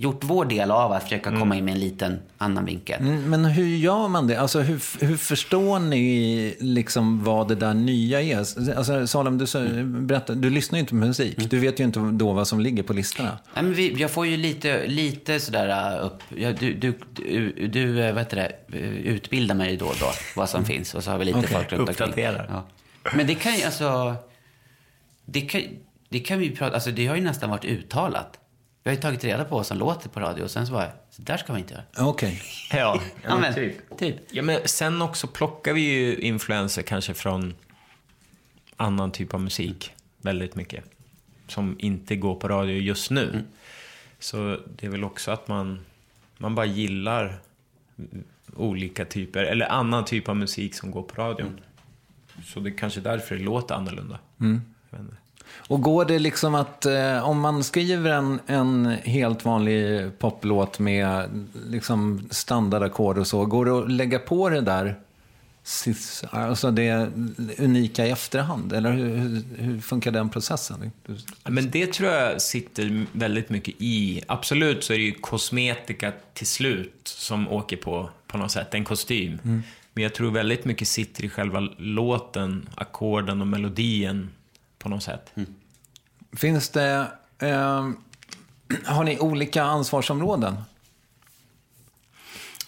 gjort 0.00 0.24
vår 0.24 0.44
del 0.44 0.70
av 0.70 0.92
att 0.92 1.02
försöka 1.02 1.38
komma 1.38 1.56
in 1.56 1.64
med 1.64 1.74
en 1.74 1.80
liten 1.80 2.18
annan 2.38 2.64
vinkel. 2.64 3.00
Mm, 3.00 3.30
Men 3.30 3.44
hur 3.44 3.66
gör 3.66 4.08
man 4.08 4.26
det? 4.26 4.36
Alltså, 4.36 4.60
hur, 4.60 5.04
hur 5.06 5.16
förstår 5.16 5.78
ni 5.78 6.56
liksom 6.60 7.24
vad 7.24 7.48
det 7.48 7.54
där 7.54 7.74
nya 7.74 8.22
är? 8.22 8.38
Alltså, 8.76 9.06
Salem, 9.06 9.38
du, 9.38 9.84
berätta, 9.84 10.34
du 10.34 10.50
lyssnar 10.50 10.76
ju 10.76 10.80
inte 10.80 10.90
på 10.90 10.96
musik. 10.96 11.50
Du 11.50 11.58
vet 11.58 11.80
ju 11.80 11.84
inte 11.84 12.00
då 12.00 12.32
vad 12.32 12.48
som 12.48 12.60
ligger 12.60 12.82
på 12.82 12.92
listorna. 12.92 13.38
Nej, 13.54 13.64
men 13.64 13.74
vi, 13.74 13.92
jag 13.92 14.10
får 14.10 14.26
ju 14.26 14.36
lite, 14.36 14.86
lite 14.86 15.40
sådär 15.40 15.98
uh, 15.98 16.06
upp... 16.06 16.22
Ja, 16.36 16.52
du, 16.52 16.74
du, 16.74 16.98
du, 17.14 17.68
du 17.68 17.86
uh, 17.86 18.12
vad 18.14 18.22
heter 18.22 18.36
det, 18.36 18.78
uh, 18.78 18.96
utbildar 18.98 19.54
mig 19.54 19.76
då 19.76 19.86
och 19.86 19.96
då 20.00 20.10
vad 20.36 20.48
som 20.48 20.64
finns. 20.64 20.94
Och 20.94 21.04
så 21.04 21.10
har 21.10 21.18
vi 21.18 21.24
lite 21.24 21.38
Okej, 21.38 21.50
folk 21.50 21.72
runt 21.72 21.88
omkring. 21.88 22.08
uppdaterar. 22.08 22.46
Ja. 22.50 22.66
Men 23.16 23.26
det 23.26 23.34
kan 23.34 23.56
ju 23.56 23.62
alltså... 23.62 24.14
Det 25.24 25.40
kan, 25.40 25.60
det 26.08 26.20
kan 26.20 26.38
vi 26.38 26.46
ju 26.46 26.56
prata... 26.56 26.74
Alltså 26.74 26.90
det 26.90 27.06
har 27.06 27.16
ju 27.16 27.22
nästan 27.22 27.50
varit 27.50 27.64
uttalat. 27.64 28.38
Vi 28.88 28.90
har 28.92 28.96
ju 28.96 29.02
tagit 29.02 29.24
reda 29.24 29.44
på 29.44 29.54
vad 29.56 29.66
som 29.66 29.78
låter 29.78 30.08
på 30.08 30.20
radio 30.20 30.42
och 30.42 30.50
sen 30.50 30.66
så 30.66 30.72
bara, 30.72 30.90
så 31.10 31.22
där 31.22 31.36
ska 31.36 31.52
vi 31.52 31.58
inte 31.60 31.74
göra. 31.74 32.08
Okej. 32.08 32.42
Ja, 32.72 33.00
Ja, 33.22 33.38
men, 33.38 33.54
typ. 33.54 33.98
typ. 33.98 34.16
Ja, 34.30 34.42
men 34.42 34.60
sen 34.64 35.02
också 35.02 35.26
plockar 35.26 35.72
vi 35.72 35.80
ju 35.80 36.16
influenser 36.16 36.82
kanske 36.82 37.14
från 37.14 37.54
annan 38.76 39.12
typ 39.12 39.34
av 39.34 39.40
musik 39.40 39.92
väldigt 40.22 40.54
mycket. 40.54 40.84
Som 41.46 41.76
inte 41.78 42.16
går 42.16 42.34
på 42.34 42.48
radio 42.48 42.76
just 42.76 43.10
nu. 43.10 43.44
Så 44.18 44.58
det 44.76 44.86
är 44.86 44.90
väl 44.90 45.04
också 45.04 45.30
att 45.30 45.48
man, 45.48 45.80
man 46.38 46.54
bara 46.54 46.66
gillar 46.66 47.40
olika 48.56 49.04
typer, 49.04 49.44
eller 49.44 49.66
annan 49.66 50.04
typ 50.04 50.28
av 50.28 50.36
musik 50.36 50.74
som 50.74 50.90
går 50.90 51.02
på 51.02 51.22
radion. 51.22 51.60
Så 52.44 52.60
det 52.60 52.70
är 52.70 52.78
kanske 52.78 53.00
därför 53.00 53.36
det 53.36 53.42
låter 53.42 53.74
annorlunda. 53.74 54.18
Jag 54.36 54.48
vet 54.90 55.00
inte. 55.00 55.16
Och 55.56 55.82
går 55.82 56.04
det 56.04 56.18
liksom 56.18 56.54
att, 56.54 56.86
eh, 56.86 57.28
om 57.28 57.40
man 57.40 57.64
skriver 57.64 58.10
en, 58.10 58.40
en 58.46 58.86
helt 58.86 59.44
vanlig 59.44 60.10
poplåt 60.18 60.78
med 60.78 61.28
liksom 61.66 62.28
standardackord 62.30 63.18
och 63.18 63.26
så, 63.26 63.46
går 63.46 63.64
det 63.64 63.78
att 63.78 63.90
lägga 63.90 64.18
på 64.18 64.48
det 64.48 64.60
där, 64.60 64.96
alltså 66.30 66.70
det 66.70 67.10
unika 67.58 68.06
i 68.06 68.10
efterhand? 68.10 68.72
Eller 68.72 68.92
hur, 68.92 69.42
hur, 69.58 69.80
funkar 69.80 70.10
den 70.10 70.28
processen? 70.28 70.92
Men 71.44 71.70
det 71.70 71.92
tror 71.92 72.10
jag 72.10 72.42
sitter 72.42 73.06
väldigt 73.12 73.50
mycket 73.50 73.74
i. 73.78 74.22
Absolut 74.26 74.84
så 74.84 74.92
är 74.92 74.98
det 74.98 75.04
ju 75.04 75.12
kosmetika 75.12 76.12
till 76.34 76.46
slut 76.46 77.00
som 77.04 77.48
åker 77.48 77.76
på, 77.76 78.10
på 78.26 78.38
något 78.38 78.50
sätt, 78.50 78.74
en 78.74 78.84
kostym. 78.84 79.38
Mm. 79.44 79.62
Men 79.92 80.02
jag 80.02 80.14
tror 80.14 80.30
väldigt 80.30 80.64
mycket 80.64 80.88
sitter 80.88 81.24
i 81.24 81.28
själva 81.28 81.60
låten, 81.76 82.68
ackorden 82.74 83.40
och 83.40 83.46
melodin 83.46 84.30
på 84.78 84.88
något 84.88 85.02
sätt. 85.02 85.32
Finns 86.36 86.68
det, 86.68 87.06
eh, 87.38 87.88
har 88.84 89.04
ni 89.04 89.18
olika 89.18 89.62
ansvarsområden? 89.62 90.56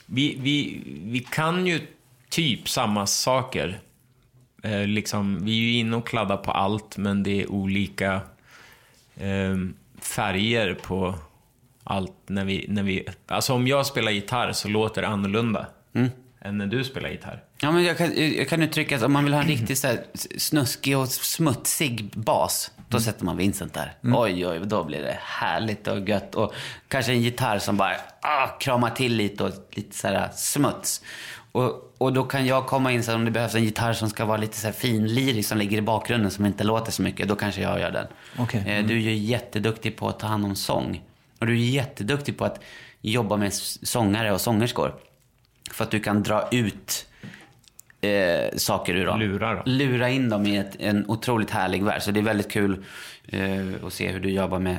Vi, 0.07 0.37
vi, 0.41 0.83
vi 1.05 1.21
kan 1.21 1.67
ju 1.67 1.87
typ 2.29 2.69
samma 2.69 3.07
saker. 3.07 3.81
Eh, 4.63 4.87
liksom, 4.87 5.45
vi 5.45 5.51
är 5.51 5.63
ju 5.63 5.73
inne 5.73 5.97
och 5.97 6.07
kladdar 6.07 6.37
på 6.37 6.51
allt, 6.51 6.97
men 6.97 7.23
det 7.23 7.43
är 7.43 7.51
olika 7.51 8.21
eh, 9.17 9.57
färger 9.99 10.75
på 10.75 11.15
allt. 11.85 12.13
När 12.27 12.45
vi, 12.45 12.67
när 12.69 12.83
vi, 12.83 13.07
alltså 13.27 13.55
om 13.55 13.67
jag 13.67 13.87
spelar 13.87 14.13
gitarr 14.13 14.53
så 14.53 14.69
låter 14.69 15.03
det 15.03 15.09
annorlunda 15.09 15.67
än 16.41 16.59
när 16.59 16.67
du 16.67 16.85
spelar 16.85 17.09
gitarr. 17.09 17.43
Ja, 17.63 17.73
men 17.73 17.85
jag 17.85 17.99
kan, 17.99 18.35
jag 18.37 18.49
kan 18.49 18.63
uttrycka 18.63 18.97
att 18.97 19.03
om 19.03 19.13
man 19.13 19.25
vill 19.25 19.33
ha 19.35 19.41
en 19.41 19.49
riktigt 19.49 19.79
så 19.79 19.87
här 19.87 20.05
snuskig 20.39 20.99
och 20.99 21.09
smutsig 21.09 22.11
bas, 22.15 22.71
då 22.89 23.01
sätter 23.01 23.25
man 23.25 23.37
Vincent 23.37 23.75
där. 23.75 23.93
Oj, 24.03 24.47
oj, 24.47 24.61
då 24.65 24.85
blir 24.85 25.01
det 25.01 25.19
härligt 25.21 25.89
och 25.89 26.09
gött. 26.09 26.35
Och 26.35 26.55
kanske 26.89 27.13
en 27.13 27.21
gitarr 27.21 27.59
som 27.59 27.77
bara 27.77 27.97
ah, 28.21 28.47
kramar 28.47 28.91
till 28.91 29.17
lite 29.17 29.45
och 29.45 29.53
lite 29.71 29.97
så 29.97 30.09
här 30.09 30.29
smuts. 30.35 31.03
Och, 31.53 31.95
och 31.99 32.13
då 32.13 32.25
kan 32.25 32.47
jag 32.47 32.67
komma 32.67 32.93
in 32.93 33.03
så 33.05 33.11
här, 33.11 33.19
om 33.19 33.25
det 33.25 33.31
behövs 33.31 33.55
en 33.55 33.65
gitarr 33.65 33.93
som 33.93 34.11
ska 34.11 34.25
vara 34.25 34.37
lite 34.37 34.57
så 34.57 34.67
här 34.67 34.73
finlirig 34.75 35.47
som 35.47 35.59
ligger 35.59 35.79
i 35.79 35.83
bakgrunden 35.83 36.31
som 36.31 36.47
inte 36.47 36.65
låter 36.65 36.93
så 36.93 37.03
mycket, 37.03 37.29
då 37.29 37.37
kanske 37.37 37.61
jag 37.63 37.81
gör 37.81 37.91
den. 37.91 38.07
Okej. 38.39 38.65
Eh, 38.67 38.85
Du 38.87 38.95
är 38.97 39.01
ju 39.01 39.15
jätteduktig 39.15 39.97
på 39.97 40.09
att 40.09 40.19
ta 40.19 40.27
hand 40.27 40.45
om 40.45 40.57
sång. 40.57 41.03
Och 41.39 41.47
du 41.47 41.53
är 41.53 41.57
jätteduktig 41.71 42.39
på 42.39 42.45
att 42.45 42.61
jobba 43.01 43.37
med 43.37 43.53
sångare 43.83 44.33
och 44.33 44.41
sångerskor. 44.41 44.95
För 45.71 45.85
att 45.85 45.91
du 45.91 46.01
kan 46.01 46.23
dra 46.23 46.49
ut 46.53 47.07
eh, 48.01 48.57
saker 48.57 48.95
ur 48.95 49.07
dem. 49.07 49.21
Lura 49.21 49.55
dem. 49.55 49.63
Lura 49.67 50.11
in 50.11 50.29
dem 50.29 50.47
i 50.47 50.57
ett, 50.57 50.77
en 50.79 51.05
otroligt 51.11 51.51
härlig 51.51 51.85
värld. 51.85 52.03
Så 52.03 52.11
det 52.11 52.21
är 52.21 52.25
väldigt 52.25 52.51
kul 52.53 52.85
eh, 53.29 53.67
att 53.87 53.93
se 53.93 54.09
hur 54.09 54.21
du 54.21 54.31
jobbar 54.31 54.59
med 54.59 54.77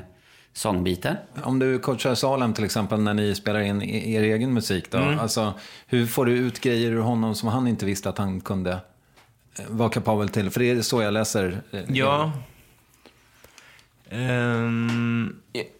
sångbiten. 0.53 1.15
Om 1.43 1.59
du 1.59 1.79
coachar 1.79 2.15
Salem 2.15 2.53
till 2.53 2.63
exempel 2.65 2.99
när 3.01 3.13
ni 3.13 3.35
spelar 3.35 3.59
in 3.59 3.81
e- 3.81 4.13
er 4.13 4.21
egen 4.23 4.53
musik 4.53 4.91
då, 4.91 4.97
Mm. 4.97 5.19
alltså, 5.19 5.53
hur 5.87 6.05
får 6.07 6.25
du 6.25 6.31
ut 6.31 6.59
grejer 6.61 6.91
ur 6.91 6.99
honom 7.01 7.35
som 7.35 7.49
han 7.49 7.67
inte 7.67 7.85
visste 7.85 8.09
att 8.09 8.17
han 8.17 8.41
kunde 8.41 8.71
eh, 8.71 9.65
vara 9.67 9.89
kapabel 9.89 10.29
till? 10.29 10.49
För 10.49 10.59
det 10.59 10.69
är 10.69 10.81
så 10.81 11.01
jag 11.01 11.13
läser. 11.13 11.61
eh, 11.71 11.79
Ja. 11.87 12.31
Ehm, 14.09 15.35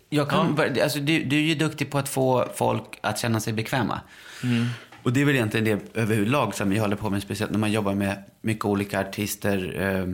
Jag- 0.10 0.30
kan, 0.30 0.60
alltså, 0.84 1.00
du, 1.00 1.24
du 1.24 1.36
är 1.38 1.42
ju 1.42 1.56
duktig 1.56 1.92
på 1.92 1.98
att 1.98 2.10
få 2.10 2.46
folk 2.56 2.84
att 3.02 3.20
känna 3.20 3.40
sig 3.40 3.54
bekväma. 3.54 4.02
Mm. 4.44 4.66
Och 5.04 5.14
det 5.14 5.22
är 5.22 5.26
väl 5.26 5.36
egentligen 5.36 5.66
det 5.94 6.00
överlag 6.02 6.56
som 6.56 6.70
vi 6.70 6.78
håller 6.78 6.96
på 6.96 7.10
med, 7.10 7.22
speciellt 7.24 7.52
när 7.52 7.60
man 7.60 7.72
jobbar 7.72 7.94
med 7.96 8.24
mycket 8.42 8.66
olika 8.66 9.00
artister. 9.00 9.58
Eh, 9.82 10.06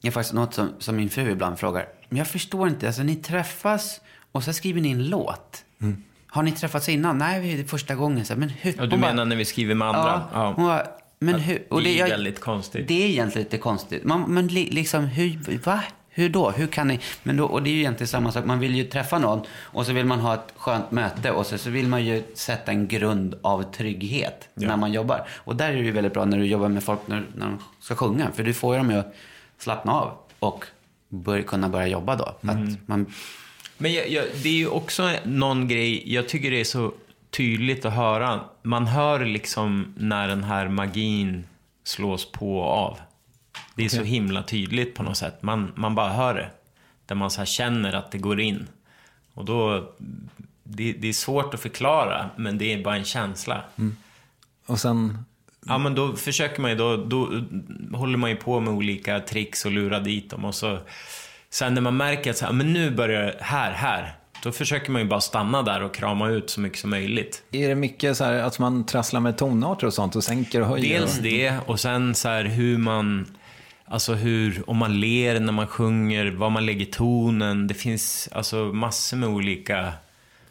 Det 0.00 0.08
är 0.08 0.12
faktiskt 0.12 0.34
något 0.34 0.54
som, 0.54 0.68
som 0.78 0.96
min 0.96 1.10
fru 1.10 1.30
ibland 1.30 1.58
frågar. 1.58 1.86
Men 2.08 2.18
jag 2.18 2.26
förstår 2.28 2.68
inte, 2.68 2.86
alltså 2.86 3.02
ni 3.02 3.16
träffas 3.16 4.00
och 4.32 4.44
så 4.44 4.52
skriver 4.52 4.80
ni 4.80 4.90
en 4.90 5.08
låt. 5.08 5.64
Har 6.26 6.42
ni 6.42 6.52
träffats 6.52 6.88
innan? 6.88 7.18
Nej, 7.18 7.56
det 7.56 7.62
är 7.62 7.64
första 7.64 7.94
gången. 7.94 8.24
Så, 8.24 8.36
men 8.36 8.48
hur? 8.48 8.74
ja, 8.78 8.84
du 8.86 8.90
Hon 8.90 9.00
bara, 9.00 9.10
menar 9.10 9.24
när 9.24 9.36
vi 9.36 9.44
skriver 9.44 9.74
med 9.74 9.88
andra? 9.88 10.22
Ja, 10.32 10.54
bara, 10.56 10.86
men 11.18 11.34
hur? 11.34 11.66
Och 11.70 11.82
det 11.82 11.88
är 11.90 11.98
jag- 11.98 12.08
väldigt 12.08 12.40
konstigt. 12.40 12.88
Det 12.88 13.04
är 13.04 13.08
egentligen 13.08 13.44
lite 13.44 13.58
konstigt. 13.58 14.04
Man, 14.04 14.22
men 14.34 14.46
li, 14.46 14.70
liksom, 14.70 15.04
hur, 15.04 15.58
va? 15.64 15.82
Hur 16.14 16.28
då? 16.28 16.50
Hur 16.50 16.66
kan 16.66 16.88
ni? 16.88 17.00
Men 17.22 17.36
då, 17.36 17.44
och 17.44 17.62
det 17.62 17.70
är 17.70 17.72
ju 17.72 17.78
egentligen 17.78 18.08
samma 18.08 18.32
sak. 18.32 18.44
Man 18.44 18.58
vill 18.60 18.74
ju 18.74 18.84
träffa 18.84 19.18
någon 19.18 19.46
och 19.60 19.86
så 19.86 19.92
vill 19.92 20.06
man 20.06 20.20
ha 20.20 20.34
ett 20.34 20.54
skönt 20.56 20.90
möte 20.90 21.30
och 21.30 21.46
så, 21.46 21.58
så 21.58 21.70
vill 21.70 21.88
man 21.88 22.04
ju 22.04 22.22
sätta 22.34 22.70
en 22.72 22.88
grund 22.88 23.34
av 23.42 23.62
trygghet 23.62 24.48
Ja. 24.54 24.68
när 24.68 24.76
man 24.76 24.92
jobbar. 24.92 25.26
Och 25.30 25.56
där 25.56 25.68
är 25.68 25.76
det 25.76 25.82
ju 25.82 25.90
väldigt 25.90 26.12
bra 26.14 26.24
när 26.24 26.38
du 26.38 26.44
jobbar 26.46 26.68
med 26.68 26.82
folk 26.82 27.00
när, 27.06 27.24
när 27.34 27.46
de 27.46 27.58
ska 27.80 27.94
sjunga. 27.94 28.30
För 28.34 28.42
du 28.42 28.54
får 28.54 28.74
ju 28.74 28.78
dem 28.78 28.90
ju 28.90 28.96
att 28.98 29.14
slappna 29.58 29.92
av 29.92 30.12
och 30.38 30.64
bör, 31.08 31.42
kunna 31.42 31.68
börja 31.68 31.86
jobba 31.86 32.16
då. 32.16 32.34
Mm. 32.42 32.76
Man, 32.86 33.06
Men 33.78 33.92
jag, 33.92 34.08
jag, 34.10 34.24
det 34.42 34.48
är 34.48 34.52
ju 34.52 34.68
också 34.68 35.10
någon 35.24 35.68
grej, 35.68 36.14
jag 36.14 36.28
tycker 36.28 36.50
det 36.50 36.60
är 36.60 36.64
så 36.64 36.92
tydligt 37.30 37.84
att 37.84 37.92
höra. 37.92 38.40
Man 38.62 38.86
hör 38.86 39.24
liksom 39.24 39.94
när 39.98 40.28
den 40.28 40.44
här 40.44 40.68
magin 40.68 41.44
slås 41.84 42.32
på 42.32 42.58
och 42.58 42.70
av. 42.70 42.98
Det 43.74 43.84
är 43.84 43.88
så 43.88 43.96
Okej. 43.96 44.10
himla 44.10 44.42
tydligt 44.42 44.94
på 44.94 45.02
något 45.02 45.16
sätt. 45.16 45.42
Man, 45.42 45.72
man 45.74 45.94
bara 45.94 46.12
hör 46.12 46.34
det. 46.34 46.50
Där 47.06 47.14
man 47.14 47.30
så 47.30 47.44
känner 47.44 47.92
att 47.92 48.10
det 48.10 48.18
går 48.18 48.40
in. 48.40 48.68
Och 49.34 49.44
då, 49.44 49.88
det, 50.62 50.92
det 50.92 51.08
är 51.08 51.12
svårt 51.12 51.54
att 51.54 51.60
förklara, 51.60 52.30
men 52.36 52.58
det 52.58 52.72
är 52.72 52.84
bara 52.84 52.96
en 52.96 53.04
känsla. 53.04 53.64
Och 54.66 54.80
sen, 54.80 55.24
Ja, 55.66 55.78
men 55.78 55.94
då 55.94 56.16
försöker 56.16 56.62
man 56.62 56.70
ju, 56.70 56.76
då, 56.76 56.96
då 56.96 57.28
håller 57.92 58.18
man 58.18 58.30
ju 58.30 58.36
på 58.36 58.60
med 58.60 58.74
olika 58.74 59.20
tricks 59.20 59.64
och 59.64 59.72
lurar 59.72 60.00
dit 60.00 60.30
dem 60.30 60.44
och 60.44 60.54
så 60.54 60.78
sen 61.50 61.74
när 61.74 61.80
man 61.80 61.96
märker 61.96 62.30
att 62.30 62.36
så 62.36 62.44
här, 62.44 62.52
men 62.52 62.72
nu 62.72 62.90
börjar 62.90 63.22
det 63.22 63.36
här, 63.40 63.72
här, 63.72 64.14
då 64.42 64.52
försöker 64.52 64.90
man 64.90 65.02
ju 65.02 65.08
bara 65.08 65.20
stanna 65.20 65.62
där 65.62 65.82
och 65.82 65.94
krama 65.94 66.28
ut 66.28 66.50
så 66.50 66.60
mycket 66.60 66.78
som 66.78 66.90
möjligt. 66.90 67.42
är 67.50 67.68
det 67.68 67.74
mycket 67.74 68.16
så 68.16 68.24
här 68.24 68.32
att 68.34 68.58
man 68.58 68.86
trasslar 68.86 69.20
med 69.20 69.38
tonarter 69.38 69.86
och 69.86 69.94
sånt 69.94 70.16
och 70.16 70.24
sänker 70.24 70.60
och 70.60 70.66
höjer? 70.66 71.00
Dels 71.00 71.18
det 71.18 71.58
och 71.66 71.80
sen 71.80 72.14
så 72.14 72.28
här 72.28 72.44
hur 72.44 72.78
man, 72.78 73.26
alltså 73.84 74.14
hur, 74.14 74.70
om 74.70 74.76
man 74.76 75.00
ler 75.00 75.40
när 75.40 75.52
man 75.52 75.66
sjunger, 75.66 76.26
var 76.30 76.50
man 76.50 76.66
lägger 76.66 76.86
tonen. 76.86 77.66
Det 77.66 77.74
finns 77.74 78.28
alltså 78.32 78.56
massor 78.56 79.16
med 79.16 79.28
olika 79.28 79.92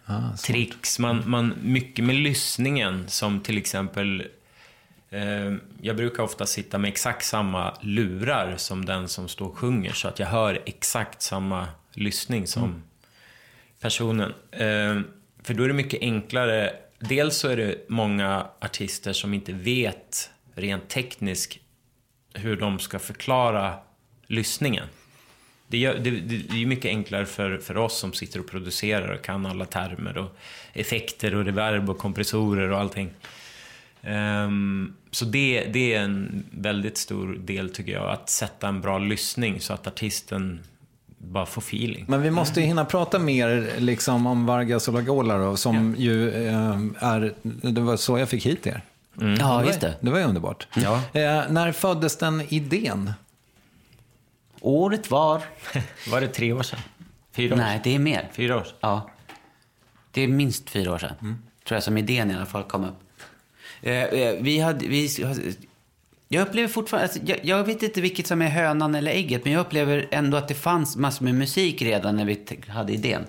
Ah, 0.06 0.38
tricks. 0.38 1.00
Man, 1.00 1.24
man, 1.26 1.54
mycket 1.64 2.06
med 2.06 2.16
lyssningen 2.16 3.06
som 3.08 3.40
till 3.40 3.58
exempel 3.58 4.24
eh, 5.10 5.54
jag 5.82 5.96
brukar 5.96 6.24
ofta 6.24 6.46
sitta 6.46 6.78
med 6.78 6.88
exakt 6.88 7.26
samma 7.26 7.74
lurar 7.82 8.54
som 8.58 8.86
den 8.86 9.08
som 9.08 9.28
står 9.28 9.46
och 9.46 9.58
sjunger 9.58 9.94
så 9.94 10.08
att 10.08 10.20
jag 10.20 10.28
hör 10.28 10.62
exakt 10.66 11.22
samma 11.22 11.68
lyssning 11.94 12.48
som 12.48 12.64
Mm. 12.64 12.82
personen. 13.80 14.34
Eh, 14.52 15.02
för 15.44 15.54
då 15.54 15.64
är 15.64 15.68
det 15.68 15.74
mycket 15.74 16.02
enklare. 16.02 16.74
Dels 17.00 17.36
så 17.38 17.48
är 17.48 17.58
det 17.58 17.76
många 17.90 18.46
artister 18.62 19.14
som 19.14 19.34
inte 19.34 19.54
vet 19.54 20.30
rent 20.56 20.90
tekniskt 20.90 21.58
hur 22.34 22.56
de 22.56 22.80
ska 22.80 23.00
förklara 23.00 23.74
lyssningen. 24.28 24.88
Det, 25.68 25.78
gör, 25.78 25.98
det, 25.98 26.12
det 26.12 26.62
är 26.62 26.66
mycket 26.66 26.90
enklare 26.90 27.26
för, 27.26 27.58
för 27.58 27.78
oss 27.78 27.98
som 27.98 28.14
sitter 28.14 28.40
och 28.40 28.48
producerar 28.48 29.14
och 29.14 29.22
kan 29.22 29.46
alla 29.46 29.66
termer 29.66 30.18
och 30.18 30.38
effekter 30.74 31.36
och 31.36 31.46
reverb 31.46 31.90
och 31.90 31.98
kompressorer 31.98 32.72
och 32.72 32.80
allting. 32.80 33.10
Ehm, 34.02 34.94
så 35.12 35.26
det, 35.26 35.64
det 35.74 35.94
är 35.94 36.02
en 36.02 36.44
väldigt 36.52 36.98
stor 36.98 37.34
del 37.34 37.70
tycker 37.70 37.92
jag, 37.92 38.10
att 38.10 38.30
sätta 38.30 38.68
en 38.68 38.82
bra 38.82 38.98
lyssning 38.98 39.62
så 39.62 39.74
att 39.74 39.88
artisten 39.88 40.60
bara 41.18 41.46
får 41.46 41.62
feeling. 41.62 42.06
Men 42.08 42.22
vi 42.22 42.32
måste 42.32 42.60
ju 42.60 42.66
hinna 42.66 42.86
prata 42.86 43.20
mer 43.20 43.74
liksom, 43.78 44.28
om 44.28 44.46
Vargas 44.46 44.88
och 44.88 44.94
Lagola 44.94 45.38
då, 45.38 45.58
som 45.58 45.96
ju 45.98 46.30
eh, 46.48 46.80
är, 47.00 47.34
det 47.44 47.82
var 47.82 47.98
så 47.98 48.18
jag 48.18 48.30
fick 48.30 48.46
hit 48.46 48.68
er. 48.68 48.82
Ja, 49.40 49.48
var- 49.58 49.64
just 49.64 49.82
det. 49.82 49.96
Det 50.02 50.10
var 50.12 50.20
ju 50.20 50.26
underbart. 50.26 50.68
Ja. 50.74 50.96
Eh, 51.14 51.44
när 51.50 51.72
föddes 51.72 52.18
den 52.18 52.42
idén? 52.54 53.14
Året 54.62 55.12
var... 55.12 55.42
Var 56.12 56.22
det 56.22 56.28
tre 56.28 56.54
år 56.54 56.64
sedan? 56.64 56.80
Fyra 57.32 57.54
år 57.54 57.58
Nej, 57.58 57.74
sedan? 57.74 57.82
det 57.84 57.96
är 57.96 58.00
mer. 58.00 58.30
Fyra 58.34 58.58
år 58.58 58.64
sedan? 58.64 58.74
Ja. 58.82 59.10
Det 60.12 60.22
är 60.22 60.28
minst 60.28 60.70
fyra 60.70 60.94
år 60.94 60.98
sedan. 60.98 61.16
Tror 61.68 61.76
jag 61.76 61.84
som 61.84 61.98
idén 61.98 62.32
i 62.32 62.36
alla 62.36 62.46
fall 62.46 62.64
kom 62.64 62.84
upp. 62.86 63.00
Eh, 63.82 63.94
eh, 63.94 64.36
vi 64.42 64.60
hade... 64.60 64.88
Vi, 64.88 65.10
jag 66.28 66.48
upplever 66.48 66.68
fortfarande... 66.68 67.04
Alltså, 67.04 67.20
jag, 67.26 67.40
jag 67.46 67.64
vet 67.64 67.84
inte 67.84 68.02
vilket 68.02 68.28
som 68.28 68.42
är 68.42 68.48
hönan 68.50 68.96
eller 68.96 69.12
ägget, 69.12 69.44
men 69.46 69.54
jag 69.54 69.60
upplever 69.60 70.08
ändå 70.12 70.38
att 70.38 70.48
det 70.48 70.54
fanns 70.54 70.96
massor 70.98 71.26
med 71.26 71.36
musik 71.36 71.82
redan 71.82 72.16
när 72.16 72.26
vi 72.26 72.46
hade 72.68 72.94
idén. 72.94 73.26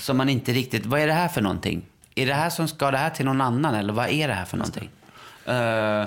Som 0.00 0.16
man 0.16 0.28
inte 0.28 0.52
riktigt... 0.52 0.86
Vad 0.86 1.00
är 1.00 1.06
det 1.06 1.12
här 1.12 1.28
för 1.28 1.40
någonting? 1.40 1.82
Är 2.14 2.26
det 2.26 2.34
här 2.34 2.50
som 2.50 2.68
ska 2.68 2.90
det 2.90 2.98
här 2.98 3.10
till 3.10 3.24
någon 3.24 3.40
annan, 3.40 3.74
eller 3.74 3.92
vad 3.92 4.08
är 4.08 4.28
det 4.28 4.34
här 4.34 4.44
för 4.44 4.56
någonting? 4.56 4.90
Eh, 5.48 6.04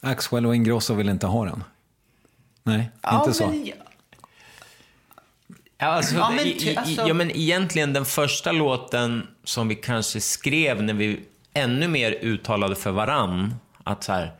Axwell 0.00 0.46
och 0.46 0.54
Ingrosso 0.56 0.94
vill 0.94 1.08
inte 1.08 1.26
ha 1.26 1.44
den. 1.44 1.64
Nej, 2.62 2.90
ja, 3.02 3.20
inte 3.20 3.32
så. 3.34 3.46
men- 3.46 3.72
Ja, 5.80 5.86
alltså, 5.86 6.14
Ja, 6.16 6.30
men 6.30 6.46
i, 6.46 6.50
i, 6.70 6.76
alltså- 6.76 7.08
ja, 7.08 7.14
men 7.14 7.30
egentligen 7.30 7.92
den 7.92 8.04
första 8.04 8.52
låten 8.52 9.26
som 9.44 9.68
vi 9.68 9.74
kanske 9.74 10.20
skrev 10.20 10.82
när 10.82 10.94
vi 10.94 11.20
ännu 11.54 11.88
mer 11.88 12.12
uttalade 12.12 12.76
för 12.76 12.90
varann 12.90 13.54
att 13.84 14.04
så 14.04 14.12
här, 14.12 14.32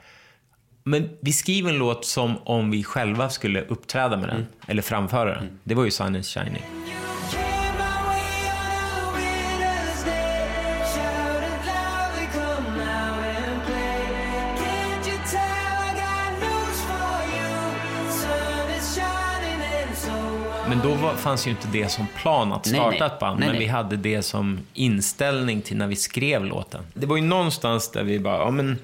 Men 0.84 1.10
vi 1.20 1.32
skriver 1.32 1.70
en 1.70 1.78
låt 1.78 2.04
som 2.04 2.38
om 2.44 2.70
vi 2.70 2.84
själva 2.84 3.30
skulle 3.30 3.62
uppträda 3.62 4.16
med 4.16 4.28
den, 4.28 4.46
eller 4.66 4.82
framföra 4.82 5.34
den. 5.34 5.58
Det 5.64 5.74
var 5.74 5.84
ju 5.84 5.90
Sun 5.90 6.16
is 6.16 6.28
shining. 6.34 6.62
Men 20.68 20.78
då 20.78 20.94
var, 20.94 21.14
fanns 21.14 21.46
ju 21.46 21.50
inte 21.50 21.68
det 21.72 21.88
som 21.88 22.06
plan 22.16 22.52
att 22.52 22.64
Nej, 22.64 22.74
starta 22.74 22.90
nej. 22.90 23.06
ett 23.06 23.18
band, 23.18 23.40
Nej, 23.40 23.48
men 23.48 23.56
nej. 23.56 23.66
vi 23.66 23.70
hade 23.70 23.96
det 23.96 24.22
som 24.22 24.60
inställning 24.74 25.62
till 25.62 25.76
när 25.76 25.86
vi 25.86 25.96
skrev 25.96 26.44
låten. 26.44 26.82
Det 26.94 27.06
var 27.06 27.16
ju 27.16 27.22
någonstans 27.22 27.90
där 27.90 28.04
vi 28.04 28.18
bara, 28.18 28.38
ja 28.38 28.50
men 28.50 28.78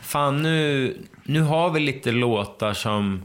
fan 0.00 0.42
nu, 0.42 0.96
nu 1.22 1.40
har 1.40 1.70
vi 1.70 1.80
lite 1.80 2.12
låtar 2.12 2.72
som, 2.72 3.22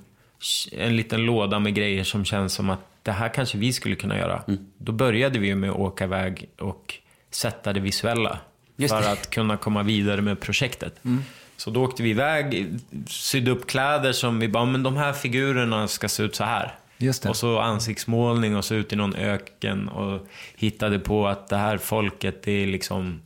en 0.71 0.95
liten 0.95 1.25
låda 1.25 1.59
med 1.59 1.75
grejer 1.75 2.03
som 2.03 2.25
känns 2.25 2.53
som 2.53 2.69
att 2.69 2.79
det 3.03 3.11
här 3.11 3.33
kanske 3.33 3.57
vi 3.57 3.73
skulle 3.73 3.95
kunna 3.95 4.17
göra. 4.17 4.43
Mm. 4.47 4.65
Då 4.77 4.91
började 4.91 5.39
vi 5.39 5.47
ju 5.47 5.55
med 5.55 5.69
att 5.69 5.75
åka 5.75 6.03
iväg 6.03 6.49
och 6.59 6.95
sätta 7.31 7.73
det 7.73 7.79
visuella. 7.79 8.37
Just 8.75 8.93
för 8.93 9.01
det. 9.01 9.11
att 9.11 9.29
kunna 9.29 9.57
komma 9.57 9.83
vidare 9.83 10.21
med 10.21 10.39
projektet. 10.39 11.05
Mm. 11.05 11.23
Så 11.57 11.69
då 11.69 11.83
åkte 11.83 12.03
vi 12.03 12.09
iväg, 12.09 12.67
sydde 13.07 13.51
upp 13.51 13.67
kläder 13.67 14.11
som 14.11 14.39
vi 14.39 14.47
bara, 14.47 14.65
men 14.65 14.83
de 14.83 14.97
här 14.97 15.13
figurerna 15.13 15.87
ska 15.87 16.09
se 16.09 16.23
ut 16.23 16.35
så 16.35 16.43
här. 16.43 16.75
Just 16.97 17.23
det. 17.23 17.29
Och 17.29 17.35
så 17.35 17.59
ansiktsmålning 17.59 18.55
och 18.55 18.65
så 18.65 18.75
ut 18.75 18.93
i 18.93 18.95
någon 18.95 19.15
öken 19.15 19.87
och 19.87 20.27
hittade 20.55 20.99
på 20.99 21.27
att 21.27 21.47
det 21.47 21.57
här 21.57 21.77
folket 21.77 22.43
det 22.43 22.51
är 22.51 22.67
liksom 22.67 23.21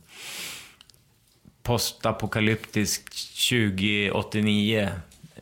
postapokalyptiskt 1.62 3.48
2089. 3.50 4.88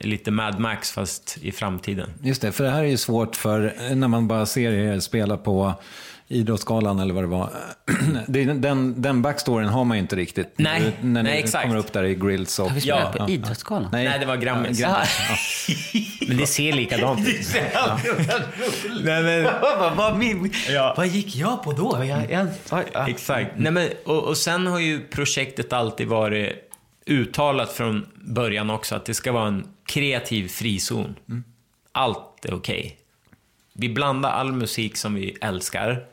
Lite 0.03 0.31
Mad 0.31 0.59
Max 0.59 0.91
fast 0.93 1.39
i 1.43 1.53
framtiden. 1.53 2.11
Just 2.23 2.43
det, 2.43 2.53
för 2.53 2.65
det 2.65 2.71
här 2.71 2.85
är 2.85 2.89
ju 2.89 2.97
svårt 2.97 3.37
för 3.37 3.75
när 3.95 4.09
man 4.09 4.29
bara 4.29 4.47
ser 4.47 4.73
er 4.73 5.01
spela 5.01 5.37
på 5.37 5.75
Idrottsgalan 6.33 7.01
eller 7.01 7.15
vad 7.15 7.25
det 7.25 7.29
var. 7.29 7.51
Den, 8.27 9.03
den 9.03 9.23
backstoryn 9.23 9.69
har 9.69 9.85
man 9.85 9.97
ju 9.97 10.01
inte 10.01 10.17
riktigt. 10.17 10.53
Nej, 10.57 10.97
när 11.01 11.23
nej, 11.23 11.33
ni 11.33 11.39
exakt. 11.39 11.65
kommer 11.65 11.79
upp 11.79 11.93
där 11.93 12.05
i 12.05 12.15
grills 12.15 12.59
och... 12.59 12.69
Har 12.69 12.75
vi 12.75 12.81
spelat 12.81 13.17
på 13.17 13.31
Idrottsgalan? 13.31 13.89
Nej, 13.93 14.19
det 14.21 14.27
var 14.27 14.37
Grammis. 14.37 14.79
Ja. 14.79 15.03
Men 16.29 16.37
det 16.37 16.47
ser 16.47 16.73
likadant 16.73 17.29
ut. 17.29 17.55
Nej, 19.05 19.23
men, 19.23 19.45
vad, 19.61 19.97
vad, 19.97 20.19
min, 20.19 20.53
vad 20.97 21.07
gick 21.07 21.37
jag 21.37 21.63
på 21.63 21.73
då? 21.73 22.05
Jag, 22.05 22.31
jag, 22.31 22.49
ja. 22.93 23.09
Exakt. 23.09 23.51
Nej, 23.57 23.73
men, 23.73 23.89
och, 24.05 24.25
och 24.25 24.37
sen 24.37 24.67
har 24.67 24.79
ju 24.79 25.01
projektet 25.07 25.73
alltid 25.73 26.09
varit 26.09 26.71
uttalat 27.07 27.73
från 27.73 28.07
början 28.15 28.71
också 28.71 28.95
att 28.95 29.05
det 29.05 29.15
ska 29.15 29.33
vara 29.33 29.49
en 29.49 29.67
kreativ 29.87 30.49
frizon. 30.49 31.15
Allt 31.93 32.45
är 32.45 32.55
okej. 32.55 32.97
Vi 33.73 33.89
blandar 33.89 34.31
all 34.31 34.53
musik 34.53 34.97
som 34.97 35.15
vi 35.15 35.37
älskar. 35.41 36.07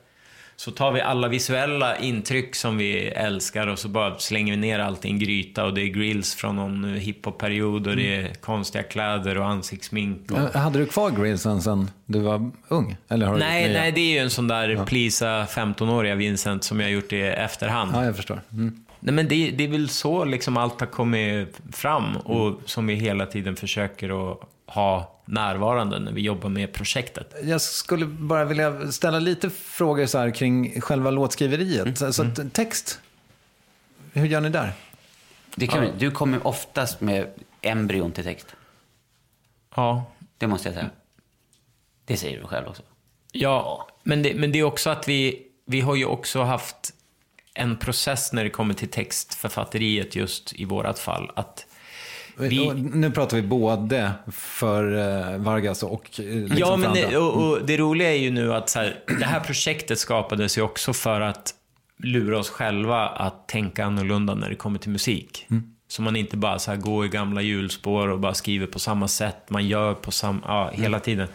Så 0.59 0.71
tar 0.71 0.91
vi 0.91 1.01
alla 1.01 1.27
visuella 1.27 1.97
intryck 1.97 2.55
som 2.55 2.77
vi 2.77 3.07
älskar 3.07 3.67
och 3.67 3.79
så 3.79 3.87
bara 3.87 4.17
slänger 4.19 4.53
vi 4.53 4.57
ner 4.57 4.79
allt 4.79 5.05
i 5.05 5.07
en 5.07 5.19
gryta 5.19 5.65
och 5.65 5.73
det 5.73 5.81
är 5.81 5.87
grills 5.87 6.35
från 6.35 6.55
någon 6.55 6.93
hiphop-period 6.93 7.87
och 7.87 7.95
det 7.95 8.15
är 8.15 8.33
konstiga 8.33 8.83
kläder 8.83 9.37
och 9.37 9.45
ansiktssmink. 9.45 10.31
Och... 10.31 10.37
Ja, 10.53 10.59
Hade 10.59 10.79
du 10.79 10.85
kvar 10.85 11.11
grillsen 11.11 11.61
sen 11.61 11.91
du 12.05 12.19
var 12.19 12.51
ung? 12.67 12.97
Eller 13.09 13.25
har 13.25 13.33
du 13.33 13.39
Nej, 13.39 13.69
nya? 13.69 13.79
nej, 13.79 13.91
det 13.91 14.01
är 14.01 14.11
ju 14.13 14.17
en 14.17 14.29
sån 14.29 14.47
där 14.47 14.85
plisa 14.85 15.45
15-åriga 15.45 16.15
Vincent 16.15 16.63
som 16.63 16.79
jag 16.79 16.91
gjort 16.91 17.13
i 17.13 17.21
efterhand. 17.21 17.91
Ja, 17.95 18.05
jag 18.05 18.15
förstår. 18.15 18.41
Mm. 18.51 18.83
Nej, 18.99 19.13
men 19.13 19.27
det, 19.27 19.51
det 19.51 19.63
är 19.63 19.67
väl 19.67 19.89
så 19.89 20.25
liksom 20.25 20.57
allt 20.57 20.79
har 20.79 20.87
kommit 20.87 21.59
fram 21.71 22.17
och 22.17 22.59
som 22.65 22.87
vi 22.87 22.95
hela 22.95 23.25
tiden 23.25 23.55
försöker 23.55 24.31
att 24.31 24.39
ha 24.65 25.13
närvarande 25.27 25.99
när 25.99 26.11
vi 26.11 26.21
jobbar 26.21 26.49
med 26.49 26.73
projektet. 26.73 27.35
Jag 27.43 27.61
skulle 27.61 28.05
bara 28.05 28.45
vilja 28.45 28.91
ställa 28.91 29.19
lite 29.19 29.49
frågor 29.49 30.05
så 30.05 30.17
här 30.17 30.31
kring 30.31 30.81
själva 30.81 31.11
låtskriveriet. 31.11 31.97
Så, 31.97 32.13
så 32.13 32.23
att, 32.23 32.53
text, 32.53 32.99
hur 34.13 34.25
gör 34.25 34.41
ni 34.41 34.49
där? 34.49 34.73
Det 35.55 35.67
kan, 35.67 35.89
Du 35.97 36.11
kommer 36.11 36.47
oftast 36.47 37.01
med 37.01 37.27
embryon 37.61 38.11
till 38.11 38.23
text. 38.23 38.55
Ja. 39.75 40.05
Det 40.37 40.47
måste 40.47 40.67
jag 40.67 40.75
säga. 40.75 40.89
Det 42.05 42.17
säger 42.17 42.41
du 42.41 42.47
själv 42.47 42.67
också. 42.67 42.83
Ja, 43.31 43.87
men 44.03 44.23
det, 44.23 44.35
men 44.35 44.51
det 44.51 44.59
är 44.59 44.63
också 44.63 44.89
att 44.89 45.07
vi, 45.07 45.47
vi 45.65 45.81
har 45.81 45.95
ju 45.95 46.05
också 46.05 46.41
haft 46.41 46.93
en 47.53 47.77
process 47.77 48.33
när 48.33 48.43
det 48.43 48.49
kommer 48.49 48.73
till 48.73 48.89
textförfatteriet 48.89 50.15
just 50.15 50.53
i 50.53 50.65
vårat 50.65 50.99
fall. 50.99 51.31
Att 51.35 51.66
vi, 52.37 52.73
Nu 52.93 53.11
pratar 53.11 53.37
vi 53.37 53.43
både 53.43 54.11
för 54.31 54.97
eh, 55.33 55.37
Vargas 55.37 55.83
och 55.83 56.19
eh, 56.19 56.25
liksom 56.25 56.57
ja, 56.57 56.77
men 56.77 56.93
det, 56.93 57.17
och, 57.17 57.49
och 57.51 57.65
det 57.65 57.77
roliga 57.77 58.11
är 58.11 58.17
ju 58.17 58.31
nu 58.31 58.53
att 58.53 58.69
så 58.69 58.79
här, 58.79 58.99
det 59.19 59.25
här 59.25 59.39
projektet 59.39 59.99
skapades 59.99 60.57
ju 60.57 60.61
också 60.61 60.93
för 60.93 61.21
att 61.21 61.53
lura 62.03 62.39
oss 62.39 62.49
själva 62.49 63.07
att 63.07 63.47
tänka 63.47 63.85
annorlunda 63.85 64.35
när 64.35 64.49
det 64.49 64.55
kommer 64.55 64.79
till 64.79 64.91
musik. 64.91 65.45
Mm. 65.49 65.63
Så 65.87 66.01
man 66.01 66.15
inte 66.15 66.37
bara 66.37 66.59
så 66.59 66.71
här 66.71 66.77
går 66.77 67.05
i 67.05 67.09
gamla 67.09 67.41
hjulspår 67.41 68.07
och 68.07 68.19
bara 68.19 68.33
skriver 68.33 68.67
på 68.67 68.79
samma 68.79 69.07
sätt. 69.07 69.49
Man 69.49 69.67
gör 69.67 69.93
på 69.93 70.11
samma, 70.11 70.41
ja, 70.47 70.67
Mm. 70.69 70.81
hela 70.81 70.99
tiden. 70.99 71.27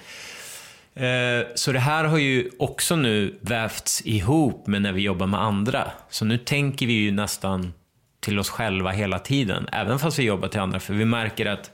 Eh, 0.94 1.46
Så 1.54 1.72
det 1.72 1.78
här 1.78 2.04
har 2.04 2.18
ju 2.18 2.50
också 2.58 2.96
nu 2.96 3.38
vävts 3.40 4.02
ihop 4.04 4.66
med 4.66 4.82
när 4.82 4.92
vi 4.92 5.02
jobbar 5.02 5.26
med 5.26 5.40
andra. 5.42 5.90
Så 6.10 6.24
nu 6.24 6.38
tänker 6.38 6.86
vi 6.86 6.92
ju 6.92 7.10
nästan 7.12 7.72
till 8.22 8.38
oss 8.38 8.50
själva 8.50 8.90
hela 8.90 9.18
tiden, 9.18 9.68
även 9.72 9.98
fast 9.98 10.18
vi 10.18 10.22
jobbar 10.22 10.48
till 10.48 10.60
andra. 10.60 10.80
För 10.80 10.94
vi 10.94 11.04
märker 11.04 11.46
att 11.46 11.70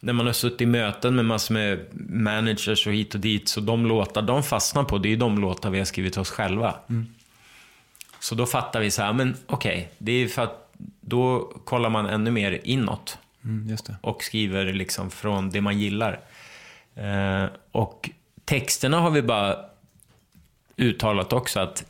när 0.00 0.12
man 0.12 0.26
har 0.26 0.32
suttit 0.32 0.60
i 0.60 0.66
möten 0.66 1.16
med 1.16 1.24
massor 1.24 1.54
med 1.54 1.86
managers 2.10 2.86
och 2.86 2.92
hit 2.92 3.14
och 3.14 3.20
dit, 3.20 3.48
så 3.48 3.60
de 3.60 3.86
låtar 3.86 4.22
de 4.22 4.42
fastnar 4.42 4.84
på, 4.84 4.98
det 4.98 5.08
är 5.08 5.10
ju 5.10 5.16
de 5.16 5.38
låtar 5.38 5.70
vi 5.70 5.78
har 5.78 5.84
skrivit 5.84 6.12
till 6.12 6.20
oss 6.20 6.30
själva. 6.30 6.74
Så 8.20 8.34
då 8.34 8.46
fattar 8.46 8.80
vi 8.80 8.90
så 8.90 9.02
här, 9.02 9.12
men 9.12 9.36
okej, 9.46 9.88
det 9.98 10.12
är 10.12 10.28
för 10.28 10.42
att 10.42 10.72
då 11.00 11.52
kollar 11.64 11.90
man 11.90 12.06
ännu 12.06 12.30
mer 12.30 12.60
inåt 12.64 13.18
Mm, 13.46 13.76
och 14.00 14.22
skriver 14.22 14.72
liksom 14.72 15.10
från 15.10 15.50
det 15.50 15.60
man 15.60 15.78
gillar. 15.78 16.20
Eh, 16.94 17.44
och 17.72 18.10
texterna 18.44 19.00
har 19.00 19.10
vi 19.10 19.22
bara 19.22 19.56
uttalat 20.76 21.32
också 21.32 21.60
att 21.60 21.84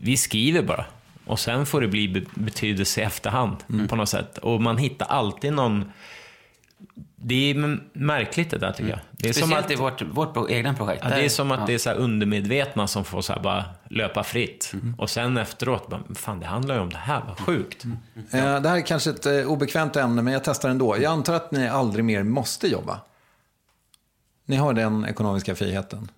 vi 0.00 0.16
skriver 0.16 0.62
bara. 0.62 0.86
Och 1.26 1.40
sen 1.40 1.66
får 1.66 1.80
det 1.80 1.88
bli 1.88 2.08
be- 2.08 2.26
betydelse 2.34 3.00
i 3.00 3.04
efterhand 3.04 3.56
på 3.88 3.96
något 3.96 4.08
sätt. 4.08 4.38
Och 4.38 4.60
man 4.62 4.78
hittar 4.78 5.06
alltid 5.06 5.52
någon... 5.52 5.92
Det 7.16 7.50
är 7.50 7.78
märkligt 7.92 8.50
det 8.50 8.58
där 8.58 8.72
tycker 8.72 8.90
jag. 8.90 8.98
Det 9.12 9.28
är 9.28 9.32
som 9.32 9.42
Speciellt 9.42 9.64
att, 9.66 9.70
i 9.70 9.74
vårt, 9.74 10.02
vårt 10.36 10.50
egna 10.50 10.74
projekt. 10.74 11.04
ja, 11.04 11.16
det 11.16 11.24
är 11.24 11.28
som 11.28 11.50
att 11.52 11.60
ja. 11.60 11.66
det 11.66 11.74
är 11.74 11.78
så 11.78 11.90
här 11.90 11.96
undermedvetna 11.96 12.86
som 12.86 13.04
får 13.04 13.22
så 13.22 13.32
här 13.32 13.40
bara 13.40 13.64
löpa 13.90 14.22
fritt. 14.22 14.70
Mm. 14.72 14.94
Och 14.98 15.10
sen 15.10 15.36
efteråt, 15.36 15.88
bara, 15.88 16.00
fan 16.14 16.40
det 16.40 16.46
handlar 16.46 16.74
ju 16.74 16.80
om 16.80 16.90
det 16.90 16.98
här, 16.98 17.22
vad 17.28 17.38
sjukt. 17.38 17.84
Mm. 17.84 17.96
Eh, 18.30 18.62
Det 18.62 18.68
här 18.68 18.76
är 18.76 18.80
kanske 18.80 19.10
ett 19.10 19.26
eh, 19.26 19.32
obekvämt 19.32 19.96
ämne, 19.96 20.22
men 20.22 20.32
jag 20.32 20.44
testar 20.44 20.68
ändå. 20.68 20.96
Jag 20.96 21.12
antar 21.12 21.34
att 21.34 21.50
ni 21.52 21.68
aldrig 21.68 22.04
mer 22.04 22.22
måste 22.22 22.68
jobba? 22.68 23.00
Ni 24.46 24.56
har 24.56 24.72
den 24.72 25.04
ekonomiska 25.04 25.54
friheten? 25.54 26.10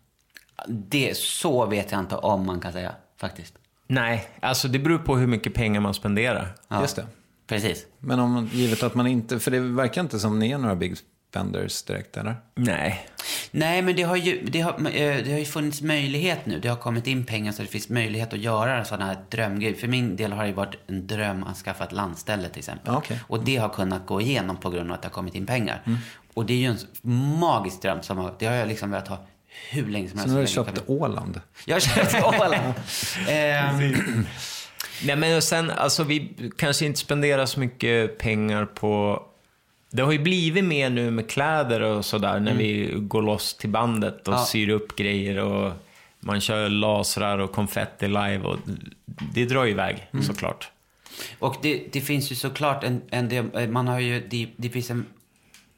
Det, 0.69 1.17
så 1.17 1.67
vet 1.67 1.93
jag 1.93 2.01
inte 2.01 2.17
om 2.17 2.47
man 2.47 2.61
kan 2.61 2.73
säga, 2.73 2.93
faktiskt. 3.17 3.55
Nej, 3.87 4.29
alltså 4.41 4.69
det 4.69 4.79
beror 4.79 4.99
på 4.99 5.17
hur 5.17 5.27
mycket 5.27 5.55
pengar 5.55 5.81
man 5.81 5.95
spenderar. 5.95 6.55
Ja. 6.69 6.81
Just 6.81 6.97
det. 6.97 7.07
Precis. 7.47 7.87
Men 7.99 8.21
om, 8.21 8.51
givet 8.53 8.83
att 8.83 8.95
man 8.95 9.07
inte, 9.07 9.39
för 9.39 9.51
det 9.51 9.61
verkar 9.61 10.01
inte 10.01 10.19
som 10.19 10.39
ni 10.39 10.51
är 10.51 10.59
några 10.59 10.75
big 10.75 10.97
spenders 11.31 11.83
direkt, 11.83 12.17
eller? 12.17 12.37
Nej. 12.55 13.07
Nej, 13.51 13.83
men 13.83 13.97
det 13.97 14.03
har, 14.03 14.17
ju, 14.17 14.43
det, 14.45 14.61
har, 14.61 14.73
eh, 14.73 15.25
det 15.25 15.33
har 15.33 15.39
ju 15.39 15.45
funnits 15.45 15.83
möjlighet 15.83 16.47
nu. 16.47 16.61
Det 16.61 16.69
har 16.69 16.77
kommit 16.77 17.07
in 17.07 17.25
pengar 17.25 17.53
så 17.53 17.63
det 17.63 17.69
finns 17.69 17.89
möjlighet 17.89 18.33
att 18.33 18.39
göra 18.39 18.85
sådana 18.85 19.07
här 19.07 19.19
drömgrejer. 19.31 19.75
För 19.75 19.89
min 19.89 20.17
del 20.17 20.33
har 20.33 20.43
det 20.43 20.49
ju 20.49 20.55
varit 20.55 20.75
en 20.87 21.07
dröm 21.07 21.45
att 21.45 21.57
skaffa 21.57 21.85
ett 21.85 21.93
landställe 21.93 22.49
till 22.49 22.59
exempel. 22.59 22.93
Ja, 22.93 22.99
okej. 22.99 23.21
Och 23.27 23.45
det 23.45 23.57
har 23.57 23.69
kunnat 23.69 24.07
gå 24.07 24.21
igenom 24.21 24.57
på 24.57 24.71
grund 24.71 24.91
av 24.91 24.95
att 24.95 25.03
det 25.03 25.09
har 25.09 25.13
kommit 25.13 25.35
in 25.35 25.47
pengar. 25.47 25.83
Mm. 25.87 25.99
Och 26.35 26.47
det 26.47 26.53
är 26.53 26.59
ju 26.59 26.67
en 26.67 26.79
magisk 27.41 27.83
dröm 27.83 28.03
som 28.03 28.19
har, 28.19 28.35
det 28.39 28.47
har 28.47 28.55
jag 28.55 28.69
liksom 28.69 28.91
velat 28.91 29.09
ha 29.09 29.27
hur 29.71 29.87
länge 29.87 30.09
som 30.09 30.19
Så 30.19 30.23
helst. 30.23 30.29
nu 30.57 30.61
har 30.61 30.67
du 30.67 30.73
köpt 30.73 30.83
Åland? 30.91 31.41
Jag 31.65 31.75
har 31.77 31.81
köpt 31.81 32.25
Åland. 32.25 32.75
Ehm, 33.29 34.27
Nej 35.05 35.17
men 35.17 35.37
och 35.37 35.43
sen, 35.43 35.71
alltså 35.71 36.05
vi 36.05 36.33
kanske 36.59 36.87
inte 36.87 36.99
spenderar 36.99 37.47
så 37.47 37.61
mycket 37.61 38.19
pengar 38.19 38.65
på... 38.65 39.23
Det 39.91 40.03
har 40.03 40.13
ju 40.13 40.19
blivit 40.19 40.65
mer 40.65 40.91
nu 40.91 41.11
med 41.11 41.31
kläder 41.31 41.81
och 41.81 42.05
sådär 42.05 42.41
när 42.41 42.51
Mm. 42.53 42.59
vi 42.59 42.93
går 42.97 43.23
loss 43.23 43.55
till 43.57 43.71
bandet 43.71 44.29
och 44.29 44.35
Ja. 44.35 44.45
syr 44.45 44.69
upp 44.69 44.97
grejer 44.97 45.39
och 45.39 45.73
man 46.21 46.41
kör 46.41 46.69
lasrar 46.69 47.39
och 47.39 47.53
konfetti 47.53 48.09
live 48.09 48.39
och 48.39 48.57
det 49.35 49.45
drar 49.45 49.65
ju 49.65 49.71
iväg 49.71 50.09
Mm. 50.13 50.25
såklart. 50.25 50.71
Och 51.39 51.57
det, 51.63 51.83
det 51.93 52.01
finns 52.01 52.33
ju 52.33 52.35
såklart 52.35 52.85
en, 52.85 53.03
en 53.11 53.29
del, 53.29 53.69
man 53.69 53.89
har 53.89 54.01
ju, 54.01 54.21
det, 54.29 54.49
det 54.57 54.69
finns 54.69 54.91
en 54.91 55.07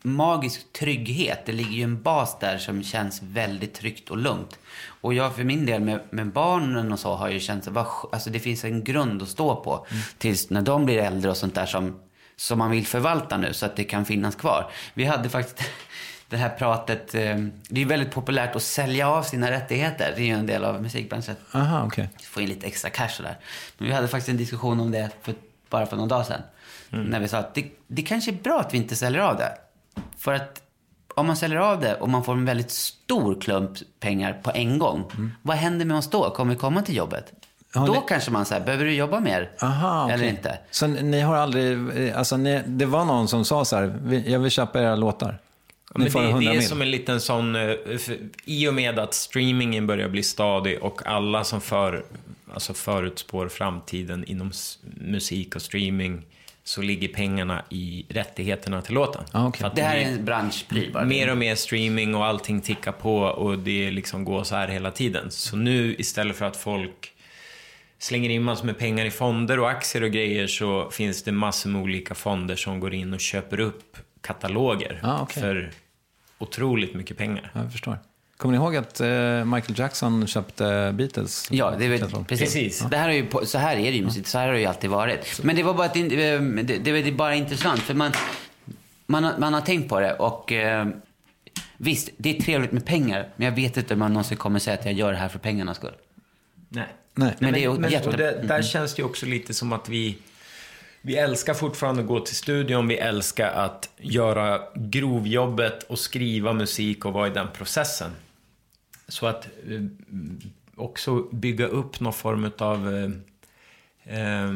magisk 0.02 0.72
trygghet. 0.72 1.46
Det 1.46 1.52
ligger 1.52 1.70
ju 1.70 1.82
en 1.82 2.02
bas 2.02 2.38
där 2.40 2.58
som 2.58 2.82
känns 2.82 3.22
väldigt 3.22 3.74
tryggt 3.74 4.10
och 4.10 4.16
lugnt. 4.18 4.58
Och 5.00 5.14
jag 5.14 5.36
för 5.36 5.44
min 5.44 5.66
del 5.66 5.80
med, 5.80 6.00
med 6.10 6.32
barnen 6.32 6.92
och 6.92 6.98
så 6.98 7.14
har 7.14 7.28
ju 7.28 7.40
känt, 7.40 7.66
sk- 7.66 8.08
alltså 8.12 8.30
det 8.30 8.40
finns 8.40 8.64
en 8.64 8.84
grund 8.84 9.22
att 9.22 9.28
stå 9.28 9.56
på. 9.56 9.86
Tills 10.18 10.50
när 10.50 10.62
de 10.62 10.84
blir 10.84 10.98
äldre 10.98 11.30
och 11.30 11.36
sånt 11.36 11.54
där 11.54 11.66
som, 11.66 12.00
som 12.36 12.58
man 12.58 12.70
vill 12.70 12.86
förvalta 12.86 13.36
nu 13.36 13.52
så 13.52 13.66
att 13.66 13.76
det 13.76 13.84
kan 13.84 14.04
finnas 14.04 14.34
kvar. 14.34 14.70
Vi 14.94 15.04
hade 15.04 15.28
faktiskt 15.28 15.68
det 16.28 16.36
här 16.36 16.48
pratet, 16.50 17.14
eh, 17.14 17.36
det 17.68 17.82
är 17.82 17.86
väldigt 17.86 18.10
populärt 18.10 18.56
att 18.56 18.62
sälja 18.62 19.08
av 19.08 19.22
sina 19.22 19.50
rättigheter. 19.50 20.12
Det 20.16 20.22
är 20.22 20.26
ju 20.26 20.32
en 20.34 20.46
del 20.46 20.64
av 20.64 20.82
musikbranschen. 20.82 21.36
Aha, 21.52 21.82
okej. 21.86 22.08
Få 22.22 22.40
in 22.40 22.48
lite 22.48 22.66
extra 22.66 22.90
cash 22.90 23.10
och 23.18 23.22
där. 23.22 23.38
Men 23.78 23.88
vi 23.88 23.94
hade 23.94 24.08
faktiskt 24.08 24.28
en 24.28 24.36
diskussion 24.36 24.80
om 24.80 24.90
det 24.90 25.10
för, 25.22 25.34
bara 25.70 25.86
för 25.86 25.96
någon 25.96 26.08
dag 26.08 26.26
sedan. 26.26 26.40
När 26.90 27.20
vi 27.20 27.28
sa 27.28 27.38
att 27.38 27.54
det, 27.54 27.64
det 27.86 28.02
kanske 28.02 28.30
är 28.30 28.42
bra 28.42 28.60
att 28.60 28.74
vi 28.74 28.78
inte 28.78 28.96
säljer 28.96 29.20
av 29.20 29.36
det. 29.36 29.52
För 30.18 30.32
att 30.34 30.62
om 31.14 31.26
man 31.26 31.36
säljer 31.36 31.58
av 31.58 31.80
det 31.80 31.94
och 31.94 32.08
man 32.08 32.24
får 32.24 32.32
en 32.32 32.44
väldigt 32.44 32.70
stor 32.70 33.40
klump 33.40 33.70
pengar 34.00 34.40
på 34.42 34.50
en 34.54 34.78
gång. 34.78 35.12
Vad 35.42 35.56
händer 35.56 35.86
med 35.86 35.96
oss 35.96 36.10
då? 36.10 36.30
Kommer 36.30 36.52
vi 36.54 36.58
komma 36.60 36.82
till 36.82 36.96
jobbet? 36.96 37.32
Ja, 37.74 37.86
då 37.86 37.92
ni- 37.92 38.00
kanske 38.08 38.30
man 38.30 38.46
säger, 38.46 38.64
behöver 38.64 38.84
du 38.84 38.94
jobba 38.94 39.20
mer? 39.20 39.50
Aha, 39.62 40.04
Eller 40.04 40.16
okej. 40.24 40.28
inte? 40.28 40.58
Så 40.70 40.86
ni 40.86 41.20
har 41.20 41.36
aldrig, 41.36 41.98
eh, 42.08 42.18
alltså 42.18 42.36
ni, 42.36 42.62
det 42.66 42.86
var 42.86 43.04
någon 43.04 43.28
som 43.28 43.44
sa 43.44 43.64
så 43.64 43.76
här, 43.76 43.98
"Vi- 44.02 44.32
jag 44.32 44.40
vill 44.40 44.50
köpa 44.50 44.80
era 44.82 44.96
låtar. 44.96 45.38
Ja, 45.94 46.00
Ni 46.04 46.10
får 46.10 46.20
det, 46.20 46.26
100 46.28 46.40
det 46.50 46.56
är 46.56 46.58
mil. 46.60 46.68
som 46.68 46.82
en 46.82 46.90
liten 46.90 47.20
sån, 47.20 47.56
eh, 47.56 47.74
i 48.44 48.68
och 48.68 48.74
med 48.74 48.98
att 48.98 49.14
streamingen 49.14 49.86
börjar 49.86 50.08
bli 50.08 50.22
stadig 50.22 50.82
och 50.82 51.06
alla 51.06 51.44
som 51.44 51.60
för, 51.60 52.04
alltså 52.54 52.74
förutspår 52.74 53.48
framtiden 53.48 54.24
inom 54.24 54.50
musik 55.00 55.56
och 55.56 55.62
streaming 55.62 56.26
så 56.68 56.82
ligger 56.82 57.08
pengarna 57.08 57.64
i 57.70 58.06
rättigheterna 58.08 58.82
till 58.82 58.94
låten. 58.94 59.24
För 59.54 59.64
att 59.66 59.76
Det 59.76 59.82
här 59.82 59.96
är 59.96 60.02
en 60.02 60.24
branschpryl 60.24 60.92
bara. 60.92 61.04
Mer 61.04 61.30
och 61.30 61.38
mer 61.38 61.54
streaming 61.54 62.14
och 62.14 62.24
allting 62.26 62.60
tickar 62.60 62.92
på 62.92 63.16
och 63.18 63.58
det 63.58 63.90
liksom 63.90 64.24
går 64.24 64.44
så 64.44 64.56
här 64.56 64.68
hela 64.68 64.90
tiden. 64.90 65.30
Så 65.30 65.56
nu 65.56 65.94
istället 65.98 66.36
för 66.36 66.44
att 66.44 66.56
folk 66.56 67.12
slänger 67.98 68.30
in 68.30 68.42
massor 68.42 68.66
med 68.66 68.78
pengar 68.78 69.04
i 69.06 69.10
fonder 69.10 69.58
och 69.58 69.70
aktier 69.70 70.02
och 70.02 70.10
grejer 70.10 70.46
så 70.46 70.90
finns 70.90 71.22
det 71.22 71.32
massor 71.32 71.70
med 71.70 71.82
olika 71.82 72.14
fonder 72.14 72.56
som 72.56 72.80
går 72.80 72.94
in 72.94 73.14
och 73.14 73.20
köper 73.20 73.60
upp 73.60 73.96
kataloger 74.20 75.00
Ah, 75.02 75.22
okej. 75.22 75.42
för 75.42 75.70
otroligt 76.38 76.94
mycket 76.94 77.16
pengar. 77.16 77.50
Jag 77.54 77.72
förstår. 77.72 77.98
Kommer 78.38 78.52
ni 78.58 78.64
ihåg 78.64 78.76
att 78.76 79.00
eh, 79.00 79.44
Michael 79.44 79.78
Jackson 79.78 80.26
köpte 80.26 80.92
Beatles? 80.94 81.48
Ja, 81.50 81.74
det 81.78 81.84
är 81.84 82.24
precis. 82.24 82.80
Det 82.90 82.96
här 82.96 83.08
är 83.08 83.12
ju, 83.12 83.26
så 83.44 83.58
här 83.58 83.76
är 83.76 83.90
det 83.90 83.96
ju 83.96 84.04
musik. 84.04 84.26
Så 84.26 84.38
här 84.38 84.46
har 84.46 84.54
det 84.54 84.60
ju 84.60 84.66
alltid 84.66 84.90
varit. 84.90 85.40
Men 85.42 85.56
det 85.56 85.62
var 85.62 85.74
bara, 85.74 85.86
ett, 85.86 85.96
eh, 85.96 86.02
det, 86.02 86.78
det 86.78 86.90
är 86.90 87.12
bara 87.12 87.34
intressant. 87.34 87.80
För 87.80 87.94
man, 87.94 88.12
man, 89.06 89.24
har, 89.24 89.38
man 89.38 89.54
har 89.54 89.60
tänkt 89.60 89.88
på 89.88 90.00
det 90.00 90.14
och 90.14 90.52
eh, 90.52 90.86
visst, 91.76 92.10
det 92.16 92.36
är 92.36 92.42
trevligt 92.42 92.72
med 92.72 92.86
pengar. 92.86 93.28
Men 93.36 93.44
jag 93.44 93.52
vet 93.52 93.76
inte 93.76 93.94
om 93.94 93.98
man 94.00 94.12
någonsin 94.12 94.36
kommer 94.36 94.58
säga 94.58 94.78
att 94.78 94.84
jag 94.84 94.94
gör 94.94 95.12
det 95.12 95.18
här 95.18 95.28
för 95.28 95.38
pengarnas 95.38 95.76
skull. 95.76 95.94
Nej. 96.68 96.86
Nej. 97.14 97.34
Men 97.38 97.52
det 97.52 97.64
är 97.64 97.70
men, 97.72 97.90
jätte- 97.90 98.10
det, 98.16 98.30
där 98.32 98.42
Mm. 98.54 98.62
känns 98.62 98.94
det 98.94 99.00
ju 99.02 99.06
också 99.06 99.26
lite 99.26 99.54
som 99.54 99.72
att 99.72 99.88
vi, 99.88 100.18
vi 101.02 101.16
älskar 101.16 101.54
fortfarande 101.54 102.02
att 102.02 102.08
gå 102.08 102.20
till 102.20 102.36
studion, 102.36 102.88
vi 102.88 102.96
älskar 102.96 103.50
att 103.52 103.88
göra 103.96 104.60
grovjobbet 104.74 105.82
och 105.82 105.98
skriva 105.98 106.52
musik 106.52 107.04
och 107.04 107.12
vara 107.12 107.26
i 107.26 107.30
den 107.30 107.48
processen. 107.56 108.10
Så 109.08 109.26
att 109.26 109.44
eh, 109.44 109.82
också 110.74 111.22
bygga 111.32 111.66
upp 111.66 112.00
någon 112.00 112.12
form 112.12 112.50
av 112.58 112.94
eh, 112.94 113.10
eh, 114.18 114.50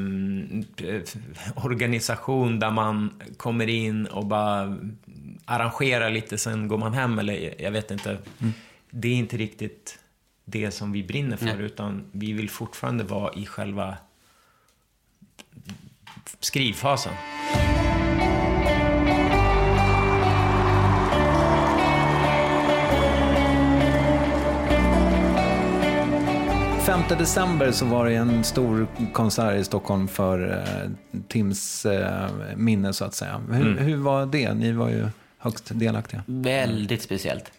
organisation 1.57 2.59
där 2.59 2.71
man 2.71 3.21
kommer 3.37 3.69
in 3.69 4.07
och 4.07 4.27
bara 4.27 4.79
arrangerar 5.45 6.11
lite, 6.11 6.39
sen 6.39 6.69
går 6.69 6.79
man 6.79 6.95
hem 6.95 7.19
eller 7.19 7.63
jag 7.63 7.71
vet 7.71 7.91
inte. 7.91 8.19
Det 8.91 9.09
är 9.09 9.15
inte 9.15 9.37
riktigt 9.37 9.99
det 10.45 10.71
som 10.71 10.93
vi 10.93 11.03
brinner 11.03 11.37
för, 11.37 11.47
Nej. 11.47 11.63
utan 11.63 12.05
vi 12.13 12.33
vill 12.33 12.51
fortfarande 12.51 13.05
vara 13.05 13.33
i 13.33 13.47
själva 13.47 13.97
skrivfasen. 16.41 17.13
5 26.87 27.03
december 27.19 27.73
så 27.73 27.87
var 27.87 28.07
det 28.07 28.15
en 28.15 28.45
stor 28.45 28.87
konsert 29.13 29.61
i 29.61 29.65
Stockholm 29.65 30.09
för 30.09 30.53
eh, 30.67 30.91
Tims 31.29 31.87
eh, 31.87 32.31
minne 32.57 32.93
så 32.93 33.05
att 33.05 33.15
säga. 33.15 33.39
Hur, 33.51 33.67
Mm. 33.67 33.79
hur 33.85 33.97
var 33.97 34.27
det? 34.27 34.55
Ni 34.55 34.73
var 34.73 34.89
ju 34.89 35.09
högst 35.39 35.71
delaktiga. 35.75 36.23
Väldigt 36.27 37.03
speciellt. 37.03 37.53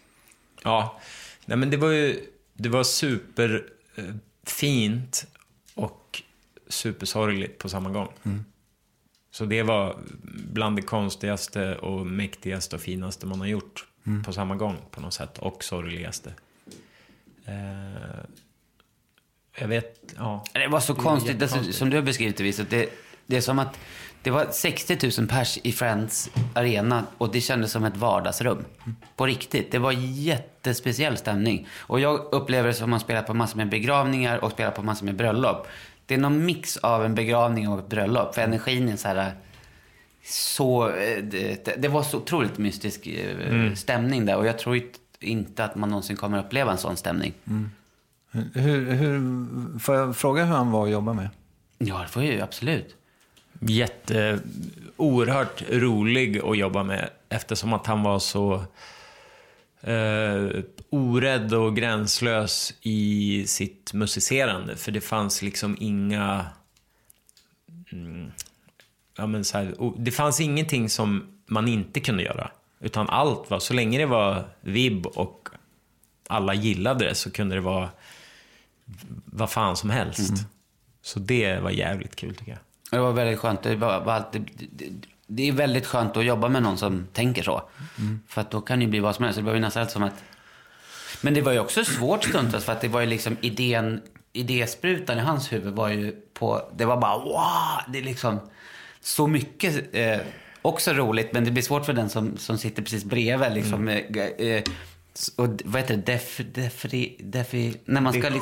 Ja, 0.64 1.00
nej 1.46 1.58
men 1.58 1.70
det 1.70 1.76
var 1.76 1.88
ju, 1.90 2.20
det 2.54 2.68
var 2.68 2.84
super 2.84 3.62
eh, 3.96 4.04
fint 4.46 5.26
och 5.74 6.22
supersorgligt 6.68 7.58
på 7.58 7.68
samma 7.68 7.90
gång. 7.90 8.08
Mm. 8.22 8.44
Så 9.30 9.44
det 9.44 9.62
var 9.62 9.96
bland 10.52 10.76
det 10.76 10.82
konstigaste 10.82 11.74
och 11.76 12.06
mäktigaste 12.06 12.76
och 12.76 12.82
finaste 12.82 13.26
man 13.26 13.40
har 13.40 13.46
gjort 13.46 13.84
Mm. 14.06 14.22
på 14.24 14.32
samma 14.32 14.54
gång 14.56 14.76
på 14.90 15.00
något 15.00 15.14
sätt. 15.14 15.38
Och 15.38 15.64
sorgligaste. 15.64 16.32
Jag 19.58 19.68
vet, 19.68 20.14
ja. 20.16 20.44
Det 20.52 20.66
var 20.68 20.80
så 20.80 20.92
Det 20.92 21.00
konstigt, 21.00 21.30
alltså, 21.30 21.44
jättekonstigt. 21.44 21.78
som 21.78 21.90
du 21.90 21.96
har 21.96 22.02
beskrivit 22.02 22.36
det, 22.36 22.42
Vis, 22.42 22.56
det, 22.70 22.88
det 23.26 23.36
är 23.36 23.40
som 23.40 23.58
att 23.58 23.78
det 24.22 24.30
var 24.30 24.46
60 24.52 24.98
000 25.20 25.28
pers 25.28 25.58
i 25.62 25.72
Friends 25.72 26.30
arena 26.54 27.04
och 27.18 27.32
det 27.32 27.40
kändes 27.40 27.72
som 27.72 27.84
ett 27.84 27.96
vardagsrum. 27.96 28.64
På 29.16 29.26
riktigt. 29.26 29.72
Det 29.72 29.78
var 29.78 29.92
jättespeciell 29.98 31.16
stämning. 31.16 31.66
Och 31.76 32.00
jag 32.00 32.20
upplever 32.32 32.68
det 32.68 32.74
som 32.74 32.84
att 32.84 32.90
man 32.90 33.00
spelar 33.00 33.22
på 33.22 33.34
massor 33.34 33.56
med 33.56 33.68
begravningar 33.68 34.44
och 34.44 34.50
spelar 34.52 34.70
på 34.70 34.82
massor 34.82 35.04
med 35.06 35.16
bröllop. 35.16 35.66
Det 36.06 36.14
är 36.14 36.18
någon 36.18 36.44
mix 36.46 36.76
av 36.76 37.04
en 37.04 37.14
begravning 37.14 37.68
och 37.68 37.78
ett 37.78 37.88
bröllop. 37.88 38.34
För 38.34 38.42
energin 38.42 38.88
är 38.88 38.96
så 38.96 39.08
här... 39.08 39.32
Så, 40.26 40.88
eh, 40.88 41.22
det, 41.22 41.82
det 41.82 41.88
var 41.88 42.02
så 42.02 42.16
otroligt 42.16 42.58
mystisk 42.58 43.06
eh, 43.06 43.48
Mm. 43.48 43.76
stämning 43.76 44.26
där. 44.26 44.36
Och 44.36 44.46
jag 44.46 44.58
tror 44.58 44.80
inte 45.20 45.64
att 45.64 45.74
man 45.76 45.88
någonsin 45.88 46.16
kommer 46.16 46.38
uppleva 46.38 46.72
en 46.72 46.78
sån 46.78 46.96
stämning. 46.96 47.32
Hur, 48.34 48.92
hur, 48.92 49.78
får 49.78 49.94
jag 49.94 50.16
fråga 50.16 50.44
hur 50.44 50.54
han 50.54 50.70
var 50.70 50.84
att 50.84 50.92
jobba 50.92 51.12
med? 51.12 51.28
Ja, 51.78 51.98
det 51.98 52.08
får 52.08 52.24
jag 52.24 52.34
ju 52.34 52.40
absolut. 52.40 52.96
jätte, 53.60 54.40
oerhört 54.96 55.62
rolig 55.70 56.38
att 56.38 56.58
jobba 56.58 56.82
med 56.82 57.10
eftersom 57.28 57.72
att 57.72 57.86
han 57.86 58.02
var 58.02 58.18
så 58.18 58.54
eh, 59.80 60.62
orädd 60.90 61.54
och 61.54 61.76
gränslös 61.76 62.74
i 62.82 63.44
sitt 63.46 63.92
musicerande. 63.92 64.76
För 64.76 64.92
det 64.92 65.00
fanns 65.00 65.42
liksom 65.42 65.76
inga... 65.80 66.46
Mm, 67.92 68.32
ja, 69.16 69.26
men 69.26 69.44
så 69.44 69.58
här, 69.58 69.74
det 69.98 70.10
fanns 70.10 70.40
ingenting 70.40 70.88
som 70.88 71.26
man 71.46 71.68
inte 71.68 72.00
kunde 72.00 72.22
göra. 72.22 72.50
Utan 72.80 73.08
allt 73.08 73.50
var, 73.50 73.58
så 73.58 73.74
länge 73.74 73.98
det 73.98 74.06
var 74.06 74.44
vibb 74.60 75.06
och 75.06 75.48
alla 76.28 76.54
gillade 76.54 77.04
det 77.04 77.14
så 77.14 77.30
kunde 77.30 77.54
det 77.54 77.60
vara 77.60 77.88
vad 79.24 79.50
fan 79.50 79.76
som 79.76 79.90
helst. 79.90 80.30
Mm. 80.30 80.40
Så 81.02 81.18
det 81.18 81.58
var 81.58 81.70
jävligt 81.70 82.16
kul 82.16 82.34
tycker 82.34 82.52
jag. 82.52 82.60
Det 82.90 82.98
var 82.98 83.12
väldigt 83.12 83.38
skönt. 83.38 83.62
Det, 83.62 83.76
var, 83.76 84.04
var 84.04 84.12
alltid, 84.12 84.50
det, 84.72 84.88
det, 85.26 85.48
är 85.48 85.52
väldigt 85.52 85.86
skönt 85.86 86.16
att 86.16 86.24
jobba 86.24 86.48
med 86.48 86.62
någon 86.62 86.78
som 86.78 87.06
tänker 87.12 87.42
så. 87.42 87.62
För 88.28 88.40
att 88.40 88.50
då 88.50 88.60
kan 88.60 88.78
det 88.78 88.84
ju 88.84 88.90
bli 88.90 89.00
vad 89.00 89.14
som 89.14 89.24
helst. 89.24 89.40
Det 89.44 89.52
ju 89.52 89.60
nästan 89.60 89.88
som 89.88 90.02
att... 90.02 90.14
Men 91.20 91.34
det 91.34 91.42
var 91.42 91.52
ju 91.52 91.58
också 91.58 91.84
svårt 91.84 92.24
stundtals 92.24 92.64
för 92.64 92.72
att 92.72 92.80
det 92.80 92.88
var 92.88 93.00
ju 93.00 93.06
liksom 93.06 93.36
idén, 93.40 94.02
idésprutan 94.32 95.18
i 95.18 95.20
hans 95.20 95.52
huvud 95.52 95.74
var 95.74 95.88
ju 95.88 96.12
på... 96.34 96.68
Det 96.76 96.84
var 96.84 96.96
bara 96.96 97.18
wow! 97.18 97.92
Det 97.92 97.98
är 97.98 98.02
liksom 98.02 98.40
så 99.00 99.26
mycket. 99.26 99.94
Eh, 99.94 100.18
också 100.62 100.92
roligt, 100.92 101.32
men 101.32 101.44
det 101.44 101.50
blir 101.50 101.62
svårt 101.62 101.86
för 101.86 101.92
den 101.92 102.10
som, 102.10 102.36
som 102.36 102.58
sitter 102.58 102.82
precis 102.82 103.04
bredvid. 103.04 103.52
Liksom, 103.52 103.88
eh, 103.88 103.98
eh, 104.16 104.62
och 105.36 105.48
vad 105.64 105.80
heter 105.82 105.96
det? 105.96 106.02
Def, 106.12 106.40
defri, 106.54 107.16
defi, 107.20 107.76
när 107.84 108.00
man 108.00 108.12
ska... 108.12 108.30
de- 108.30 108.40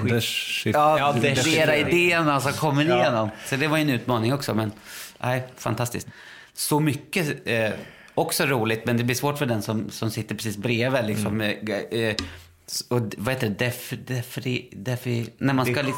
Dechiff- 0.00 0.70
Ja, 0.74 0.98
Ja, 0.98 1.12
dechiffrera. 1.12 1.76
idéerna 1.76 2.40
som 2.40 2.52
kommer 2.52 2.84
igenom. 2.84 3.30
Så 3.46 3.56
det 3.56 3.68
var 3.68 3.76
ju 3.76 3.82
en 3.82 3.90
utmaning 3.90 4.34
också, 4.34 4.54
men 4.54 4.72
nej, 5.18 5.42
fantastiskt. 5.56 6.06
Så 6.54 6.80
mycket, 6.80 7.48
eh, 7.48 7.70
också 8.14 8.46
roligt, 8.46 8.86
men 8.86 8.96
det 8.96 9.04
blir 9.04 9.16
svårt 9.16 9.38
för 9.38 9.46
den 9.46 9.62
som, 9.62 9.90
som 9.90 10.10
sitter 10.10 10.34
precis 10.34 10.56
bredvid. 10.56 11.04
Liksom, 11.04 11.40
eh, 11.40 11.50
eh, 11.90 12.14
och 12.88 13.00
vad 13.16 13.34
heter 13.34 13.48
det? 13.48 13.54
Def, 13.64 13.92
defri, 14.06 14.68
defi, 14.72 15.26
när 15.38 15.54
man 15.54 15.66
ska... 15.66 15.82
de- 15.82 15.92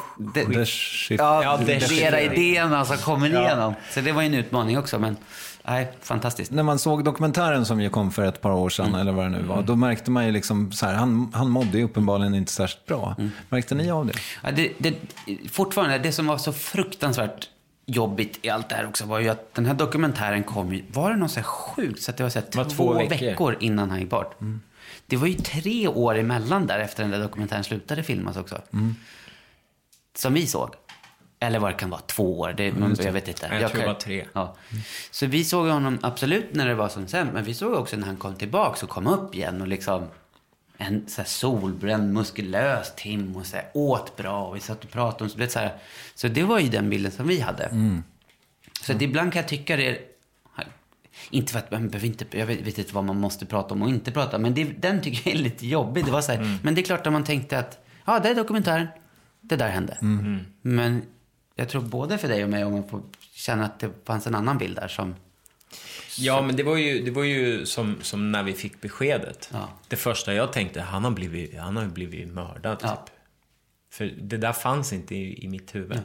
Dechiff- 0.44 1.16
Ja, 1.18 1.42
Ja, 1.42 1.56
dechiffrera. 1.56 2.20
idéerna 2.20 2.84
som 2.84 2.96
kommer 2.96 3.28
Ja. 3.28 3.40
igenom. 3.46 3.74
Så 3.90 4.00
det 4.00 4.12
var 4.12 4.22
ju 4.22 4.26
en 4.26 4.34
utmaning 4.34 4.78
också, 4.78 4.98
men 4.98 5.16
nej, 5.66 5.92
fantastiskt. 6.00 6.50
När 6.50 6.62
man 6.62 6.78
såg 6.78 7.04
dokumentären 7.04 7.66
som 7.66 7.80
ju 7.80 7.90
kom 7.90 8.10
för 8.10 8.24
ett 8.24 8.40
par 8.40 8.50
år 8.50 8.68
sedan, 8.68 8.94
eller 8.94 9.12
vad 9.12 9.24
det 9.24 9.30
nu 9.30 9.42
var, 9.42 9.62
då 9.62 9.76
märkte 9.76 10.10
man 10.10 10.26
ju 10.26 10.32
liksom 10.32 10.72
så 10.72 10.86
här, 10.86 10.94
han, 10.94 11.30
han 11.34 11.50
mådde 11.50 11.78
ju 11.78 11.84
uppenbarligen 11.84 12.34
inte 12.34 12.52
särskilt 12.52 12.86
bra. 12.86 13.16
Märkte 13.48 13.74
ni 13.74 13.90
av 13.90 14.06
det? 14.06 14.12
Ja, 14.42 14.50
det, 14.50 14.72
det, 14.78 14.94
fortfarande, 15.50 15.98
det 15.98 16.12
som 16.12 16.26
var 16.26 16.38
så 16.38 16.52
fruktansvärt 16.52 17.50
jobbigt 17.86 18.38
i 18.42 18.50
allt 18.50 18.68
det 18.68 18.74
här 18.74 18.86
också 18.86 19.06
var 19.06 19.18
ju 19.18 19.28
att 19.28 19.54
den 19.54 19.66
här 19.66 19.74
dokumentären 19.74 20.44
kom 20.44 20.74
ju, 20.74 20.84
var 20.92 21.10
det 21.10 21.16
något 21.16 21.30
så 21.30 21.40
här 21.40 21.44
sjukt 21.44 22.02
så 22.02 22.10
att 22.10 22.16
det 22.16 22.22
var 22.22 22.30
så 22.30 22.38
här 22.38 22.46
var 22.56 22.64
två, 22.64 22.70
två 22.70 22.92
veckor. 22.92 23.26
veckor. 23.26 23.56
innan 23.60 23.90
han 23.90 24.00
gick 24.00 24.10
bort. 24.10 24.38
Det 25.06 25.16
var 25.16 25.26
ju 25.26 25.34
tre 25.34 25.88
år 25.88 26.18
emellan 26.18 26.66
där 26.66 26.78
efter 26.78 27.02
den 27.02 27.12
där 27.12 27.20
dokumentären 27.20 27.64
slutade 27.64 28.02
filmas 28.02 28.36
också. 28.36 28.62
Som 30.14 30.34
vi 30.34 30.46
såg. 30.46 30.70
Eller 31.40 31.58
vad 31.58 31.70
det 31.70 31.74
kan 31.78 31.90
vara, 31.90 32.00
två 32.00 32.40
år. 32.40 32.54
Det, 32.56 32.72
man, 32.72 32.96
jag 33.04 33.12
vet 33.12 33.28
inte. 33.28 33.46
Jag 33.46 33.58
tror 33.60 33.68
kan- 33.68 33.80
det 33.80 33.86
var 33.86 33.94
tre. 33.94 34.24
Ja. 34.32 34.56
Så 35.10 35.26
vi 35.26 35.44
såg 35.44 35.66
honom 35.68 35.98
absolut 36.02 36.54
när 36.54 36.66
det 36.68 36.74
var 36.74 36.88
som 36.88 37.06
sämst. 37.08 37.32
Men 37.34 37.44
vi 37.44 37.54
såg 37.54 37.74
också 37.74 37.96
när 37.96 38.06
han 38.06 38.16
kom 38.16 38.34
tillbaka 38.34 38.86
och 38.86 38.90
kom 38.92 39.06
upp 39.06 39.34
igen. 39.34 39.60
Och 39.60 39.68
liksom 39.68 40.06
en 40.78 41.08
så 41.08 41.22
solbränd, 41.24 42.12
muskulös 42.14 42.94
Tim 42.96 43.36
och 43.36 43.46
så 43.46 43.56
här, 43.56 43.66
åt 43.74 44.16
bra. 44.16 44.46
Och 44.46 44.56
vi 44.56 44.60
satt 44.60 44.84
och 44.84 44.90
pratade 44.90 45.24
om 45.24 45.30
så, 45.30 45.38
det, 45.38 45.48
så, 45.48 45.58
här, 45.58 45.74
så 46.14 46.28
det 46.28 46.42
var 46.42 46.58
ju 46.58 46.68
den 46.68 46.90
bilden 46.90 47.12
som 47.12 47.26
vi 47.28 47.40
hade. 47.40 47.68
Så 48.82 48.92
att 48.92 49.02
ibland 49.02 49.32
kan 49.32 49.40
jag 49.40 49.48
tycka 49.48 49.76
det 49.76 49.98
inte 51.30 51.52
för 51.52 51.58
att 51.58 51.70
man 51.70 51.88
behöver 51.88 52.06
inte, 52.06 52.24
jag 52.38 52.46
vet, 52.46 52.60
vet 52.60 52.78
inte 52.78 52.94
vad 52.94 53.04
man 53.04 53.20
måste 53.20 53.46
prata 53.46 53.74
om 53.74 53.82
och 53.82 53.88
inte 53.88 54.12
prata. 54.12 54.38
Men 54.38 54.54
det, 54.54 54.64
den 54.64 55.00
tycker 55.02 55.30
jag 55.30 55.38
är 55.38 55.42
lite 55.42 55.66
jobbig. 55.66 56.04
Det 56.04 56.10
var 56.10 56.22
så 56.22 56.32
här, 56.32 56.58
Men 56.62 56.74
det 56.74 56.80
är 56.80 56.82
klart 56.84 57.06
att 57.06 57.12
man 57.12 57.24
tänkte 57.24 57.58
att, 57.58 57.84
ja, 58.04 58.18
det 58.18 58.28
är 58.28 58.34
dokumentären. 58.34 58.86
Det 59.40 59.56
där 59.56 59.68
hände. 59.68 59.96
Men 60.62 61.02
jag 61.58 61.68
tror 61.68 61.82
både 61.82 62.18
för 62.18 62.28
dig 62.28 62.44
och 62.44 62.50
mig, 62.50 62.64
om 62.64 62.72
man 62.72 62.88
får 62.88 63.02
känna 63.32 63.64
att 63.64 63.80
det 63.80 63.90
fanns 64.04 64.26
en 64.26 64.34
annan 64.34 64.58
bild 64.58 64.76
där 64.76 64.88
som... 64.88 65.14
Ja, 66.18 66.42
men 66.42 66.56
det 66.56 66.62
var 66.62 66.76
ju, 66.76 67.04
det 67.04 67.10
var 67.10 67.22
ju 67.24 67.66
som, 67.66 67.96
som 68.02 68.32
när 68.32 68.42
vi 68.42 68.52
fick 68.52 68.80
beskedet. 68.80 69.50
Ja. 69.52 69.68
Det 69.88 69.96
första 69.96 70.34
jag 70.34 70.52
tänkte, 70.52 70.80
han 70.80 71.04
har 71.04 71.10
blivit, 71.10 71.58
han 71.58 71.76
har 71.76 71.86
blivit 71.86 72.28
mördad 72.28 72.78
typ. 72.78 72.88
Ja. 72.88 73.06
För 73.90 74.14
det 74.20 74.36
där 74.36 74.52
fanns 74.52 74.92
inte 74.92 75.14
i, 75.14 75.44
i 75.44 75.48
mitt 75.48 75.74
huvud. 75.74 76.00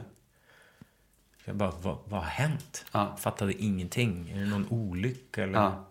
Jag 1.44 1.56
bara, 1.56 1.70
vad, 1.82 1.98
vad 2.04 2.20
har 2.20 2.28
hänt? 2.28 2.84
Ja. 2.92 3.16
Fattade 3.20 3.62
ingenting. 3.62 4.30
Är 4.30 4.40
det 4.40 4.46
någon 4.46 4.66
olycka 4.68 5.42
eller? 5.42 5.58
Ja. 5.58 5.88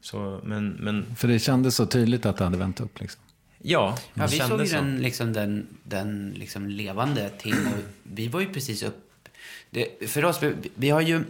Så, 0.00 0.40
men, 0.44 0.68
men 0.68 1.16
För 1.16 1.28
det 1.28 1.38
kändes 1.38 1.76
så 1.76 1.86
tydligt 1.86 2.26
att 2.26 2.36
det 2.36 2.44
hade 2.44 2.58
vänt 2.58 2.80
upp 2.80 3.00
liksom. 3.00 3.22
Ja, 3.62 3.98
Ja, 4.14 4.26
vi 4.26 4.38
såg 4.38 4.60
ju 4.60 4.66
så. 4.66 4.76
den, 4.76 4.98
liksom, 5.02 5.32
den, 5.32 5.66
den 5.82 6.34
liksom 6.36 6.68
levande 6.68 7.30
och 7.44 7.82
vi 8.02 8.28
var 8.28 8.40
ju 8.40 8.52
precis 8.52 8.82
upp... 8.82 9.28
Det, 9.70 10.10
för 10.10 10.24
oss, 10.24 10.42
vi, 10.42 10.54
vi 10.74 10.90
har 10.90 11.00
ju... 11.00 11.24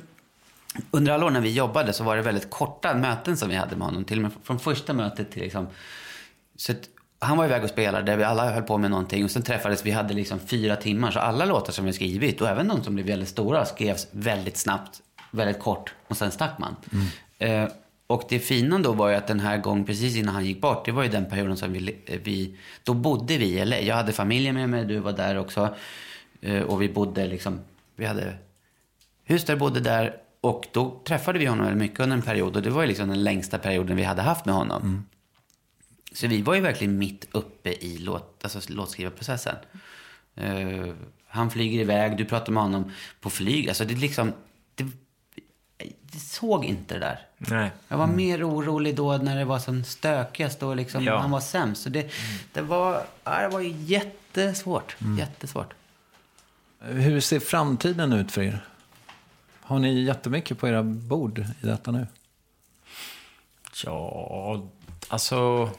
Under 0.90 1.12
alla 1.12 1.26
år 1.26 1.30
när 1.30 1.40
vi 1.40 1.52
jobbade 1.52 1.92
så 1.92 2.04
var 2.04 2.16
det 2.16 2.22
väldigt 2.22 2.50
korta 2.50 2.94
möten 2.94 3.36
som 3.36 3.48
vi 3.48 3.56
hade 3.56 3.76
med 3.76 3.86
honom. 3.86 4.04
Till 4.04 4.18
och 4.18 4.22
med 4.22 4.30
från 4.42 4.58
första 4.58 4.92
mötet 4.92 5.30
till 5.30 5.42
liksom... 5.42 5.66
Så 6.56 6.72
att, 6.72 6.88
han 7.18 7.36
var 7.36 7.44
iväg 7.44 7.64
och 7.64 7.70
spelade, 7.70 8.04
där 8.04 8.16
vi 8.16 8.24
alla 8.24 8.50
höll 8.50 8.62
på 8.62 8.78
med 8.78 8.90
någonting. 8.90 9.24
Och 9.24 9.30
sen 9.30 9.42
träffades 9.42 9.86
vi, 9.86 9.90
hade 9.90 10.14
liksom 10.14 10.40
fyra 10.40 10.76
timmar. 10.76 11.10
Så 11.10 11.18
alla 11.18 11.44
låtar 11.44 11.72
som 11.72 11.84
vi 11.84 11.92
skrivit, 11.92 12.40
och 12.40 12.48
även 12.48 12.68
de 12.68 12.84
som 12.84 12.94
blev 12.94 13.06
väldigt 13.06 13.28
stora, 13.28 13.64
skrevs 13.64 14.08
väldigt 14.10 14.56
snabbt, 14.56 15.00
väldigt 15.30 15.60
kort. 15.60 15.94
Och 16.08 16.16
sen 16.16 16.30
stack 16.30 16.58
man. 16.58 16.76
Eh, 17.38 17.68
och 18.06 18.22
det 18.28 18.38
fina 18.38 18.78
då 18.78 18.92
var 18.92 19.08
ju 19.08 19.14
att 19.14 19.26
den 19.26 19.40
här 19.40 19.58
gången, 19.58 19.84
precis 19.84 20.16
innan 20.16 20.34
han 20.34 20.44
gick 20.44 20.60
bort, 20.60 20.84
det 20.84 20.92
var 20.92 21.02
ju 21.02 21.08
den 21.08 21.30
perioden 21.30 21.56
som 21.56 21.72
vi, 21.72 21.96
vi 22.24 22.56
då 22.82 22.94
bodde 22.94 23.38
vi 23.38 23.46
i 23.46 23.64
LA. 23.64 23.80
Jag 23.80 23.96
hade 23.96 24.12
familjen 24.12 24.54
med 24.54 24.70
mig, 24.70 24.84
du 24.84 24.98
var 24.98 25.12
där 25.12 25.38
också. 25.38 25.74
Eh, 26.40 26.62
och 26.62 26.82
vi 26.82 26.88
bodde 26.88 27.26
liksom, 27.26 27.60
vi 27.96 28.06
hade 28.06 28.34
hus 29.24 29.44
där, 29.44 29.56
bodde 29.56 29.80
där. 29.80 30.16
Och 30.40 30.68
då 30.72 31.00
träffade 31.04 31.38
vi 31.38 31.46
honom 31.46 31.66
väldigt 31.66 31.82
mycket 31.82 32.00
under 32.00 32.16
en 32.16 32.22
period. 32.22 32.56
Och 32.56 32.62
det 32.62 32.70
var 32.70 32.82
ju 32.82 32.88
liksom 32.88 33.08
den 33.08 33.24
längsta 33.24 33.58
perioden 33.58 33.96
vi 33.96 34.02
hade 34.02 34.22
haft 34.22 34.44
med 34.44 34.54
honom. 34.54 35.06
Så 36.12 36.26
vi 36.26 36.42
var 36.42 36.54
ju 36.54 36.60
verkligen 36.60 36.98
mitt 36.98 37.28
uppe 37.32 37.70
i 37.70 37.98
låt, 37.98 38.40
alltså 38.44 38.72
låtskrivarprocessen. 38.72 39.56
Eh, 40.34 40.94
han 41.28 41.50
flyger 41.50 41.80
iväg, 41.80 42.16
du 42.16 42.24
pratar 42.24 42.52
med 42.52 42.62
honom 42.62 42.92
på 43.20 43.30
flyg. 43.30 43.68
Alltså 43.68 43.84
det 43.84 43.94
är 43.94 43.98
liksom, 43.98 44.32
det 44.74 44.86
såg 46.18 46.64
inte 46.64 46.94
det 46.94 47.00
där. 47.00 47.20
Nej. 47.38 47.70
Jag 47.88 47.98
var 47.98 48.06
mer 48.06 48.48
orolig 48.50 48.96
då 48.96 49.16
när 49.16 49.36
det 49.36 49.44
var 49.44 49.58
som 49.58 49.84
stökigast 49.84 50.62
och 50.62 50.76
liksom 50.76 51.04
Ja. 51.04 51.18
han 51.18 51.30
var 51.30 51.40
sämst. 51.40 51.82
Så 51.82 51.88
det, 51.88 52.10
det, 52.52 52.60
var, 52.62 53.02
det 53.24 53.48
var 53.52 53.60
ju 53.60 53.70
jättesvårt. 53.70 54.96
Jättesvårt. 55.18 55.74
Hur 56.80 57.20
ser 57.20 57.40
framtiden 57.40 58.12
ut 58.12 58.32
för 58.32 58.42
er? 58.42 58.64
Har 59.60 59.78
ni 59.78 60.02
jättemycket 60.02 60.58
på 60.58 60.68
era 60.68 60.82
bord 60.82 61.38
i 61.38 61.66
detta 61.66 61.90
nu? 61.90 62.06
Ja, 63.84 64.62
alltså... 65.08 65.70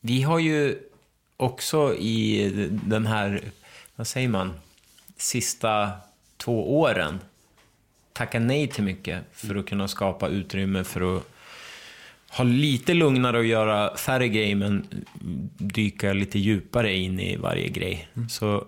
Vi 0.00 0.22
har 0.22 0.38
ju 0.38 0.78
också 1.36 1.94
i 1.94 2.50
den 2.84 3.06
här, 3.06 3.42
vad 3.96 4.06
säger 4.06 4.28
man, 4.28 4.52
sista 5.16 5.90
två 6.36 6.80
åren 6.80 7.20
tackat 8.14 8.42
nej 8.42 8.68
till 8.68 8.84
mycket 8.84 9.24
för 9.32 9.54
att 9.54 9.66
kunna 9.66 9.88
skapa 9.88 10.28
utrymme 10.28 10.84
för 10.84 11.16
att 11.16 11.22
ha 12.30 12.44
lite 12.44 12.94
lugnare 12.94 13.38
och 13.38 13.44
göra 13.44 13.96
färre 13.96 14.28
grejer 14.28 14.56
men 14.56 14.86
dyka 15.58 16.12
lite 16.12 16.38
djupare 16.38 16.94
in 16.94 17.20
i 17.20 17.36
varje 17.36 17.68
grej. 17.68 18.08
Så 18.30 18.64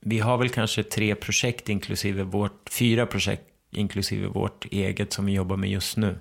vi 0.00 0.18
har 0.18 0.38
väl 0.38 0.48
kanske 0.48 0.82
tre 0.82 1.14
projekt 1.14 1.68
inklusive 1.68 2.22
vårt, 2.22 2.68
fyra 2.70 3.06
projekt 3.06 3.42
inklusive 3.70 4.26
vårt 4.26 4.64
eget 4.64 5.12
som 5.12 5.26
vi 5.26 5.32
jobbar 5.32 5.56
med 5.56 5.70
just 5.70 5.96
nu. 5.96 6.18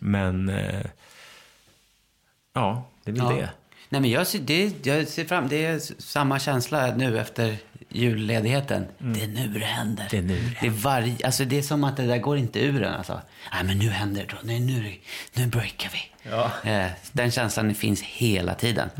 Men, 0.00 0.48
eh, 0.48 0.86
ja, 2.54 2.88
det 3.04 3.10
är 3.10 3.14
väl 3.14 3.24
Ja. 3.24 3.36
det. 3.36 3.50
Nej, 3.88 4.00
men 4.00 4.10
jag 4.10 4.26
ser, 4.26 4.38
det, 4.38 4.86
jag 4.86 5.08
ser 5.08 5.24
fram 5.24 5.48
Det 5.48 5.64
är 5.64 5.78
samma 5.98 6.38
känsla 6.38 6.94
nu 6.96 7.18
efter 7.18 7.56
julledigheten. 7.88 8.86
Det 8.98 9.22
är 9.22 9.26
nu 9.28 9.48
det 9.48 9.64
händer. 9.64 10.06
Det 10.10 10.16
är 10.18 10.22
nu 10.22 10.34
det 10.38 10.56
det 10.60 10.66
är, 10.66 10.70
varje, 10.70 11.16
alltså 11.24 11.44
det 11.44 11.58
är 11.58 11.62
som 11.62 11.84
att 11.84 11.96
det 11.96 12.06
där 12.06 12.18
går 12.18 12.38
inte 12.38 12.60
ur 12.60 12.82
en. 12.82 12.94
Alltså. 12.94 13.20
Nej, 13.52 13.64
men 13.64 13.78
nu 13.78 13.88
händer 13.90 14.26
det. 14.28 14.34
Nej, 14.42 14.60
nu, 14.60 14.94
nu 15.34 15.46
breakar 15.46 15.90
vi. 15.92 16.30
Ja. 16.30 16.50
Eh, 16.70 16.86
den 17.12 17.30
känslan 17.30 17.74
finns 17.74 18.02
hela 18.02 18.54
tiden. 18.54 18.90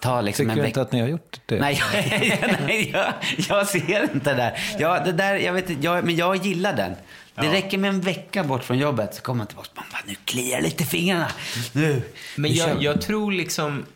Ta 0.00 0.20
liksom 0.20 0.44
Tycker 0.46 0.52
en 0.56 0.62
du 0.62 0.66
inte 0.66 0.82
att 0.82 0.92
ni 0.92 1.00
har 1.00 1.08
gjort 1.08 1.40
det? 1.46 1.60
Nej, 1.60 1.80
nej 2.66 2.90
jag, 2.92 3.12
jag 3.48 3.68
ser 3.68 4.02
inte 4.14 4.30
det 4.30 4.36
där. 4.36 4.58
Jag, 4.78 5.04
det 5.04 5.12
där 5.12 5.34
jag 5.36 5.52
vet, 5.52 5.84
jag, 5.84 6.04
men 6.04 6.16
jag 6.16 6.36
gillar 6.46 6.72
den. 6.76 6.92
Det 7.34 7.46
Ja. 7.46 7.52
räcker 7.52 7.78
med 7.78 7.88
en 7.88 8.00
vecka 8.00 8.44
bort 8.44 8.64
från 8.64 8.78
jobbet 8.78 9.14
så 9.14 9.22
kommer 9.22 9.38
man 9.38 9.46
tillbaka. 9.46 9.70
Man 9.74 9.84
bara, 9.92 10.02
nu 10.06 10.14
kliar 10.24 10.60
lite 10.60 10.84
fingrarna. 10.84 11.30
Nu. 11.72 12.02
Men 12.36 12.50
nu 12.50 12.56
jag, 12.56 12.74
vi." 12.74 12.84
jag 12.84 13.00
tror 13.00 13.32
liksom... 13.32 13.86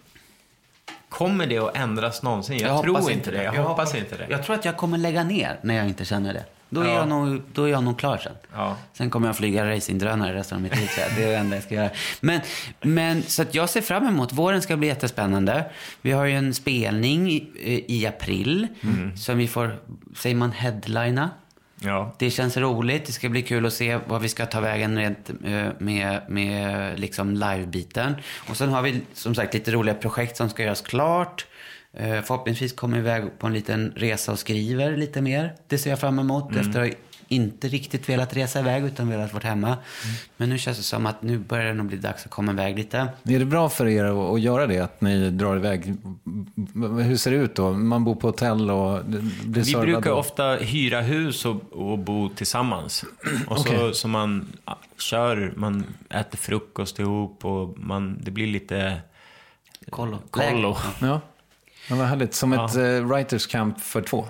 Kommer 1.12 1.46
det 1.46 1.58
att 1.58 1.76
ändras 1.76 2.22
någonsin? 2.22 2.58
Jag, 2.58 2.82
tror 2.82 3.10
inte 3.10 3.30
det. 3.30 3.42
Jag, 3.42 3.52
hoppas 3.52 3.94
inte 3.94 4.16
det. 4.16 4.26
Jag 4.30 4.44
tror 4.44 4.56
att 4.56 4.64
jag 4.64 4.76
kommer 4.76 4.98
lägga 4.98 5.24
ner 5.24 5.58
när 5.62 5.74
jag 5.74 5.86
inte 5.86 6.04
känner 6.04 6.32
det. 6.32 6.44
Då 6.68 6.80
är, 6.80 6.88
Ja. 6.88 6.94
jag, 6.94 7.08
nog, 7.08 7.42
då 7.52 7.64
är 7.64 7.68
jag 7.68 7.84
nog 7.84 7.98
klar 7.98 8.18
sen. 8.18 8.32
Ja. 8.54 8.76
Sen 8.92 9.10
kommer 9.10 9.28
jag 9.28 9.36
flyga 9.36 9.70
racingdrönare 9.70 10.34
resten 10.34 10.56
av 10.56 10.62
mitt 10.62 10.76
liv. 10.76 10.88
Det 11.16 11.22
är 11.22 11.28
det 11.28 11.34
enda 11.36 11.56
jag 11.56 11.64
ska 11.64 11.74
göra. 11.74 11.90
Men, 12.20 12.40
men 12.80 13.22
så 13.22 13.42
att 13.42 13.54
jag 13.54 13.70
ser 13.70 13.80
fram 13.80 14.06
emot. 14.06 14.32
Våren 14.32 14.62
ska 14.62 14.76
bli 14.76 14.88
jättespännande. 14.88 15.64
Vi 16.02 16.12
har 16.12 16.24
ju 16.24 16.36
en 16.36 16.54
spelning 16.54 17.30
i, 17.30 17.84
i 17.88 18.06
april. 18.06 18.68
Mm. 18.82 19.16
Som 19.16 19.38
vi 19.38 19.48
får, 19.48 19.76
säger 20.16 20.36
man 20.36 20.52
headlina? 20.52 21.30
Ja. 21.84 22.14
Det 22.18 22.30
känns 22.30 22.56
roligt. 22.56 23.04
Det 23.06 23.12
ska 23.12 23.28
bli 23.28 23.42
kul 23.42 23.66
att 23.66 23.72
se 23.72 23.98
vad 24.06 24.22
vi 24.22 24.28
ska 24.28 24.46
ta 24.46 24.60
vägen 24.60 24.98
rent 24.98 25.30
eh, 25.44 25.66
med, 25.78 26.20
med 26.28 27.00
liksom 27.00 27.30
live-biten. 27.34 28.14
Och 28.48 28.56
sen 28.56 28.68
har 28.68 28.82
vi 28.82 29.00
som 29.14 29.34
sagt 29.34 29.54
lite 29.54 29.70
roliga 29.70 29.94
projekt 29.94 30.36
som 30.36 30.50
ska 30.50 30.62
göras 30.62 30.80
klart. 30.80 31.46
Eh, 31.96 32.20
Förhoppningsvis 32.22 32.72
kommer 32.72 32.94
vi 32.96 33.00
iväg 33.00 33.24
på 33.38 33.46
en 33.46 33.52
liten 33.52 33.92
resa 33.96 34.32
och 34.32 34.38
skriver 34.38 34.96
lite 34.96 35.20
mer. 35.20 35.54
Det 35.68 35.78
ser 35.78 35.90
jag 35.90 36.00
fram 36.00 36.18
emot 36.18 36.50
Mm. 36.50 36.66
efter 36.66 36.82
att 36.82 36.90
inte 37.32 37.68
riktigt 37.68 38.08
velat 38.08 38.36
resa 38.36 38.60
iväg 38.60 38.84
utan 38.84 39.08
velat 39.08 39.32
vara 39.32 39.48
hemma. 39.48 39.66
Mm. 39.68 39.78
Men 40.36 40.48
nu 40.48 40.58
känns 40.58 40.76
det 40.76 40.82
som 40.82 41.06
att 41.06 41.22
nu 41.22 41.38
börjar 41.38 41.64
det 41.64 41.74
nog 41.74 41.86
bli 41.86 41.96
dags 41.96 42.24
att 42.24 42.30
komma 42.30 42.52
iväg 42.52 42.78
lite. 42.78 42.98
Är 43.24 43.38
det 43.38 43.44
bra 43.44 43.68
för 43.68 43.86
er 43.88 44.04
att, 44.04 44.34
att 44.34 44.40
göra 44.40 44.66
det? 44.66 44.78
Att 44.78 45.00
ni 45.00 45.30
drar 45.30 45.56
iväg? 45.56 45.94
Hur 47.04 47.16
ser 47.16 47.30
det 47.30 47.36
ut 47.36 47.54
då? 47.54 47.72
Man 47.72 48.04
bor 48.04 48.14
på 48.14 48.26
hotell 48.28 48.70
och 48.70 49.04
blir 49.44 49.62
Vi 49.64 49.74
brukar 49.74 50.10
och- 50.10 50.18
ofta 50.18 50.54
hyra 50.54 51.00
hus 51.00 51.44
och, 51.44 51.72
och 51.72 51.98
bo 51.98 52.28
tillsammans. 52.28 53.04
Och 53.46 53.58
så, 53.58 53.68
Okej. 53.68 53.94
så 53.94 54.08
man 54.08 54.46
kör, 54.98 55.52
man 55.56 55.84
äter 56.10 56.36
frukost 56.38 56.98
ihop 56.98 57.44
och 57.44 57.78
man, 57.78 58.18
det 58.22 58.30
blir 58.30 58.46
lite 58.46 59.00
Kollo. 59.90 60.18
kollo. 60.30 60.76
Ja. 61.00 61.20
ja, 61.88 61.96
vad 61.96 62.06
härligt. 62.06 62.34
Som 62.34 62.52
Ja. 62.52 62.64
ett 62.66 62.76
uh, 62.76 63.06
writers 63.08 63.46
camp 63.46 63.80
för 63.80 64.02
två? 64.02 64.26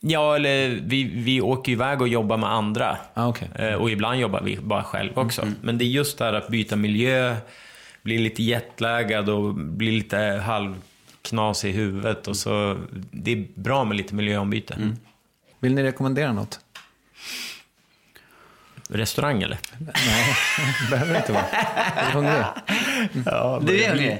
Ja, 0.00 0.36
eller 0.36 0.68
vi, 0.82 1.04
vi 1.04 1.40
åker 1.40 1.72
iväg 1.72 2.00
och 2.00 2.08
jobbar 2.08 2.36
med 2.36 2.50
andra. 2.52 2.98
Ah, 3.14 3.26
okay. 3.28 3.48
Eh, 3.54 3.74
Och 3.74 3.90
ibland 3.90 4.20
jobbar 4.20 4.40
vi 4.40 4.56
bara 4.56 4.82
själv 4.84 5.18
också. 5.18 5.42
Mm. 5.42 5.54
Men 5.62 5.78
det 5.78 5.84
är 5.84 5.86
just 5.86 6.18
det 6.18 6.24
här 6.24 6.32
att 6.32 6.48
byta 6.48 6.76
miljö, 6.76 7.36
bli 8.02 8.18
lite 8.18 8.42
jetlaggad 8.42 9.28
och 9.28 9.54
bli 9.54 9.90
lite 9.90 10.18
halvknas 10.46 11.64
i 11.64 11.70
huvudet. 11.72 12.28
Och 12.28 12.36
så, 12.36 12.78
det 13.10 13.32
är 13.32 13.46
bra 13.54 13.84
med 13.84 13.96
lite 13.96 14.14
miljöombyte. 14.14 14.74
Mm. 14.74 14.96
Vill 15.60 15.74
ni 15.74 15.82
rekommendera 15.82 16.32
något? 16.32 16.60
Restaurang 18.90 19.42
eller? 19.42 19.58
Nej, 19.78 20.36
behöver 20.90 21.16
inte 21.16 21.32
vara. 21.32 21.44
Är 21.44 22.06
du 22.06 22.12
hungrig? 22.12 22.44
Ja, 23.26 23.60
Du 23.62 23.82
är 23.82 23.88
hungrig? 23.88 24.18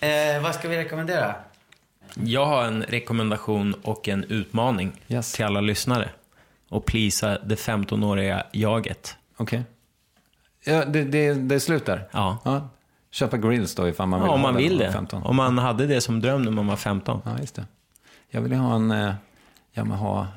Eh, 0.00 0.42
vad 0.42 0.54
ska 0.54 0.68
vi 0.68 0.76
rekommendera? 0.76 1.34
Jag 2.24 2.46
har 2.46 2.64
en 2.64 2.82
rekommendation 2.82 3.74
och 3.82 4.08
en 4.08 4.24
utmaning 4.24 4.92
Yes. 5.08 5.32
till 5.32 5.44
alla 5.44 5.60
lyssnare. 5.60 6.10
Och 6.68 6.84
plisa 6.86 7.38
det 7.38 7.54
15-åriga 7.54 8.44
jaget. 8.52 9.16
Okej. 9.36 9.62
Ja, 10.64 10.84
det, 10.84 11.04
det, 11.04 11.34
det 11.34 11.54
är 11.54 11.58
slut 11.58 11.86
där? 11.86 12.08
Ja. 12.12 12.38
ja. 12.44 12.68
Köpa 13.10 13.36
grills 13.36 13.74
då 13.74 13.88
ifall 13.88 14.08
man 14.08 14.20
vill 14.20 14.28
Ja, 14.28 14.34
om 14.34 14.40
man 14.40 14.56
vill 14.56 14.78
det. 14.78 14.84
man 14.84 14.88
är 14.88 14.92
15. 14.92 15.22
Om 15.22 15.36
man 15.36 15.58
hade 15.58 15.86
det 15.86 16.00
som 16.00 16.20
dröm 16.20 16.42
när 16.42 16.50
man 16.52 16.66
var 16.66 16.76
15. 16.76 17.22
Ja, 17.24 17.30
just 17.40 17.54
det. 17.54 17.66
Jag 18.28 18.40
vill 18.40 18.52
ju 18.52 18.58
ha 18.58 18.74
en, 18.74 18.90
eh, 18.90 19.14
Yamaha 19.74 20.28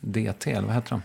DT, 0.00 0.50
eller 0.52 0.66
vad 0.66 0.74
heter 0.74 0.90
de? 0.90 1.02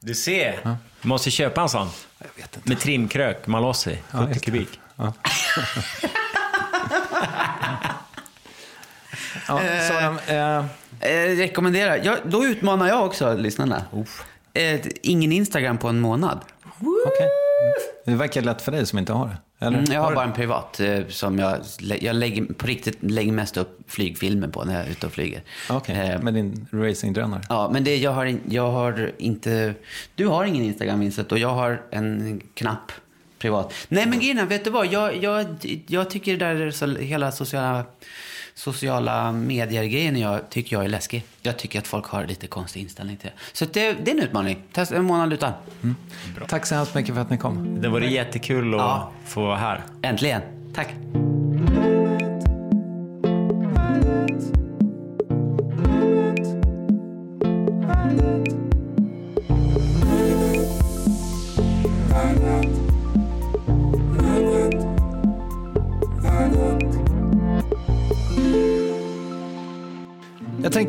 Du 0.00 0.14
ser. 0.14 0.76
Måste 1.02 1.30
köpa 1.30 1.60
en 1.62 1.68
sån. 1.68 1.88
Jag 2.18 2.28
vet 2.42 2.56
inte. 2.56 2.68
Med 2.68 2.78
trimkrök, 2.80 3.46
Malossi, 3.46 3.98
70 4.10 4.18
just 4.28 4.34
det. 4.34 4.40
kubik. 4.40 4.80
Ja. 4.96 5.12
ja, 9.48 9.60
Sara, 9.88 10.58
eh, 10.58 10.64
Eh, 11.00 11.36
rekommenderar. 11.36 12.00
Ja, 12.04 12.16
då 12.24 12.44
utmanar 12.44 12.88
jag 12.88 13.06
också 13.06 13.34
lyssnarna. 13.36 13.84
Eh, 14.54 14.80
ingen 15.02 15.32
Instagram 15.32 15.78
på 15.78 15.88
en 15.88 16.00
månad. 16.00 16.40
okej. 17.06 17.28
Det 18.04 18.14
verkar 18.14 18.42
lätt 18.42 18.62
för 18.62 18.72
dig 18.72 18.86
som 18.86 18.98
inte 18.98 19.12
har 19.12 19.26
det. 19.26 19.66
Eller? 19.66 19.78
Mm, 19.78 19.92
jag 19.92 20.00
har 20.00 20.14
bara 20.14 20.24
en 20.24 20.32
privat 20.32 20.80
eh, 20.80 21.06
som 21.08 21.38
jag, 21.38 21.58
jag 22.00 22.16
lägger, 22.16 22.44
på 22.44 22.66
riktigt 22.66 22.98
lägger 23.00 23.32
mest 23.32 23.56
upp 23.56 23.78
flygfilmer 23.86 24.48
på 24.48 24.64
när 24.64 24.74
jag 24.74 24.86
är 24.86 24.90
ute 24.90 25.06
och 25.06 25.12
flyger. 25.12 25.42
Okej, 25.70 26.10
Eh, 26.10 26.22
med 26.22 26.34
din 26.34 26.66
racingdrönare. 26.72 27.42
Ja, 27.48 27.70
men 27.72 27.84
det, 27.84 27.96
jag, 27.96 28.10
har 28.10 28.38
jag 28.48 28.70
har 28.70 29.12
inte... 29.18 29.74
Du 30.14 30.26
har 30.26 30.44
ingen 30.44 30.64
Instagram, 30.64 31.00
Vincent, 31.00 31.32
och 31.32 31.38
jag 31.38 31.54
har 31.54 31.82
en 31.90 32.40
knapp 32.54 32.92
privat. 33.38 33.74
Nej, 33.88 34.06
men 34.06 34.18
grejen 34.18 34.38
är, 34.38 34.46
vet 34.46 34.64
du 34.64 34.70
vad? 34.70 34.86
Jag, 34.86 35.22
jag, 35.22 35.46
jag 35.86 36.10
tycker 36.10 36.36
det 36.36 36.54
där 36.54 36.70
så, 36.70 36.86
hela 36.86 37.32
sociala, 37.32 37.84
sociala 38.60 39.32
medier-grejen 39.32 40.16
jag 40.18 40.50
tycker 40.50 40.76
jag 40.76 40.84
är 40.84 40.88
läskig. 40.88 41.24
Jag 41.42 41.56
tycker 41.58 41.78
att 41.78 41.86
folk 41.86 42.06
har 42.06 42.26
lite 42.26 42.46
konstig 42.46 42.80
inställning 42.80 43.16
till 43.16 43.26
det. 43.36 43.42
Så 43.52 43.64
det, 43.64 43.92
det 43.92 44.10
är 44.10 44.14
en 44.14 44.22
utmaning. 44.22 44.62
Testa 44.72 44.96
en 44.96 45.04
månad 45.04 45.32
utan. 45.32 45.52
Tack 46.48 46.66
så 46.66 46.74
hemskt 46.74 46.94
mycket 46.94 47.14
för 47.14 47.22
att 47.22 47.30
ni 47.30 47.38
kom. 47.38 47.80
Det 47.82 47.88
var 47.88 48.00
jättekul 48.00 48.74
att 48.74 48.80
Ja. 48.80 49.10
få 49.26 49.40
vara 49.42 49.56
här. 49.56 49.80
Äntligen. 50.02 50.42
Tack. 50.74 50.88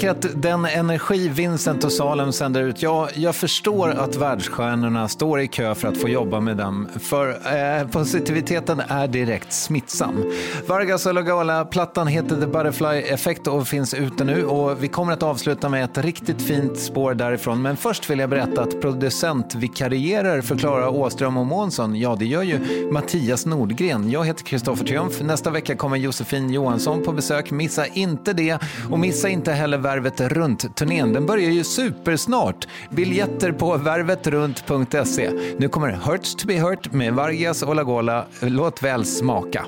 Tänker 0.02 0.30
att 0.30 0.42
den 0.42 0.66
energi 0.66 1.28
Vincent 1.28 1.84
och 1.84 1.92
Salem 1.92 2.32
sänder 2.32 2.64
ut, 2.64 2.82
jag, 2.82 3.10
jag 3.16 3.36
förstår 3.36 3.90
att 3.90 4.16
världsstjärnorna 4.16 5.08
står 5.08 5.42
i 5.42 5.48
kö 5.48 5.76
för 5.76 5.88
att 5.88 5.98
få 5.98 6.10
jobba 6.10 6.40
med 6.40 6.58
dem, 6.58 6.88
för 7.00 7.30
eh, 7.30 7.88
positiviteten 7.88 8.82
är 8.88 9.08
direkt 9.08 9.54
smittsam. 9.54 10.32
Vargas 10.68 11.06
och 11.06 11.14
Lagala, 11.14 11.66
plattan 11.66 12.08
heter 12.08 12.42
The 12.42 12.48
Butterfly 12.48 13.02
Effect 13.14 13.48
och 13.48 13.68
finns 13.68 13.94
ute 13.94 14.24
nu 14.24 14.46
och 14.46 14.84
vi 14.84 14.88
kommer 14.88 15.14
att 15.14 15.24
avsluta 15.24 15.70
med 15.70 15.84
ett 15.84 15.98
riktigt 15.98 16.42
fint 16.42 16.80
spår 16.80 17.14
därifrån. 17.14 17.62
Men 17.62 17.78
först 17.78 18.10
vill 18.10 18.20
jag 18.20 18.30
berätta 18.30 18.62
att 18.62 18.82
producent 18.82 19.56
vikarierar 19.56 20.42
för 20.42 20.58
Klara 20.58 20.90
Åström 20.90 21.38
och 21.38 21.46
Månsson. 21.46 21.96
Ja, 21.96 22.16
det 22.20 22.26
gör 22.26 22.44
ju 22.44 22.60
Mattias 22.92 23.46
Nordgren. 23.46 24.12
Jag 24.12 24.26
heter 24.26 24.44
Kristoffer 24.44 24.86
Triumf. 24.86 25.22
Nästa 25.22 25.50
vecka 25.50 25.76
kommer 25.76 25.98
Josefin 25.98 26.50
Johansson 26.50 27.04
på 27.04 27.12
besök. 27.12 27.52
Missa 27.52 27.86
inte 27.86 28.34
det 28.34 28.60
och 28.90 29.00
missa 29.00 29.30
inte 29.30 29.52
heller 29.52 29.78
Värvet 29.92 30.22
Runt-turnén. 30.22 31.14
Den 31.14 31.26
börjar 31.26 31.50
ju 31.50 31.64
supersnart. 31.64 32.68
Biljetter 32.92 33.52
på 33.52 33.78
värvetrunt.se. 33.78 35.32
Nu 35.58 35.68
kommer 35.68 35.92
Hurts 35.92 36.36
to 36.36 36.48
be 36.48 36.60
hurt 36.60 36.94
med 36.94 37.14
Vargas 37.14 37.64
Olagola. 37.64 38.26
Låt 38.42 38.84
väl 38.84 39.06
smaka. 39.06 39.66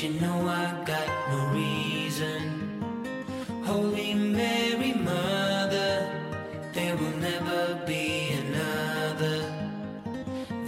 You 0.00 0.20
know 0.20 0.46
I 0.46 0.84
got 0.86 1.17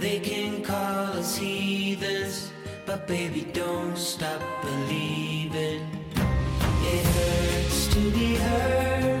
They 0.01 0.19
can 0.19 0.63
call 0.63 1.13
us 1.13 1.37
heathens, 1.37 2.51
but 2.87 3.07
baby, 3.07 3.45
don't 3.53 3.95
stop 3.95 4.41
believing. 4.63 5.85
It 6.15 7.05
hurts 7.05 7.87
to 7.93 8.09
be 8.09 8.33
hurt. 8.33 9.20